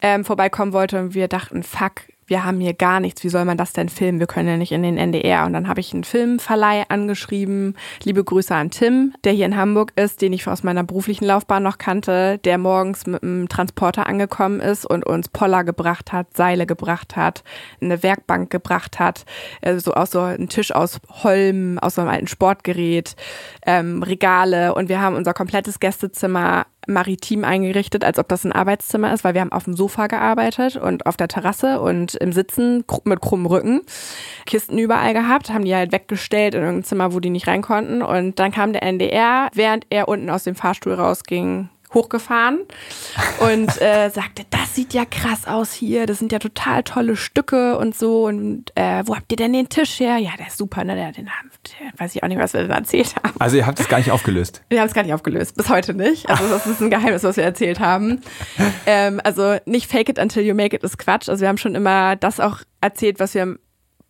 ähm, 0.01 0.25
vorbeikommen 0.25 0.73
wollte 0.73 0.99
und 0.99 1.13
wir 1.13 1.27
dachten, 1.27 1.63
fuck, 1.63 2.01
wir 2.27 2.43
haben 2.43 2.59
hier 2.59 2.73
gar 2.73 2.99
nichts, 2.99 3.23
wie 3.23 3.29
soll 3.29 3.45
man 3.45 3.57
das 3.57 3.73
denn 3.73 3.89
filmen? 3.89 4.19
Wir 4.19 4.27
können 4.27 4.49
ja 4.49 4.57
nicht 4.57 4.71
in 4.71 4.81
den 4.81 4.97
NDR. 4.97 5.45
Und 5.45 5.53
dann 5.53 5.67
habe 5.67 5.79
ich 5.79 5.93
einen 5.93 6.03
Filmverleih 6.03 6.85
angeschrieben. 6.89 7.75
Liebe 8.03 8.23
Grüße 8.23 8.53
an 8.53 8.71
Tim, 8.71 9.13
der 9.23 9.33
hier 9.33 9.45
in 9.45 9.55
Hamburg 9.55 9.93
ist, 9.95 10.21
den 10.21 10.33
ich 10.33 10.47
aus 10.47 10.63
meiner 10.63 10.83
beruflichen 10.83 11.25
Laufbahn 11.25 11.61
noch 11.61 11.77
kannte, 11.77 12.39
der 12.39 12.57
morgens 12.57 13.05
mit 13.05 13.21
einem 13.21 13.47
Transporter 13.47 14.07
angekommen 14.07 14.59
ist 14.59 14.85
und 14.85 15.05
uns 15.05 15.29
Poller 15.29 15.63
gebracht 15.63 16.13
hat, 16.13 16.35
Seile 16.35 16.65
gebracht 16.65 17.15
hat, 17.15 17.43
eine 17.79 18.01
Werkbank 18.01 18.49
gebracht 18.49 18.99
hat, 18.99 19.25
äh, 19.61 19.77
so 19.77 19.93
aus 19.93 20.11
so 20.11 20.21
einem 20.21 20.49
Tisch 20.49 20.73
aus 20.73 20.99
Holm, 21.23 21.77
aus 21.79 21.95
so 21.95 22.01
einem 22.01 22.09
alten 22.09 22.27
Sportgerät, 22.27 23.15
ähm, 23.65 24.03
Regale. 24.03 24.73
Und 24.75 24.89
wir 24.89 25.01
haben 25.01 25.15
unser 25.15 25.33
komplettes 25.33 25.79
Gästezimmer 25.79 26.65
maritim 26.87 27.43
eingerichtet, 27.43 28.03
als 28.03 28.19
ob 28.19 28.27
das 28.27 28.43
ein 28.43 28.51
Arbeitszimmer 28.51 29.13
ist, 29.13 29.23
weil 29.23 29.33
wir 29.33 29.41
haben 29.41 29.51
auf 29.51 29.63
dem 29.63 29.75
Sofa 29.75 30.07
gearbeitet 30.07 30.75
und 30.75 31.05
auf 31.05 31.17
der 31.17 31.27
Terrasse 31.27 31.81
und 31.81 32.15
im 32.15 32.31
Sitzen 32.31 32.83
mit 33.05 33.21
krummem 33.21 33.47
Rücken. 33.47 33.81
Kisten 34.45 34.77
überall 34.77 35.13
gehabt, 35.13 35.51
haben 35.51 35.65
die 35.65 35.75
halt 35.75 35.91
weggestellt 35.91 36.53
in 36.53 36.61
irgendein 36.61 36.83
Zimmer, 36.83 37.13
wo 37.13 37.19
die 37.19 37.31
nicht 37.31 37.47
rein 37.47 37.61
konnten. 37.61 38.01
Und 38.01 38.39
dann 38.39 38.51
kam 38.51 38.73
der 38.73 38.83
NDR, 38.83 39.49
während 39.53 39.87
er 39.89 40.07
unten 40.07 40.29
aus 40.29 40.43
dem 40.43 40.55
Fahrstuhl 40.55 40.93
rausging, 40.93 41.69
hochgefahren 41.95 42.59
und 43.39 43.69
äh, 43.81 44.09
sagte, 44.09 44.43
das 44.51 44.75
sieht 44.75 44.93
ja 44.93 45.05
krass 45.05 45.47
aus 45.47 45.73
hier, 45.73 46.05
das 46.05 46.19
sind 46.19 46.31
ja 46.31 46.39
total 46.39 46.83
tolle 46.83 47.15
Stücke 47.15 47.77
und 47.77 47.95
so. 47.95 48.25
Und 48.25 48.71
äh, 48.75 49.01
wo 49.05 49.15
habt 49.15 49.31
ihr 49.31 49.37
denn 49.37 49.53
den 49.53 49.69
Tisch 49.69 49.99
her? 49.99 50.17
Ja, 50.17 50.31
der 50.37 50.47
ist 50.47 50.57
super, 50.57 50.83
ne? 50.83 50.95
Der, 50.95 51.11
den, 51.11 51.25
der, 51.25 51.99
weiß 51.99 52.15
ich 52.15 52.23
auch 52.23 52.27
nicht, 52.27 52.37
was 52.37 52.53
wir 52.53 52.61
denn 52.61 52.71
erzählt 52.71 53.15
haben. 53.15 53.33
Also 53.39 53.57
ihr 53.57 53.65
habt 53.65 53.79
es 53.79 53.87
gar 53.87 53.97
nicht 53.97 54.11
aufgelöst? 54.11 54.61
Wir 54.69 54.81
haben 54.81 54.87
es 54.87 54.93
gar 54.93 55.03
nicht 55.03 55.13
aufgelöst, 55.13 55.55
bis 55.55 55.69
heute 55.69 55.93
nicht. 55.93 56.29
Also 56.29 56.47
das 56.49 56.67
ist 56.67 56.81
ein 56.81 56.91
Geheimnis, 56.91 57.23
was 57.23 57.37
wir 57.37 57.43
erzählt 57.43 57.79
haben. 57.79 58.21
Ähm, 58.85 59.19
also 59.23 59.57
nicht 59.65 59.89
fake 59.89 60.09
it 60.09 60.19
until 60.19 60.43
you 60.43 60.53
make 60.53 60.75
it 60.75 60.83
ist 60.83 60.97
Quatsch. 60.97 61.29
Also 61.29 61.41
wir 61.41 61.47
haben 61.47 61.57
schon 61.57 61.73
immer 61.73 62.15
das 62.15 62.39
auch 62.39 62.59
erzählt, 62.81 63.19
was 63.19 63.33
wir 63.33 63.57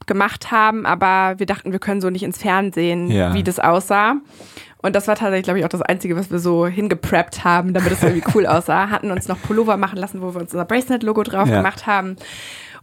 gemacht 0.07 0.51
haben, 0.51 0.85
aber 0.85 1.39
wir 1.39 1.45
dachten, 1.45 1.71
wir 1.71 1.79
können 1.79 2.01
so 2.01 2.09
nicht 2.09 2.23
ins 2.23 2.37
Fernsehen, 2.37 3.09
ja. 3.09 3.33
wie 3.33 3.43
das 3.43 3.59
aussah. 3.59 4.15
Und 4.81 4.95
das 4.95 5.07
war 5.07 5.15
tatsächlich, 5.15 5.45
glaube 5.45 5.59
ich, 5.59 5.65
auch 5.65 5.69
das 5.69 5.81
Einzige, 5.81 6.15
was 6.15 6.29
wir 6.29 6.39
so 6.39 6.67
hingepreppt 6.67 7.43
haben, 7.43 7.73
damit 7.73 7.91
es 7.91 8.03
irgendwie 8.03 8.23
cool 8.35 8.45
aussah. 8.47 8.89
Hatten 8.89 9.11
uns 9.11 9.27
noch 9.27 9.41
Pullover 9.41 9.77
machen 9.77 9.97
lassen, 9.97 10.21
wo 10.21 10.33
wir 10.33 10.41
uns 10.41 10.53
unser 10.53 10.65
Bracelet-Logo 10.65 11.23
drauf 11.23 11.49
ja. 11.49 11.57
gemacht 11.57 11.87
haben. 11.87 12.17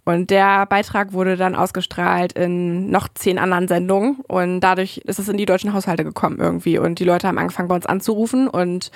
Und 0.04 0.30
der 0.30 0.66
Beitrag 0.66 1.12
wurde 1.12 1.36
dann 1.36 1.54
ausgestrahlt 1.54 2.32
in 2.32 2.90
noch 2.90 3.06
zehn 3.14 3.38
anderen 3.38 3.68
Sendungen. 3.68 4.16
Und 4.26 4.60
dadurch 4.60 4.98
ist 4.98 5.20
es 5.20 5.28
in 5.28 5.36
die 5.36 5.46
deutschen 5.46 5.72
Haushalte 5.74 6.02
gekommen 6.02 6.38
irgendwie. 6.40 6.78
Und 6.78 6.98
die 6.98 7.04
Leute 7.04 7.28
haben 7.28 7.38
angefangen, 7.38 7.68
bei 7.68 7.76
uns 7.76 7.86
anzurufen. 7.86 8.48
Und 8.48 8.90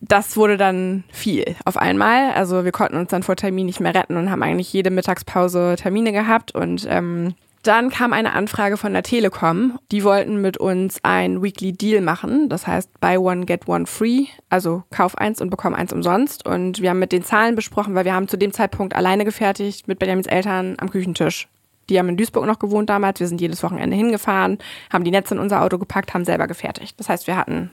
das 0.00 0.36
wurde 0.36 0.56
dann 0.56 1.02
viel 1.10 1.56
auf 1.64 1.76
einmal. 1.76 2.32
Also 2.32 2.64
wir 2.64 2.72
konnten 2.72 2.96
uns 2.96 3.10
dann 3.10 3.24
vor 3.24 3.34
Termin 3.34 3.66
nicht 3.66 3.80
mehr 3.80 3.94
retten 3.94 4.16
und 4.16 4.30
haben 4.30 4.42
eigentlich 4.42 4.72
jede 4.72 4.90
Mittagspause 4.90 5.74
Termine 5.76 6.12
gehabt. 6.12 6.54
Und 6.54 6.86
ähm, 6.88 7.34
dann 7.62 7.90
kam 7.90 8.12
eine 8.12 8.32
Anfrage 8.32 8.76
von 8.76 8.92
der 8.92 9.04
Telekom. 9.04 9.78
Die 9.92 10.02
wollten 10.02 10.40
mit 10.40 10.56
uns 10.56 10.98
ein 11.04 11.42
Weekly 11.42 11.72
Deal 11.72 12.00
machen. 12.00 12.48
Das 12.48 12.66
heißt, 12.66 13.00
buy 13.00 13.16
one, 13.16 13.46
get 13.46 13.68
one 13.68 13.86
free. 13.86 14.26
Also 14.48 14.82
kauf 14.90 15.16
eins 15.16 15.40
und 15.40 15.50
bekomm 15.50 15.74
eins 15.74 15.92
umsonst. 15.92 16.44
Und 16.44 16.82
wir 16.82 16.90
haben 16.90 16.98
mit 16.98 17.12
den 17.12 17.22
Zahlen 17.22 17.54
besprochen, 17.54 17.94
weil 17.94 18.04
wir 18.04 18.14
haben 18.14 18.26
zu 18.26 18.36
dem 18.36 18.52
Zeitpunkt 18.52 18.96
alleine 18.96 19.24
gefertigt 19.24 19.86
mit 19.86 20.00
Benjamins 20.00 20.26
Eltern 20.26 20.74
am 20.78 20.90
Küchentisch. 20.90 21.48
Die 21.88 21.98
haben 21.98 22.08
in 22.08 22.16
Duisburg 22.16 22.46
noch 22.46 22.58
gewohnt 22.58 22.90
damals. 22.90 23.20
Wir 23.20 23.28
sind 23.28 23.40
jedes 23.40 23.62
Wochenende 23.62 23.96
hingefahren, 23.96 24.58
haben 24.92 25.04
die 25.04 25.10
Netze 25.10 25.34
in 25.34 25.40
unser 25.40 25.62
Auto 25.62 25.78
gepackt, 25.78 26.14
haben 26.14 26.24
selber 26.24 26.46
gefertigt. 26.46 26.98
Das 26.98 27.08
heißt, 27.08 27.26
wir 27.26 27.36
hatten 27.36 27.70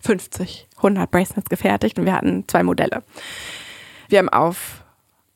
50, 0.00 0.68
100 0.76 1.10
Bracelets 1.10 1.48
gefertigt 1.48 1.98
und 1.98 2.06
wir 2.06 2.14
hatten 2.14 2.44
zwei 2.46 2.62
Modelle. 2.62 3.02
Wir 4.08 4.18
haben 4.18 4.28
auf 4.28 4.81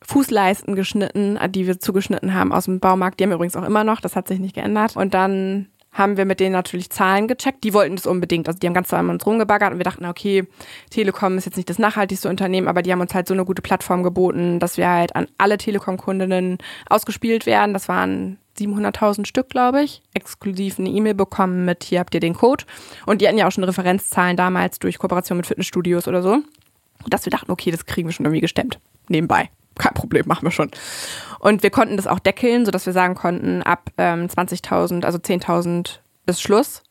Fußleisten 0.06 0.74
geschnitten, 0.76 1.38
die 1.50 1.66
wir 1.66 1.80
zugeschnitten 1.80 2.34
haben 2.34 2.52
aus 2.52 2.66
dem 2.66 2.80
Baumarkt. 2.80 3.18
Die 3.18 3.24
haben 3.24 3.30
wir 3.30 3.36
übrigens 3.36 3.56
auch 3.56 3.64
immer 3.64 3.84
noch, 3.84 4.00
das 4.00 4.16
hat 4.16 4.28
sich 4.28 4.38
nicht 4.38 4.54
geändert. 4.54 4.96
Und 4.96 5.14
dann 5.14 5.66
haben 5.96 6.16
wir 6.16 6.26
mit 6.26 6.40
denen 6.40 6.52
natürlich 6.52 6.90
Zahlen 6.90 7.26
gecheckt. 7.26 7.64
Die 7.64 7.72
wollten 7.74 7.96
das 7.96 8.06
unbedingt. 8.06 8.46
Also 8.48 8.58
die 8.58 8.66
haben 8.66 8.74
ganz 8.74 8.88
zusammen 8.88 9.10
uns 9.10 9.26
rumgebaggert 9.26 9.72
und 9.72 9.78
wir 9.78 9.84
dachten, 9.84 10.04
okay, 10.04 10.46
Telekom 10.90 11.38
ist 11.38 11.46
jetzt 11.46 11.56
nicht 11.56 11.70
das 11.70 11.78
nachhaltigste 11.78 12.28
Unternehmen, 12.28 12.68
aber 12.68 12.82
die 12.82 12.92
haben 12.92 13.00
uns 13.00 13.14
halt 13.14 13.26
so 13.26 13.34
eine 13.34 13.44
gute 13.44 13.62
Plattform 13.62 14.02
geboten, 14.02 14.60
dass 14.60 14.76
wir 14.76 14.88
halt 14.88 15.16
an 15.16 15.26
alle 15.38 15.56
Telekom-Kundinnen 15.56 16.58
ausgespielt 16.88 17.46
werden. 17.46 17.72
Das 17.72 17.88
waren 17.88 18.38
700.000 18.58 19.26
Stück, 19.26 19.48
glaube 19.48 19.82
ich, 19.82 20.02
exklusiv 20.14 20.78
eine 20.78 20.90
E-Mail 20.90 21.14
bekommen 21.14 21.64
mit, 21.64 21.84
hier 21.84 22.00
habt 22.00 22.14
ihr 22.14 22.20
den 22.20 22.34
Code. 22.34 22.64
Und 23.06 23.20
die 23.20 23.28
hatten 23.28 23.38
ja 23.38 23.46
auch 23.46 23.52
schon 23.52 23.64
Referenzzahlen 23.64 24.36
damals 24.36 24.78
durch 24.78 24.98
Kooperation 24.98 25.36
mit 25.36 25.46
Fitnessstudios 25.46 26.08
oder 26.08 26.22
so. 26.22 26.38
Dass 27.08 27.24
wir 27.24 27.30
dachten, 27.30 27.50
okay, 27.50 27.70
das 27.70 27.86
kriegen 27.86 28.08
wir 28.08 28.12
schon 28.12 28.26
irgendwie 28.26 28.40
gestemmt. 28.40 28.78
Nebenbei 29.08 29.50
kein 29.78 29.94
Problem, 29.94 30.24
machen 30.26 30.44
wir 30.44 30.50
schon. 30.50 30.70
Und 31.38 31.62
wir 31.62 31.70
konnten 31.70 31.96
das 31.96 32.06
auch 32.06 32.18
deckeln, 32.18 32.64
sodass 32.64 32.86
wir 32.86 32.92
sagen 32.92 33.14
konnten, 33.14 33.62
ab 33.62 33.90
ähm, 33.98 34.26
20.000, 34.26 35.04
also 35.04 35.18
10.000 35.18 35.98
ist 36.26 36.42
Schluss, 36.42 36.82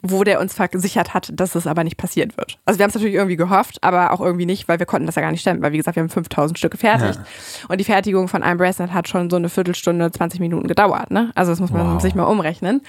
wo 0.00 0.22
der 0.22 0.40
uns 0.40 0.54
versichert 0.54 1.12
hat, 1.12 1.30
dass 1.32 1.56
es 1.56 1.66
aber 1.66 1.82
nicht 1.82 1.96
passieren 1.96 2.32
wird. 2.36 2.58
Also 2.64 2.78
wir 2.78 2.84
haben 2.84 2.90
es 2.90 2.94
natürlich 2.94 3.16
irgendwie 3.16 3.36
gehofft, 3.36 3.82
aber 3.82 4.12
auch 4.12 4.20
irgendwie 4.20 4.46
nicht, 4.46 4.68
weil 4.68 4.78
wir 4.78 4.86
konnten 4.86 5.06
das 5.06 5.16
ja 5.16 5.22
gar 5.22 5.32
nicht 5.32 5.40
stemmen, 5.40 5.60
weil 5.60 5.72
wie 5.72 5.76
gesagt, 5.76 5.96
wir 5.96 6.02
haben 6.02 6.10
5.000 6.10 6.56
Stücke 6.56 6.76
fertig. 6.76 7.16
Ja. 7.16 7.24
Und 7.68 7.78
die 7.78 7.84
Fertigung 7.84 8.28
von 8.28 8.44
einem 8.44 8.58
Bracelet 8.58 8.92
hat 8.92 9.08
schon 9.08 9.28
so 9.28 9.36
eine 9.36 9.48
Viertelstunde, 9.48 10.10
20 10.12 10.38
Minuten 10.38 10.68
gedauert. 10.68 11.10
Ne? 11.10 11.32
Also 11.34 11.50
das 11.50 11.58
muss 11.58 11.70
man 11.70 11.94
wow. 11.94 12.00
sich 12.00 12.14
mal 12.14 12.24
umrechnen. 12.24 12.82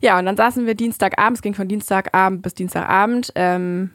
Ja, 0.00 0.18
und 0.18 0.26
dann 0.26 0.36
saßen 0.36 0.66
wir 0.66 0.74
Dienstagabend, 0.74 1.38
es 1.38 1.42
ging 1.42 1.54
von 1.54 1.66
Dienstagabend 1.66 2.42
bis 2.42 2.52
Dienstagabend, 2.52 3.32
ähm, 3.36 3.90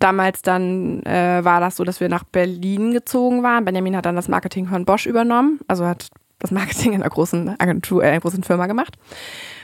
damals 0.00 0.42
dann 0.42 1.02
äh, 1.04 1.44
war 1.44 1.60
das 1.60 1.76
so, 1.76 1.84
dass 1.84 2.00
wir 2.00 2.08
nach 2.08 2.24
Berlin 2.24 2.92
gezogen 2.92 3.42
waren. 3.42 3.64
Benjamin 3.64 3.96
hat 3.96 4.06
dann 4.06 4.16
das 4.16 4.28
Marketing 4.28 4.66
von 4.66 4.84
Bosch 4.84 5.06
übernommen, 5.06 5.60
also 5.68 5.86
hat 5.86 6.08
das 6.40 6.50
Marketing 6.50 6.94
in 6.94 7.02
einer 7.02 7.10
großen 7.10 7.60
Agentur, 7.60 8.02
äh, 8.02 8.08
einer 8.08 8.20
großen 8.20 8.42
Firma 8.42 8.66
gemacht. 8.66 8.96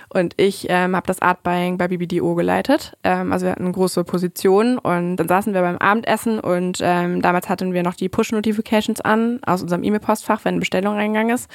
Und 0.08 0.34
ich 0.36 0.66
ähm, 0.70 0.94
habe 0.94 1.06
das 1.06 1.20
Art 1.20 1.42
Buying 1.42 1.78
bei 1.78 1.88
BBDO 1.88 2.36
geleitet. 2.36 2.96
Ähm, 3.02 3.32
also 3.32 3.46
wir 3.46 3.52
hatten 3.52 3.64
eine 3.64 3.72
große 3.72 4.04
Position 4.04 4.78
und 4.78 5.16
dann 5.16 5.26
saßen 5.26 5.52
wir 5.52 5.62
beim 5.62 5.78
Abendessen 5.78 6.38
und 6.38 6.78
ähm, 6.80 7.22
damals 7.22 7.48
hatten 7.48 7.72
wir 7.72 7.82
noch 7.82 7.94
die 7.94 8.08
Push-Notifications 8.08 9.00
an 9.00 9.40
aus 9.44 9.62
unserem 9.62 9.82
E-Mail-Postfach, 9.82 10.44
wenn 10.44 10.54
eine 10.54 10.60
Bestellung 10.60 10.94
reingegangen 10.94 11.34
ist. 11.34 11.50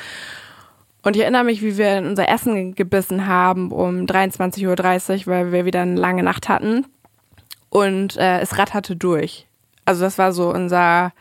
Und 1.04 1.16
ich 1.16 1.22
erinnere 1.22 1.46
mich, 1.46 1.62
wie 1.62 1.78
wir 1.78 2.04
unser 2.06 2.30
Essen 2.30 2.76
gebissen 2.76 3.26
haben 3.26 3.72
um 3.72 4.06
23.30 4.06 5.22
Uhr, 5.22 5.34
weil 5.34 5.52
wir 5.52 5.66
wieder 5.66 5.82
eine 5.82 6.00
lange 6.00 6.22
Nacht 6.22 6.50
hatten. 6.50 6.86
Und 7.72 8.18
äh, 8.18 8.42
es 8.42 8.58
ratterte 8.58 8.98
durch. 8.98 9.48
Also 9.86 10.02
das 10.02 10.18
war 10.18 10.34
so 10.34 10.54
unser, 10.54 11.14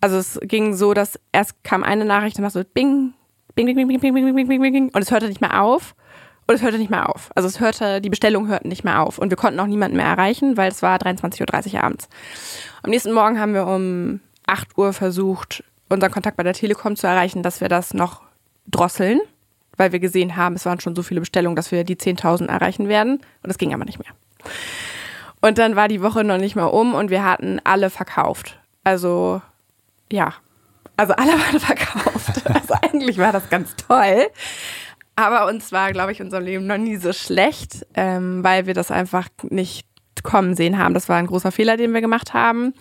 also 0.00 0.18
es 0.18 0.38
ging 0.42 0.74
so, 0.74 0.94
dass 0.94 1.18
erst 1.32 1.64
kam 1.64 1.82
eine 1.82 2.04
Nachricht 2.04 2.36
und 2.36 2.44
war 2.44 2.50
so 2.50 2.62
bing, 2.62 3.14
bing, 3.54 3.66
bing, 3.66 3.74
bing, 3.74 3.88
bing, 3.88 4.00
bing, 4.00 4.14
bing, 4.14 4.34
bing, 4.34 4.60
bing, 4.60 4.72
bing, 4.72 4.90
und 4.90 5.02
es 5.02 5.10
hörte 5.10 5.26
nicht 5.26 5.40
mehr 5.40 5.62
auf. 5.62 5.94
Und 6.46 6.56
es 6.56 6.62
hörte 6.62 6.78
nicht 6.78 6.90
mehr 6.90 7.08
auf. 7.08 7.30
Also 7.34 7.48
es 7.48 7.60
hörte, 7.60 8.00
die 8.00 8.10
Bestellungen 8.10 8.50
hörten 8.50 8.68
nicht 8.68 8.84
mehr 8.84 9.00
auf. 9.00 9.18
Und 9.18 9.30
wir 9.30 9.36
konnten 9.36 9.60
auch 9.60 9.66
niemanden 9.66 9.96
mehr 9.96 10.06
erreichen, 10.06 10.56
weil 10.56 10.70
es 10.70 10.82
war 10.82 10.98
23.30 10.98 11.74
Uhr 11.74 11.84
abends. 11.84 12.08
Am 12.82 12.90
nächsten 12.90 13.12
Morgen 13.12 13.38
haben 13.38 13.54
wir 13.54 13.66
um 13.66 14.20
8 14.46 14.76
Uhr 14.76 14.92
versucht, 14.92 15.62
unseren 15.88 16.10
Kontakt 16.10 16.36
bei 16.36 16.42
der 16.42 16.54
Telekom 16.54 16.96
zu 16.96 17.06
erreichen, 17.06 17.42
dass 17.42 17.60
wir 17.60 17.68
das 17.68 17.94
noch 17.94 18.22
drosseln, 18.66 19.20
weil 19.76 19.92
wir 19.92 20.00
gesehen 20.00 20.36
haben, 20.36 20.56
es 20.56 20.66
waren 20.66 20.80
schon 20.80 20.96
so 20.96 21.02
viele 21.02 21.20
Bestellungen, 21.20 21.56
dass 21.56 21.70
wir 21.72 21.84
die 21.84 21.96
10.000 21.96 22.48
erreichen 22.48 22.88
werden. 22.88 23.20
Und 23.42 23.50
es 23.50 23.56
ging 23.56 23.72
aber 23.72 23.84
nicht 23.84 24.00
mehr. 24.00 24.10
Und 25.40 25.58
dann 25.58 25.76
war 25.76 25.88
die 25.88 26.02
Woche 26.02 26.24
noch 26.24 26.38
nicht 26.38 26.56
mal 26.56 26.66
um 26.66 26.94
und 26.94 27.10
wir 27.10 27.24
hatten 27.24 27.60
alle 27.64 27.90
verkauft. 27.90 28.58
Also, 28.84 29.40
ja. 30.10 30.34
Also 30.96 31.14
alle 31.14 31.32
waren 31.32 31.60
verkauft. 31.60 32.46
Also 32.46 32.74
eigentlich 32.82 33.18
war 33.18 33.32
das 33.32 33.48
ganz 33.48 33.74
toll. 33.76 34.26
Aber 35.16 35.46
uns 35.46 35.72
war, 35.72 35.92
glaube 35.92 36.12
ich, 36.12 36.20
unser 36.20 36.40
Leben 36.40 36.66
noch 36.66 36.78
nie 36.78 36.96
so 36.96 37.12
schlecht, 37.12 37.86
ähm, 37.94 38.42
weil 38.44 38.66
wir 38.66 38.74
das 38.74 38.90
einfach 38.90 39.28
nicht 39.42 39.86
kommen 40.22 40.54
sehen 40.54 40.78
haben. 40.78 40.94
Das 40.94 41.08
war 41.08 41.16
ein 41.16 41.26
großer 41.26 41.52
Fehler, 41.52 41.76
den 41.76 41.92
wir 41.92 42.00
gemacht 42.00 42.34
haben. 42.34 42.74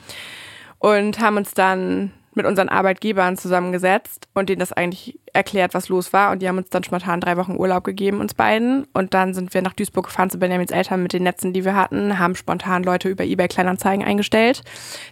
Und 0.77 1.19
haben 1.19 1.37
uns 1.37 1.53
dann 1.53 2.11
mit 2.39 2.45
unseren 2.45 2.69
Arbeitgebern 2.69 3.35
zusammengesetzt 3.35 4.29
und 4.33 4.47
denen 4.47 4.61
das 4.61 4.71
eigentlich 4.71 5.19
erklärt, 5.33 5.73
was 5.73 5.89
los 5.89 6.13
war. 6.13 6.31
Und 6.31 6.41
die 6.41 6.47
haben 6.47 6.57
uns 6.57 6.69
dann 6.69 6.85
spontan 6.85 7.19
drei 7.19 7.35
Wochen 7.35 7.57
Urlaub 7.57 7.83
gegeben, 7.83 8.21
uns 8.21 8.33
beiden. 8.33 8.87
Und 8.93 9.13
dann 9.13 9.33
sind 9.33 9.53
wir 9.53 9.61
nach 9.61 9.73
Duisburg 9.73 10.05
gefahren 10.05 10.29
zu 10.29 10.39
Benjamins 10.39 10.71
Eltern 10.71 11.03
mit 11.03 11.11
den 11.11 11.23
Netzen, 11.23 11.51
die 11.51 11.65
wir 11.65 11.75
hatten, 11.75 12.17
haben 12.17 12.35
spontan 12.35 12.83
Leute 12.83 13.09
über 13.09 13.25
eBay 13.25 13.49
Kleinanzeigen 13.49 14.05
eingestellt, 14.05 14.63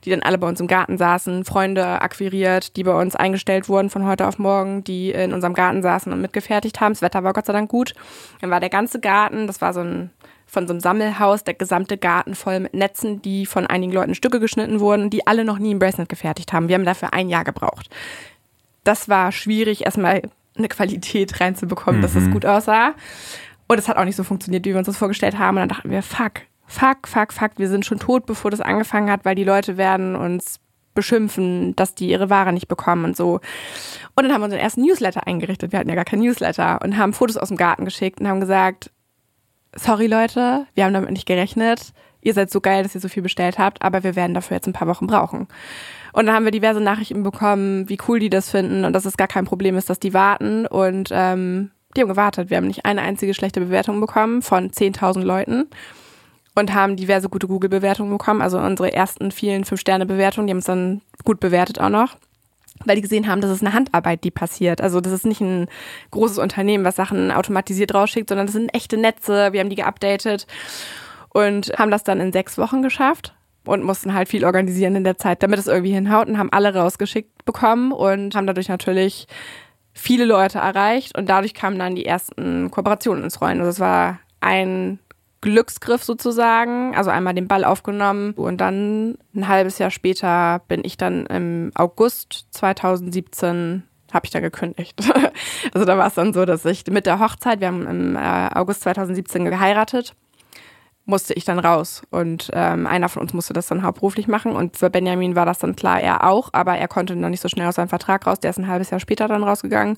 die 0.06 0.10
dann 0.10 0.22
alle 0.22 0.38
bei 0.38 0.48
uns 0.48 0.62
im 0.62 0.68
Garten 0.68 0.98
saßen, 0.98 1.44
Freunde 1.44 2.02
akquiriert, 2.02 2.78
die 2.78 2.84
bei 2.86 2.98
uns 2.98 3.18
eingestellt 3.18 3.68
wurden 3.68 3.90
von 3.90 4.06
heute 4.06 4.26
auf 4.26 4.40
morgen, 4.40 4.86
die 4.86 5.12
in 5.12 5.34
unserem 5.34 5.54
Garten 5.54 5.82
saßen 5.82 6.14
und 6.14 6.22
mitgefertigt 6.22 6.80
haben. 6.80 6.94
Das 6.94 7.02
Wetter 7.02 7.26
war 7.26 7.34
Gott 7.34 7.46
sei 7.46 7.52
Dank 7.52 7.70
gut. 7.70 7.94
Dann 8.40 8.52
war 8.52 8.62
der 8.62 8.70
ganze 8.70 9.02
Garten, 9.02 9.48
das 9.48 9.60
war 9.60 9.74
so 9.74 9.82
ein 9.82 10.12
von 10.48 10.66
so 10.66 10.74
einem 10.74 10.80
Sammelhaus, 10.80 11.44
der 11.44 11.54
gesamte 11.54 11.98
Garten 11.98 12.34
voll 12.34 12.62
mit 12.62 12.74
Netzen, 12.74 13.22
die 13.22 13.46
von 13.46 13.68
einigen 13.68 13.92
Leuten 13.92 14.16
Stücke 14.16 14.40
geschnitten 14.40 14.80
wurden, 14.80 15.10
die 15.10 15.28
alle 15.28 15.44
noch 15.44 15.60
nie 15.60 15.74
ein 15.74 15.80
Bracelet 15.80 16.10
gefertigt 16.10 16.54
haben. 16.54 16.70
Wir 16.70 16.76
haben 16.76 16.86
dafür 16.86 17.14
ein 17.14 17.30
Jahr 17.30 17.44
gebraucht. 17.44 17.90
Das 18.84 19.10
war 19.10 19.32
schwierig, 19.34 19.86
erstmal 19.86 20.22
eine 20.58 20.70
Qualität 20.70 21.40
reinzubekommen, 21.40 22.00
mhm. 22.00 22.02
dass 22.02 22.16
es 22.16 22.24
mhm. 22.24 22.32
gut 22.32 22.46
aussah. 22.46 22.94
Und 23.68 23.78
es 23.78 23.90
hat 23.90 23.98
auch 23.98 24.06
nicht 24.06 24.16
so 24.16 24.24
funktioniert, 24.24 24.66
wie 24.66 24.72
wir 24.72 24.78
uns 24.78 24.88
das 24.88 24.98
vorgestellt 24.98 25.38
haben. 25.38 25.58
Und 25.58 25.62
dann 25.62 25.70
dachten 25.70 25.92
wir, 25.92 26.02
fuck, 26.02 26.42
fuck, 26.66 27.08
fuck, 27.08 27.34
fuck, 27.34 27.52
wir 27.58 27.68
sind 27.68 27.86
schon 27.86 28.00
tot, 28.00 28.26
bevor 28.26 28.50
das 28.50 28.62
angefangen 28.62 29.12
hat, 29.12 29.26
weil 29.26 29.36
die 29.36 29.44
Leute 29.44 29.78
werden 29.78 30.16
uns 30.16 30.60
beschimpfen, 30.94 31.76
dass 31.76 31.94
die 31.94 32.10
ihre 32.10 32.30
Ware 32.30 32.54
nicht 32.54 32.68
bekommen 32.68 33.06
und 33.06 33.16
so. 33.16 33.40
Und 34.16 34.24
dann 34.24 34.34
haben 34.34 34.42
wir 34.42 34.46
unseren 34.46 34.62
ersten 34.62 34.82
Newsletter 34.82 35.28
eingerichtet. 35.28 35.72
Wir 35.72 35.80
hatten 35.80 35.90
ja 35.90 35.96
gar 35.96 36.06
keinen 36.06 36.24
Newsletter 36.24 36.80
und 36.82 36.98
haben 36.98 37.14
Fotos 37.14 37.38
aus 37.38 37.50
dem 37.50 37.58
Garten 37.58 37.86
geschickt 37.86 38.20
und 38.20 38.28
haben 38.28 38.40
gesagt, 38.40 38.90
sorry 39.78 40.08
Leute, 40.08 40.66
wir 40.74 40.84
haben 40.86 40.94
damit 40.94 41.12
nicht 41.12 41.26
gerechnet. 41.26 41.94
Ihr 42.22 42.34
seid 42.34 42.52
so 42.52 42.60
geil, 42.60 42.84
dass 42.84 42.96
ihr 42.96 43.02
so 43.02 43.08
viel 43.08 43.24
bestellt 43.24 43.58
habt, 43.58 43.82
aber 43.82 44.04
wir 44.04 44.16
werden 44.16 44.34
dafür 44.34 44.58
jetzt 44.58 44.68
ein 44.68 44.74
paar 44.74 44.88
Wochen 44.88 45.08
brauchen. 45.08 45.48
Und 46.14 46.26
dann 46.26 46.36
haben 46.36 46.46
wir 46.46 46.52
diverse 46.52 46.82
Nachrichten 46.82 47.24
bekommen, 47.24 47.88
wie 47.90 47.98
cool 48.08 48.20
die 48.20 48.30
das 48.30 48.50
finden 48.50 48.86
und 48.86 48.94
dass 48.94 49.06
es 49.06 49.18
gar 49.18 49.28
kein 49.28 49.46
Problem 49.46 49.78
ist, 49.78 49.90
dass 49.90 50.00
die 50.00 50.14
warten. 50.14 50.66
Und 50.66 51.10
ähm, 51.12 51.72
die 51.96 52.02
haben 52.02 52.10
gewartet. 52.10 52.50
Wir 52.50 52.58
haben 52.58 52.68
nicht 52.68 52.86
eine 52.86 53.02
einzige 53.02 53.34
schlechte 53.34 53.60
Bewertung 53.60 54.02
bekommen 54.02 54.42
von 54.42 54.72
10.000 54.72 55.22
Leuten 55.22 55.68
und 56.56 56.74
haben 56.74 56.96
diverse 56.96 57.30
gute 57.30 57.48
Google-Bewertungen 57.48 58.12
bekommen. 58.12 58.42
Also 58.42 58.58
unsere 58.58 58.92
ersten 58.92 59.32
vielen 59.32 59.64
Fünf-Sterne-Bewertungen, 59.64 60.48
die 60.48 60.52
haben 60.52 60.58
uns 60.58 60.66
dann 60.66 61.02
gut 61.24 61.40
bewertet 61.40 61.80
auch 61.80 61.90
noch 61.90 62.18
weil 62.86 62.96
die 62.96 63.02
gesehen 63.02 63.28
haben, 63.28 63.42
das 63.42 63.52
ist 63.52 63.62
eine 63.62 63.74
Handarbeit, 63.74 64.24
die 64.24 64.32
passiert. 64.32 64.82
Also 64.82 65.02
das 65.02 65.14
ist 65.14 65.26
nicht 65.26 65.42
ein 65.42 65.68
großes 66.12 66.38
Unternehmen, 66.38 66.84
was 66.84 66.96
Sachen 66.96 67.32
automatisiert 67.32 67.94
rausschickt, 67.94 68.30
sondern 68.30 68.48
das 68.48 68.54
sind 68.54 68.74
echte 68.74 68.98
Netze. 68.98 69.54
Wir 69.54 69.60
haben 69.60 69.70
die 69.70 69.76
geupdatet 69.76 70.48
und 71.30 71.74
haben 71.78 71.92
das 71.92 72.04
dann 72.04 72.20
in 72.20 72.32
sechs 72.32 72.58
Wochen 72.58 72.82
geschafft 72.82 73.36
und 73.66 73.84
mussten 73.84 74.14
halt 74.14 74.30
viel 74.30 74.46
organisieren 74.46 74.96
in 74.96 75.04
der 75.04 75.18
Zeit, 75.18 75.44
damit 75.44 75.60
es 75.60 75.68
irgendwie 75.68 75.94
hinhaut 75.94 76.28
und 76.28 76.38
haben 76.38 76.52
alle 76.52 76.74
rausgeschickt 76.74 77.46
bekommen 77.46 77.92
und 77.92 78.36
haben 78.36 78.48
dadurch 78.48 78.70
natürlich 78.70 79.28
viele 79.94 80.26
Leute 80.26 80.60
erreicht 80.60 81.18
und 81.18 81.28
dadurch 81.30 81.54
kamen 81.54 81.80
dann 81.80 81.96
die 81.96 82.06
ersten 82.06 82.72
Kooperationen 82.72 83.24
ins 83.24 83.42
Rollen. 83.42 83.60
Also 83.60 83.72
es 83.72 83.80
war 83.80 84.20
ein 84.42 85.00
Glücksgriff 85.42 86.04
sozusagen, 86.04 86.96
also 86.96 87.10
einmal 87.10 87.34
den 87.34 87.48
Ball 87.48 87.64
aufgenommen 87.64 88.34
und 88.34 88.60
dann 88.60 89.18
ein 89.36 89.48
halbes 89.48 89.78
Jahr 89.78 89.92
später 89.92 90.62
bin 90.68 90.84
ich 90.84 90.98
dann 90.98 91.26
im 91.28 91.72
August 91.76 92.48
2017 92.52 93.84
habe 94.14 94.26
ich 94.26 94.32
da 94.32 94.40
gekündigt. 94.40 94.96
also 95.74 95.86
da 95.86 95.98
war 95.98 96.08
es 96.08 96.16
dann 96.16 96.34
so, 96.34 96.46
dass 96.46 96.66
ich 96.66 96.86
mit 96.88 97.06
der 97.06 97.20
Hochzeit, 97.20 97.60
wir 97.60 97.68
haben 97.68 97.86
im 97.86 98.16
äh, 98.16 98.50
August 98.54 98.82
2017 98.82 99.46
geheiratet, 99.46 100.16
musste 101.06 101.34
ich 101.34 101.46
dann 101.46 101.60
raus. 101.60 102.04
Und 102.10 102.50
ähm, 102.54 102.86
einer 102.86 103.10
von 103.10 103.22
uns 103.22 103.34
musste 103.34 103.54
das 103.54 103.68
dann 103.68 103.84
hauptberuflich 103.84 104.28
machen. 104.28 104.54
Und 104.54 104.78
für 104.78 104.90
Benjamin 104.90 105.36
war 105.36 105.46
das 105.46 105.60
dann 105.60 105.76
klar, 105.76 106.02
er 106.02 106.26
auch, 106.26 106.50
aber 106.52 106.78
er 106.78 106.88
konnte 106.88 107.16
noch 107.16 107.30
nicht 107.30 107.42
so 107.42 107.50
schnell 107.50 107.68
aus 107.68 107.76
seinem 107.76 107.90
Vertrag 107.90 108.28
raus, 108.28 108.40
der 108.40 108.52
ist 108.52 108.58
ein 108.58 108.68
halbes 108.68 108.90
Jahr 108.90 109.00
später 109.00 109.28
dann 109.28 109.44
rausgegangen. 109.44 109.98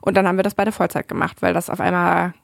Und 0.00 0.16
dann 0.16 0.28
haben 0.28 0.36
wir 0.36 0.42
das 0.42 0.54
beide 0.54 0.72
Vollzeit 0.72 1.08
gemacht, 1.08 1.38
weil 1.40 1.54
das 1.54 1.70
auf 1.70 1.80
einmal 1.80 2.34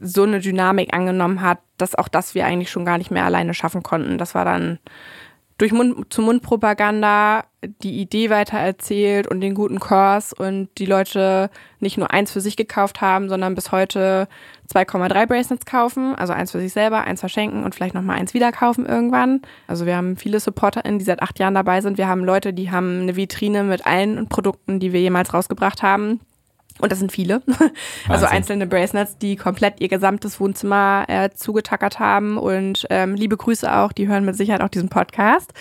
so 0.00 0.22
eine 0.22 0.40
Dynamik 0.40 0.94
angenommen 0.94 1.42
hat, 1.42 1.58
dass 1.78 1.94
auch 1.94 2.08
das 2.08 2.34
wir 2.34 2.46
eigentlich 2.46 2.70
schon 2.70 2.84
gar 2.84 2.98
nicht 2.98 3.10
mehr 3.10 3.24
alleine 3.24 3.54
schaffen 3.54 3.82
konnten. 3.82 4.18
Das 4.18 4.34
war 4.34 4.44
dann 4.44 4.78
durch 5.58 5.72
Mund-zu-Mund-Propaganda 5.72 7.44
die 7.82 8.00
Idee 8.00 8.30
weitererzählt 8.30 9.28
und 9.28 9.40
den 9.40 9.54
guten 9.54 9.78
Kurs 9.78 10.32
und 10.32 10.68
die 10.78 10.86
Leute 10.86 11.50
nicht 11.78 11.98
nur 11.98 12.10
eins 12.10 12.32
für 12.32 12.40
sich 12.40 12.56
gekauft 12.56 13.00
haben, 13.00 13.28
sondern 13.28 13.54
bis 13.54 13.70
heute 13.70 14.26
2,3 14.72 15.26
Bracelets 15.26 15.64
kaufen, 15.64 16.16
also 16.16 16.32
eins 16.32 16.50
für 16.50 16.58
sich 16.58 16.72
selber, 16.72 17.02
eins 17.02 17.20
verschenken 17.20 17.62
und 17.62 17.76
vielleicht 17.76 17.94
nochmal 17.94 18.18
eins 18.18 18.34
wieder 18.34 18.50
kaufen 18.50 18.86
irgendwann. 18.86 19.42
Also 19.68 19.86
wir 19.86 19.96
haben 19.96 20.16
viele 20.16 20.40
SupporterInnen, 20.40 20.98
die 20.98 21.04
seit 21.04 21.22
acht 21.22 21.38
Jahren 21.38 21.54
dabei 21.54 21.80
sind. 21.80 21.96
Wir 21.96 22.08
haben 22.08 22.24
Leute, 22.24 22.52
die 22.52 22.72
haben 22.72 23.02
eine 23.02 23.14
Vitrine 23.14 23.62
mit 23.62 23.86
allen 23.86 24.28
Produkten, 24.28 24.80
die 24.80 24.92
wir 24.92 25.00
jemals 25.00 25.32
rausgebracht 25.32 25.82
haben. 25.84 26.18
Und 26.82 26.90
das 26.90 26.98
sind 26.98 27.12
viele. 27.12 27.42
Also 28.08 28.26
einzelne 28.26 28.66
Bracelets, 28.66 29.16
die 29.16 29.36
komplett 29.36 29.80
ihr 29.80 29.88
gesamtes 29.88 30.40
Wohnzimmer 30.40 31.04
äh, 31.08 31.30
zugetackert 31.32 32.00
haben. 32.00 32.36
Und 32.36 32.86
ähm, 32.90 33.14
liebe 33.14 33.36
Grüße 33.36 33.72
auch, 33.72 33.92
die 33.92 34.08
hören 34.08 34.24
mit 34.24 34.36
Sicherheit 34.36 34.60
auch 34.60 34.68
diesen 34.68 34.88
Podcast. 34.88 35.52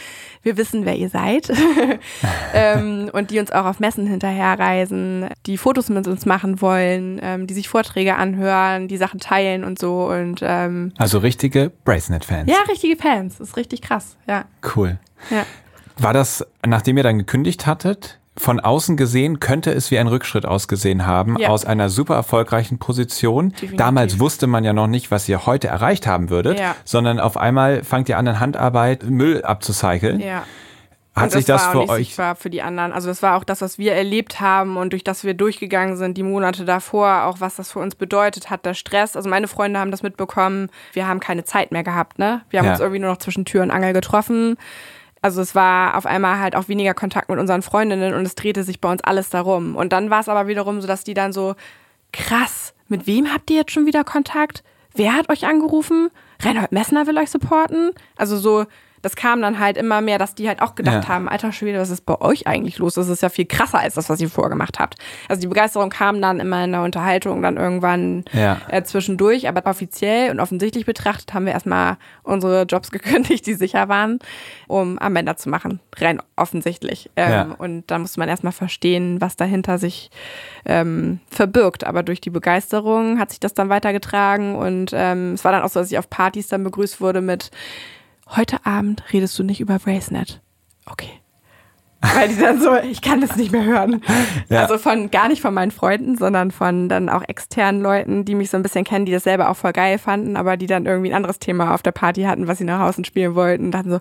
Wir 0.41 0.57
wissen, 0.57 0.85
wer 0.85 0.95
ihr 0.95 1.09
seid. 1.09 1.51
ähm, 2.53 3.09
und 3.13 3.29
die 3.29 3.39
uns 3.39 3.51
auch 3.51 3.65
auf 3.65 3.79
Messen 3.79 4.07
hinterherreisen, 4.07 5.29
die 5.45 5.57
Fotos 5.57 5.89
mit 5.89 6.07
uns 6.07 6.25
machen 6.25 6.61
wollen, 6.61 7.19
ähm, 7.21 7.47
die 7.47 7.53
sich 7.53 7.69
Vorträge 7.69 8.15
anhören, 8.15 8.87
die 8.87 8.97
Sachen 8.97 9.19
teilen 9.19 9.63
und 9.63 9.77
so. 9.77 10.07
Und 10.07 10.41
ähm, 10.41 10.91
Also 10.97 11.19
richtige 11.19 11.71
Bracelet-Fans. 11.85 12.49
Ja, 12.49 12.57
richtige 12.67 12.95
Fans. 12.95 13.37
Das 13.37 13.49
ist 13.49 13.57
richtig 13.57 13.83
krass, 13.83 14.17
ja. 14.27 14.45
Cool. 14.75 14.99
Ja. 15.29 15.45
War 15.97 16.13
das, 16.13 16.45
nachdem 16.65 16.97
ihr 16.97 17.03
dann 17.03 17.19
gekündigt 17.19 17.67
hattet, 17.67 18.20
von 18.37 18.59
außen 18.59 18.95
gesehen 18.95 19.39
könnte 19.39 19.71
es 19.71 19.91
wie 19.91 19.99
ein 19.99 20.07
Rückschritt 20.07 20.45
ausgesehen 20.45 21.05
haben 21.05 21.37
ja. 21.37 21.49
aus 21.49 21.65
einer 21.65 21.89
super 21.89 22.15
erfolgreichen 22.15 22.79
Position. 22.79 23.49
Definitiv. 23.49 23.77
Damals 23.77 24.19
wusste 24.19 24.47
man 24.47 24.63
ja 24.63 24.71
noch 24.71 24.87
nicht, 24.87 25.11
was 25.11 25.27
ihr 25.27 25.45
heute 25.45 25.67
erreicht 25.67 26.07
haben 26.07 26.29
würdet, 26.29 26.57
ja. 26.57 26.75
sondern 26.85 27.19
auf 27.19 27.35
einmal 27.35 27.83
fangt 27.83 28.07
ihr 28.07 28.17
an, 28.17 28.27
in 28.27 28.39
Handarbeit 28.39 29.03
Müll 29.03 29.43
abzucyceln. 29.43 30.21
Ja. 30.21 30.43
Hat 31.13 31.25
und 31.25 31.31
sich 31.31 31.45
das, 31.45 31.63
das 31.63 31.71
für 31.73 31.89
euch 31.89 32.17
war 32.17 32.35
für 32.35 32.49
die 32.49 32.61
anderen. 32.61 32.93
Also 32.93 33.09
das 33.09 33.21
war 33.21 33.35
auch 33.35 33.43
das, 33.43 33.59
was 33.59 33.77
wir 33.77 33.91
erlebt 33.91 34.39
haben 34.39 34.77
und 34.77 34.93
durch 34.93 35.03
das 35.03 35.25
wir 35.25 35.33
durchgegangen 35.33 35.97
sind 35.97 36.17
die 36.17 36.23
Monate 36.23 36.63
davor, 36.63 37.25
auch 37.25 37.41
was 37.41 37.57
das 37.57 37.69
für 37.69 37.79
uns 37.79 37.95
bedeutet 37.95 38.49
hat, 38.49 38.65
der 38.65 38.75
Stress. 38.75 39.17
Also 39.17 39.29
meine 39.29 39.49
Freunde 39.49 39.77
haben 39.81 39.91
das 39.91 40.03
mitbekommen. 40.03 40.69
Wir 40.93 41.09
haben 41.09 41.19
keine 41.19 41.43
Zeit 41.43 41.73
mehr 41.73 41.83
gehabt, 41.83 42.17
ne? 42.17 42.43
Wir 42.49 42.59
haben 42.59 42.67
ja. 42.67 42.71
uns 42.71 42.79
irgendwie 42.79 42.99
nur 42.99 43.09
noch 43.09 43.17
zwischen 43.17 43.43
Tür 43.43 43.61
und 43.61 43.71
Angel 43.71 43.91
getroffen. 43.91 44.55
Also 45.21 45.41
es 45.41 45.53
war 45.53 45.95
auf 45.95 46.05
einmal 46.05 46.39
halt 46.39 46.55
auch 46.55 46.67
weniger 46.67 46.93
Kontakt 46.93 47.29
mit 47.29 47.39
unseren 47.39 47.61
Freundinnen 47.61 48.13
und 48.13 48.25
es 48.25 48.35
drehte 48.35 48.63
sich 48.63 48.81
bei 48.81 48.91
uns 48.91 49.03
alles 49.03 49.29
darum. 49.29 49.75
Und 49.75 49.93
dann 49.93 50.09
war 50.09 50.19
es 50.19 50.29
aber 50.29 50.47
wiederum 50.47 50.81
so, 50.81 50.87
dass 50.87 51.03
die 51.03 51.13
dann 51.13 51.31
so, 51.31 51.55
krass, 52.11 52.73
mit 52.87 53.05
wem 53.07 53.31
habt 53.31 53.49
ihr 53.51 53.57
jetzt 53.57 53.71
schon 53.71 53.85
wieder 53.85 54.03
Kontakt? 54.03 54.63
Wer 54.93 55.13
hat 55.13 55.29
euch 55.29 55.45
angerufen? 55.45 56.09
Reinhold 56.41 56.71
Messner 56.71 57.07
will 57.07 57.17
euch 57.17 57.29
supporten? 57.29 57.91
Also 58.17 58.37
so, 58.37 58.65
das 59.01 59.15
kam 59.15 59.41
dann 59.41 59.59
halt 59.59 59.77
immer 59.77 60.01
mehr, 60.01 60.17
dass 60.17 60.35
die 60.35 60.47
halt 60.47 60.61
auch 60.61 60.75
gedacht 60.75 61.03
Ja. 61.03 61.09
haben, 61.09 61.27
alter 61.29 61.51
Schwede, 61.51 61.79
was 61.79 61.89
ist 61.89 62.05
bei 62.05 62.19
euch 62.21 62.47
eigentlich 62.47 62.77
los? 62.77 62.93
Das 62.95 63.09
ist 63.09 63.21
ja 63.23 63.29
viel 63.29 63.45
krasser 63.45 63.79
als 63.79 63.95
das, 63.95 64.09
was 64.09 64.19
ihr 64.21 64.29
vorher 64.29 64.49
gemacht 64.49 64.79
habt. 64.79 64.95
Also 65.27 65.41
die 65.41 65.47
Begeisterung 65.47 65.89
kam 65.89 66.21
dann 66.21 66.39
immer 66.39 66.63
in 66.63 66.71
der 66.71 66.83
Unterhaltung 66.83 67.41
dann 67.41 67.57
irgendwann 67.57 68.23
Ja. 68.33 68.57
äh, 68.69 68.83
zwischendurch, 68.83 69.47
aber 69.47 69.65
offiziell 69.69 70.31
und 70.31 70.39
offensichtlich 70.39 70.85
betrachtet 70.85 71.33
haben 71.33 71.45
wir 71.45 71.53
erstmal 71.53 71.97
unsere 72.23 72.63
Jobs 72.63 72.91
gekündigt, 72.91 73.45
die 73.45 73.53
sicher 73.53 73.89
waren, 73.89 74.19
um 74.67 74.99
Armbänder 74.99 75.35
zu 75.37 75.49
machen. 75.49 75.79
Rein 75.97 76.21
offensichtlich. 76.35 77.09
Ähm, 77.15 77.31
Ja. 77.31 77.41
Und 77.57 77.89
da 77.91 77.97
musste 77.99 78.19
man 78.19 78.29
erstmal 78.29 78.53
verstehen, 78.53 79.19
was 79.21 79.35
dahinter 79.35 79.77
sich 79.77 80.11
ähm, 80.65 81.19
verbirgt. 81.29 81.83
Aber 81.85 82.03
durch 82.03 82.21
die 82.21 82.29
Begeisterung 82.29 83.19
hat 83.19 83.29
sich 83.31 83.39
das 83.39 83.53
dann 83.53 83.69
weitergetragen 83.69 84.55
und 84.55 84.91
ähm, 84.93 85.33
es 85.33 85.43
war 85.43 85.51
dann 85.51 85.61
auch 85.63 85.69
so, 85.69 85.79
dass 85.79 85.91
ich 85.91 85.97
auf 85.97 86.09
Partys 86.09 86.47
dann 86.47 86.63
begrüßt 86.63 87.01
wurde 87.01 87.21
mit 87.21 87.51
Heute 88.35 88.65
Abend 88.65 89.03
redest 89.11 89.37
du 89.37 89.43
nicht 89.43 89.59
über 89.59 89.77
Bracenet. 89.77 90.41
Okay. 90.85 91.20
Weil 92.15 92.29
die 92.29 92.37
dann 92.39 92.59
so, 92.59 92.75
ich 92.77 93.01
kann 93.01 93.21
das 93.21 93.35
nicht 93.35 93.51
mehr 93.51 93.63
hören. 93.63 94.01
Ja. 94.49 94.61
Also 94.61 94.77
von 94.77 95.11
gar 95.11 95.27
nicht 95.27 95.41
von 95.41 95.53
meinen 95.53 95.71
Freunden, 95.71 96.17
sondern 96.17 96.51
von 96.51 96.89
dann 96.89 97.09
auch 97.09 97.21
externen 97.27 97.81
Leuten, 97.81 98.25
die 98.25 98.33
mich 98.35 98.49
so 98.49 98.57
ein 98.57 98.63
bisschen 98.63 98.83
kennen, 98.85 99.05
die 99.05 99.11
das 99.11 99.23
selber 99.23 99.49
auch 99.49 99.55
voll 99.55 99.71
geil 99.71 99.97
fanden, 99.99 100.35
aber 100.35 100.57
die 100.57 100.65
dann 100.67 100.85
irgendwie 100.87 101.11
ein 101.11 101.15
anderes 101.15 101.37
Thema 101.39 101.73
auf 101.75 101.83
der 101.83 101.91
Party 101.91 102.23
hatten, 102.23 102.47
was 102.47 102.57
sie 102.57 102.63
nach 102.63 102.79
außen 102.81 103.05
spielen 103.05 103.35
wollten. 103.35 103.65
Und 103.65 103.71
dann 103.71 103.89
so, 103.89 103.99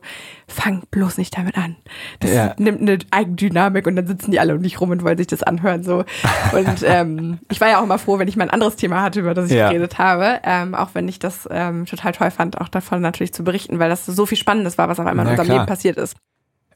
fang 0.48 0.82
bloß 0.90 1.18
nicht 1.18 1.36
damit 1.36 1.58
an. 1.58 1.76
Das 2.20 2.32
Ja. 2.32 2.54
nimmt 2.58 2.80
eine 2.80 2.98
Eigendynamik 3.10 3.86
und 3.86 3.96
dann 3.96 4.06
sitzen 4.06 4.30
die 4.30 4.40
alle 4.40 4.54
um 4.54 4.62
dich 4.62 4.80
rum 4.80 4.90
und 4.90 5.04
wollen 5.04 5.18
sich 5.18 5.26
das 5.26 5.42
anhören. 5.42 5.82
So. 5.82 6.04
Und 6.52 6.82
ähm, 6.84 7.38
ich 7.50 7.60
war 7.60 7.68
ja 7.68 7.78
auch 7.80 7.84
immer 7.84 7.98
froh, 7.98 8.18
wenn 8.18 8.28
ich 8.28 8.36
mal 8.36 8.44
ein 8.44 8.50
anderes 8.50 8.76
Thema 8.76 9.02
hatte, 9.02 9.20
über 9.20 9.34
das 9.34 9.46
ich 9.50 9.56
Ja. 9.56 9.68
geredet 9.68 9.98
habe. 9.98 10.40
Ähm, 10.44 10.74
auch 10.74 10.90
wenn 10.94 11.06
ich 11.06 11.18
das 11.18 11.46
ähm, 11.50 11.84
total 11.86 12.12
toll 12.12 12.30
fand, 12.30 12.60
auch 12.60 12.68
davon 12.68 13.02
natürlich 13.02 13.34
zu 13.34 13.44
berichten, 13.44 13.78
weil 13.78 13.90
das 13.90 14.06
so 14.06 14.24
viel 14.26 14.38
Spannendes 14.38 14.78
war, 14.78 14.88
was 14.88 14.98
auf 14.98 15.06
einmal 15.06 15.26
in 15.26 15.30
unserem 15.32 15.46
klar. 15.46 15.58
Leben 15.58 15.66
passiert 15.68 15.98
ist. 15.98 16.16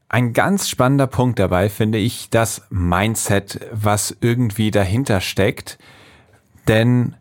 Ein 0.08 0.32
ganz 0.32 0.68
spannender 0.68 1.06
Punkt 1.06 1.38
dabei 1.38 1.68
finde 1.68 1.98
ich 1.98 2.30
das 2.30 2.62
Mindset, 2.70 3.60
was 3.72 4.16
irgendwie 4.20 4.70
dahinter 4.70 5.20
steckt. 5.20 5.78
Denn 6.68 7.16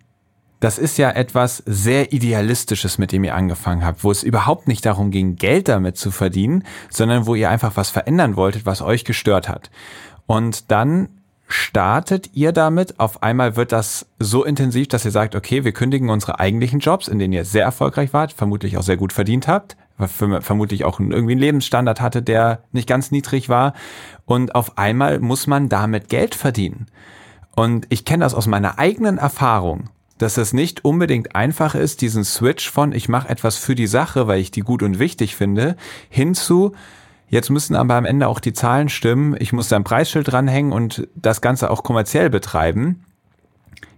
das 0.60 0.78
ist 0.78 0.98
ja 0.98 1.10
etwas 1.12 1.62
sehr 1.66 2.14
Idealistisches, 2.14 2.98
mit 2.98 3.12
dem 3.12 3.26
ihr 3.26 3.36
angefangen 3.36 3.84
habt, 3.84 4.04
wo 4.04 4.12
es 4.12 4.24
überhaupt 4.24 4.68
nicht 4.68 4.86
darum 4.86 5.12
ging, 5.12 5.36
Geld 5.36 5.68
damit 5.68 5.98
zu 5.98 6.10
verdienen, 6.10 6.64
sondern 6.90 7.26
wo 7.26 7.36
ihr 7.36 7.50
einfach 7.50 7.76
was 7.76 7.90
verändern 7.90 8.38
wolltet, 8.38 8.66
was 8.66 8.82
euch 8.82 9.04
gestört 9.04 9.50
hat. 9.50 9.72
Und 10.26 10.72
dann 10.72 11.10
startet 11.48 12.32
ihr 12.34 12.52
damit, 12.52 13.00
auf 13.00 13.22
einmal 13.22 13.56
wird 13.56 13.72
das 13.72 14.06
so 14.20 14.44
intensiv, 14.44 14.88
dass 14.88 15.06
ihr 15.06 15.12
sagt, 15.12 15.36
okay, 15.36 15.64
wir 15.64 15.72
kündigen 15.72 16.10
unsere 16.10 16.40
eigentlichen 16.40 16.80
Jobs, 16.80 17.08
in 17.08 17.20
denen 17.20 17.34
ihr 17.34 17.46
sehr 17.46 17.64
erfolgreich 17.64 18.14
wart, 18.14 18.34
vermutlich 18.34 18.78
auch 18.78 18.84
sehr 18.84 18.98
gut 18.98 19.14
verdient 19.14 19.48
habt, 19.48 19.78
ver- 20.00 20.42
vermutlich 20.42 20.86
auch 20.86 21.00
irgendwie 21.00 21.34
einen 21.34 21.42
Lebensstandard 21.42 22.02
hatte, 22.02 22.22
der 22.22 22.64
nicht 22.72 22.88
ganz 22.88 23.12
niedrig 23.12 23.50
war. 23.50 23.74
Und 24.26 24.56
auf 24.56 24.78
einmal 24.78 25.20
muss 25.20 25.48
man 25.48 25.70
damit 25.70 26.10
Geld 26.10 26.34
verdienen. 26.34 26.88
Und 27.56 27.86
ich 27.90 28.04
kenne 28.06 28.24
das 28.24 28.34
aus 28.34 28.48
meiner 28.48 28.80
eigenen 28.80 29.18
Erfahrung, 29.20 29.90
dass 30.18 30.38
es 30.38 30.54
nicht 30.54 30.86
unbedingt 30.86 31.36
einfach 31.36 31.76
ist, 31.76 32.02
diesen 32.02 32.24
Switch 32.24 32.70
von 32.72 32.94
ich 32.94 33.10
mache 33.10 33.30
etwas 33.30 33.58
für 33.58 33.76
die 33.76 33.88
Sache, 33.88 34.28
weil 34.28 34.40
ich 34.40 34.50
die 34.52 34.62
gut 34.62 34.82
und 34.82 34.98
wichtig 34.98 35.36
finde, 35.36 35.76
hinzu 36.10 36.74
Jetzt 37.34 37.50
müssen 37.50 37.76
aber 37.76 37.96
am 37.96 38.06
Ende 38.06 38.28
auch 38.28 38.40
die 38.40 38.54
Zahlen 38.54 38.90
stimmen. 38.90 39.36
Ich 39.40 39.54
muss 39.54 39.68
da 39.68 39.76
ein 39.76 39.84
Preisschild 39.84 40.32
dranhängen 40.32 40.72
und 40.72 41.08
das 41.16 41.42
Ganze 41.42 41.72
auch 41.72 41.82
kommerziell 41.82 42.30
betreiben. 42.30 43.06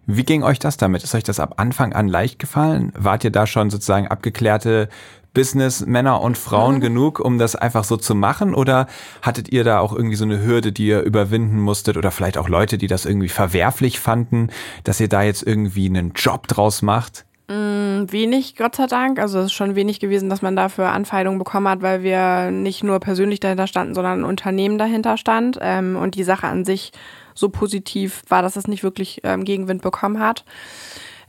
Wie 0.06 0.24
ging 0.24 0.42
euch 0.42 0.58
das 0.58 0.78
damit? 0.78 1.04
Ist 1.04 1.16
euch 1.16 1.26
das 1.26 1.42
ab 1.42 1.56
Anfang 1.58 1.92
an 1.92 2.08
leicht 2.08 2.40
gefallen? 2.40 2.94
Wart 2.98 3.26
ihr 3.26 3.32
da 3.32 3.46
schon 3.46 3.70
sozusagen 3.70 4.08
abgeklärte 4.08 4.88
Business-Männer 5.34 6.22
und 6.22 6.38
Frauen 6.38 6.80
genug, 6.80 7.20
um 7.20 7.38
das 7.38 7.58
einfach 7.58 7.84
so 7.84 7.98
zu 7.98 8.16
machen? 8.16 8.56
Oder 8.56 8.88
hattet 9.22 9.52
ihr 9.52 9.66
da 9.66 9.80
auch 9.80 9.92
irgendwie 9.92 10.16
so 10.16 10.24
eine 10.24 10.42
Hürde, 10.42 10.72
die 10.72 10.88
ihr 10.88 11.02
überwinden 11.02 11.60
musstet? 11.60 11.98
Oder 11.98 12.12
vielleicht 12.12 12.38
auch 12.38 12.48
Leute, 12.48 12.78
die 12.78 12.88
das 12.88 13.06
irgendwie 13.06 13.28
verwerflich 13.28 14.00
fanden, 14.00 14.48
dass 14.86 15.02
ihr 15.02 15.10
da 15.10 15.24
jetzt 15.24 15.44
irgendwie 15.46 15.90
einen 15.90 16.14
Job 16.14 16.48
draus 16.48 16.82
macht? 16.82 17.26
Wenig, 17.48 18.56
Gott 18.56 18.76
sei 18.76 18.88
Dank. 18.88 19.20
Also 19.20 19.40
es 19.40 19.46
ist 19.46 19.54
schon 19.54 19.76
wenig 19.76 20.00
gewesen, 20.00 20.30
dass 20.30 20.42
man 20.42 20.56
dafür 20.56 20.92
Anfeindungen 20.92 21.40
bekommen 21.40 21.68
hat, 21.68 21.82
weil 21.82 22.04
wir 22.04 22.52
nicht 22.52 22.84
nur 22.84 23.00
persönlich 23.00 23.40
dahinter 23.40 23.68
standen, 23.68 23.94
sondern 23.94 24.22
ein 24.22 24.26
Unternehmen 24.26 24.78
dahinter 24.78 25.18
stand 25.18 25.60
ähm, 25.62 25.96
und 25.96 26.16
die 26.16 26.24
Sache 26.24 26.48
an 26.48 26.66
sich 26.66 26.92
so 27.34 27.50
positiv 27.50 28.24
war, 28.30 28.42
dass 28.42 28.56
es 28.56 28.68
nicht 28.68 28.84
wirklich 28.84 29.22
ähm, 29.24 29.44
Gegenwind 29.44 29.82
bekommen 29.82 30.20
hat. 30.20 30.44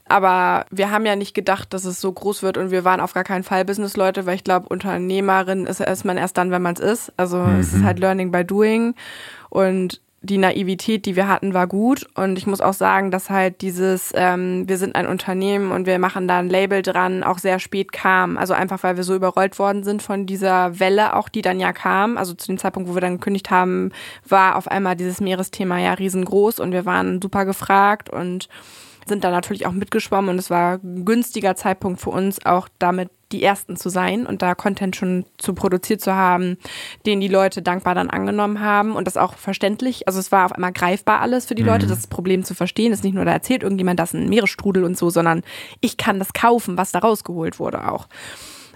Aber 0.09 0.67
wir 0.71 0.91
haben 0.91 1.05
ja 1.05 1.17
nicht 1.17 1.35
gedacht, 1.35 1.75
dass 1.75 1.85
es 1.85 2.01
so 2.01 2.12
groß 2.12 2.43
wird 2.43 2.59
und 2.59 2.71
wir 2.71 2.85
waren 2.85 3.01
auf 3.01 3.12
gar 3.12 3.25
keinen 3.25 3.43
Fall 3.43 3.64
Businessleute, 3.64 4.25
weil 4.25 4.37
ich 4.37 4.45
glaube, 4.45 4.69
Unternehmerin 4.69 5.67
ist, 5.67 5.81
ist 5.81 6.05
man 6.05 6.17
erst 6.17 6.39
dann, 6.39 6.53
wenn 6.53 6.62
man 6.62 6.75
es 6.75 6.81
ist. 6.81 7.12
Also 7.17 7.45
es 7.59 7.73
ist 7.73 7.83
halt 7.83 7.99
Learning 7.99 8.31
by 8.31 8.45
Doing 8.45 8.95
und 9.51 10.01
die 10.27 10.39
Naivität, 10.39 11.07
die 11.07 11.16
wir 11.16 11.29
hatten, 11.29 11.55
war 11.55 11.66
gut. 11.66 12.07
Und 12.14 12.37
ich 12.37 12.47
muss 12.47 12.61
auch 12.61 12.74
sagen, 12.74 13.11
dass 13.11 13.31
halt 13.31 13.62
dieses, 13.62 14.12
ähm, 14.14 14.68
wir 14.68 14.77
sind 14.77 14.95
ein 14.95 15.07
Unternehmen 15.07 15.72
und 15.72 15.87
wir 15.87 15.99
machen 15.99 16.29
da 16.29 16.39
ein 16.39 16.51
Label 16.51 16.83
dran, 16.83 17.22
auch 17.22 17.39
sehr 17.39 17.59
spät 17.59 17.93
kam. 17.93 18.37
Also 18.37 18.53
einfach, 18.53 18.83
weil 18.83 18.97
wir 18.97 19.05
so 19.05 19.14
überrollt 19.14 19.59
worden 19.59 19.85
sind 19.85 20.03
von 20.03 20.27
dieser 20.27 20.79
Welle, 20.79 21.14
auch 21.14 21.29
die 21.29 21.43
dann 21.43 21.61
ja 21.61 21.72
kam. 21.72 22.18
Also 22.18 22.35
zu 22.35 22.49
dem 22.49 22.59
Zeitpunkt, 22.59 22.89
wo 22.89 22.95
wir 22.95 23.01
dann 23.01 23.14
gekündigt 23.14 23.51
haben, 23.51 23.93
war 24.29 24.57
auf 24.57 24.68
einmal 24.68 24.97
dieses 24.97 25.20
Meeresthema 25.20 25.79
ja 25.79 25.95
riesengroß 25.95 26.61
und 26.61 26.72
wir 26.72 26.85
waren 26.85 27.22
super 27.22 27.45
gefragt 27.45 28.11
und 28.11 28.49
sind 29.07 29.24
da 29.24 29.30
natürlich 29.30 29.66
auch 29.66 29.72
mitgeschwommen 29.72 30.30
und 30.30 30.38
es 30.38 30.50
war 30.50 30.80
ein 30.82 31.04
günstiger 31.04 31.54
Zeitpunkt 31.57 32.00
für 32.00 32.11
uns, 32.11 32.44
auch 32.44 32.68
damit 32.78 33.11
die 33.32 33.42
Ersten 33.42 33.76
zu 33.76 33.88
sein 33.88 34.26
und 34.26 34.42
da 34.42 34.54
Content 34.54 34.94
schon 34.94 35.24
zu 35.36 35.52
produziert 35.52 36.00
zu 36.00 36.14
haben, 36.14 36.59
den 37.07 37.20
die 37.20 37.28
Leute 37.28 37.61
dankbar 37.61 37.94
dann 37.94 38.09
angenommen 38.09 38.61
haben 38.61 38.94
und 38.94 39.07
das 39.07 39.16
auch 39.16 39.34
verständlich. 39.34 40.07
Also 40.07 40.20
es 40.20 40.30
war 40.30 40.46
auf 40.46 40.52
einmal 40.52 40.72
greifbar 40.72 41.20
alles 41.20 41.46
für 41.46 41.57
die 41.57 41.64
Leute, 41.64 41.86
das 41.86 42.07
Problem 42.07 42.44
zu 42.44 42.54
verstehen. 42.54 42.92
Es 42.92 43.00
ist 43.00 43.04
nicht 43.04 43.14
nur, 43.14 43.24
da 43.24 43.32
erzählt 43.32 43.62
irgendjemand 43.64 43.98
das 43.98 44.14
ein 44.14 44.28
Meeresstrudel 44.28 44.84
und 44.84 44.96
so, 44.96 45.11
sondern 45.11 45.42
ich 45.80 45.96
kann 45.96 46.18
das 46.20 46.32
kaufen, 46.32 46.78
was 46.78 46.92
da 46.92 47.00
rausgeholt 47.00 47.59
wurde 47.59 47.90
auch. 47.90 48.07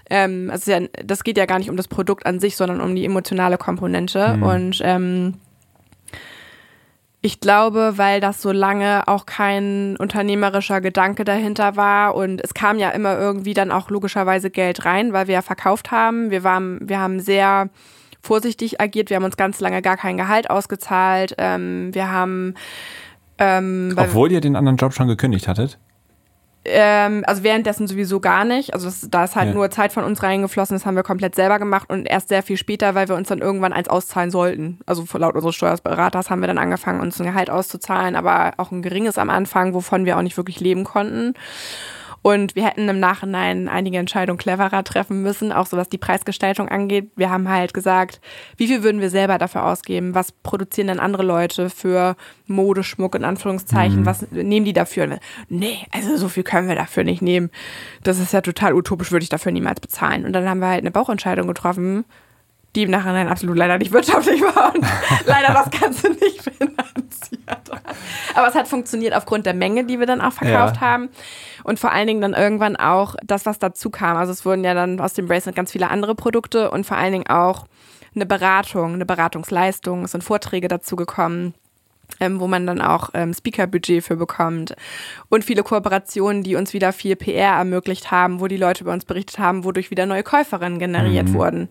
Ähm, 0.09 0.49
also 0.51 0.73
das 1.05 1.23
geht 1.23 1.37
ja 1.37 1.45
gar 1.45 1.59
nicht 1.59 1.69
um 1.69 1.77
das 1.77 1.87
Produkt 1.87 2.25
an 2.25 2.41
sich, 2.41 2.57
sondern 2.57 2.81
um 2.81 2.93
die 2.95 3.05
emotionale 3.05 3.57
Komponente 3.57 4.37
und 4.41 4.81
ähm, 4.83 5.35
ich 7.23 7.39
glaube, 7.39 7.93
weil 7.97 8.19
das 8.19 8.41
so 8.41 8.51
lange 8.51 9.07
auch 9.07 9.27
kein 9.27 9.95
unternehmerischer 9.97 10.81
Gedanke 10.81 11.23
dahinter 11.23 11.75
war 11.75 12.15
und 12.15 12.41
es 12.43 12.55
kam 12.55 12.79
ja 12.79 12.89
immer 12.89 13.17
irgendwie 13.17 13.53
dann 13.53 13.71
auch 13.71 13.91
logischerweise 13.91 14.49
Geld 14.49 14.85
rein, 14.85 15.13
weil 15.13 15.27
wir 15.27 15.35
ja 15.35 15.41
verkauft 15.43 15.91
haben. 15.91 16.31
Wir 16.31 16.43
waren, 16.43 16.79
wir 16.81 16.99
haben 16.99 17.19
sehr 17.19 17.69
vorsichtig 18.21 18.81
agiert. 18.81 19.09
Wir 19.09 19.17
haben 19.17 19.23
uns 19.23 19.37
ganz 19.37 19.59
lange 19.59 19.81
gar 19.83 19.97
kein 19.97 20.17
Gehalt 20.17 20.49
ausgezahlt. 20.49 21.35
Ähm, 21.37 21.93
wir 21.93 22.11
haben 22.11 22.55
ähm, 23.37 23.93
Obwohl 23.97 24.31
ihr 24.31 24.41
den 24.41 24.55
anderen 24.55 24.77
Job 24.77 24.93
schon 24.93 25.07
gekündigt 25.07 25.47
hattet? 25.47 25.79
Ähm, 26.65 27.23
also 27.25 27.43
währenddessen 27.43 27.87
sowieso 27.87 28.19
gar 28.19 28.45
nicht. 28.45 28.73
Also 28.73 28.85
das, 28.87 29.07
da 29.09 29.23
ist 29.23 29.35
halt 29.35 29.49
Ja. 29.49 29.53
nur 29.53 29.69
Zeit 29.71 29.91
von 29.93 30.03
uns 30.03 30.21
reingeflossen, 30.21 30.75
das 30.75 30.85
haben 30.85 30.95
wir 30.95 31.03
komplett 31.03 31.35
selber 31.35 31.57
gemacht 31.59 31.89
und 31.89 32.05
erst 32.05 32.29
sehr 32.29 32.43
viel 32.43 32.57
später, 32.57 32.93
weil 32.95 33.07
wir 33.07 33.15
uns 33.15 33.29
dann 33.29 33.39
irgendwann 33.39 33.73
eins 33.73 33.87
auszahlen 33.89 34.31
sollten. 34.31 34.79
Also 34.85 35.03
laut 35.17 35.35
unseres 35.35 35.55
Steuerberaters 35.55 36.29
haben 36.29 36.41
wir 36.41 36.47
dann 36.47 36.57
angefangen, 36.59 37.01
uns 37.01 37.19
ein 37.19 37.25
Gehalt 37.25 37.49
auszuzahlen, 37.49 38.15
aber 38.15 38.53
auch 38.57 38.71
ein 38.71 38.81
geringes 38.81 39.17
am 39.17 39.29
Anfang, 39.29 39.73
wovon 39.73 40.05
wir 40.05 40.17
auch 40.17 40.21
nicht 40.21 40.37
wirklich 40.37 40.59
leben 40.59 40.83
konnten. 40.83 41.33
Und 42.21 42.55
wir 42.55 42.65
hätten 42.65 42.87
im 42.87 42.99
Nachhinein 42.99 43.67
einige 43.67 43.97
Entscheidungen 43.97 44.37
cleverer 44.37 44.83
treffen 44.83 45.23
müssen, 45.23 45.51
auch 45.51 45.65
so 45.65 45.77
was 45.77 45.89
die 45.89 45.97
Preisgestaltung 45.97 46.69
angeht. 46.69 47.11
Wir 47.15 47.31
haben 47.31 47.49
halt 47.49 47.73
gesagt, 47.73 48.21
wie 48.57 48.67
viel 48.67 48.83
würden 48.83 49.01
wir 49.01 49.09
selber 49.09 49.37
dafür 49.37 49.65
ausgeben? 49.65 50.13
Was 50.13 50.31
produzieren 50.31 50.87
denn 50.87 50.99
andere 50.99 51.23
Leute 51.23 51.69
für 51.69 52.15
Modeschmuck 52.45 53.15
in 53.15 53.23
Anführungszeichen? 53.23 54.05
Was 54.05 54.31
nehmen 54.31 54.65
die 54.65 54.73
dafür? 54.73 55.19
Nee, 55.49 55.79
also 55.91 56.15
so 56.17 56.29
viel 56.29 56.43
können 56.43 56.67
wir 56.67 56.75
dafür 56.75 57.03
nicht 57.03 57.23
nehmen. 57.23 57.49
Das 58.03 58.19
ist 58.19 58.33
ja 58.33 58.41
total 58.41 58.73
utopisch, 58.73 59.11
würde 59.11 59.23
ich 59.23 59.29
dafür 59.29 59.51
niemals 59.51 59.79
bezahlen. 59.79 60.25
Und 60.25 60.33
dann 60.33 60.47
haben 60.47 60.59
wir 60.59 60.67
halt 60.67 60.81
eine 60.81 60.91
Bauchentscheidung 60.91 61.47
getroffen, 61.47 62.05
die 62.75 62.83
im 62.83 62.91
Nachhinein 62.91 63.27
absolut 63.27 63.57
leider 63.57 63.77
nicht 63.77 63.91
wirtschaftlich 63.91 64.41
war 64.41 64.73
und 64.73 64.85
leider 65.25 65.53
das 65.53 65.79
Ganze 65.79 66.09
nicht 66.11 66.41
finanziert 66.41 67.41
hat. 67.47 67.69
Aber 68.35 68.47
es 68.47 68.55
hat 68.55 68.67
funktioniert 68.67 69.13
aufgrund 69.13 69.45
der 69.45 69.53
Menge, 69.53 69.83
die 69.85 69.99
wir 69.99 70.05
dann 70.05 70.21
auch 70.21 70.33
verkauft 70.33 70.75
Ja. 70.77 70.81
haben. 70.81 71.09
Und 71.63 71.79
vor 71.79 71.91
allen 71.91 72.07
Dingen 72.07 72.21
dann 72.21 72.33
irgendwann 72.33 72.75
auch 72.75 73.15
das, 73.23 73.45
was 73.45 73.59
dazu 73.59 73.89
kam. 73.89 74.17
Also 74.17 74.31
es 74.31 74.45
wurden 74.45 74.63
ja 74.63 74.73
dann 74.73 74.99
aus 74.99 75.13
dem 75.13 75.27
Bracelet 75.27 75.55
ganz 75.55 75.71
viele 75.71 75.89
andere 75.91 76.15
Produkte 76.15 76.71
und 76.71 76.85
vor 76.85 76.97
allen 76.97 77.11
Dingen 77.11 77.27
auch 77.27 77.65
eine 78.15 78.25
Beratung, 78.25 78.93
eine 78.93 79.05
Beratungsleistung. 79.05 80.03
Es 80.03 80.11
sind 80.11 80.23
Vorträge 80.23 80.67
dazu 80.67 80.95
gekommen. 80.95 81.53
Ähm, 82.19 82.39
wo 82.39 82.47
man 82.47 82.67
dann 82.67 82.81
auch 82.81 83.09
ähm, 83.13 83.33
Speaker-Budget 83.33 84.03
für 84.03 84.15
bekommt. 84.15 84.75
Und 85.29 85.43
viele 85.43 85.63
Kooperationen, 85.63 86.43
die 86.43 86.55
uns 86.55 86.73
wieder 86.73 86.93
viel 86.93 87.15
PR 87.15 87.55
ermöglicht 87.55 88.11
haben, 88.11 88.39
wo 88.39 88.47
die 88.47 88.57
Leute 88.57 88.83
über 88.83 88.93
uns 88.93 89.05
berichtet 89.05 89.39
haben, 89.39 89.63
wodurch 89.63 89.89
wieder 89.89 90.05
neue 90.05 90.23
Käuferinnen 90.23 90.77
generiert 90.77 91.33
wurden. 91.33 91.69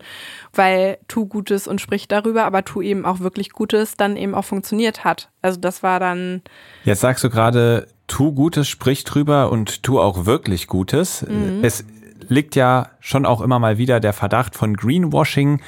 Weil 0.53 0.97
tu 1.07 1.25
Gutes 1.25 1.67
und 1.67 1.79
sprich 1.79 2.07
darüber, 2.07 2.43
aber 2.43 2.65
tu 2.65 2.81
eben 2.81 3.05
auch 3.05 3.19
wirklich 3.21 3.51
Gutes, 3.51 3.95
dann 3.95 4.17
eben 4.17 4.35
auch 4.35 4.45
funktioniert 4.45 5.05
hat. 5.05 5.29
Also 5.41 5.59
das 5.59 5.83
war 5.83 5.99
dann 5.99 6.41
Jetzt 6.83 7.01
sagst 7.01 7.23
du 7.23 7.29
gerade, 7.29 7.87
tu 8.07 8.33
Gutes, 8.33 8.67
sprich 8.67 9.03
drüber 9.05 9.51
und 9.51 9.83
tu 9.83 9.99
auch 9.99 10.25
wirklich 10.25 10.67
Gutes. 10.67 11.25
Es 11.61 11.85
liegt 12.27 12.55
ja 12.55 12.89
schon 12.99 13.25
auch 13.25 13.41
immer 13.41 13.59
mal 13.59 13.77
wieder 13.77 13.99
der 13.99 14.13
Verdacht 14.13 14.55
von 14.55 14.75
Greenwashing 14.75 15.61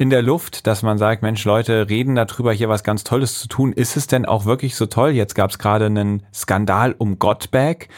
in 0.00 0.08
der 0.08 0.22
Luft, 0.22 0.66
dass 0.66 0.82
man 0.82 0.96
sagt, 0.96 1.20
Mensch, 1.20 1.44
Leute 1.44 1.90
reden 1.90 2.14
darüber, 2.14 2.54
hier 2.54 2.70
was 2.70 2.82
ganz 2.82 3.04
Tolles 3.04 3.38
zu 3.38 3.48
tun. 3.48 3.74
Ist 3.74 3.98
es 3.98 4.06
denn 4.06 4.24
auch 4.24 4.46
wirklich 4.46 4.74
so 4.74 4.86
toll? 4.86 5.10
Jetzt 5.10 5.34
gab 5.34 5.50
es 5.50 5.58
gerade 5.58 5.84
einen 5.84 6.22
Skandal 6.32 6.94
um 6.96 7.18
Gottbag. 7.18 7.88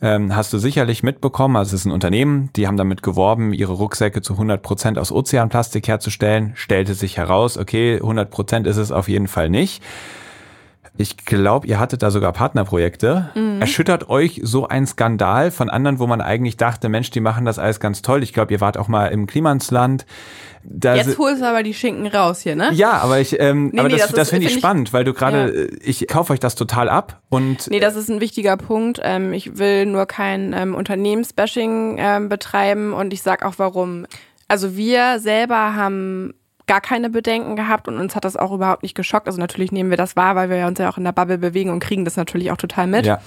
Ähm, 0.00 0.34
hast 0.34 0.52
du 0.52 0.58
sicherlich 0.58 1.04
mitbekommen, 1.04 1.54
also 1.54 1.76
es 1.76 1.82
ist 1.82 1.86
ein 1.86 1.92
Unternehmen, 1.92 2.50
die 2.56 2.66
haben 2.66 2.76
damit 2.76 3.04
geworben, 3.04 3.52
ihre 3.52 3.74
Rucksäcke 3.74 4.22
zu 4.22 4.32
100 4.32 4.60
Prozent 4.60 4.98
aus 4.98 5.12
Ozeanplastik 5.12 5.86
herzustellen. 5.86 6.50
Stellte 6.56 6.94
sich 6.94 7.16
heraus, 7.16 7.56
okay, 7.56 7.94
100 7.94 8.28
Prozent 8.28 8.66
ist 8.66 8.76
es 8.76 8.90
auf 8.90 9.08
jeden 9.08 9.28
Fall 9.28 9.48
nicht. 9.48 9.84
Ich 10.98 11.16
glaube, 11.24 11.66
ihr 11.66 11.80
hattet 11.80 12.02
da 12.02 12.10
sogar 12.10 12.32
Partnerprojekte. 12.32 13.30
Mhm. 13.34 13.60
Erschüttert 13.60 14.10
euch 14.10 14.40
so 14.44 14.68
ein 14.68 14.86
Skandal 14.86 15.50
von 15.50 15.70
anderen, 15.70 15.98
wo 15.98 16.06
man 16.06 16.20
eigentlich 16.20 16.58
dachte, 16.58 16.90
Mensch, 16.90 17.10
die 17.10 17.20
machen 17.20 17.46
das 17.46 17.58
alles 17.58 17.80
ganz 17.80 18.02
toll. 18.02 18.22
Ich 18.22 18.34
glaube, 18.34 18.52
ihr 18.52 18.60
wart 18.60 18.76
auch 18.76 18.88
mal 18.88 19.06
im 19.06 19.26
Klimansland. 19.26 20.04
Da 20.64 20.94
Jetzt 20.94 21.18
holst 21.18 21.40
du 21.40 21.46
aber 21.46 21.62
die 21.62 21.72
Schinken 21.72 22.06
raus 22.06 22.40
hier, 22.40 22.56
ne? 22.56 22.70
Ja, 22.72 22.92
aber 22.98 23.18
ich, 23.20 23.40
ähm, 23.40 23.70
nee, 23.72 23.80
aber 23.80 23.88
nee, 23.88 23.96
das, 23.96 24.08
das, 24.08 24.12
das 24.12 24.30
finde 24.30 24.46
ich 24.46 24.54
spannend, 24.54 24.92
weil 24.92 25.04
du 25.04 25.12
gerade, 25.14 25.36
ja. 25.38 25.46
Äh, 25.46 25.78
ich 25.82 26.06
kaufe 26.06 26.34
euch 26.34 26.40
das 26.40 26.54
total 26.54 26.88
ab 26.88 27.20
und. 27.30 27.68
Nee, 27.68 27.80
das 27.80 27.96
ist 27.96 28.10
ein 28.10 28.20
wichtiger 28.20 28.56
Punkt. 28.56 29.00
Ähm, 29.02 29.32
ich 29.32 29.58
will 29.58 29.86
nur 29.86 30.06
kein 30.06 30.52
ähm, 30.52 30.74
Unternehmensbashing 30.74 31.96
ähm, 31.98 32.28
betreiben 32.28 32.92
und 32.92 33.12
ich 33.12 33.22
sag 33.22 33.44
auch 33.44 33.54
warum. 33.56 34.06
Also 34.46 34.76
wir 34.76 35.18
selber 35.18 35.74
haben 35.74 36.34
gar 36.66 36.80
keine 36.80 37.10
Bedenken 37.10 37.56
gehabt 37.56 37.88
und 37.88 37.98
uns 37.98 38.14
hat 38.14 38.24
das 38.24 38.36
auch 38.36 38.52
überhaupt 38.52 38.82
nicht 38.82 38.94
geschockt. 38.94 39.26
Also 39.26 39.38
natürlich 39.38 39.72
nehmen 39.72 39.90
wir 39.90 39.96
das 39.96 40.16
wahr, 40.16 40.36
weil 40.36 40.50
wir 40.50 40.66
uns 40.66 40.78
ja 40.78 40.90
auch 40.90 40.98
in 40.98 41.04
der 41.04 41.12
Bubble 41.12 41.38
bewegen 41.38 41.70
und 41.70 41.80
kriegen 41.80 42.04
das 42.04 42.16
natürlich 42.16 42.50
auch 42.50 42.56
total 42.56 42.86
mit. 42.86 43.06
Ja. 43.06 43.20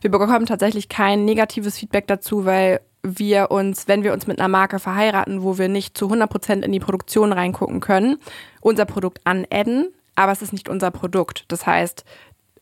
Wir 0.00 0.10
bekommen 0.10 0.46
tatsächlich 0.46 0.88
kein 0.88 1.24
negatives 1.24 1.78
Feedback 1.78 2.06
dazu, 2.06 2.44
weil 2.44 2.80
wir 3.02 3.50
uns, 3.50 3.88
wenn 3.88 4.02
wir 4.02 4.12
uns 4.12 4.26
mit 4.26 4.38
einer 4.38 4.48
Marke 4.48 4.78
verheiraten, 4.78 5.42
wo 5.42 5.58
wir 5.58 5.68
nicht 5.68 5.96
zu 5.96 6.06
100 6.06 6.30
Prozent 6.30 6.64
in 6.64 6.72
die 6.72 6.80
Produktion 6.80 7.32
reingucken 7.32 7.80
können, 7.80 8.16
unser 8.60 8.84
Produkt 8.84 9.20
anadden, 9.24 9.88
aber 10.16 10.32
es 10.32 10.42
ist 10.42 10.52
nicht 10.52 10.68
unser 10.68 10.90
Produkt. 10.90 11.44
Das 11.48 11.66
heißt, 11.66 12.04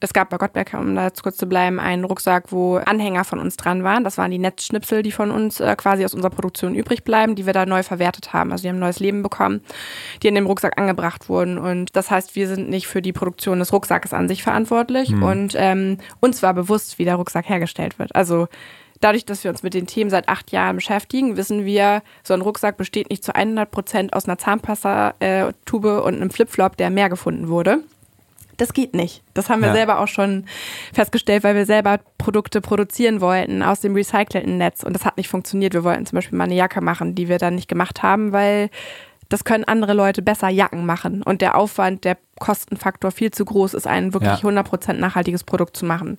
es 0.00 0.12
gab 0.12 0.30
bei 0.30 0.36
Gottberg, 0.36 0.74
um 0.74 0.94
da 0.94 1.04
jetzt 1.04 1.22
kurz 1.22 1.36
zu 1.36 1.46
bleiben, 1.46 1.80
einen 1.80 2.04
Rucksack, 2.04 2.52
wo 2.52 2.76
Anhänger 2.76 3.24
von 3.24 3.38
uns 3.38 3.56
dran 3.56 3.84
waren. 3.84 4.04
Das 4.04 4.18
waren 4.18 4.30
die 4.30 4.38
Netzschnipsel, 4.38 5.02
die 5.02 5.12
von 5.12 5.30
uns 5.30 5.60
äh, 5.60 5.74
quasi 5.76 6.04
aus 6.04 6.14
unserer 6.14 6.30
Produktion 6.30 6.74
übrig 6.74 7.04
bleiben, 7.04 7.34
die 7.34 7.46
wir 7.46 7.52
da 7.52 7.66
neu 7.66 7.82
verwertet 7.82 8.32
haben. 8.32 8.52
Also 8.52 8.62
die 8.62 8.68
haben 8.68 8.76
ein 8.76 8.80
neues 8.80 9.00
Leben 9.00 9.22
bekommen, 9.22 9.62
die 10.22 10.28
in 10.28 10.34
dem 10.34 10.46
Rucksack 10.46 10.78
angebracht 10.78 11.28
wurden. 11.28 11.58
Und 11.58 11.96
das 11.96 12.10
heißt, 12.10 12.36
wir 12.36 12.48
sind 12.48 12.68
nicht 12.68 12.86
für 12.86 13.02
die 13.02 13.12
Produktion 13.12 13.58
des 13.58 13.72
Rucksackes 13.72 14.12
an 14.12 14.28
sich 14.28 14.42
verantwortlich. 14.42 15.10
Mhm. 15.10 15.22
Und 15.22 15.54
ähm, 15.56 15.98
uns 16.20 16.42
war 16.42 16.54
bewusst, 16.54 16.98
wie 16.98 17.04
der 17.04 17.16
Rucksack 17.16 17.48
hergestellt 17.48 17.98
wird. 17.98 18.14
Also 18.14 18.48
dadurch, 19.00 19.24
dass 19.24 19.44
wir 19.44 19.50
uns 19.50 19.62
mit 19.62 19.74
den 19.74 19.86
Themen 19.86 20.10
seit 20.10 20.28
acht 20.28 20.52
Jahren 20.52 20.76
beschäftigen, 20.76 21.36
wissen 21.36 21.64
wir, 21.64 22.02
so 22.22 22.34
ein 22.34 22.42
Rucksack 22.42 22.76
besteht 22.76 23.10
nicht 23.10 23.24
zu 23.24 23.34
100 23.34 23.70
Prozent 23.70 24.12
aus 24.12 24.26
einer 24.26 24.38
Zahnpasta-Tube 24.38 25.84
äh, 25.84 26.00
und 26.00 26.16
einem 26.16 26.30
Flipflop, 26.30 26.76
der 26.76 26.90
mehr 26.90 27.08
gefunden 27.08 27.48
wurde. 27.48 27.82
Das 28.56 28.72
geht 28.72 28.94
nicht. 28.94 29.22
Das 29.34 29.50
haben 29.50 29.60
wir 29.60 29.68
ja. 29.68 29.74
selber 29.74 30.00
auch 30.00 30.08
schon 30.08 30.46
festgestellt, 30.92 31.44
weil 31.44 31.54
wir 31.54 31.66
selber 31.66 32.00
Produkte 32.18 32.60
produzieren 32.60 33.20
wollten 33.20 33.62
aus 33.62 33.80
dem 33.80 33.94
recycelten 33.94 34.56
Netz 34.56 34.82
und 34.82 34.94
das 34.94 35.04
hat 35.04 35.16
nicht 35.16 35.28
funktioniert. 35.28 35.74
Wir 35.74 35.84
wollten 35.84 36.06
zum 36.06 36.16
Beispiel 36.16 36.38
mal 36.38 36.44
eine 36.44 36.54
Jacke 36.54 36.80
machen, 36.80 37.14
die 37.14 37.28
wir 37.28 37.38
dann 37.38 37.54
nicht 37.54 37.68
gemacht 37.68 38.02
haben, 38.02 38.32
weil 38.32 38.70
das 39.28 39.44
können 39.44 39.64
andere 39.64 39.92
Leute 39.92 40.22
besser 40.22 40.48
Jacken 40.48 40.86
machen 40.86 41.22
und 41.22 41.42
der 41.42 41.56
Aufwand, 41.56 42.04
der 42.04 42.16
Kostenfaktor 42.38 43.10
viel 43.10 43.30
zu 43.30 43.44
groß 43.44 43.74
ist, 43.74 43.86
ein 43.86 44.12
wirklich 44.12 44.42
ja. 44.42 44.48
100% 44.48 44.94
nachhaltiges 44.94 45.42
Produkt 45.42 45.76
zu 45.76 45.84
machen. 45.84 46.18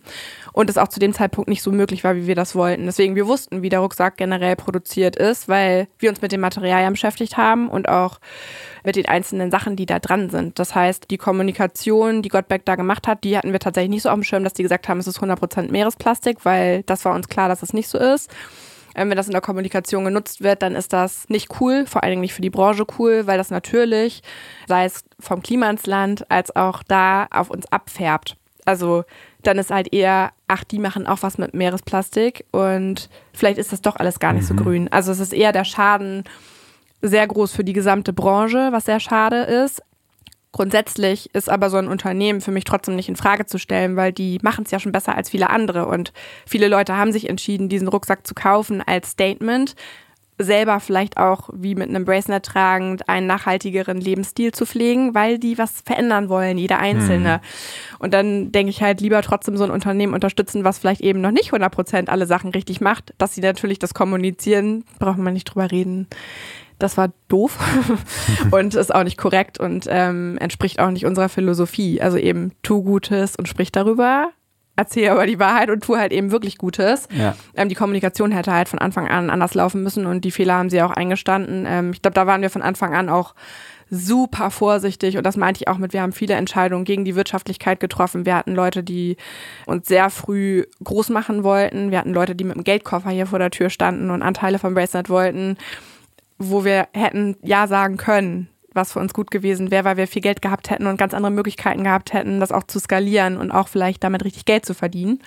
Und 0.52 0.70
es 0.70 0.78
auch 0.78 0.88
zu 0.88 1.00
dem 1.00 1.14
Zeitpunkt 1.14 1.50
nicht 1.50 1.62
so 1.62 1.72
möglich 1.72 2.04
war, 2.04 2.16
wie 2.16 2.28
wir 2.28 2.36
das 2.36 2.56
wollten. 2.56 2.86
Deswegen, 2.86 3.16
wir 3.16 3.28
wussten, 3.28 3.62
wie 3.62 3.70
der 3.70 3.80
Rucksack 3.80 4.18
generell 4.18 4.56
produziert 4.56 5.16
ist, 5.16 5.48
weil 5.48 5.88
wir 6.00 6.10
uns 6.10 6.22
mit 6.22 6.32
den 6.32 6.42
Materialien 6.42 6.94
beschäftigt 6.94 7.38
haben 7.38 7.70
und 7.70 7.88
auch 7.88 8.20
mit 8.88 8.96
den 8.96 9.06
einzelnen 9.06 9.52
Sachen, 9.52 9.76
die 9.76 9.86
da 9.86 10.00
dran 10.00 10.30
sind. 10.30 10.60
Das 10.60 10.74
heißt, 10.74 11.12
die 11.12 11.18
Kommunikation, 11.18 12.22
die 12.22 12.30
Gottbeck 12.30 12.64
da 12.64 12.76
gemacht 12.76 13.06
hat, 13.06 13.26
die 13.26 13.38
hatten 13.38 13.52
wir 13.52 13.60
tatsächlich 13.60 13.90
nicht 13.90 14.04
so 14.04 14.10
auf 14.10 14.16
dem 14.16 14.24
Schirm, 14.24 14.46
dass 14.46 14.54
die 14.54 14.64
gesagt 14.64 14.88
haben, 14.88 14.98
es 14.98 15.08
ist 15.08 15.20
100% 15.20 15.70
Meeresplastik, 15.70 16.46
weil 16.46 16.84
das 16.84 17.04
war 17.04 17.14
uns 17.14 17.28
klar, 17.28 17.50
dass 17.50 17.64
es 17.64 17.74
nicht 17.74 17.90
so 17.90 17.98
ist. 17.98 18.32
Ähm, 18.96 19.10
wenn 19.10 19.18
das 19.18 19.28
in 19.28 19.34
der 19.34 19.42
Kommunikation 19.42 20.06
genutzt 20.06 20.42
wird, 20.42 20.62
dann 20.62 20.74
ist 20.74 20.94
das 20.94 21.28
nicht 21.28 21.60
cool, 21.60 21.86
vor 21.86 22.02
allen 22.02 22.12
Dingen 22.12 22.22
nicht 22.22 22.34
für 22.34 22.42
die 22.42 22.50
Branche 22.50 22.86
cool, 22.98 23.28
weil 23.28 23.38
das 23.38 23.50
natürlich, 23.50 24.24
sei 24.70 24.86
es 24.86 25.04
vom 25.20 25.44
Klima 25.44 25.70
ins 25.70 25.86
Land, 25.86 26.32
als 26.32 26.56
auch 26.56 26.82
da 26.82 27.28
auf 27.30 27.50
uns 27.50 27.70
abfärbt. 27.70 28.38
Also 28.64 29.04
dann 29.44 29.58
ist 29.58 29.70
halt 29.70 29.94
eher, 29.94 30.32
ach, 30.48 30.64
die 30.64 30.80
machen 30.80 31.08
auch 31.08 31.24
was 31.24 31.38
mit 31.38 31.54
Meeresplastik 31.54 32.46
und 32.52 33.10
vielleicht 33.34 33.58
ist 33.58 33.74
das 33.74 33.82
doch 33.82 33.98
alles 33.98 34.20
gar 34.20 34.32
nicht 34.32 34.50
mhm. 34.50 34.58
so 34.58 34.64
grün. 34.64 34.88
Also 34.94 35.12
es 35.12 35.20
ist 35.20 35.34
eher 35.34 35.52
der 35.52 35.66
Schaden 35.66 36.24
sehr 37.02 37.28
groß 37.28 37.52
für 37.52 37.64
die 37.64 37.74
gesamte 37.74 38.14
Branche, 38.14 38.70
was 38.72 38.86
sehr 38.86 39.00
schade 39.00 39.42
ist. 39.44 39.82
Grundsätzlich 40.52 41.30
ist 41.36 41.50
aber 41.50 41.70
so 41.70 41.78
ein 41.78 41.88
Unternehmen 41.88 42.42
für 42.42 42.52
mich 42.52 42.64
trotzdem 42.64 42.96
nicht 42.96 43.10
in 43.10 43.16
Frage 43.16 43.46
zu 43.46 43.60
stellen, 43.60 43.96
weil 43.96 44.12
die 44.12 44.40
machen 44.42 44.64
es 44.66 44.72
ja 44.72 44.80
schon 44.80 44.92
besser 44.92 45.16
als 45.16 45.30
viele 45.30 45.50
andere. 45.50 45.86
Und 45.86 46.14
viele 46.48 46.68
Leute 46.68 46.96
haben 46.98 47.12
sich 47.12 47.30
entschieden, 47.30 47.70
diesen 47.70 47.88
Rucksack 47.88 48.26
zu 48.26 48.34
kaufen 48.34 48.82
als 48.82 49.12
Statement, 49.12 49.76
selber 50.40 50.80
vielleicht 50.80 51.18
auch 51.18 51.50
wie 51.54 51.76
mit 51.76 51.90
einem 51.90 52.06
Bracelet 52.06 52.44
tragend 52.44 53.10
einen 53.10 53.28
nachhaltigeren 53.28 54.00
Lebensstil 54.00 54.52
zu 54.52 54.66
pflegen, 54.66 55.14
weil 55.14 55.38
die 55.40 55.58
was 55.58 55.82
verändern 55.86 56.30
wollen, 56.30 56.58
jeder 56.58 56.80
Einzelne. 56.80 57.34
Hm. 57.34 57.40
Und 58.00 58.14
dann 58.14 58.52
denke 58.52 58.70
ich 58.70 58.82
halt 58.82 59.02
lieber 59.02 59.22
trotzdem 59.22 59.58
so 59.58 59.64
ein 59.64 59.72
Unternehmen 59.72 60.14
unterstützen, 60.14 60.64
was 60.64 60.80
vielleicht 60.80 61.02
eben 61.02 61.22
noch 61.22 61.32
nicht 61.32 61.48
100 61.48 61.72
Prozent 61.72 62.10
alle 62.10 62.26
Sachen 62.28 62.52
richtig 62.52 62.82
macht, 62.82 63.14
dass 63.18 63.36
sie 63.36 63.42
natürlich 63.42 63.80
das 63.80 63.94
kommunizieren, 63.94 64.86
braucht 65.00 65.18
man 65.18 65.34
nicht 65.34 65.46
drüber 65.46 65.72
reden 65.72 66.08
das 66.80 66.98
war 66.98 67.12
doof 67.28 67.58
und 68.52 68.76
ist 68.76 68.94
auch 68.94 69.04
nicht 69.04 69.18
korrekt 69.18 69.60
und 69.60 69.86
ähm, 69.90 70.38
entspricht 70.40 70.80
auch 70.80 70.92
nicht 70.92 71.06
unserer 71.06 71.30
Philosophie. 71.30 72.02
Also 72.02 72.18
eben 72.18 72.52
tu 72.62 72.84
Gutes 72.84 73.36
und 73.36 73.48
sprich 73.48 73.72
darüber, 73.72 74.30
erzähl 74.76 75.10
aber 75.10 75.26
die 75.26 75.40
Wahrheit 75.40 75.70
und 75.70 75.84
tu 75.84 75.98
halt 75.98 76.14
eben 76.14 76.32
wirklich 76.32 76.58
Gutes. 76.58 77.08
Ja. 77.12 77.36
Ähm, 77.56 77.68
die 77.68 77.76
Kommunikation 77.76 78.32
hätte 78.32 78.54
halt 78.54 78.70
von 78.70 78.80
Anfang 78.80 79.08
an 79.08 79.30
anders 79.30 79.56
laufen 79.56 79.84
müssen 79.84 80.06
und 80.06 80.24
die 80.24 80.32
Fehler 80.32 80.54
haben 80.54 80.70
sie 80.70 80.82
auch 80.82 80.92
eingestanden. 80.92 81.66
Ähm, 81.68 81.92
ich 81.92 82.02
glaube, 82.02 82.16
da 82.16 82.28
waren 82.28 82.42
wir 82.42 82.50
von 82.50 82.62
Anfang 82.62 82.96
an 82.96 83.10
auch 83.10 83.34
super 83.90 84.52
vorsichtig 84.52 85.18
und 85.18 85.24
das 85.24 85.38
meinte 85.38 85.62
ich 85.62 85.68
auch 85.70 85.78
mit, 85.78 85.94
wir 85.94 86.02
haben 86.02 86.12
viele 86.12 86.34
Entscheidungen 86.34 86.84
gegen 86.84 87.06
die 87.06 87.16
Wirtschaftlichkeit 87.16 87.80
getroffen. 87.80 88.26
Wir 88.26 88.36
hatten 88.36 88.54
Leute, 88.54 88.84
die 88.84 89.16
uns 89.66 89.88
sehr 89.88 90.10
früh 90.10 90.66
groß 90.84 91.10
machen 91.10 91.44
wollten. 91.44 91.90
Wir 91.90 92.00
hatten 92.00 92.14
Leute, 92.14 92.36
die 92.36 92.44
mit 92.44 92.58
dem 92.58 92.66
Geldkoffer 92.66 93.10
hier 93.10 93.28
vor 93.28 93.40
der 93.40 93.50
Tür 93.50 93.70
standen 93.70 94.12
und 94.12 94.22
Anteile 94.22 94.60
vom 94.60 94.74
Bracelet 94.74 95.10
wollten 95.10 95.58
wo 96.38 96.64
wir 96.66 96.88
hätten 96.94 97.38
Ja 97.42 97.68
sagen 97.68 97.98
können, 97.98 98.50
was 98.74 98.94
für 98.94 99.00
uns 99.00 99.14
gut 99.14 99.32
gewesen 99.32 99.72
wäre, 99.72 99.86
weil 99.86 99.98
wir 99.98 100.08
viel 100.08 100.22
Geld 100.22 100.42
gehabt 100.42 100.70
hätten 100.70 100.88
und 100.88 100.98
ganz 100.98 101.14
andere 101.14 101.32
Möglichkeiten 101.32 101.84
gehabt 101.84 102.14
hätten, 102.14 102.40
das 102.40 102.52
auch 102.52 102.64
zu 102.64 102.80
skalieren 102.80 103.38
und 103.38 103.52
auch 103.52 103.68
vielleicht 103.68 104.04
damit 104.04 104.24
richtig 104.24 104.46
Geld 104.46 104.66
zu 104.66 104.74
verdienen. 104.74 105.20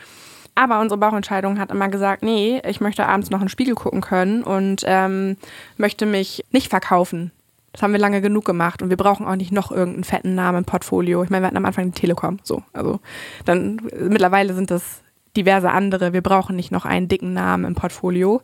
Aber 0.54 0.80
unsere 0.80 0.98
Bauchentscheidung 0.98 1.58
hat 1.58 1.70
immer 1.70 1.88
gesagt, 1.88 2.22
nee, 2.22 2.60
ich 2.66 2.80
möchte 2.80 3.06
abends 3.06 3.30
noch 3.30 3.40
einen 3.40 3.48
Spiegel 3.48 3.74
gucken 3.74 4.00
können 4.00 4.42
und 4.42 4.82
ähm, 4.84 5.36
möchte 5.76 6.06
mich 6.06 6.44
nicht 6.50 6.68
verkaufen. 6.68 7.32
Das 7.72 7.82
haben 7.82 7.92
wir 7.92 8.00
lange 8.00 8.20
genug 8.20 8.44
gemacht 8.44 8.82
und 8.82 8.90
wir 8.90 8.96
brauchen 8.96 9.26
auch 9.26 9.36
nicht 9.36 9.52
noch 9.52 9.70
irgendeinen 9.70 10.04
fetten 10.04 10.34
Namen 10.34 10.58
im 10.58 10.64
Portfolio. 10.64 11.22
Ich 11.22 11.30
meine, 11.30 11.42
wir 11.42 11.46
hatten 11.46 11.56
am 11.56 11.64
Anfang 11.64 11.92
die 11.92 12.00
Telekom, 12.00 12.38
so. 12.42 12.62
Also 12.72 13.00
dann 13.44 13.80
mittlerweile 13.96 14.54
sind 14.54 14.72
das 14.72 15.02
diverse 15.36 15.70
andere. 15.70 16.12
Wir 16.12 16.22
brauchen 16.22 16.56
nicht 16.56 16.72
noch 16.72 16.84
einen 16.84 17.06
dicken 17.06 17.32
Namen 17.32 17.64
im 17.64 17.74
Portfolio. 17.74 18.42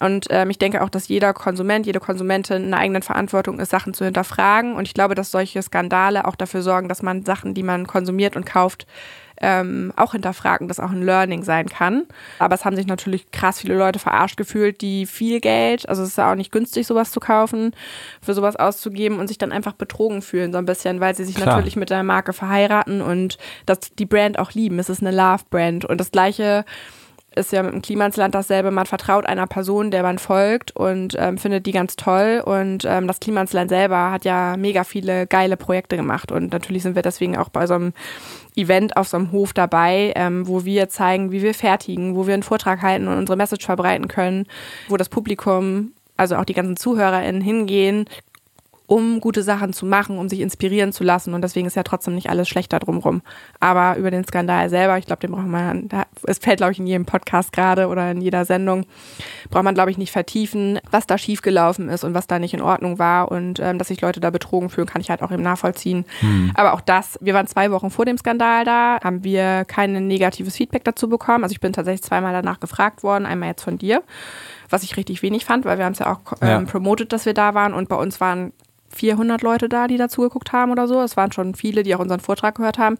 Und 0.00 0.26
ähm, 0.30 0.50
ich 0.50 0.58
denke 0.58 0.82
auch, 0.82 0.88
dass 0.88 1.08
jeder 1.08 1.32
Konsument, 1.32 1.86
jede 1.86 2.00
Konsumentin 2.00 2.64
in 2.64 2.70
der 2.70 2.80
eigenen 2.80 3.02
Verantwortung 3.02 3.60
ist, 3.60 3.70
Sachen 3.70 3.94
zu 3.94 4.04
hinterfragen. 4.04 4.74
Und 4.74 4.86
ich 4.86 4.94
glaube, 4.94 5.14
dass 5.14 5.30
solche 5.30 5.62
Skandale 5.62 6.26
auch 6.26 6.36
dafür 6.36 6.62
sorgen, 6.62 6.88
dass 6.88 7.02
man 7.02 7.24
Sachen, 7.24 7.54
die 7.54 7.62
man 7.62 7.86
konsumiert 7.86 8.36
und 8.36 8.46
kauft, 8.46 8.86
ähm, 9.40 9.92
auch 9.96 10.12
hinterfragen, 10.12 10.68
dass 10.68 10.80
auch 10.80 10.90
ein 10.90 11.02
Learning 11.02 11.42
sein 11.42 11.68
kann. 11.68 12.04
Aber 12.38 12.54
es 12.54 12.64
haben 12.64 12.76
sich 12.76 12.86
natürlich 12.86 13.30
krass 13.30 13.60
viele 13.60 13.76
Leute 13.76 13.98
verarscht 13.98 14.36
gefühlt, 14.36 14.80
die 14.82 15.06
viel 15.06 15.40
Geld, 15.40 15.88
also 15.88 16.02
es 16.02 16.10
ist 16.10 16.18
ja 16.18 16.30
auch 16.30 16.36
nicht 16.36 16.52
günstig, 16.52 16.86
sowas 16.86 17.10
zu 17.10 17.20
kaufen, 17.20 17.74
für 18.20 18.34
sowas 18.34 18.56
auszugeben 18.56 19.18
und 19.18 19.28
sich 19.28 19.38
dann 19.38 19.52
einfach 19.52 19.72
betrogen 19.72 20.22
fühlen, 20.22 20.52
so 20.52 20.58
ein 20.58 20.66
bisschen, 20.66 21.00
weil 21.00 21.14
sie 21.14 21.24
sich 21.24 21.36
Klar. 21.36 21.56
natürlich 21.56 21.76
mit 21.76 21.90
der 21.90 22.02
Marke 22.02 22.32
verheiraten 22.32 23.00
und 23.00 23.38
dass 23.64 23.80
die 23.98 24.06
Brand 24.06 24.38
auch 24.38 24.52
lieben. 24.52 24.78
Es 24.78 24.90
ist 24.90 25.00
eine 25.00 25.10
Love-Brand. 25.10 25.86
Und 25.86 25.98
das 25.98 26.10
gleiche 26.10 26.64
ist 27.34 27.52
ja 27.52 27.62
mit 27.62 27.72
dem 27.72 27.82
Klimansland 27.82 28.34
dasselbe. 28.34 28.70
Man 28.70 28.86
vertraut 28.86 29.26
einer 29.26 29.46
Person, 29.46 29.90
der 29.90 30.02
man 30.02 30.18
folgt 30.18 30.74
und 30.74 31.14
ähm, 31.18 31.38
findet 31.38 31.66
die 31.66 31.72
ganz 31.72 31.96
toll. 31.96 32.42
Und 32.44 32.84
ähm, 32.84 33.06
das 33.06 33.20
Klimansland 33.20 33.70
selber 33.70 34.10
hat 34.10 34.24
ja 34.24 34.56
mega 34.56 34.84
viele 34.84 35.26
geile 35.26 35.56
Projekte 35.56 35.96
gemacht. 35.96 36.32
Und 36.32 36.52
natürlich 36.52 36.82
sind 36.82 36.96
wir 36.96 37.02
deswegen 37.02 37.36
auch 37.36 37.48
bei 37.48 37.66
so 37.66 37.74
einem 37.74 37.92
Event 38.56 38.96
auf 38.96 39.08
so 39.08 39.16
einem 39.16 39.32
Hof 39.32 39.52
dabei, 39.52 40.12
ähm, 40.16 40.48
wo 40.48 40.64
wir 40.64 40.88
zeigen, 40.88 41.30
wie 41.30 41.42
wir 41.42 41.54
fertigen, 41.54 42.16
wo 42.16 42.26
wir 42.26 42.34
einen 42.34 42.42
Vortrag 42.42 42.82
halten 42.82 43.06
und 43.06 43.16
unsere 43.16 43.36
Message 43.36 43.64
verbreiten 43.64 44.08
können, 44.08 44.46
wo 44.88 44.96
das 44.96 45.08
Publikum, 45.08 45.92
also 46.16 46.36
auch 46.36 46.44
die 46.44 46.54
ganzen 46.54 46.76
ZuhörerInnen 46.76 47.42
hingehen, 47.42 48.06
um 48.90 49.20
gute 49.20 49.44
Sachen 49.44 49.72
zu 49.72 49.86
machen, 49.86 50.18
um 50.18 50.28
sich 50.28 50.40
inspirieren 50.40 50.92
zu 50.92 51.04
lassen. 51.04 51.32
Und 51.32 51.42
deswegen 51.42 51.68
ist 51.68 51.76
ja 51.76 51.84
trotzdem 51.84 52.16
nicht 52.16 52.28
alles 52.28 52.48
schlechter 52.48 52.80
drumrum. 52.80 53.22
Aber 53.60 53.96
über 53.96 54.10
den 54.10 54.24
Skandal 54.24 54.68
selber, 54.68 54.98
ich 54.98 55.06
glaube, 55.06 55.20
den 55.20 55.30
braucht 55.30 55.46
man, 55.46 55.88
es 56.26 56.38
fällt, 56.38 56.56
glaube 56.56 56.72
ich, 56.72 56.80
in 56.80 56.88
jedem 56.88 57.06
Podcast 57.06 57.52
gerade 57.52 57.86
oder 57.86 58.10
in 58.10 58.20
jeder 58.20 58.44
Sendung, 58.44 58.86
braucht 59.48 59.62
man, 59.62 59.76
glaube 59.76 59.92
ich, 59.92 59.98
nicht 59.98 60.10
vertiefen, 60.10 60.80
was 60.90 61.06
da 61.06 61.18
schiefgelaufen 61.18 61.88
ist 61.88 62.02
und 62.02 62.14
was 62.14 62.26
da 62.26 62.40
nicht 62.40 62.52
in 62.52 62.62
Ordnung 62.62 62.98
war. 62.98 63.30
Und 63.30 63.60
ähm, 63.60 63.78
dass 63.78 63.88
sich 63.88 64.00
Leute 64.00 64.18
da 64.18 64.30
betrogen 64.30 64.70
fühlen, 64.70 64.88
kann 64.88 65.00
ich 65.00 65.08
halt 65.08 65.22
auch 65.22 65.30
eben 65.30 65.44
nachvollziehen. 65.44 66.04
Hm. 66.18 66.50
Aber 66.54 66.72
auch 66.72 66.80
das, 66.80 67.16
wir 67.20 67.32
waren 67.32 67.46
zwei 67.46 67.70
Wochen 67.70 67.90
vor 67.90 68.06
dem 68.06 68.18
Skandal 68.18 68.64
da, 68.64 68.98
haben 69.04 69.22
wir 69.22 69.66
kein 69.66 70.08
negatives 70.08 70.56
Feedback 70.56 70.82
dazu 70.82 71.08
bekommen. 71.08 71.44
Also 71.44 71.52
ich 71.52 71.60
bin 71.60 71.72
tatsächlich 71.72 72.02
zweimal 72.02 72.32
danach 72.32 72.58
gefragt 72.58 73.04
worden, 73.04 73.24
einmal 73.24 73.50
jetzt 73.50 73.62
von 73.62 73.78
dir 73.78 74.02
was 74.72 74.84
ich 74.84 74.96
richtig 74.96 75.22
wenig 75.22 75.44
fand, 75.44 75.64
weil 75.64 75.78
wir 75.78 75.84
haben 75.84 75.92
es 75.92 75.98
ja 75.98 76.12
auch 76.12 76.20
ähm, 76.40 76.48
ja. 76.48 76.60
promoted, 76.60 77.12
dass 77.12 77.26
wir 77.26 77.34
da 77.34 77.54
waren 77.54 77.74
und 77.74 77.88
bei 77.88 77.96
uns 77.96 78.20
waren 78.20 78.52
400 78.90 79.42
Leute 79.42 79.68
da, 79.68 79.86
die 79.86 79.96
dazu 79.96 80.22
geguckt 80.22 80.52
haben 80.52 80.70
oder 80.70 80.88
so. 80.88 81.00
Es 81.00 81.16
waren 81.16 81.32
schon 81.32 81.54
viele, 81.54 81.82
die 81.82 81.94
auch 81.94 82.00
unseren 82.00 82.20
Vortrag 82.20 82.56
gehört 82.56 82.78
haben. 82.78 82.98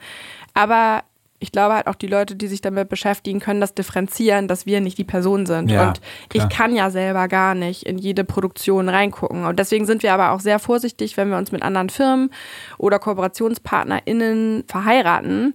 Aber 0.55 1.03
ich 1.41 1.53
glaube 1.53 1.74
halt 1.74 1.86
auch 1.86 1.95
die 1.95 2.07
Leute, 2.07 2.36
die 2.36 2.47
sich 2.47 2.61
damit 2.61 2.91
beschäftigen, 2.91 3.41
können 3.41 3.62
das 3.62 3.74
differenzieren, 3.74 4.47
dass 4.47 4.66
wir 4.66 4.80
nicht 4.80 4.99
die 4.99 5.05
Person 5.05 5.47
sind. 5.47 5.70
Ja, 5.70 5.88
und 5.88 6.01
ich 6.34 6.49
kann 6.51 6.76
ja 6.76 6.91
selber 6.91 7.28
gar 7.28 7.55
nicht 7.55 7.84
in 7.84 7.97
jede 7.97 8.24
Produktion 8.24 8.91
reingucken. 8.91 9.45
Und 9.47 9.59
deswegen 9.59 9.86
sind 9.86 10.03
wir 10.03 10.12
aber 10.12 10.32
auch 10.32 10.41
sehr 10.41 10.59
vorsichtig, 10.59 11.16
wenn 11.16 11.30
wir 11.30 11.38
uns 11.38 11.51
mit 11.51 11.62
anderen 11.62 11.88
Firmen 11.88 12.30
oder 12.76 12.99
KooperationspartnerInnen 12.99 14.64
verheiraten. 14.66 15.55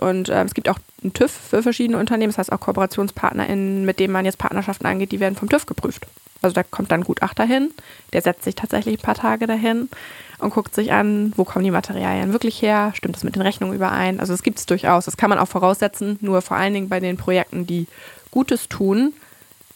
Und 0.00 0.28
äh, 0.28 0.42
es 0.44 0.54
gibt 0.54 0.68
auch 0.68 0.78
einen 1.02 1.12
TÜV 1.12 1.30
für 1.30 1.62
verschiedene 1.62 1.98
Unternehmen, 1.98 2.30
das 2.30 2.38
heißt 2.38 2.52
auch 2.52 2.60
KooperationspartnerInnen, 2.60 3.84
mit 3.84 4.00
denen 4.00 4.12
man 4.12 4.24
jetzt 4.24 4.38
Partnerschaften 4.38 4.86
angeht, 4.86 5.12
die 5.12 5.20
werden 5.20 5.36
vom 5.36 5.48
TÜV 5.48 5.66
geprüft. 5.66 6.06
Also 6.42 6.54
da 6.54 6.62
kommt 6.62 6.90
dann 6.90 7.00
ein 7.00 7.04
Gutachter 7.04 7.44
hin, 7.44 7.70
der 8.14 8.22
setzt 8.22 8.44
sich 8.44 8.54
tatsächlich 8.54 8.98
ein 8.98 9.02
paar 9.02 9.14
Tage 9.14 9.46
dahin 9.46 9.90
und 10.38 10.54
guckt 10.54 10.74
sich 10.74 10.92
an, 10.92 11.34
wo 11.36 11.44
kommen 11.44 11.66
die 11.66 11.70
Materialien 11.70 12.32
wirklich 12.32 12.62
her, 12.62 12.92
stimmt 12.94 13.16
das 13.16 13.24
mit 13.24 13.34
den 13.34 13.42
Rechnungen 13.42 13.74
überein. 13.74 14.20
Also 14.20 14.32
das 14.32 14.42
gibt 14.42 14.58
es 14.58 14.64
durchaus, 14.64 15.04
das 15.04 15.18
kann 15.18 15.28
man 15.28 15.38
auch 15.38 15.48
voraussetzen, 15.48 16.18
nur 16.22 16.40
vor 16.40 16.56
allen 16.56 16.72
Dingen 16.72 16.88
bei 16.88 16.98
den 16.98 17.18
Projekten, 17.18 17.66
die 17.66 17.86
Gutes 18.30 18.68
tun, 18.68 19.12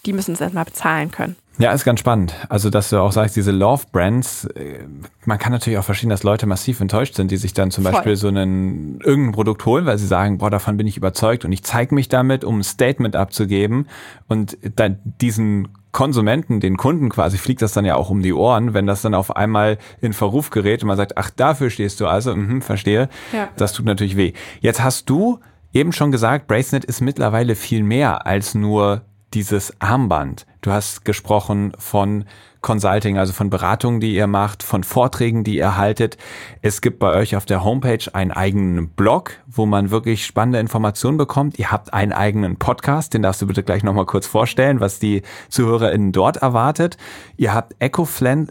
die 0.07 0.15
müssen 0.15 0.33
es 0.33 0.41
erstmal 0.41 0.65
bezahlen 0.65 1.11
können. 1.11 1.37
Ja, 1.59 1.73
ist 1.73 1.85
ganz 1.85 2.01
spannend. 2.01 2.35
Also, 2.49 2.69
dass 2.69 2.91
du 2.91 3.01
auch 3.01 3.13
sagst, 3.13 3.37
diese 3.37 3.53
Love-Brands, 3.53 4.47
äh, 4.57 4.81
man 5.25 5.39
kann 5.39 5.53
natürlich 5.53 5.79
auch 5.79 5.85
verstehen, 5.85 6.11
dass 6.11 6.25
Leute 6.25 6.47
massiv 6.47 6.81
enttäuscht 6.81 7.15
sind, 7.15 7.31
die 7.31 7.37
sich 7.37 7.55
dann 7.55 7.71
zum 7.71 7.85
Voll. 7.85 7.93
Beispiel 7.93 8.17
so 8.17 8.29
einen, 8.29 9.01
irgendein 9.01 9.33
Produkt 9.33 9.65
holen, 9.65 9.87
weil 9.87 9.99
sie 9.99 10.07
sagen, 10.07 10.39
boah, 10.39 10.51
davon 10.51 10.77
bin 10.77 10.87
ich 10.87 10.97
überzeugt 10.97 11.45
und 11.45 11.53
ich 11.53 11.63
zeige 11.63 11.95
mich 11.95 12.09
damit, 12.09 12.45
um 12.45 12.59
ein 12.59 12.65
Statement 12.65 13.15
abzugeben 13.15 13.87
und 14.27 14.59
dann 14.75 14.99
diesen 15.21 15.69
Konsumenten, 15.93 16.59
den 16.59 16.77
Kunden 16.77 17.09
quasi, 17.09 17.39
fliegt 17.39 17.63
das 17.63 17.73
dann 17.73 17.85
ja 17.85 17.95
auch 17.95 18.11
um 18.11 18.21
die 18.21 18.33
Ohren, 18.33 18.75
wenn 18.75 18.87
das 18.87 19.03
dann 19.03 19.15
auf 19.15 19.37
einmal 19.37 19.79
in 20.01 20.13
Verruf 20.13 20.51
gerät 20.51 20.83
und 20.83 20.89
man 20.89 20.97
sagt, 20.97 21.17
ach, 21.17 21.31
dafür 21.31 21.71
stehst 21.71 22.01
du 22.01 22.09
also, 22.09 22.35
mhm, 22.35 22.63
verstehe. 22.63 23.09
Ja. 23.33 23.49
Das 23.57 23.73
tut 23.73 23.87
natürlich 23.87 24.17
weh. 24.17 24.33
Jetzt 24.61 24.83
hast 24.83 25.09
du 25.09 25.39
eben 25.73 25.93
schon 25.93 26.11
gesagt, 26.11 26.49
Bracenet 26.49 26.85
ist 26.85 27.01
mittlerweile 27.01 27.55
viel 27.55 27.85
mehr 27.85 28.27
als 28.27 28.57
nur 28.57 29.03
dieses 29.35 29.81
Armband. 29.81 30.47
Du 30.65 30.73
hast 30.73 31.05
gesprochen 31.05 31.73
von 31.79 32.25
Consulting, 32.63 33.19
also 33.19 33.35
von 33.35 33.51
Beratungen, 33.51 34.01
die 34.01 34.15
ihr 34.15 34.27
macht, 34.27 34.63
von 34.63 34.83
Vorträgen, 34.83 35.45
die 35.45 35.59
ihr 35.59 35.77
haltet. 35.77 36.17
Es 36.63 36.81
gibt 36.81 36.99
bei 37.01 37.13
euch 37.13 37.37
auf 37.37 37.45
der 37.45 37.63
Homepage 37.63 38.03
einen 38.15 38.31
eigenen 38.31 38.89
Blog, 38.89 39.33
wo 39.47 39.67
man 39.67 39.91
wirklich 39.91 40.25
spannende 40.25 40.61
Informationen 40.61 41.19
bekommt. 41.19 41.59
Ihr 41.59 41.71
habt 41.71 41.93
einen 41.93 42.13
eigenen 42.15 42.57
Podcast, 42.57 43.13
den 43.13 43.21
darfst 43.21 43.43
du 43.43 43.47
bitte 43.47 43.63
gleich 43.63 43.83
nochmal 43.83 44.07
kurz 44.07 44.27
vorstellen, 44.27 44.81
was 44.81 44.99
die 44.99 45.21
ZuhörerInnen 45.51 46.13
dort 46.13 46.39
erwartet. 46.39 46.97
Ihr 47.37 47.53
habt 47.53 47.77
Ecoflan 47.79 48.49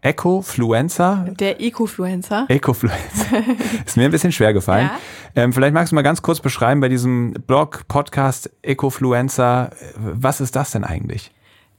Ecofluencer. 0.00 1.26
Der 1.38 1.60
Ecofluencer. 1.60 2.46
Ecofluencer. 2.48 3.44
Ist 3.84 3.96
mir 3.96 4.06
ein 4.06 4.10
bisschen 4.10 4.32
schwer 4.32 4.52
gefallen. 4.52 4.90
Ja. 5.36 5.42
Ähm, 5.42 5.52
vielleicht 5.52 5.74
magst 5.74 5.92
du 5.92 5.94
mal 5.94 6.02
ganz 6.02 6.22
kurz 6.22 6.40
beschreiben 6.40 6.80
bei 6.80 6.88
diesem 6.88 7.34
Blog, 7.46 7.82
Podcast 7.88 8.50
Ecofluencer, 8.62 9.70
was 9.98 10.40
ist 10.40 10.56
das 10.56 10.70
denn 10.70 10.82
eigentlich? 10.82 11.30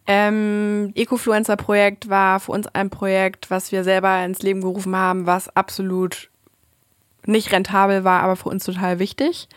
Ähm, 0.08 0.94
Ecofluencer-Projekt 0.96 2.10
war 2.10 2.40
für 2.40 2.54
uns 2.54 2.68
ein 2.68 2.90
Projekt, 2.90 3.52
was 3.52 3.74
wir 3.74 3.84
selber 3.84 4.24
ins 4.24 4.42
Leben 4.42 4.62
gerufen 4.62 4.96
haben, 4.96 5.26
was 5.26 5.54
absolut 5.56 6.30
nicht 7.26 7.52
rentabel 7.52 8.06
war, 8.06 8.22
aber 8.24 8.38
für 8.38 8.50
uns 8.50 8.64
total 8.64 9.00
wichtig. 9.00 9.50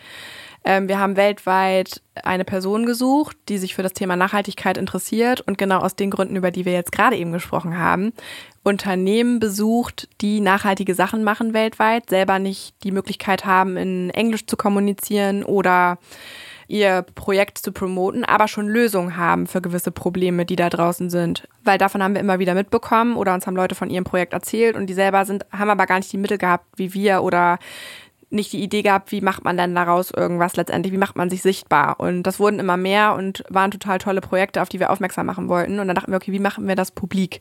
Ähm, 0.64 0.88
wir 0.88 0.98
haben 0.98 1.16
weltweit 1.16 2.02
eine 2.22 2.44
Person 2.44 2.84
gesucht, 2.84 3.36
die 3.48 3.58
sich 3.58 3.74
für 3.74 3.82
das 3.82 3.94
Thema 3.94 4.16
Nachhaltigkeit 4.16 4.76
interessiert 4.76 5.40
und 5.40 5.56
genau 5.56 5.78
aus 5.78 5.96
den 5.96 6.10
Gründen, 6.10 6.36
über 6.36 6.50
die 6.50 6.64
wir 6.64 6.72
jetzt 6.72 6.92
gerade 6.92 7.16
eben 7.16 7.32
gesprochen 7.32 7.78
haben, 7.78 8.12
Unternehmen 8.62 9.40
besucht, 9.40 10.08
die 10.20 10.40
nachhaltige 10.40 10.94
Sachen 10.94 11.24
machen 11.24 11.54
weltweit, 11.54 12.10
selber 12.10 12.38
nicht 12.38 12.74
die 12.82 12.92
Möglichkeit 12.92 13.46
haben, 13.46 13.78
in 13.78 14.10
Englisch 14.10 14.46
zu 14.46 14.56
kommunizieren 14.56 15.44
oder 15.44 15.98
ihr 16.70 17.02
Projekt 17.14 17.58
zu 17.58 17.72
promoten, 17.72 18.24
aber 18.24 18.46
schon 18.46 18.68
Lösungen 18.68 19.16
haben 19.16 19.46
für 19.46 19.60
gewisse 19.60 19.90
Probleme, 19.90 20.46
die 20.46 20.56
da 20.56 20.70
draußen 20.70 21.10
sind. 21.10 21.48
Weil 21.64 21.78
davon 21.78 22.02
haben 22.02 22.14
wir 22.14 22.20
immer 22.20 22.38
wieder 22.38 22.54
mitbekommen 22.54 23.16
oder 23.16 23.34
uns 23.34 23.46
haben 23.46 23.56
Leute 23.56 23.74
von 23.74 23.90
ihrem 23.90 24.04
Projekt 24.04 24.32
erzählt 24.32 24.76
und 24.76 24.86
die 24.86 24.94
selber 24.94 25.24
sind, 25.24 25.44
haben 25.50 25.70
aber 25.70 25.86
gar 25.86 25.98
nicht 25.98 26.12
die 26.12 26.18
Mittel 26.18 26.38
gehabt 26.38 26.64
wie 26.76 26.94
wir 26.94 27.22
oder 27.22 27.58
nicht 28.30 28.52
die 28.52 28.62
Idee 28.62 28.82
gehabt, 28.82 29.10
wie 29.10 29.20
macht 29.20 29.44
man 29.44 29.56
denn 29.56 29.74
daraus 29.74 30.10
irgendwas 30.10 30.56
letztendlich, 30.56 30.92
wie 30.92 30.98
macht 30.98 31.16
man 31.16 31.30
sich 31.30 31.42
sichtbar. 31.42 31.98
Und 31.98 32.22
das 32.22 32.38
wurden 32.38 32.60
immer 32.60 32.76
mehr 32.76 33.14
und 33.14 33.42
waren 33.48 33.72
total 33.72 33.98
tolle 33.98 34.20
Projekte, 34.20 34.62
auf 34.62 34.68
die 34.68 34.78
wir 34.78 34.90
aufmerksam 34.90 35.26
machen 35.26 35.48
wollten. 35.48 35.80
Und 35.80 35.88
dann 35.88 35.96
dachten 35.96 36.12
wir, 36.12 36.16
okay, 36.16 36.32
wie 36.32 36.38
machen 36.38 36.68
wir 36.68 36.76
das 36.76 36.92
publik? 36.92 37.40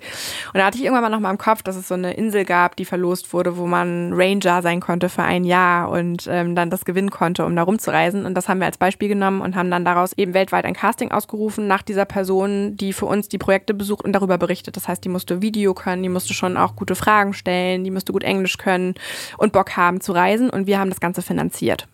Und 0.54 0.60
da 0.60 0.66
hatte 0.66 0.78
ich 0.78 0.84
irgendwann 0.84 1.04
mal 1.04 1.10
noch 1.10 1.20
mal 1.20 1.30
im 1.30 1.38
Kopf, 1.38 1.62
dass 1.62 1.76
es 1.76 1.88
so 1.88 1.94
eine 1.94 2.14
Insel 2.14 2.44
gab, 2.44 2.76
die 2.76 2.86
verlost 2.86 3.34
wurde, 3.34 3.58
wo 3.58 3.68
man 3.68 4.14
Ranger 4.14 4.62
sein 4.64 4.80
konnte 4.80 5.10
für 5.10 5.22
ein 5.22 5.44
Jahr 5.44 5.90
und 5.90 6.28
ähm, 6.30 6.56
dann 6.56 6.72
das 6.72 6.86
gewinnen 6.86 7.12
konnte, 7.12 7.46
um 7.46 7.56
da 7.56 7.64
rumzureisen. 7.64 8.26
Und 8.26 8.34
das 8.34 8.50
haben 8.50 8.60
wir 8.60 8.66
als 8.66 8.78
Beispiel 8.78 9.10
genommen 9.10 9.42
und 9.42 9.56
haben 9.56 9.70
dann 9.70 9.86
daraus 9.86 10.14
eben 10.14 10.34
weltweit 10.34 10.66
ein 10.66 10.74
Casting 10.74 11.12
ausgerufen 11.12 11.68
nach 11.68 11.84
dieser 11.84 12.06
Person, 12.06 12.76
die 12.76 12.94
für 12.94 13.06
uns 13.06 13.28
die 13.28 13.38
Projekte 13.38 13.76
besucht 13.76 14.04
und 14.04 14.14
darüber 14.14 14.40
berichtet. 14.40 14.76
Das 14.76 14.88
heißt, 14.88 15.04
die 15.04 15.10
musste 15.10 15.44
Video 15.44 15.76
können, 15.76 16.02
die 16.02 16.10
musste 16.10 16.34
schon 16.34 16.58
auch 16.58 16.76
gute 16.76 16.96
Fragen 16.96 17.34
stellen, 17.34 17.84
die 17.84 17.92
musste 17.92 18.12
gut 18.12 18.24
Englisch 18.24 18.58
können 18.58 18.96
und 19.38 19.54
Bock 19.54 19.78
haben 19.78 20.02
zu 20.02 20.14
reisen. 20.14 20.50
Und 20.50 20.66
wir 20.66 20.79
haben 20.80 20.90
das 20.90 21.00
Ganze 21.00 21.22
finanziert. 21.22 21.88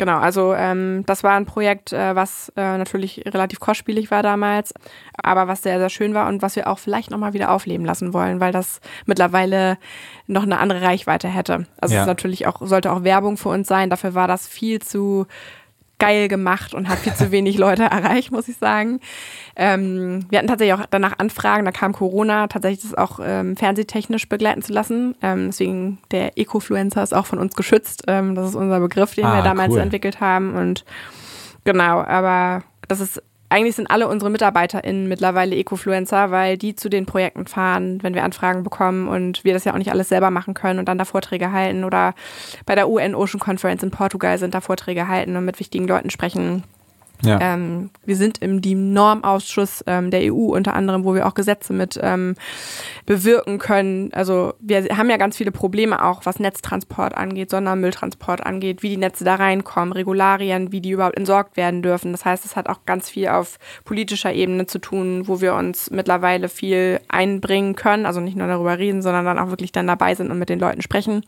Genau, 0.00 0.18
also 0.18 0.54
ähm, 0.54 1.04
das 1.04 1.22
war 1.24 1.32
ein 1.32 1.44
Projekt, 1.44 1.92
äh, 1.92 2.16
was 2.16 2.50
äh, 2.56 2.78
natürlich 2.78 3.22
relativ 3.26 3.60
kostspielig 3.60 4.10
war 4.10 4.22
damals, 4.22 4.72
aber 5.14 5.46
was 5.46 5.62
sehr, 5.62 5.78
sehr 5.78 5.90
schön 5.90 6.14
war 6.14 6.26
und 6.26 6.40
was 6.40 6.56
wir 6.56 6.68
auch 6.68 6.78
vielleicht 6.78 7.10
nochmal 7.10 7.34
wieder 7.34 7.50
aufleben 7.50 7.84
lassen 7.84 8.14
wollen, 8.14 8.40
weil 8.40 8.50
das 8.50 8.80
mittlerweile 9.04 9.76
noch 10.26 10.44
eine 10.44 10.58
andere 10.58 10.80
Reichweite 10.80 11.28
hätte. 11.28 11.66
Also 11.82 11.94
ja. 11.94 12.00
es 12.00 12.04
ist 12.04 12.06
natürlich 12.06 12.46
auch, 12.46 12.62
sollte 12.62 12.90
auch 12.90 13.04
Werbung 13.04 13.36
für 13.36 13.50
uns 13.50 13.68
sein, 13.68 13.90
dafür 13.90 14.14
war 14.14 14.26
das 14.26 14.48
viel 14.48 14.80
zu 14.80 15.26
geil 16.00 16.26
gemacht 16.26 16.74
und 16.74 16.88
hat 16.88 16.98
viel 16.98 17.14
zu 17.14 17.30
wenig 17.30 17.56
Leute 17.56 17.84
erreicht, 17.90 18.32
muss 18.32 18.48
ich 18.48 18.56
sagen. 18.56 18.98
Ähm, 19.54 20.26
wir 20.28 20.38
hatten 20.38 20.48
tatsächlich 20.48 20.74
auch 20.74 20.86
danach 20.90 21.18
Anfragen, 21.18 21.64
da 21.64 21.70
kam 21.70 21.92
Corona, 21.92 22.48
tatsächlich 22.48 22.82
das 22.82 22.94
auch 22.94 23.20
ähm, 23.22 23.56
fernsehtechnisch 23.56 24.28
begleiten 24.28 24.62
zu 24.62 24.72
lassen. 24.72 25.14
Ähm, 25.22 25.46
deswegen 25.46 25.98
der 26.10 26.36
Ecofluencer 26.36 27.02
ist 27.02 27.14
auch 27.14 27.26
von 27.26 27.38
uns 27.38 27.54
geschützt. 27.54 28.04
Ähm, 28.08 28.34
das 28.34 28.48
ist 28.48 28.54
unser 28.56 28.80
Begriff, 28.80 29.14
den 29.14 29.26
ah, 29.26 29.36
wir 29.36 29.42
damals 29.42 29.74
cool. 29.74 29.80
entwickelt 29.80 30.20
haben. 30.20 30.56
Und 30.56 30.84
genau, 31.64 32.00
aber 32.00 32.64
das 32.88 33.00
ist 33.00 33.22
eigentlich 33.50 33.76
sind 33.76 33.90
alle 33.90 34.08
unsere 34.08 34.30
MitarbeiterInnen 34.30 35.08
mittlerweile 35.08 35.56
Ecofluencer, 35.56 36.30
weil 36.30 36.56
die 36.56 36.76
zu 36.76 36.88
den 36.88 37.04
Projekten 37.04 37.46
fahren, 37.46 37.98
wenn 38.02 38.14
wir 38.14 38.22
Anfragen 38.22 38.62
bekommen 38.62 39.08
und 39.08 39.44
wir 39.44 39.52
das 39.52 39.64
ja 39.64 39.74
auch 39.74 39.78
nicht 39.78 39.90
alles 39.90 40.08
selber 40.08 40.30
machen 40.30 40.54
können 40.54 40.78
und 40.78 40.88
dann 40.88 40.98
da 40.98 41.04
Vorträge 41.04 41.50
halten 41.50 41.84
oder 41.84 42.14
bei 42.64 42.76
der 42.76 42.88
UN 42.88 43.14
Ocean 43.14 43.40
Conference 43.40 43.82
in 43.82 43.90
Portugal 43.90 44.38
sind 44.38 44.54
da 44.54 44.60
Vorträge 44.60 45.08
halten 45.08 45.36
und 45.36 45.44
mit 45.44 45.58
wichtigen 45.58 45.88
Leuten 45.88 46.10
sprechen. 46.10 46.62
Ja. 47.22 47.38
Ähm, 47.40 47.90
wir 48.04 48.16
sind 48.16 48.38
im 48.38 48.60
DIN-Normausschuss 48.62 49.84
ähm, 49.86 50.10
der 50.10 50.32
EU 50.32 50.54
unter 50.54 50.74
anderem, 50.74 51.04
wo 51.04 51.14
wir 51.14 51.26
auch 51.26 51.34
Gesetze 51.34 51.72
mit 51.72 51.98
ähm, 52.02 52.34
bewirken 53.06 53.58
können. 53.58 54.12
Also 54.12 54.54
wir 54.60 54.84
haben 54.96 55.10
ja 55.10 55.16
ganz 55.16 55.36
viele 55.36 55.52
Probleme 55.52 56.04
auch, 56.04 56.24
was 56.24 56.38
Netztransport 56.38 57.16
angeht, 57.16 57.50
Sondermülltransport 57.50 58.44
angeht, 58.44 58.82
wie 58.82 58.90
die 58.90 58.96
Netze 58.96 59.24
da 59.24 59.34
reinkommen, 59.36 59.92
Regularien, 59.92 60.72
wie 60.72 60.80
die 60.80 60.90
überhaupt 60.90 61.16
entsorgt 61.16 61.56
werden 61.56 61.82
dürfen. 61.82 62.12
Das 62.12 62.24
heißt, 62.24 62.44
es 62.44 62.56
hat 62.56 62.68
auch 62.68 62.80
ganz 62.86 63.10
viel 63.10 63.28
auf 63.28 63.58
politischer 63.84 64.32
Ebene 64.32 64.66
zu 64.66 64.78
tun, 64.78 65.28
wo 65.28 65.40
wir 65.40 65.54
uns 65.54 65.90
mittlerweile 65.90 66.48
viel 66.48 67.00
einbringen 67.08 67.74
können. 67.74 68.06
Also 68.06 68.20
nicht 68.20 68.36
nur 68.36 68.46
darüber 68.46 68.78
reden, 68.78 69.02
sondern 69.02 69.24
dann 69.24 69.38
auch 69.38 69.50
wirklich 69.50 69.72
dann 69.72 69.86
dabei 69.86 70.14
sind 70.14 70.30
und 70.30 70.38
mit 70.38 70.48
den 70.48 70.58
Leuten 70.58 70.82
sprechen. 70.82 71.24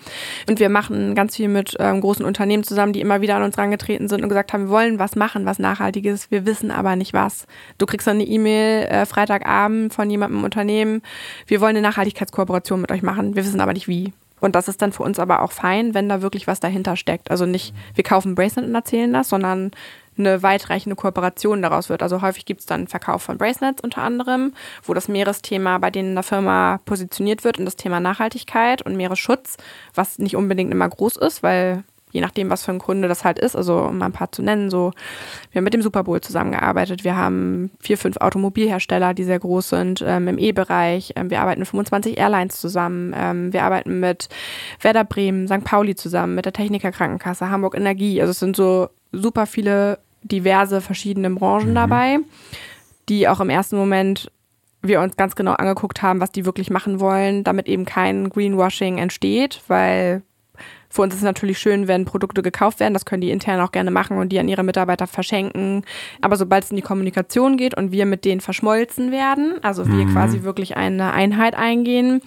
Und 0.49 0.61
wir 0.61 0.69
machen 0.69 1.15
ganz 1.15 1.37
viel 1.37 1.49
mit 1.49 1.77
ähm, 1.79 2.01
großen 2.01 2.25
Unternehmen 2.25 2.65
zusammen, 2.65 2.93
die 2.93 3.01
immer 3.01 3.21
wieder 3.21 3.37
an 3.37 3.43
uns 3.43 3.59
rangetreten 3.59 4.09
sind 4.09 4.23
und 4.23 4.29
gesagt 4.29 4.53
haben, 4.53 4.67
wir 4.67 4.71
wollen 4.71 4.99
was 4.99 5.17
machen, 5.17 5.47
was 5.47 5.59
nachhaltig 5.59 5.82
Nachhaltiges, 5.83 6.31
wir 6.31 6.47
wissen 6.47 6.71
aber 6.71 6.95
nicht 6.95 7.13
was. 7.13 7.47
Du 7.79 7.87
kriegst 7.87 8.07
dann 8.07 8.17
eine 8.17 8.25
E-Mail 8.25 8.87
äh, 8.87 9.07
Freitagabend 9.07 9.93
von 9.93 10.09
jemandem 10.09 10.39
im 10.39 10.45
Unternehmen, 10.45 11.03
wir 11.47 11.61
wollen 11.61 11.77
eine 11.77 11.87
Nachhaltigkeitskooperation 11.89 12.81
mit 12.81 12.93
euch 12.93 13.03
machen, 13.03 13.35
wir 13.35 13.45
wissen 13.45 13.61
aber 13.61 13.73
nicht 13.73 13.89
wie. 13.89 14.13
Und 14.41 14.57
das 14.57 14.69
ist 14.69 14.83
dann 14.83 14.93
für 14.93 15.03
uns 15.05 15.19
aber 15.19 15.43
auch 15.43 15.53
fein, 15.53 15.95
wenn 15.95 16.09
da 16.09 16.21
wirklich 16.21 16.47
was 16.47 16.59
dahinter 16.59 16.97
steckt. 16.97 17.31
Also 17.31 17.47
nicht, 17.47 17.75
wir 17.95 18.03
kaufen 18.03 18.35
Bracelet 18.35 18.69
und 18.69 18.75
erzählen 18.75 19.13
das, 19.13 19.29
sondern 19.29 19.71
eine 20.19 20.43
weitreichende 20.43 20.97
Kooperation 20.97 21.63
daraus 21.63 21.89
wird. 21.89 22.03
Also 22.03 22.23
häufig 22.23 22.45
gibt 22.45 22.61
es 22.61 22.67
dann 22.67 22.89
Verkauf 22.89 23.23
von 23.23 23.39
Bracelets 23.39 23.83
unter 23.83 24.03
anderem, 24.03 24.53
wo 24.83 24.95
das 24.95 25.09
Meeresthema 25.09 25.79
bei 25.79 25.91
denen 25.91 26.11
in 26.11 26.15
der 26.15 26.25
Firma 26.25 26.81
positioniert 26.85 27.45
wird 27.45 27.59
und 27.59 27.65
das 27.65 27.77
Thema 27.77 28.01
Nachhaltigkeit 28.01 28.83
und 28.83 28.97
Meeresschutz, 28.97 29.57
was 29.95 30.19
nicht 30.19 30.37
unbedingt 30.37 30.73
immer 30.73 30.89
groß 30.89 31.17
ist, 31.17 31.43
weil 31.43 31.85
je 32.13 32.21
nachdem, 32.21 32.51
was 32.51 32.65
für 32.65 32.73
ein 32.73 32.79
Kunde 32.79 33.09
das 33.09 33.25
halt 33.25 33.39
ist, 33.39 33.57
also 33.57 33.79
um 33.79 33.99
mal 33.99 34.07
ein 34.07 34.13
paar 34.13 34.31
zu 34.31 34.43
nennen, 34.43 34.71
so, 34.71 34.93
wir 35.51 35.59
haben 35.59 35.65
mit 35.65 35.75
dem 35.75 35.83
Super 35.83 36.05
Bowl 36.05 36.21
zusammengearbeitet, 36.21 37.05
wir 37.05 37.17
haben 37.17 37.71
vier, 37.81 37.99
fünf 37.99 38.19
Automobilhersteller, 38.19 39.15
die 39.15 39.25
sehr 39.25 39.39
groß 39.39 39.71
sind 39.71 40.05
ähm, 40.07 40.29
im 40.29 40.39
E-Bereich, 40.39 41.15
ähm, 41.17 41.31
wir 41.31 41.41
arbeiten 41.41 41.61
mit 41.61 41.69
25 41.69 42.19
Airlines 42.19 42.61
zusammen, 42.61 43.15
ähm, 43.17 43.53
wir 43.53 43.65
arbeiten 43.65 43.99
mit 43.99 44.29
Werder 44.81 45.05
Bremen, 45.05 45.49
St. 45.49 45.65
Pauli 45.65 45.95
zusammen, 45.95 46.35
mit 46.35 46.45
der 46.45 46.53
Techniker 46.53 46.93
Krankenkasse, 46.93 47.51
Hamburg 47.51 47.75
Energie, 47.75 48.21
also 48.21 48.31
es 48.31 48.39
sind 48.39 48.55
so 48.55 48.91
super 49.11 49.47
viele 49.47 49.99
diverse 50.23 50.81
verschiedene 50.81 51.31
Branchen 51.31 51.71
mhm. 51.71 51.75
dabei, 51.75 52.19
die 53.09 53.27
auch 53.27 53.41
im 53.41 53.51
ersten 53.51 53.77
Moment 53.77 54.31
wir 54.83 55.01
uns 55.01 55.17
ganz 55.17 55.37
genau 55.37 55.53
angeguckt 55.53 56.03
haben, 56.03 56.21
was 56.21 56.33
die 56.33 56.45
wirklich 56.45 56.69
machen 56.69 57.01
wollen, 57.01 57.45
damit 57.45 57.69
eben 57.69 57.85
kein 57.85 58.29
Greenwashing 58.29 58.99
entsteht, 58.99 59.63
weil 59.69 60.23
für 60.93 61.01
uns 61.01 61.15
ist 61.15 61.21
es 61.21 61.25
natürlich 61.25 61.59
schön, 61.59 61.89
wenn 61.89 62.05
Produkte 62.05 62.43
gekauft 62.43 62.79
werden. 62.79 62.93
Das 62.93 63.07
können 63.07 63.23
die 63.23 63.31
intern 63.31 63.61
auch 63.61 63.73
gerne 63.73 63.91
machen 63.91 64.19
und 64.19 64.29
die 64.29 64.39
an 64.39 64.47
ihre 64.47 64.63
Mitarbeiter 64.63 65.07
verschenken. 65.07 65.87
Aber 66.21 66.37
sobald 66.37 66.65
es 66.65 66.71
in 66.71 66.77
die 66.77 66.83
Kommunikation 66.83 67.57
geht 67.57 67.75
und 67.75 67.93
wir 67.93 68.05
mit 68.05 68.27
denen 68.27 68.43
verschmolzen 68.43 69.11
werden, 69.11 69.55
also 69.63 69.89
wir 69.89 70.05
mhm. 70.05 70.13
quasi 70.13 70.43
wirklich 70.43 70.77
eine 70.77 71.15
Einheit 71.15 71.55
eingehen, 71.55 72.21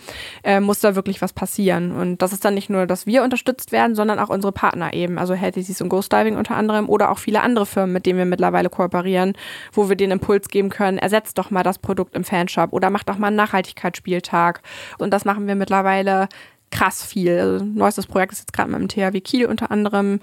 äh, 0.44 0.60
muss 0.60 0.80
da 0.80 0.96
wirklich 0.96 1.22
was 1.22 1.32
passieren. 1.32 1.92
Und 1.92 2.24
das 2.24 2.34
ist 2.34 2.44
dann 2.44 2.56
nicht 2.56 2.72
nur, 2.72 2.88
dass 2.88 3.06
wir 3.06 3.24
unterstützt 3.24 3.72
werden, 3.72 3.96
sondern 3.96 4.18
auch 4.18 4.30
unsere 4.30 4.52
Partner 4.52 4.96
eben. 4.96 5.20
Also 5.20 5.36
Healthy 5.36 5.62
Seas 5.62 5.82
und 5.82 5.90
Ghost 5.90 6.12
Diving 6.12 6.36
unter 6.36 6.56
anderem 6.56 6.90
oder 6.90 7.12
auch 7.12 7.20
viele 7.20 7.42
andere 7.42 7.68
Firmen, 7.68 7.94
mit 7.94 8.08
denen 8.08 8.18
wir 8.18 8.26
mittlerweile 8.26 8.72
kooperieren, 8.72 9.34
wo 9.74 9.90
wir 9.90 9.96
den 9.96 10.10
Impuls 10.10 10.50
geben 10.50 10.70
können, 10.70 10.98
ersetzt 10.98 11.38
doch 11.38 11.52
mal 11.52 11.62
das 11.62 11.78
Produkt 11.78 12.16
im 12.16 12.24
Fanshop 12.24 12.74
oder 12.74 12.90
macht 12.90 13.10
doch 13.10 13.20
mal 13.20 13.28
einen 13.28 13.36
Nachhaltigkeitsspieltag. 13.36 14.64
Und 14.98 15.12
das 15.12 15.24
machen 15.24 15.46
wir 15.46 15.54
mittlerweile 15.54 16.30
krass 16.76 17.04
viel. 17.04 17.40
Also, 17.40 17.66
neuestes 17.66 18.06
Projekt 18.06 18.34
ist 18.34 18.40
jetzt 18.40 18.54
gerade 18.54 18.70
mit 18.70 18.80
dem 18.80 18.88
THW 18.90 19.22
Kiel 19.22 19.46
unter 19.46 19.72
anderem. 19.72 20.20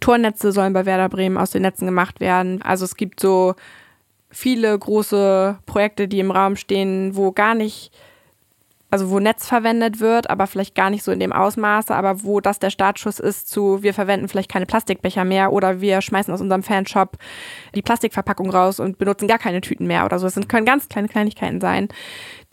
Tornetze 0.00 0.52
sollen 0.52 0.72
bei 0.72 0.86
Werder 0.86 1.08
Bremen 1.08 1.36
aus 1.36 1.50
den 1.50 1.62
Netzen 1.62 1.86
gemacht 1.86 2.20
werden. 2.20 2.62
Also 2.62 2.84
es 2.84 2.96
gibt 2.96 3.20
so 3.20 3.54
viele 4.30 4.78
große 4.78 5.58
Projekte, 5.66 6.08
die 6.08 6.20
im 6.20 6.30
Raum 6.30 6.56
stehen, 6.56 7.16
wo 7.16 7.32
gar 7.32 7.54
nicht, 7.54 7.90
also 8.90 9.10
wo 9.10 9.18
Netz 9.18 9.48
verwendet 9.48 9.98
wird, 9.98 10.30
aber 10.30 10.46
vielleicht 10.46 10.74
gar 10.74 10.90
nicht 10.90 11.02
so 11.02 11.10
in 11.10 11.20
dem 11.20 11.32
Ausmaße, 11.32 11.94
aber 11.94 12.22
wo 12.22 12.40
das 12.40 12.60
der 12.60 12.70
Startschuss 12.70 13.18
ist 13.18 13.48
zu, 13.48 13.82
wir 13.82 13.94
verwenden 13.94 14.28
vielleicht 14.28 14.50
keine 14.50 14.66
Plastikbecher 14.66 15.24
mehr 15.24 15.52
oder 15.52 15.80
wir 15.80 16.02
schmeißen 16.02 16.32
aus 16.32 16.40
unserem 16.40 16.62
Fanshop 16.62 17.16
die 17.74 17.82
Plastikverpackung 17.82 18.50
raus 18.50 18.78
und 18.78 18.98
benutzen 18.98 19.26
gar 19.26 19.38
keine 19.38 19.60
Tüten 19.60 19.86
mehr 19.86 20.04
oder 20.04 20.18
so. 20.18 20.26
Es 20.26 20.38
können 20.48 20.66
ganz 20.66 20.88
kleine 20.88 21.08
Kleinigkeiten 21.08 21.60
sein, 21.60 21.88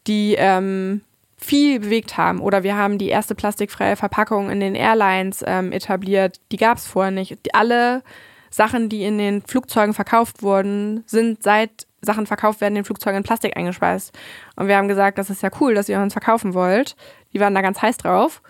die 0.08 0.36
ähm, 0.38 1.02
viel 1.44 1.80
bewegt 1.80 2.18
haben. 2.18 2.40
Oder 2.40 2.64
wir 2.64 2.76
haben 2.76 2.98
die 2.98 3.10
erste 3.10 3.36
plastikfreie 3.36 3.96
Verpackung 3.96 4.50
in 4.50 4.60
den 4.60 4.76
Airlines 4.76 5.44
ähm, 5.46 5.72
etabliert. 5.72 6.40
Die 6.52 6.58
gab 6.58 6.78
es 6.78 6.88
vorher 6.88 7.12
nicht. 7.12 7.38
Alle 7.54 8.04
Sachen, 8.50 8.90
die 8.90 9.04
in 9.04 9.18
den 9.18 9.42
Flugzeugen 9.42 9.94
verkauft 9.94 10.42
wurden, 10.42 11.04
sind 11.08 11.44
seit 11.44 11.88
Sachen 12.02 12.28
verkauft 12.28 12.62
werden, 12.62 12.74
in 12.74 12.82
den 12.82 12.86
Flugzeugen 12.86 13.18
in 13.18 13.24
Plastik 13.24 13.58
eingespeist. 13.58 14.18
Und 14.56 14.68
wir 14.68 14.78
haben 14.78 14.88
gesagt, 14.88 15.18
das 15.18 15.30
ist 15.30 15.42
ja 15.42 15.50
cool, 15.60 15.74
dass 15.74 15.90
ihr 15.90 16.00
uns 16.00 16.14
verkaufen 16.14 16.54
wollt. 16.54 16.96
Die 17.34 17.40
waren 17.40 17.56
da 17.56 17.62
ganz 17.62 17.82
heiß 17.82 17.98
drauf. 17.98 18.42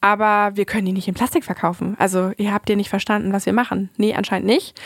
Aber 0.00 0.56
wir 0.56 0.64
können 0.64 0.86
die 0.86 0.92
nicht 0.92 1.06
in 1.06 1.14
Plastik 1.14 1.44
verkaufen. 1.44 1.94
Also 1.98 2.32
ihr 2.36 2.52
habt 2.52 2.68
ihr 2.68 2.76
nicht 2.76 2.90
verstanden, 2.90 3.32
was 3.32 3.46
wir 3.46 3.52
machen. 3.52 3.88
Nee, 3.96 4.14
anscheinend 4.14 4.46
nicht. 4.46 4.80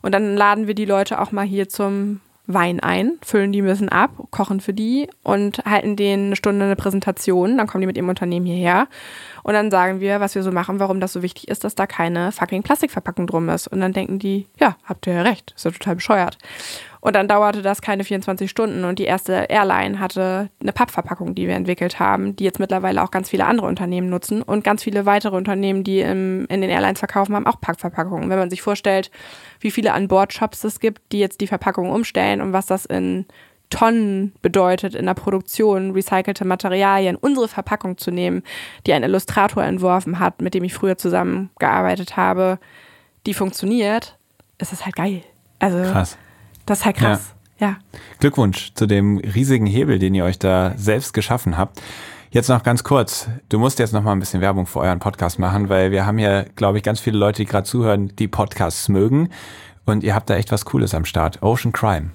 Und 0.00 0.12
dann 0.12 0.34
laden 0.34 0.66
wir 0.66 0.74
die 0.74 0.86
Leute 0.86 1.20
auch 1.20 1.30
mal 1.30 1.44
hier 1.44 1.68
zum 1.68 2.20
Wein 2.54 2.80
ein, 2.80 3.18
füllen 3.24 3.52
die 3.52 3.62
ein 3.62 3.66
bisschen 3.66 3.88
ab, 3.88 4.10
kochen 4.30 4.60
für 4.60 4.72
die 4.72 5.08
und 5.22 5.58
halten 5.64 5.96
denen 5.96 6.26
eine 6.26 6.36
Stunde 6.36 6.64
eine 6.64 6.76
Präsentation. 6.76 7.56
Dann 7.56 7.66
kommen 7.66 7.80
die 7.80 7.86
mit 7.86 7.96
ihrem 7.96 8.08
Unternehmen 8.08 8.46
hierher 8.46 8.88
und 9.42 9.54
dann 9.54 9.70
sagen 9.70 10.00
wir, 10.00 10.20
was 10.20 10.34
wir 10.34 10.42
so 10.42 10.52
machen, 10.52 10.78
warum 10.78 11.00
das 11.00 11.12
so 11.12 11.22
wichtig 11.22 11.48
ist, 11.48 11.64
dass 11.64 11.74
da 11.74 11.86
keine 11.86 12.32
fucking 12.32 12.62
Plastikverpackung 12.62 13.26
drum 13.26 13.48
ist. 13.48 13.68
Und 13.68 13.80
dann 13.80 13.92
denken 13.92 14.18
die, 14.18 14.46
ja, 14.58 14.76
habt 14.84 15.06
ihr 15.06 15.14
ja 15.14 15.22
recht, 15.22 15.52
ist 15.56 15.64
ja 15.64 15.70
total 15.70 15.96
bescheuert. 15.96 16.38
Und 17.00 17.16
dann 17.16 17.26
dauerte 17.26 17.62
das 17.62 17.82
keine 17.82 18.04
24 18.04 18.48
Stunden 18.48 18.84
und 18.84 19.00
die 19.00 19.04
erste 19.04 19.32
Airline 19.48 19.98
hatte 19.98 20.50
eine 20.60 20.72
Pappverpackung, 20.72 21.34
die 21.34 21.48
wir 21.48 21.56
entwickelt 21.56 21.98
haben, 21.98 22.36
die 22.36 22.44
jetzt 22.44 22.60
mittlerweile 22.60 23.02
auch 23.02 23.10
ganz 23.10 23.28
viele 23.28 23.44
andere 23.44 23.66
Unternehmen 23.66 24.08
nutzen 24.08 24.40
und 24.40 24.62
ganz 24.62 24.84
viele 24.84 25.04
weitere 25.04 25.34
Unternehmen, 25.34 25.82
die 25.82 26.00
im, 26.00 26.46
in 26.48 26.60
den 26.60 26.70
Airlines 26.70 27.00
verkaufen, 27.00 27.34
haben 27.34 27.48
auch 27.48 27.60
Packverpackungen. 27.60 28.30
Wenn 28.30 28.38
man 28.38 28.50
sich 28.50 28.62
vorstellt, 28.62 29.10
wie 29.58 29.72
viele 29.72 29.94
An-Bord-Shops 29.94 30.62
es 30.62 30.78
gibt, 30.78 31.02
die 31.10 31.18
jetzt 31.18 31.40
die 31.40 31.48
Verpackung 31.48 31.90
umstellen 31.90 32.40
und 32.40 32.52
was 32.52 32.66
das 32.66 32.86
in 32.86 33.26
Tonnen 33.72 34.32
bedeutet 34.42 34.94
in 34.94 35.06
der 35.06 35.14
Produktion, 35.14 35.92
recycelte 35.92 36.44
Materialien, 36.44 37.16
unsere 37.16 37.48
Verpackung 37.48 37.96
zu 37.96 38.10
nehmen, 38.10 38.42
die 38.86 38.92
ein 38.92 39.02
Illustrator 39.02 39.64
entworfen 39.64 40.18
hat, 40.18 40.42
mit 40.42 40.52
dem 40.52 40.62
ich 40.62 40.74
früher 40.74 40.98
zusammengearbeitet 40.98 42.16
habe, 42.16 42.58
die 43.26 43.32
funktioniert, 43.32 44.18
ist 44.58 44.74
es 44.74 44.84
halt 44.84 44.94
geil. 44.94 45.22
Also 45.58 45.78
Krass. 45.90 46.18
Das 46.66 46.80
ist 46.80 46.84
halt 46.84 46.96
krass. 46.96 47.34
Ja. 47.58 47.68
ja. 47.68 47.76
Glückwunsch 48.20 48.74
zu 48.74 48.86
dem 48.86 49.16
riesigen 49.18 49.66
Hebel, 49.66 49.98
den 49.98 50.14
ihr 50.14 50.24
euch 50.24 50.38
da 50.38 50.74
selbst 50.76 51.14
geschaffen 51.14 51.56
habt. 51.56 51.80
Jetzt 52.30 52.48
noch 52.48 52.62
ganz 52.62 52.84
kurz. 52.84 53.28
Du 53.48 53.58
musst 53.58 53.78
jetzt 53.78 53.92
noch 53.92 54.02
mal 54.02 54.12
ein 54.12 54.18
bisschen 54.18 54.42
Werbung 54.42 54.66
für 54.66 54.80
euren 54.80 54.98
Podcast 54.98 55.38
machen, 55.38 55.70
weil 55.70 55.90
wir 55.90 56.04
haben 56.04 56.18
hier, 56.18 56.46
glaube 56.56 56.76
ich, 56.76 56.84
ganz 56.84 57.00
viele 57.00 57.16
Leute, 57.16 57.42
die 57.42 57.46
gerade 57.46 57.66
zuhören, 57.66 58.14
die 58.16 58.28
Podcasts 58.28 58.88
mögen. 58.90 59.30
Und 59.86 60.04
ihr 60.04 60.14
habt 60.14 60.28
da 60.28 60.36
echt 60.36 60.52
was 60.52 60.66
Cooles 60.66 60.94
am 60.94 61.06
Start. 61.06 61.42
Ocean 61.42 61.72
Crime. 61.72 62.10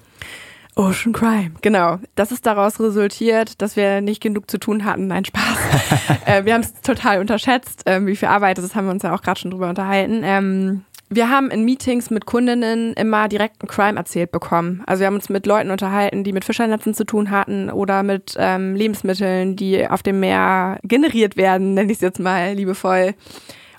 Ocean 0.78 1.12
Crime, 1.12 1.50
genau. 1.60 1.98
Das 2.14 2.30
ist 2.30 2.46
daraus 2.46 2.78
resultiert, 2.78 3.60
dass 3.60 3.74
wir 3.74 4.00
nicht 4.00 4.22
genug 4.22 4.48
zu 4.48 4.58
tun 4.58 4.84
hatten. 4.84 5.08
Nein, 5.08 5.24
Spaß. 5.24 5.58
äh, 6.24 6.44
wir 6.44 6.54
haben 6.54 6.60
es 6.60 6.72
total 6.82 7.20
unterschätzt, 7.20 7.84
äh, 7.88 8.06
wie 8.06 8.14
viel 8.14 8.28
Arbeit 8.28 8.58
das 8.58 8.64
ist, 8.64 8.76
haben 8.76 8.86
wir 8.86 8.92
uns 8.92 9.02
ja 9.02 9.12
auch 9.12 9.22
gerade 9.22 9.40
schon 9.40 9.50
drüber 9.50 9.68
unterhalten. 9.68 10.22
Ähm, 10.22 10.84
wir 11.10 11.30
haben 11.30 11.50
in 11.50 11.64
Meetings 11.64 12.10
mit 12.10 12.26
Kundinnen 12.26 12.92
immer 12.92 13.28
direkt 13.28 13.60
einen 13.60 13.68
Crime 13.68 13.98
erzählt 13.98 14.30
bekommen. 14.30 14.84
Also 14.86 15.00
wir 15.00 15.08
haben 15.08 15.16
uns 15.16 15.28
mit 15.28 15.46
Leuten 15.46 15.72
unterhalten, 15.72 16.22
die 16.22 16.32
mit 16.32 16.44
Fischernetzen 16.44 16.94
zu 16.94 17.04
tun 17.04 17.30
hatten 17.30 17.70
oder 17.70 18.04
mit 18.04 18.36
ähm, 18.38 18.76
Lebensmitteln, 18.76 19.56
die 19.56 19.88
auf 19.88 20.04
dem 20.04 20.20
Meer 20.20 20.78
generiert 20.84 21.36
werden, 21.36 21.74
nenne 21.74 21.90
ich 21.90 21.98
es 21.98 22.02
jetzt 22.02 22.20
mal 22.20 22.52
liebevoll. 22.52 23.14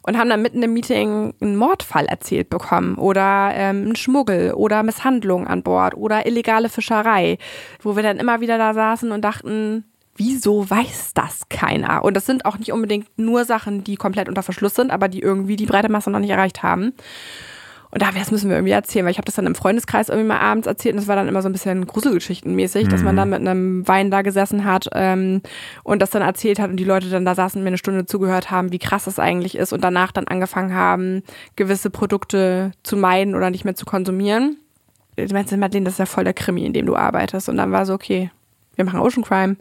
Und 0.03 0.17
haben 0.17 0.29
dann 0.29 0.41
mitten 0.41 0.63
im 0.63 0.73
Meeting 0.73 1.33
einen 1.41 1.55
Mordfall 1.55 2.05
erzählt 2.05 2.49
bekommen 2.49 2.95
oder 2.95 3.51
ähm, 3.53 3.83
einen 3.83 3.95
Schmuggel 3.95 4.53
oder 4.53 4.83
Misshandlung 4.83 5.47
an 5.47 5.63
Bord 5.63 5.95
oder 5.95 6.25
illegale 6.25 6.69
Fischerei, 6.69 7.37
wo 7.81 7.95
wir 7.95 8.03
dann 8.03 8.17
immer 8.17 8.41
wieder 8.41 8.57
da 8.57 8.73
saßen 8.73 9.11
und 9.11 9.21
dachten, 9.21 9.83
wieso 10.19 10.69
weiß 10.69 11.13
das 11.13 11.47
keiner? 11.49 12.03
Und 12.03 12.15
das 12.15 12.25
sind 12.25 12.45
auch 12.45 12.57
nicht 12.57 12.71
unbedingt 12.71 13.07
nur 13.17 13.45
Sachen, 13.45 13.83
die 13.83 13.95
komplett 13.95 14.27
unter 14.27 14.43
Verschluss 14.43 14.75
sind, 14.75 14.91
aber 14.91 15.07
die 15.07 15.21
irgendwie 15.21 15.55
die 15.55 15.65
breite 15.65 15.89
Masse 15.89 16.11
noch 16.11 16.19
nicht 16.19 16.29
erreicht 16.29 16.61
haben. 16.61 16.93
Und 17.91 18.03
da 18.03 18.11
das 18.11 18.31
müssen 18.31 18.49
wir 18.49 18.57
irgendwie 18.57 18.73
erzählen, 18.73 19.05
weil 19.05 19.11
ich 19.11 19.17
habe 19.17 19.25
das 19.25 19.35
dann 19.35 19.47
im 19.47 19.55
Freundeskreis 19.55 20.09
irgendwie 20.09 20.27
mal 20.27 20.39
abends 20.39 20.67
erzählt 20.67 20.93
und 20.93 21.01
das 21.01 21.07
war 21.07 21.15
dann 21.15 21.27
immer 21.27 21.41
so 21.41 21.49
ein 21.49 21.53
bisschen 21.53 21.87
Gruselgeschichtenmäßig, 21.87 22.85
mhm. 22.85 22.89
dass 22.89 23.01
man 23.01 23.15
mhm. 23.15 23.17
dann 23.17 23.29
mit 23.29 23.39
einem 23.39 23.87
Wein 23.87 24.11
da 24.11 24.21
gesessen 24.21 24.63
hat 24.63 24.89
ähm, 24.93 25.41
und 25.83 26.01
das 26.01 26.11
dann 26.11 26.21
erzählt 26.21 26.59
hat 26.59 26.69
und 26.69 26.77
die 26.77 26.83
Leute 26.83 27.09
dann 27.09 27.25
da 27.25 27.33
saßen 27.33 27.59
und 27.59 27.63
mir 27.63 27.69
eine 27.69 27.77
Stunde 27.79 28.05
zugehört 28.05 28.51
haben, 28.51 28.71
wie 28.71 28.79
krass 28.79 29.05
das 29.05 29.17
eigentlich 29.17 29.55
ist 29.57 29.73
und 29.73 29.83
danach 29.83 30.11
dann 30.11 30.27
angefangen 30.27 30.73
haben, 30.73 31.23
gewisse 31.55 31.89
Produkte 31.89 32.71
zu 32.83 32.95
meiden 32.95 33.33
oder 33.33 33.49
nicht 33.49 33.65
mehr 33.65 33.75
zu 33.75 33.85
konsumieren. 33.85 34.57
Ich 35.15 35.33
meinte, 35.33 35.57
Madeleine, 35.57 35.85
das 35.85 35.95
ist 35.95 35.99
ja 35.99 36.05
voll 36.05 36.23
der 36.23 36.33
Krimi, 36.33 36.65
in 36.65 36.73
dem 36.73 36.85
du 36.85 36.95
arbeitest. 36.95 37.49
Und 37.49 37.57
dann 37.57 37.71
war 37.71 37.85
so, 37.85 37.93
okay, 37.93 38.31
wir 38.79 38.85
machen 38.85 39.01
Ocean 39.01 39.23
Crime. 39.23 39.57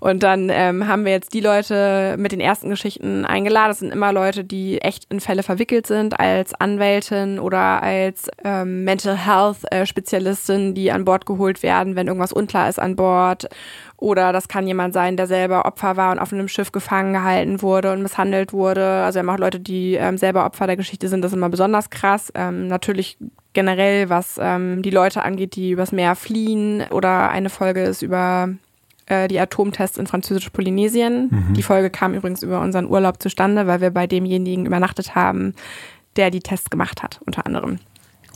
Und 0.00 0.22
dann 0.22 0.50
ähm, 0.50 0.88
haben 0.88 1.04
wir 1.04 1.12
jetzt 1.12 1.32
die 1.32 1.40
Leute 1.40 2.16
mit 2.18 2.32
den 2.32 2.40
ersten 2.40 2.68
Geschichten 2.68 3.24
eingeladen. 3.24 3.68
Das 3.68 3.78
sind 3.78 3.92
immer 3.92 4.12
Leute, 4.12 4.44
die 4.44 4.80
echt 4.80 5.04
in 5.10 5.20
Fälle 5.20 5.42
verwickelt 5.42 5.86
sind, 5.86 6.18
als 6.18 6.54
Anwältin 6.54 7.38
oder 7.38 7.82
als 7.82 8.28
ähm, 8.44 8.84
Mental 8.84 9.16
Health 9.16 9.58
äh, 9.70 9.86
Spezialistin, 9.86 10.74
die 10.74 10.90
an 10.90 11.04
Bord 11.04 11.24
geholt 11.24 11.62
werden, 11.62 11.94
wenn 11.96 12.08
irgendwas 12.08 12.32
unklar 12.32 12.68
ist 12.68 12.80
an 12.80 12.96
Bord. 12.96 13.48
Oder 13.96 14.32
das 14.32 14.48
kann 14.48 14.66
jemand 14.66 14.94
sein, 14.94 15.16
der 15.16 15.26
selber 15.26 15.64
Opfer 15.64 15.96
war 15.96 16.12
und 16.12 16.18
auf 16.20 16.32
einem 16.32 16.48
Schiff 16.48 16.70
gefangen 16.70 17.12
gehalten 17.12 17.62
wurde 17.62 17.92
und 17.92 18.02
misshandelt 18.02 18.52
wurde. 18.52 18.84
Also 19.02 19.16
wir 19.16 19.20
haben 19.26 19.34
auch 19.34 19.40
Leute, 19.40 19.58
die 19.58 19.94
ähm, 19.94 20.18
selber 20.18 20.44
Opfer 20.46 20.66
der 20.66 20.76
Geschichte 20.76 21.08
sind. 21.08 21.22
Das 21.22 21.32
ist 21.32 21.36
immer 21.36 21.48
besonders 21.48 21.90
krass. 21.90 22.32
Ähm, 22.34 22.68
natürlich 22.68 23.18
generell, 23.58 24.08
was 24.08 24.38
ähm, 24.40 24.82
die 24.82 24.90
Leute 24.90 25.24
angeht, 25.24 25.56
die 25.56 25.72
übers 25.72 25.90
Meer 25.90 26.14
fliehen. 26.14 26.84
Oder 26.92 27.28
eine 27.30 27.50
Folge 27.50 27.82
ist 27.82 28.02
über 28.02 28.50
äh, 29.06 29.26
die 29.26 29.40
Atomtests 29.40 29.98
in 29.98 30.06
französisch-Polynesien. 30.06 31.28
Mhm. 31.28 31.54
Die 31.54 31.64
Folge 31.64 31.90
kam 31.90 32.14
übrigens 32.14 32.44
über 32.44 32.60
unseren 32.60 32.86
Urlaub 32.86 33.20
zustande, 33.20 33.66
weil 33.66 33.80
wir 33.80 33.90
bei 33.90 34.06
demjenigen 34.06 34.64
übernachtet 34.64 35.16
haben, 35.16 35.54
der 36.14 36.30
die 36.30 36.38
Tests 36.38 36.70
gemacht 36.70 37.02
hat, 37.02 37.18
unter 37.26 37.46
anderem. 37.46 37.80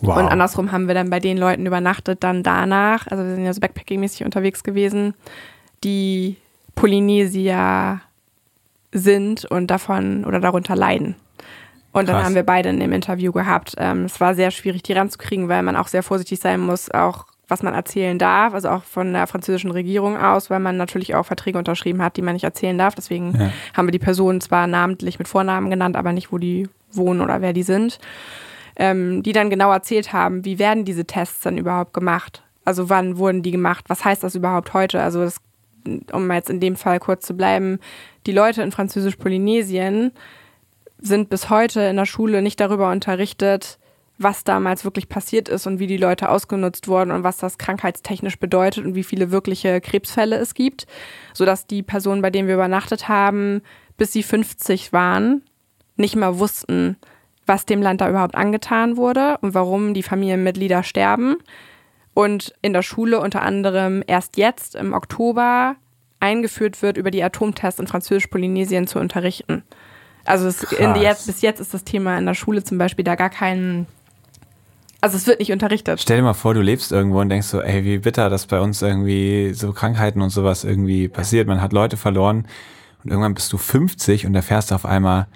Wow. 0.00 0.16
Und 0.16 0.24
andersrum 0.26 0.72
haben 0.72 0.88
wir 0.88 0.94
dann 0.94 1.08
bei 1.08 1.20
den 1.20 1.38
Leuten 1.38 1.66
übernachtet, 1.66 2.24
dann 2.24 2.42
danach, 2.42 3.06
also 3.06 3.22
wir 3.22 3.36
sind 3.36 3.44
ja 3.44 3.52
so 3.52 3.60
Backpacking-mäßig 3.60 4.24
unterwegs 4.24 4.64
gewesen, 4.64 5.14
die 5.84 6.36
Polynesier 6.74 8.00
sind 8.90 9.44
und 9.44 9.68
davon 9.68 10.24
oder 10.24 10.40
darunter 10.40 10.74
leiden. 10.74 11.14
Und 11.92 12.08
dann 12.08 12.16
Krass. 12.16 12.24
haben 12.26 12.34
wir 12.34 12.42
beide 12.42 12.70
in 12.70 12.80
dem 12.80 12.92
Interview 12.92 13.32
gehabt. 13.32 13.74
Ähm, 13.78 14.04
es 14.06 14.18
war 14.20 14.34
sehr 14.34 14.50
schwierig, 14.50 14.82
die 14.82 14.94
ranzukriegen, 14.94 15.48
weil 15.48 15.62
man 15.62 15.76
auch 15.76 15.88
sehr 15.88 16.02
vorsichtig 16.02 16.40
sein 16.40 16.60
muss, 16.60 16.90
auch 16.90 17.26
was 17.48 17.62
man 17.62 17.74
erzählen 17.74 18.18
darf, 18.18 18.54
also 18.54 18.70
auch 18.70 18.82
von 18.82 19.12
der 19.12 19.26
französischen 19.26 19.70
Regierung 19.72 20.16
aus, 20.16 20.48
weil 20.48 20.58
man 20.60 20.78
natürlich 20.78 21.14
auch 21.14 21.26
Verträge 21.26 21.58
unterschrieben 21.58 22.00
hat, 22.02 22.16
die 22.16 22.22
man 22.22 22.32
nicht 22.32 22.44
erzählen 22.44 22.78
darf. 22.78 22.94
Deswegen 22.94 23.34
Ja. 23.38 23.50
haben 23.76 23.86
wir 23.86 23.92
die 23.92 23.98
Personen 23.98 24.40
zwar 24.40 24.66
namentlich 24.66 25.18
mit 25.18 25.28
Vornamen 25.28 25.68
genannt, 25.68 25.96
aber 25.96 26.12
nicht, 26.12 26.32
wo 26.32 26.38
die 26.38 26.66
wohnen 26.92 27.20
oder 27.20 27.42
wer 27.42 27.52
die 27.52 27.62
sind. 27.62 27.98
Ähm, 28.76 29.22
die 29.22 29.32
dann 29.32 29.50
genau 29.50 29.70
erzählt 29.70 30.14
haben, 30.14 30.46
wie 30.46 30.58
werden 30.58 30.86
diese 30.86 31.04
Tests 31.04 31.42
dann 31.42 31.58
überhaupt 31.58 31.92
gemacht? 31.92 32.42
Also 32.64 32.88
wann 32.88 33.18
wurden 33.18 33.42
die 33.42 33.50
gemacht? 33.50 33.84
Was 33.88 34.02
heißt 34.02 34.22
das 34.22 34.34
überhaupt 34.34 34.72
heute? 34.72 35.02
Also 35.02 35.20
das, 35.22 35.36
um 36.12 36.30
jetzt 36.32 36.48
in 36.48 36.58
dem 36.60 36.76
Fall 36.76 37.00
kurz 37.00 37.26
zu 37.26 37.36
bleiben, 37.36 37.80
die 38.26 38.32
Leute 38.32 38.62
in 38.62 38.72
Französisch-Polynesien 38.72 40.12
sind 41.02 41.28
bis 41.28 41.50
heute 41.50 41.82
in 41.82 41.96
der 41.96 42.06
Schule 42.06 42.42
nicht 42.42 42.60
darüber 42.60 42.90
unterrichtet, 42.90 43.78
was 44.18 44.44
damals 44.44 44.84
wirklich 44.84 45.08
passiert 45.08 45.48
ist 45.48 45.66
und 45.66 45.78
wie 45.78 45.86
die 45.86 45.96
Leute 45.96 46.28
ausgenutzt 46.28 46.86
wurden 46.86 47.10
und 47.10 47.24
was 47.24 47.38
das 47.38 47.58
krankheitstechnisch 47.58 48.38
bedeutet 48.38 48.84
und 48.84 48.94
wie 48.94 49.02
viele 49.02 49.30
wirkliche 49.30 49.80
Krebsfälle 49.80 50.36
es 50.36 50.54
gibt, 50.54 50.86
sodass 51.34 51.66
die 51.66 51.82
Personen, 51.82 52.22
bei 52.22 52.30
denen 52.30 52.46
wir 52.46 52.54
übernachtet 52.54 53.08
haben, 53.08 53.62
bis 53.96 54.12
sie 54.12 54.22
50 54.22 54.92
waren, 54.92 55.42
nicht 55.96 56.16
mal 56.16 56.38
wussten, 56.38 56.96
was 57.46 57.66
dem 57.66 57.82
Land 57.82 58.00
da 58.00 58.08
überhaupt 58.08 58.36
angetan 58.36 58.96
wurde 58.96 59.38
und 59.40 59.54
warum 59.54 59.94
die 59.94 60.04
Familienmitglieder 60.04 60.82
sterben. 60.82 61.36
Und 62.14 62.54
in 62.62 62.72
der 62.72 62.82
Schule 62.82 63.20
unter 63.20 63.42
anderem 63.42 64.04
erst 64.06 64.36
jetzt 64.36 64.74
im 64.76 64.92
Oktober 64.92 65.76
eingeführt 66.20 66.80
wird, 66.82 66.96
über 66.96 67.10
die 67.10 67.22
Atomtests 67.22 67.80
in 67.80 67.86
Französisch-Polynesien 67.86 68.86
zu 68.86 69.00
unterrichten. 69.00 69.64
Also 70.24 70.46
es, 70.46 70.66
jetzt, 70.70 71.26
bis 71.26 71.40
jetzt 71.42 71.60
ist 71.60 71.74
das 71.74 71.84
Thema 71.84 72.16
in 72.18 72.26
der 72.26 72.34
Schule 72.34 72.62
zum 72.62 72.78
Beispiel 72.78 73.04
da 73.04 73.14
gar 73.16 73.30
kein, 73.30 73.86
also 75.00 75.16
es 75.16 75.26
wird 75.26 75.40
nicht 75.40 75.52
unterrichtet. 75.52 76.00
Stell 76.00 76.18
dir 76.18 76.22
mal 76.22 76.34
vor, 76.34 76.54
du 76.54 76.60
lebst 76.60 76.92
irgendwo 76.92 77.20
und 77.20 77.28
denkst 77.28 77.48
so, 77.48 77.60
ey, 77.60 77.84
wie 77.84 77.98
bitter, 77.98 78.30
dass 78.30 78.46
bei 78.46 78.60
uns 78.60 78.82
irgendwie 78.82 79.52
so 79.52 79.72
Krankheiten 79.72 80.22
und 80.22 80.30
sowas 80.30 80.64
irgendwie 80.64 81.08
passiert. 81.08 81.48
Man 81.48 81.60
hat 81.60 81.72
Leute 81.72 81.96
verloren 81.96 82.46
und 83.02 83.10
irgendwann 83.10 83.34
bist 83.34 83.52
du 83.52 83.58
50 83.58 84.26
und 84.26 84.34
erfährst 84.34 84.72
auf 84.72 84.86
einmal, 84.86 85.26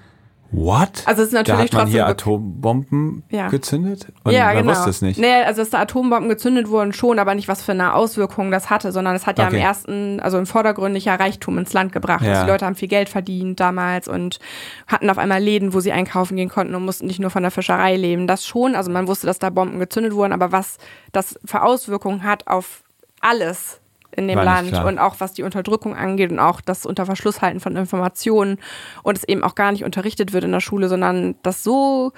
what? 0.51 1.03
Also 1.07 1.23
es 1.23 1.29
ist 1.29 1.35
da 1.35 1.39
natürlich 1.39 1.73
hat 1.73 1.73
man 1.73 1.87
hier 1.89 2.07
Atombomben 2.07 3.25
Ja. 3.31 3.49
gezündet 3.49 4.07
und 4.25 4.33
ja, 4.33 4.47
man 4.47 4.57
genau. 4.59 4.71
wusste 4.73 4.91
es 4.91 5.03
nicht. 5.03 5.19
Nee, 5.19 5.43
also 5.45 5.63
dass 5.63 5.71
da 5.71 5.81
Atombomben 5.81 6.29
gezündet 6.29 6.69
wurden 6.69 6.93
schon, 6.93 7.19
aber 7.19 7.35
nicht 7.35 7.49
was 7.49 7.63
für 7.63 7.73
eine 7.73 7.95
Auswirkung 7.95 8.51
das 8.51 8.71
hatte, 8.71 8.93
sondern 8.93 9.15
es 9.17 9.27
hat 9.27 9.39
ja 9.39 9.47
Okay. 9.47 9.57
im 9.57 9.63
ersten, 9.63 10.21
also 10.21 10.39
im 10.39 10.47
vordergründiger 10.47 11.19
Reichtum 11.19 11.59
ins 11.59 11.73
Land 11.73 11.93
gebracht. 11.93 12.23
Ja. 12.23 12.33
Also 12.33 12.45
die 12.45 12.51
Leute 12.51 12.67
haben 12.67 12.75
viel 12.77 12.89
Geld 12.89 13.09
verdient 13.09 13.61
damals 13.61 14.09
und 14.09 14.39
hatten 14.87 15.11
auf 15.11 15.19
einmal 15.19 15.43
Läden, 15.43 15.75
wo 15.75 15.81
sie 15.81 15.93
einkaufen 15.93 16.37
gehen 16.37 16.49
konnten 16.49 16.75
und 16.75 16.85
mussten 16.85 17.07
nicht 17.07 17.21
nur 17.21 17.31
von 17.31 17.43
der 17.43 17.51
Fischerei 17.51 17.97
leben. 17.97 18.27
Das 18.27 18.47
schon, 18.47 18.75
also 18.75 18.91
man 18.91 19.09
wusste, 19.09 19.27
dass 19.27 19.39
da 19.39 19.51
Bomben 19.51 19.79
gezündet 19.79 20.15
wurden, 20.15 20.33
aber 20.33 20.53
was 20.53 20.79
das 21.13 21.39
für 21.45 21.63
Auswirkungen 21.63 22.23
hat 22.23 22.47
auf 22.47 22.83
alles 23.21 23.81
in 24.17 24.29
dem 24.29 24.39
Land 24.39 24.71
klar. 24.71 24.87
und 24.87 24.99
auch 24.99 25.17
was 25.19 25.33
die 25.35 25.43
Unterdrückung 25.43 25.95
angeht 25.95 26.33
und 26.33 26.39
auch 26.39 26.61
das 26.61 26.87
Unterverschlusshalten 26.87 27.61
von 27.61 27.77
Informationen 27.77 28.59
und 29.03 29.19
es 29.19 29.25
eben 29.25 29.45
auch 29.45 29.55
gar 29.55 29.73
nicht 29.73 29.85
unterrichtet 29.85 30.33
wird 30.33 30.45
in 30.45 30.53
der 30.53 30.61
Schule, 30.61 30.89
sondern 30.89 31.37
das 31.43 31.63
so 31.63 32.13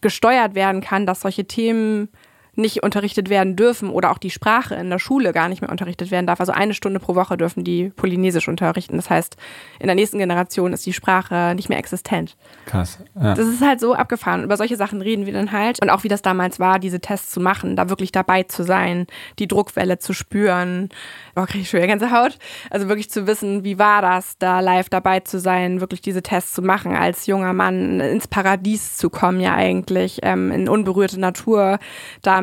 gesteuert 0.00 0.54
werden 0.54 0.82
kann, 0.82 1.06
dass 1.06 1.20
solche 1.20 1.46
Themen 1.46 2.08
nicht 2.56 2.82
unterrichtet 2.82 3.28
werden 3.28 3.56
dürfen 3.56 3.90
oder 3.90 4.10
auch 4.10 4.18
die 4.18 4.30
Sprache 4.30 4.74
in 4.74 4.90
der 4.90 4.98
Schule 4.98 5.32
gar 5.32 5.48
nicht 5.48 5.60
mehr 5.60 5.70
unterrichtet 5.70 6.10
werden 6.10 6.26
darf. 6.26 6.40
Also 6.40 6.52
eine 6.52 6.74
Stunde 6.74 7.00
pro 7.00 7.14
Woche 7.14 7.36
dürfen 7.36 7.64
die 7.64 7.90
Polynesisch 7.90 8.48
unterrichten. 8.48 8.96
Das 8.96 9.10
heißt, 9.10 9.36
in 9.78 9.86
der 9.86 9.94
nächsten 9.94 10.18
Generation 10.18 10.72
ist 10.72 10.86
die 10.86 10.92
Sprache 10.92 11.54
nicht 11.54 11.68
mehr 11.68 11.78
existent. 11.78 12.36
Krass. 12.66 12.98
Ja. 13.14 13.34
Das 13.34 13.46
ist 13.46 13.60
halt 13.60 13.80
so 13.80 13.94
abgefahren. 13.94 14.44
Über 14.44 14.56
solche 14.56 14.76
Sachen 14.76 15.02
reden 15.02 15.26
wir 15.26 15.32
dann 15.32 15.52
halt. 15.52 15.80
Und 15.82 15.90
auch 15.90 16.04
wie 16.04 16.08
das 16.08 16.22
damals 16.22 16.58
war, 16.58 16.78
diese 16.78 17.00
Tests 17.00 17.30
zu 17.30 17.40
machen, 17.40 17.76
da 17.76 17.88
wirklich 17.88 18.12
dabei 18.12 18.42
zu 18.44 18.62
sein, 18.62 19.06
die 19.38 19.48
Druckwelle 19.48 19.98
zu 19.98 20.12
spüren. 20.12 20.88
Boah, 21.34 21.46
kriege 21.46 21.62
ich 21.62 21.70
schon 21.70 21.78
wieder 21.78 21.88
ganze 21.88 22.10
Haut. 22.10 22.38
Also 22.70 22.88
wirklich 22.88 23.10
zu 23.10 23.26
wissen, 23.26 23.64
wie 23.64 23.78
war 23.78 24.02
das, 24.02 24.38
da 24.38 24.60
live 24.60 24.88
dabei 24.88 25.20
zu 25.20 25.38
sein, 25.38 25.80
wirklich 25.80 26.00
diese 26.00 26.22
Tests 26.22 26.54
zu 26.54 26.62
machen, 26.62 26.94
als 26.94 27.26
junger 27.26 27.52
Mann 27.52 28.00
ins 28.00 28.28
Paradies 28.28 28.96
zu 28.96 29.10
kommen, 29.10 29.40
ja 29.40 29.54
eigentlich, 29.54 30.20
ähm, 30.22 30.50
in 30.50 30.68
unberührte 30.68 31.20
Natur 31.20 31.78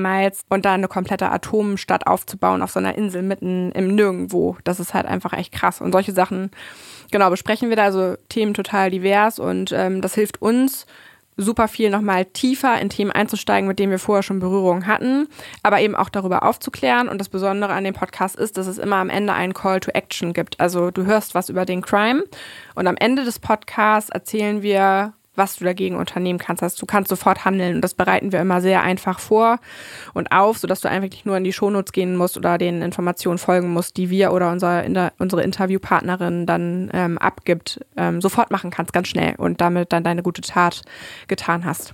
damals 0.03 0.45
und 0.49 0.65
da 0.65 0.73
eine 0.73 0.87
komplette 0.87 1.31
Atomstadt 1.31 2.07
aufzubauen 2.07 2.61
auf 2.61 2.71
so 2.71 2.79
einer 2.79 2.95
Insel 2.95 3.21
mitten 3.21 3.71
im 3.71 3.95
Nirgendwo. 3.95 4.57
Das 4.63 4.79
ist 4.79 4.93
halt 4.93 5.05
einfach 5.05 5.33
echt 5.33 5.53
krass. 5.53 5.81
Und 5.81 5.91
solche 5.91 6.11
Sachen 6.11 6.51
genau, 7.11 7.29
besprechen 7.29 7.69
wir 7.69 7.75
da 7.75 7.83
also 7.83 8.15
Themen 8.29 8.53
total 8.53 8.91
divers 8.91 9.39
und 9.39 9.71
ähm, 9.71 10.01
das 10.01 10.15
hilft 10.15 10.41
uns 10.41 10.85
super 11.35 11.67
viel 11.67 11.89
nochmal 11.89 12.25
tiefer 12.25 12.79
in 12.79 12.89
Themen 12.89 13.09
einzusteigen, 13.09 13.67
mit 13.67 13.79
denen 13.79 13.91
wir 13.91 13.97
vorher 13.97 14.21
schon 14.21 14.39
Berührung 14.39 14.85
hatten, 14.85 15.27
aber 15.63 15.81
eben 15.81 15.95
auch 15.95 16.09
darüber 16.09 16.43
aufzuklären. 16.43 17.09
Und 17.09 17.17
das 17.17 17.29
Besondere 17.29 17.73
an 17.73 17.83
dem 17.83 17.95
Podcast 17.95 18.35
ist, 18.35 18.55
dass 18.57 18.67
es 18.67 18.77
immer 18.77 18.97
am 18.97 19.09
Ende 19.09 19.33
einen 19.33 19.55
Call 19.55 19.79
to 19.79 19.89
Action 19.91 20.33
gibt. 20.33 20.59
Also 20.59 20.91
du 20.91 21.05
hörst 21.05 21.33
was 21.33 21.49
über 21.49 21.65
den 21.65 21.81
Crime 21.81 22.23
und 22.75 22.85
am 22.85 22.97
Ende 22.97 23.23
des 23.23 23.39
Podcasts 23.39 24.11
erzählen 24.11 24.61
wir, 24.61 25.13
was 25.35 25.55
du 25.55 25.65
dagegen 25.65 25.95
unternehmen 25.95 26.39
kannst. 26.39 26.63
Also 26.63 26.77
du 26.79 26.85
kannst 26.85 27.09
sofort 27.09 27.45
handeln 27.45 27.75
und 27.75 27.81
das 27.81 27.93
bereiten 27.93 28.31
wir 28.31 28.39
immer 28.39 28.61
sehr 28.61 28.83
einfach 28.83 29.19
vor 29.19 29.59
und 30.13 30.31
auf, 30.31 30.57
sodass 30.57 30.81
du 30.81 30.89
einfach 30.89 31.09
nicht 31.09 31.25
nur 31.25 31.37
in 31.37 31.43
die 31.43 31.53
Shownotes 31.53 31.91
gehen 31.91 32.15
musst 32.15 32.37
oder 32.37 32.57
den 32.57 32.81
Informationen 32.81 33.37
folgen 33.37 33.71
musst, 33.71 33.97
die 33.97 34.09
wir 34.09 34.31
oder 34.31 34.51
unser, 34.51 34.83
in 34.83 34.93
der, 34.93 35.13
unsere 35.17 35.43
Interviewpartnerin 35.43 36.45
dann 36.45 36.89
ähm, 36.93 37.17
abgibt, 37.17 37.79
ähm, 37.97 38.21
sofort 38.21 38.51
machen 38.51 38.71
kannst, 38.71 38.93
ganz 38.93 39.07
schnell 39.07 39.35
und 39.37 39.61
damit 39.61 39.91
dann 39.91 40.03
deine 40.03 40.23
gute 40.23 40.41
Tat 40.41 40.81
getan 41.27 41.65
hast. 41.65 41.93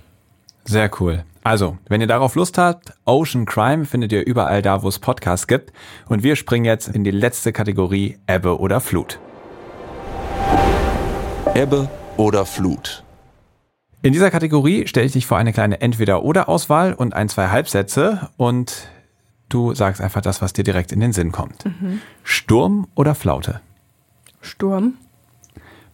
Sehr 0.64 0.90
cool. 1.00 1.24
Also, 1.42 1.78
wenn 1.88 2.02
ihr 2.02 2.06
darauf 2.06 2.34
Lust 2.34 2.58
habt, 2.58 2.92
Ocean 3.06 3.46
Crime 3.46 3.86
findet 3.86 4.12
ihr 4.12 4.26
überall 4.26 4.60
da, 4.60 4.82
wo 4.82 4.88
es 4.88 4.98
Podcasts 4.98 5.46
gibt. 5.46 5.72
Und 6.06 6.22
wir 6.22 6.36
springen 6.36 6.66
jetzt 6.66 6.88
in 6.88 7.02
die 7.02 7.10
letzte 7.10 7.52
Kategorie 7.52 8.18
Ebbe 8.26 8.60
oder 8.60 8.80
Flut. 8.80 9.18
Ebbe 11.54 11.88
oder 12.18 12.44
Flut. 12.44 13.02
In 14.02 14.14
dieser 14.14 14.30
Kategorie 14.30 14.86
stelle 14.86 15.06
ich 15.06 15.12
dich 15.12 15.26
vor 15.26 15.36
eine 15.36 15.52
kleine 15.52 15.80
Entweder-Oder-Auswahl 15.82 16.94
und 16.94 17.14
ein, 17.14 17.28
zwei 17.28 17.48
Halbsätze 17.48 18.30
und 18.38 18.88
du 19.50 19.74
sagst 19.74 20.00
einfach 20.00 20.22
das, 20.22 20.40
was 20.40 20.54
dir 20.54 20.64
direkt 20.64 20.90
in 20.92 21.00
den 21.00 21.12
Sinn 21.12 21.32
kommt. 21.32 21.64
Sturm 22.24 22.86
oder 22.94 23.14
Flaute? 23.14 23.60
Sturm, 24.40 24.94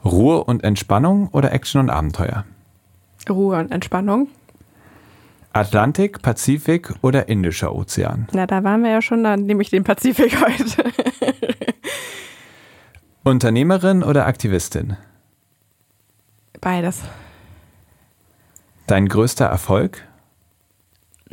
Ruhe 0.04 0.44
und 0.44 0.62
Entspannung 0.62 1.28
oder 1.32 1.50
Action 1.52 1.80
und 1.80 1.90
Abenteuer? 1.90 2.44
Ruhe 3.28 3.59
und 3.59 3.72
Entspannung. 3.72 4.28
Atlantik, 5.52 6.22
Pazifik 6.22 6.92
oder 7.02 7.28
Indischer 7.28 7.74
Ozean? 7.74 8.28
Na, 8.32 8.46
da 8.46 8.62
waren 8.62 8.82
wir 8.84 8.90
ja 8.90 9.02
schon, 9.02 9.24
dann 9.24 9.46
nehme 9.46 9.62
ich 9.62 9.70
den 9.70 9.82
Pazifik 9.82 10.40
heute. 10.46 10.92
Unternehmerin 13.24 14.04
oder 14.04 14.26
Aktivistin? 14.26 14.96
Beides. 16.61 17.02
Dein 18.87 19.09
größter 19.09 19.47
Erfolg? 19.47 20.07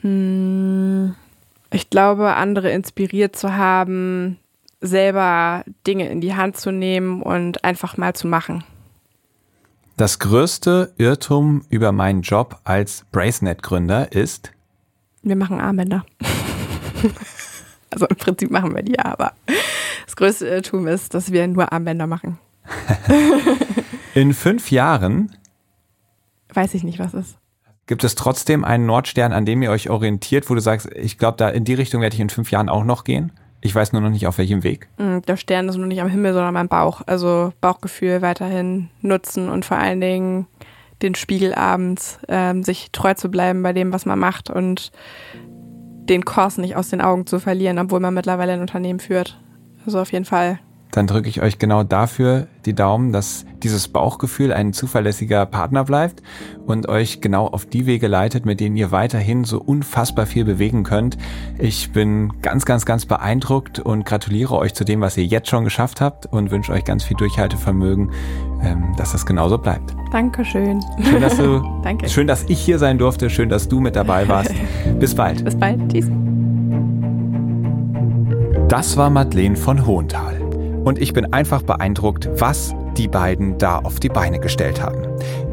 Ich 0.02 1.90
glaube, 1.90 2.34
andere 2.36 2.72
inspiriert 2.72 3.36
zu 3.36 3.56
haben, 3.56 4.40
selber 4.82 5.64
Dinge 5.86 6.10
in 6.10 6.20
die 6.20 6.36
Hand 6.36 6.58
zu 6.58 6.72
nehmen 6.72 7.22
und 7.22 7.64
einfach 7.64 7.96
mal 7.98 8.14
zu 8.14 8.28
machen. 8.28 8.64
Das 9.96 10.18
größte 10.18 10.94
Irrtum 10.98 11.64
über 11.70 11.92
meinen 11.92 12.24
Job 12.24 12.60
als 12.64 13.06
Bracenet-Gründer 13.12 14.12
ist? 14.12 14.52
Wir 15.22 15.36
machen 15.36 15.62
Armbänder. 15.62 16.04
also 17.92 18.08
im 18.08 18.16
Prinzip 18.16 18.50
machen 18.50 18.76
wir 18.76 18.82
die, 18.82 18.98
aber 18.98 19.34
das 20.06 20.16
größte 20.16 20.48
Irrtum 20.48 20.88
ist, 20.88 21.14
dass 21.14 21.32
wir 21.32 21.48
nur 21.48 21.72
Armbänder 21.72 22.08
machen. 22.08 22.40
In 24.16 24.34
fünf 24.34 24.72
Jahren 24.72 25.36
Weiß 26.54 26.74
ich 26.76 26.84
nicht, 26.84 27.00
was 27.00 27.14
ist. 27.14 27.38
Gibt 27.88 28.04
es 28.04 28.16
trotzdem 28.16 28.64
einen 28.64 28.86
Nordstern, 28.86 29.34
an 29.34 29.46
dem 29.46 29.62
ihr 29.62 29.72
euch 29.72 29.90
orientiert, 29.90 30.50
wo 30.50 30.56
du 30.56 30.62
sagst, 30.62 30.90
ich 30.96 31.18
glaube, 31.18 31.38
da 31.38 31.50
in 31.50 31.66
die 31.66 31.74
Richtung 31.74 32.02
werde 32.02 32.16
ich 32.16 32.20
in 32.20 32.30
fünf 32.30 32.52
Jahren 32.52 32.70
auch 32.70 32.84
noch 32.84 33.04
gehen. 33.04 33.32
Ich 33.62 33.74
weiß 33.74 33.94
nur 33.94 34.02
noch 34.02 34.10
nicht 34.10 34.28
auf 34.28 34.38
welchem 34.38 34.64
Weg. 34.64 34.90
Mm, 34.98 35.20
Der 35.26 35.38
Stern 35.38 35.70
ist 35.70 35.78
nur 35.78 35.88
nicht 35.88 36.02
am 36.02 36.10
Himmel, 36.10 36.34
sondern 36.34 36.58
am 36.58 36.68
Bauch. 36.68 37.02
Also 37.06 37.54
Bauchgefühl 37.62 38.22
weiterhin 38.22 38.90
nutzen 39.02 39.50
und 39.50 39.64
vor 39.64 39.78
allen 39.78 40.02
Dingen 40.02 40.48
den 41.02 41.16
Spiegel 41.16 41.54
abends, 41.54 42.20
ähm, 42.28 42.64
sich 42.64 42.92
treu 42.92 43.14
zu 43.14 43.30
bleiben 43.30 43.64
bei 43.64 43.74
dem, 43.74 43.94
was 43.94 44.06
man 44.06 44.20
macht 44.20 44.50
und 44.50 44.92
den 45.36 46.26
Kurs 46.26 46.58
nicht 46.58 46.76
aus 46.76 46.90
den 46.90 47.02
Augen 47.02 47.26
zu 47.26 47.40
verlieren, 47.40 47.80
obwohl 47.80 48.00
man 48.02 48.14
mittlerweile 48.14 48.54
ein 48.54 48.62
Unternehmen 48.62 49.00
führt. 49.00 49.40
Also 49.86 50.00
auf 50.00 50.12
jeden 50.12 50.26
Fall 50.26 50.60
dann 50.94 51.08
drücke 51.08 51.28
ich 51.28 51.42
euch 51.42 51.58
genau 51.58 51.84
dafür 51.84 52.46
die 52.66 52.76
Daumen, 52.76 53.12
dass 53.12 53.46
dieses 53.64 53.88
Bauchgefühl 53.88 54.54
ein 54.54 54.74
zuverlässiger 54.74 55.48
Partner 55.48 55.86
bleibt 55.86 56.22
und 56.68 56.88
euch 56.88 57.20
genau 57.20 57.48
auf 57.48 57.66
die 57.66 57.88
Wege 57.88 58.08
leitet, 58.08 58.46
mit 58.46 58.60
denen 58.60 58.78
ihr 58.78 58.92
weiterhin 58.92 59.44
so 59.44 59.60
unfassbar 59.60 60.28
viel 60.28 60.46
bewegen 60.46 60.84
könnt. 60.84 61.18
Ich 61.58 61.92
bin 61.92 62.32
ganz, 62.44 62.66
ganz, 62.66 62.86
ganz 62.86 63.08
beeindruckt 63.08 63.80
und 63.80 64.06
gratuliere 64.06 64.56
euch 64.56 64.76
zu 64.76 64.84
dem, 64.84 65.02
was 65.02 65.18
ihr 65.18 65.26
jetzt 65.26 65.50
schon 65.50 65.64
geschafft 65.64 66.00
habt 66.00 66.28
und 66.28 66.52
wünsche 66.52 66.72
euch 66.72 66.86
ganz 66.86 67.04
viel 67.04 67.18
Durchhaltevermögen, 67.18 68.12
ähm, 68.62 68.94
dass 68.96 69.14
das 69.14 69.26
genauso 69.26 69.58
bleibt. 69.58 69.96
Dankeschön. 70.12 70.80
Schön, 71.02 71.22
dass 71.22 71.38
du, 71.38 71.60
Danke. 71.84 72.08
schön, 72.08 72.28
dass 72.28 72.44
ich 72.44 72.60
hier 72.60 72.78
sein 72.78 73.00
durfte. 73.00 73.32
Schön, 73.32 73.50
dass 73.50 73.68
du 73.68 73.80
mit 73.80 73.96
dabei 73.96 74.28
warst. 74.28 74.54
Bis 75.00 75.16
bald. 75.16 75.44
Bis 75.44 75.56
bald. 75.56 75.92
Tschüss. 75.92 76.06
Das 78.68 78.96
war 78.96 79.10
Madeleine 79.10 79.56
von 79.56 79.86
Hohenthal. 79.88 80.43
Und 80.84 81.00
ich 81.00 81.14
bin 81.14 81.32
einfach 81.34 81.62
beeindruckt, 81.62 82.30
was 82.38 82.76
die 82.98 83.08
beiden 83.08 83.58
da 83.58 83.80
auf 83.80 84.00
die 84.00 84.10
Beine 84.10 84.40
gestellt 84.40 84.82
haben. 84.82 85.02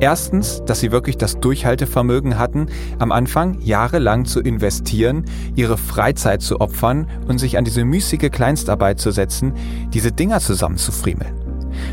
Erstens, 0.00 0.62
dass 0.66 0.80
sie 0.80 0.92
wirklich 0.92 1.16
das 1.16 1.38
Durchhaltevermögen 1.40 2.38
hatten, 2.38 2.66
am 2.98 3.12
Anfang 3.12 3.58
jahrelang 3.60 4.24
zu 4.24 4.40
investieren, 4.40 5.24
ihre 5.54 5.76
Freizeit 5.78 6.42
zu 6.42 6.60
opfern 6.60 7.06
und 7.28 7.38
sich 7.38 7.56
an 7.56 7.64
diese 7.64 7.84
müßige 7.84 8.30
Kleinstarbeit 8.30 8.98
zu 8.98 9.10
setzen, 9.10 9.54
diese 9.92 10.12
Dinger 10.12 10.40
zusammenzufriemeln. 10.40 11.34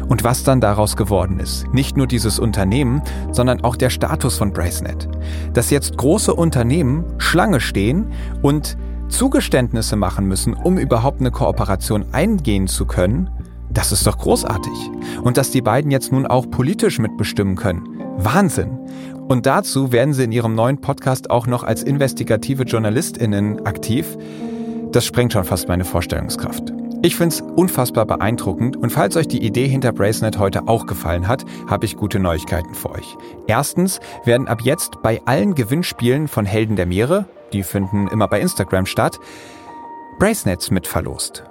Und 0.08 0.24
was 0.24 0.44
dann 0.44 0.60
daraus 0.60 0.96
geworden 0.96 1.40
ist. 1.40 1.72
Nicht 1.72 1.98
nur 1.98 2.08
dieses 2.08 2.40
Unternehmen, 2.40 3.02
sondern 3.32 3.64
auch 3.64 3.76
der 3.76 3.90
Status 3.90 4.38
von 4.38 4.52
Bracenet. 4.52 5.08
Dass 5.54 5.70
jetzt 5.70 5.98
große 5.98 6.34
Unternehmen 6.34 7.06
Schlange 7.20 7.60
stehen 7.60 8.12
und 8.42 8.78
Zugeständnisse 9.10 9.96
machen 9.96 10.28
müssen, 10.28 10.54
um 10.54 10.78
überhaupt 10.78 11.20
eine 11.20 11.32
Kooperation 11.32 12.06
eingehen 12.12 12.68
zu 12.68 12.86
können, 12.86 13.30
das 13.70 13.92
ist 13.92 14.08
doch 14.08 14.18
großartig. 14.18 14.74
Und 15.22 15.38
dass 15.38 15.52
die 15.52 15.62
beiden 15.62 15.92
jetzt 15.92 16.12
nun 16.12 16.26
auch 16.26 16.50
politisch 16.50 17.00
mitbestimmen 17.00 17.56
können. 17.56 17.84
Wahnsinn. 18.18 18.80
Und 19.28 19.46
dazu 19.46 19.92
werden 19.92 20.14
sie 20.14 20.24
in 20.24 20.32
ihrem 20.32 20.56
neuen 20.56 20.80
Podcast 20.80 21.30
auch 21.30 21.48
noch 21.48 21.64
als 21.64 21.84
investigative 21.84 22.64
JournalistInnen 22.64 23.66
aktiv. 23.66 24.18
Das 24.92 25.06
sprengt 25.06 25.34
schon 25.34 25.44
fast 25.44 25.68
meine 25.68 25.86
Vorstellungskraft. 25.86 26.74
Ich 27.04 27.16
finde 27.16 27.36
es 27.36 27.42
unfassbar 27.42 28.08
beeindruckend 28.08 28.76
und 28.76 28.90
falls 28.90 29.16
euch 29.18 29.28
die 29.28 29.46
Idee 29.46 29.68
hinter 29.68 29.92
Bracenet 29.92 30.40
heute 30.40 30.68
auch 30.68 30.88
gefallen 30.88 31.28
hat, 31.28 31.46
habe 31.68 31.86
ich 31.86 31.96
gute 31.96 32.18
Neuigkeiten 32.18 32.74
für 32.74 32.90
euch. 32.90 33.16
Erstens 33.46 34.00
werden 34.26 34.48
ab 34.48 34.62
jetzt 34.64 35.04
bei 35.04 35.22
allen 35.26 35.54
Gewinnspielen 35.54 36.28
von 36.28 36.46
Helden 36.46 36.76
der 36.76 36.88
Meere, 36.88 37.26
die 37.54 37.62
finden 37.62 38.08
immer 38.08 38.28
bei 38.28 38.42
Instagram 38.42 38.88
statt, 38.88 39.20
Bracelets 40.18 40.72
mitverlost. 40.72 41.44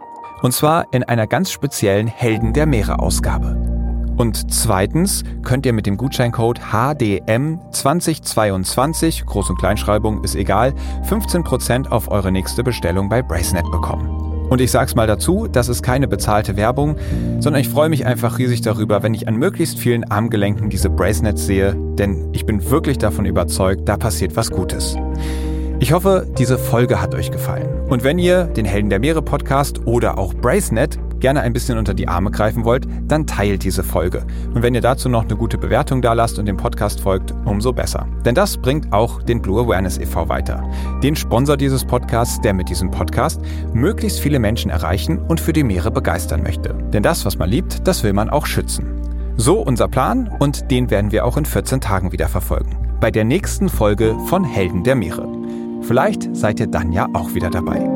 Und 0.42 0.52
zwar 0.52 0.92
in 0.92 1.04
einer 1.04 1.28
ganz 1.28 1.52
speziellen 1.52 2.08
Helden 2.08 2.52
der 2.52 2.66
Meere 2.66 2.98
Ausgabe. 2.98 3.56
Und 4.16 4.52
zweitens 4.52 5.22
könnt 5.42 5.64
ihr 5.64 5.72
mit 5.72 5.86
dem 5.86 5.96
Gutscheincode 5.96 6.58
HDM2022, 6.58 9.24
Groß- 9.24 9.50
und 9.50 9.58
Kleinschreibung 9.58 10.24
ist 10.24 10.34
egal, 10.34 10.74
15% 11.08 11.86
auf 11.88 12.10
eure 12.10 12.32
nächste 12.32 12.64
Bestellung 12.64 13.08
bei 13.08 13.22
Bracenet 13.22 13.70
bekommen. 13.70 14.25
Und 14.48 14.60
ich 14.60 14.70
sag's 14.70 14.94
mal 14.94 15.06
dazu, 15.06 15.48
das 15.50 15.68
ist 15.68 15.82
keine 15.82 16.06
bezahlte 16.06 16.56
Werbung, 16.56 16.96
sondern 17.40 17.60
ich 17.60 17.68
freue 17.68 17.88
mich 17.88 18.06
einfach 18.06 18.38
riesig 18.38 18.60
darüber, 18.60 19.02
wenn 19.02 19.12
ich 19.12 19.26
an 19.26 19.36
möglichst 19.36 19.78
vielen 19.78 20.04
Armgelenken 20.04 20.70
diese 20.70 20.88
Bracelets 20.88 21.46
sehe, 21.46 21.74
denn 21.74 22.28
ich 22.32 22.46
bin 22.46 22.70
wirklich 22.70 22.98
davon 22.98 23.26
überzeugt, 23.26 23.88
da 23.88 23.96
passiert 23.96 24.36
was 24.36 24.50
Gutes. 24.50 24.96
Ich 25.78 25.92
hoffe, 25.92 26.26
diese 26.38 26.58
Folge 26.58 27.02
hat 27.02 27.14
euch 27.14 27.30
gefallen. 27.30 27.68
Und 27.88 28.02
wenn 28.02 28.18
ihr 28.18 28.44
den 28.44 28.64
Helden 28.64 28.88
der 28.88 28.98
Meere 28.98 29.20
Podcast 29.20 29.86
oder 29.86 30.16
auch 30.16 30.32
Bracenet 30.32 30.98
gerne 31.20 31.40
ein 31.40 31.52
bisschen 31.52 31.78
unter 31.78 31.94
die 31.94 32.08
Arme 32.08 32.30
greifen 32.30 32.64
wollt, 32.64 32.86
dann 33.08 33.26
teilt 33.26 33.64
diese 33.64 33.82
Folge. 33.82 34.24
Und 34.54 34.62
wenn 34.62 34.74
ihr 34.74 34.80
dazu 34.80 35.08
noch 35.08 35.24
eine 35.24 35.36
gute 35.36 35.58
Bewertung 35.58 36.02
da 36.02 36.12
lasst 36.12 36.38
und 36.38 36.46
dem 36.46 36.56
Podcast 36.56 37.00
folgt, 37.00 37.34
umso 37.44 37.72
besser. 37.72 38.06
Denn 38.24 38.34
das 38.34 38.56
bringt 38.56 38.92
auch 38.92 39.22
den 39.22 39.40
Blue 39.40 39.60
Awareness 39.60 39.98
e.V. 39.98 40.28
weiter. 40.28 40.62
Den 41.02 41.16
Sponsor 41.16 41.56
dieses 41.56 41.84
Podcasts, 41.84 42.40
der 42.40 42.54
mit 42.54 42.68
diesem 42.68 42.90
Podcast 42.90 43.40
möglichst 43.72 44.20
viele 44.20 44.38
Menschen 44.38 44.70
erreichen 44.70 45.18
und 45.18 45.40
für 45.40 45.52
die 45.52 45.64
Meere 45.64 45.90
begeistern 45.90 46.42
möchte. 46.42 46.74
Denn 46.92 47.02
das, 47.02 47.24
was 47.24 47.38
man 47.38 47.50
liebt, 47.50 47.86
das 47.86 48.02
will 48.02 48.12
man 48.12 48.30
auch 48.30 48.46
schützen. 48.46 48.86
So 49.36 49.60
unser 49.60 49.88
Plan 49.88 50.30
und 50.38 50.70
den 50.70 50.90
werden 50.90 51.12
wir 51.12 51.24
auch 51.24 51.36
in 51.36 51.44
14 51.44 51.80
Tagen 51.80 52.12
wieder 52.12 52.28
verfolgen. 52.28 52.76
Bei 53.00 53.10
der 53.10 53.24
nächsten 53.24 53.68
Folge 53.68 54.16
von 54.26 54.44
Helden 54.44 54.82
der 54.82 54.94
Meere. 54.94 55.28
Vielleicht 55.82 56.34
seid 56.34 56.58
ihr 56.58 56.66
dann 56.66 56.90
ja 56.90 57.06
auch 57.12 57.34
wieder 57.34 57.50
dabei. 57.50 57.95